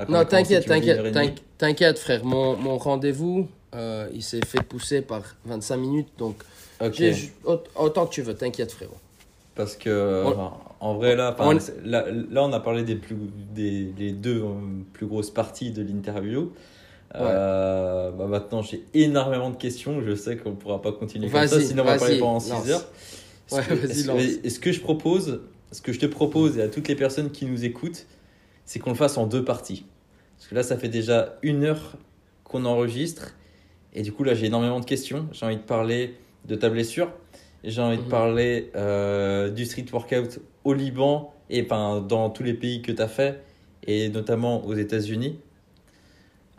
Euh, 0.00 0.04
non, 0.08 0.24
t'inquiète, 0.24 0.66
t'inquiète, 0.66 1.42
t'inquiète, 1.58 1.98
frère. 1.98 2.24
Mon, 2.24 2.56
mon 2.56 2.78
rendez-vous, 2.78 3.48
il 4.12 4.22
s'est 4.22 4.44
fait 4.46 4.62
pousser 4.62 5.02
par 5.02 5.22
25 5.44 5.76
minutes, 5.76 6.08
donc 6.18 6.36
autant 7.76 8.06
que 8.06 8.12
tu 8.12 8.22
veux, 8.22 8.34
t'inquiète, 8.34 8.72
frérot. 8.72 8.96
Parce 9.54 9.76
que, 9.76 10.24
en 10.80 10.94
vrai, 10.94 11.16
là, 11.16 11.36
là, 11.84 12.04
là, 12.30 12.44
on 12.44 12.52
a 12.52 12.60
parlé 12.60 12.82
des, 12.82 12.96
plus, 12.96 13.16
des 13.54 13.92
les 13.98 14.12
deux 14.12 14.42
plus 14.92 15.06
grosses 15.06 15.30
parties 15.30 15.70
de 15.70 15.82
l'interview. 15.82 16.50
Euh, 17.16 18.10
bah 18.12 18.26
maintenant, 18.26 18.62
j'ai 18.62 18.84
énormément 18.94 19.50
de 19.50 19.56
questions. 19.56 20.00
Je 20.00 20.14
sais 20.14 20.36
qu'on 20.36 20.50
ne 20.50 20.54
pourra 20.54 20.80
pas 20.80 20.92
continuer 20.92 21.28
comme 21.28 21.46
ça, 21.46 21.60
sinon 21.60 21.82
on 21.82 21.86
va 21.86 21.98
parler 21.98 22.18
pendant 22.18 22.40
6 22.40 22.70
heures. 22.70 22.86
est 23.52 24.48
ce 24.48 24.60
que 24.60 24.72
je 24.72 24.80
propose, 24.80 25.40
ce 25.72 25.82
que 25.82 25.92
je 25.92 25.98
te 25.98 26.06
propose 26.06 26.58
et 26.58 26.62
à 26.62 26.68
toutes 26.68 26.88
les 26.88 26.94
personnes 26.94 27.30
qui 27.30 27.46
nous 27.46 27.64
écoutent, 27.64 28.06
c'est 28.64 28.78
qu'on 28.78 28.90
le 28.90 28.96
fasse 28.96 29.18
en 29.18 29.26
deux 29.26 29.44
parties. 29.44 29.84
Parce 30.40 30.48
que 30.48 30.54
là, 30.54 30.62
ça 30.62 30.78
fait 30.78 30.88
déjà 30.88 31.38
une 31.42 31.64
heure 31.64 31.98
qu'on 32.44 32.64
enregistre. 32.64 33.36
Et 33.92 34.00
du 34.00 34.10
coup, 34.10 34.24
là, 34.24 34.32
j'ai 34.32 34.46
énormément 34.46 34.80
de 34.80 34.86
questions. 34.86 35.28
J'ai 35.32 35.44
envie 35.44 35.58
de 35.58 35.62
parler 35.62 36.14
de 36.46 36.54
ta 36.54 36.70
blessure. 36.70 37.12
J'ai 37.62 37.82
envie 37.82 37.98
de 37.98 38.02
mhm. 38.02 38.08
parler 38.08 38.70
euh, 38.74 39.50
du 39.50 39.66
street 39.66 39.84
workout 39.92 40.40
au 40.64 40.72
Liban 40.72 41.34
et 41.50 41.60
ben, 41.60 42.00
dans 42.00 42.30
tous 42.30 42.42
les 42.42 42.54
pays 42.54 42.80
que 42.80 42.90
tu 42.90 43.02
as 43.02 43.08
fait, 43.08 43.42
et 43.86 44.08
notamment 44.08 44.64
aux 44.64 44.74
États-Unis. 44.74 45.38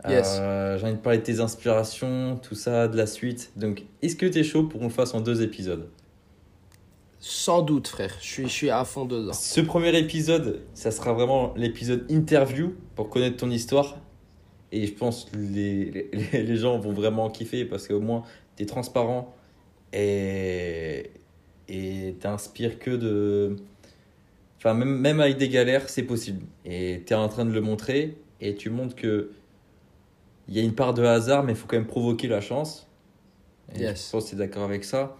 Euh, 0.04 0.78
j'ai 0.78 0.84
envie 0.84 0.94
de 0.94 1.00
parler 1.00 1.18
de 1.18 1.24
tes 1.24 1.40
inspirations, 1.40 2.38
tout 2.40 2.54
ça, 2.54 2.86
de 2.86 2.96
la 2.96 3.08
suite. 3.08 3.50
Donc, 3.56 3.82
est-ce 4.00 4.14
que 4.14 4.26
tu 4.26 4.38
es 4.38 4.44
chaud 4.44 4.64
pour 4.64 4.78
qu'on 4.78 4.86
le 4.86 4.92
fasse 4.92 5.12
en 5.12 5.20
deux 5.20 5.42
épisodes? 5.42 5.88
Sans 7.24 7.62
doute, 7.62 7.86
frère. 7.86 8.16
Je 8.20 8.26
suis, 8.26 8.42
je 8.42 8.48
suis 8.48 8.70
à 8.70 8.84
fond 8.84 9.04
dedans. 9.04 9.32
Ce 9.32 9.60
premier 9.60 9.96
épisode, 9.96 10.62
ça 10.74 10.90
sera 10.90 11.12
vraiment 11.12 11.54
l'épisode 11.54 12.04
interview 12.10 12.74
pour 12.96 13.10
connaître 13.10 13.36
ton 13.36 13.48
histoire. 13.48 13.96
Et 14.72 14.88
je 14.88 14.92
pense 14.92 15.26
que 15.26 15.36
les, 15.36 16.10
les, 16.12 16.42
les 16.42 16.56
gens 16.56 16.78
vont 16.78 16.92
vraiment 16.92 17.30
kiffer 17.30 17.64
parce 17.64 17.86
qu'au 17.86 18.00
moins, 18.00 18.24
tu 18.56 18.64
es 18.64 18.66
transparent 18.66 19.32
et 19.92 21.12
t'inspires 22.18 22.80
que 22.80 22.90
de. 22.90 23.54
Enfin, 24.58 24.74
même, 24.74 24.98
même 24.98 25.20
avec 25.20 25.36
des 25.36 25.48
galères, 25.48 25.88
c'est 25.88 26.02
possible. 26.02 26.44
Et 26.64 27.04
tu 27.06 27.12
es 27.12 27.16
en 27.16 27.28
train 27.28 27.44
de 27.44 27.52
le 27.52 27.60
montrer 27.60 28.16
et 28.40 28.56
tu 28.56 28.68
montres 28.68 28.96
que 28.96 29.30
il 30.48 30.56
y 30.56 30.58
a 30.58 30.62
une 30.62 30.74
part 30.74 30.92
de 30.92 31.04
hasard, 31.04 31.44
mais 31.44 31.52
il 31.52 31.56
faut 31.56 31.68
quand 31.68 31.76
même 31.76 31.86
provoquer 31.86 32.26
la 32.26 32.40
chance. 32.40 32.88
Et 33.76 33.86
Je 33.86 34.10
pense 34.10 34.24
que 34.24 34.30
tu 34.30 34.34
es 34.34 34.38
d'accord 34.38 34.64
avec 34.64 34.82
ça. 34.82 35.16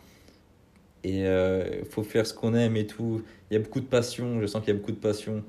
Et 1.05 1.21
il 1.21 1.27
euh, 1.27 1.85
faut 1.85 2.03
faire 2.03 2.27
ce 2.27 2.35
qu'on 2.35 2.55
aime 2.55 2.77
et 2.77 2.87
tout. 2.87 3.23
Il 3.51 3.55
y 3.55 3.57
a 3.57 3.61
beaucoup 3.61 3.81
de 3.81 3.87
passion, 3.87 4.41
je 4.41 4.47
sens 4.47 4.63
qu'il 4.63 4.73
y 4.73 4.77
a 4.77 4.79
beaucoup 4.79 4.93
de 4.93 4.97
passion. 4.97 5.43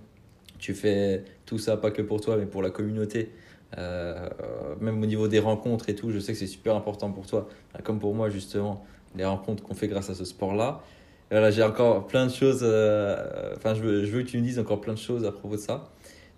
Tu 0.57 0.73
fais 0.73 1.23
tout 1.45 1.59
ça 1.59 1.77
pas 1.77 1.91
que 1.91 2.01
pour 2.01 2.21
toi, 2.21 2.37
mais 2.37 2.45
pour 2.45 2.61
la 2.61 2.69
communauté. 2.69 3.29
Euh, 3.77 4.29
même 4.79 5.01
au 5.01 5.05
niveau 5.05 5.27
des 5.27 5.39
rencontres 5.39 5.89
et 5.89 5.95
tout, 5.95 6.11
je 6.11 6.19
sais 6.19 6.33
que 6.33 6.39
c'est 6.39 6.47
super 6.47 6.75
important 6.75 7.11
pour 7.11 7.25
toi, 7.25 7.49
comme 7.83 7.99
pour 7.99 8.13
moi 8.13 8.29
justement, 8.29 8.85
les 9.15 9.25
rencontres 9.25 9.63
qu'on 9.63 9.73
fait 9.73 9.87
grâce 9.87 10.09
à 10.09 10.15
ce 10.15 10.25
sport-là. 10.25 10.81
Voilà, 11.31 11.49
j'ai 11.49 11.63
encore 11.63 12.05
plein 12.05 12.27
de 12.27 12.31
choses, 12.31 12.59
euh, 12.61 13.53
enfin 13.55 13.73
je 13.73 13.81
veux, 13.81 14.21
que 14.21 14.27
tu 14.27 14.37
me 14.37 14.43
dises 14.43 14.59
encore 14.59 14.79
plein 14.79 14.93
de 14.93 14.99
choses 14.99 15.25
à 15.25 15.31
propos 15.31 15.55
de 15.55 15.61
ça. 15.61 15.89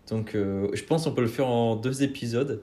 Donc 0.09 0.31
je 0.33 0.83
pense 0.83 1.03
qu'on 1.03 1.11
peut 1.11 1.21
le 1.21 1.27
faire 1.27 1.47
en 1.47 1.75
deux 1.75 2.03
épisodes. 2.03 2.61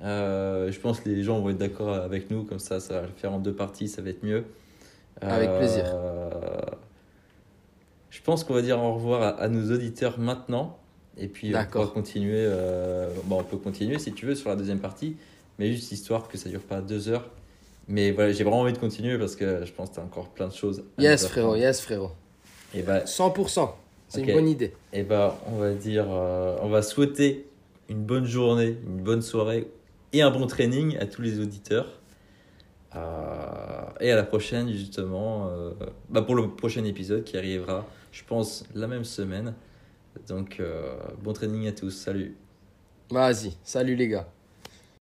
Je 0.00 0.78
pense 0.80 1.00
que 1.00 1.08
les 1.08 1.22
gens 1.24 1.40
vont 1.40 1.50
être 1.50 1.58
d'accord 1.58 1.92
avec 1.92 2.30
nous, 2.30 2.44
comme 2.44 2.60
ça, 2.60 2.78
ça 2.80 3.00
va 3.00 3.06
le 3.06 3.12
faire 3.16 3.32
en 3.32 3.38
deux 3.38 3.54
parties, 3.54 3.88
ça 3.88 4.02
va 4.02 4.10
être 4.10 4.22
mieux. 4.22 4.44
Avec 5.20 5.50
plaisir. 5.56 5.84
Euh, 5.86 6.60
je 8.10 8.20
pense 8.22 8.44
qu'on 8.44 8.54
va 8.54 8.62
dire 8.62 8.80
au 8.82 8.94
revoir 8.94 9.40
à, 9.40 9.48
nos 9.48 9.72
auditeurs 9.74 10.18
maintenant. 10.18 10.78
Et 11.18 11.28
puis 11.28 11.54
on 11.54 11.58
va 11.58 11.86
continuer. 11.86 12.44
Euh, 12.46 13.08
bon, 13.24 13.40
on 13.40 13.44
peut 13.44 13.58
continuer 13.58 13.98
si 13.98 14.12
tu 14.12 14.26
veux 14.26 14.34
sur 14.34 14.48
la 14.48 14.56
deuxième 14.56 14.80
partie, 14.80 15.16
mais 15.58 15.70
juste 15.72 15.92
histoire 15.92 16.28
que 16.28 16.38
ça 16.38 16.48
dure 16.48 16.62
pas 16.62 16.80
deux 16.80 17.08
heures. 17.08 17.28
Mais 17.88 18.10
voilà, 18.12 18.32
j'ai 18.32 18.44
vraiment 18.44 18.60
envie 18.60 18.72
de 18.72 18.78
continuer 18.78 19.18
parce 19.18 19.36
que 19.36 19.64
je 19.64 19.72
pense 19.72 19.90
que 19.90 19.94
tu 19.94 20.00
as 20.00 20.04
encore 20.04 20.28
plein 20.28 20.48
de 20.48 20.54
choses. 20.54 20.84
yes, 20.98 21.26
frérot, 21.26 21.56
yes, 21.56 21.80
frérot. 21.80 22.12
Et 22.74 22.82
bah, 22.82 23.04
100%. 23.04 23.70
C'est 24.08 24.22
une 24.22 24.34
bonne 24.34 24.48
idée. 24.48 24.72
Et 24.92 25.02
bah, 25.02 25.38
on 25.46 25.58
va 25.58 25.72
dire, 25.72 26.06
on 26.08 26.68
va 26.68 26.82
souhaiter 26.82 27.46
une 27.88 28.02
bonne 28.02 28.24
journée, 28.24 28.76
une 28.86 29.02
bonne 29.02 29.22
soirée 29.22 29.68
et 30.12 30.22
un 30.22 30.30
bon 30.30 30.46
training 30.46 30.96
à 30.98 31.06
tous 31.06 31.22
les 31.22 31.40
auditeurs. 31.40 32.00
Euh, 32.94 33.84
et 34.00 34.10
à 34.10 34.16
la 34.16 34.24
prochaine, 34.24 34.70
justement, 34.70 35.48
euh, 35.48 35.72
bah 36.10 36.22
pour 36.22 36.34
le 36.34 36.50
prochain 36.54 36.84
épisode 36.84 37.24
qui 37.24 37.36
arrivera, 37.36 37.86
je 38.10 38.22
pense, 38.24 38.64
la 38.74 38.86
même 38.86 39.04
semaine. 39.04 39.54
Donc, 40.28 40.58
euh, 40.60 40.94
bon 41.22 41.32
training 41.32 41.66
à 41.68 41.72
tous. 41.72 41.90
Salut. 41.90 42.36
Vas-y, 43.10 43.52
salut 43.62 43.96
les 43.96 44.08
gars. 44.08 44.28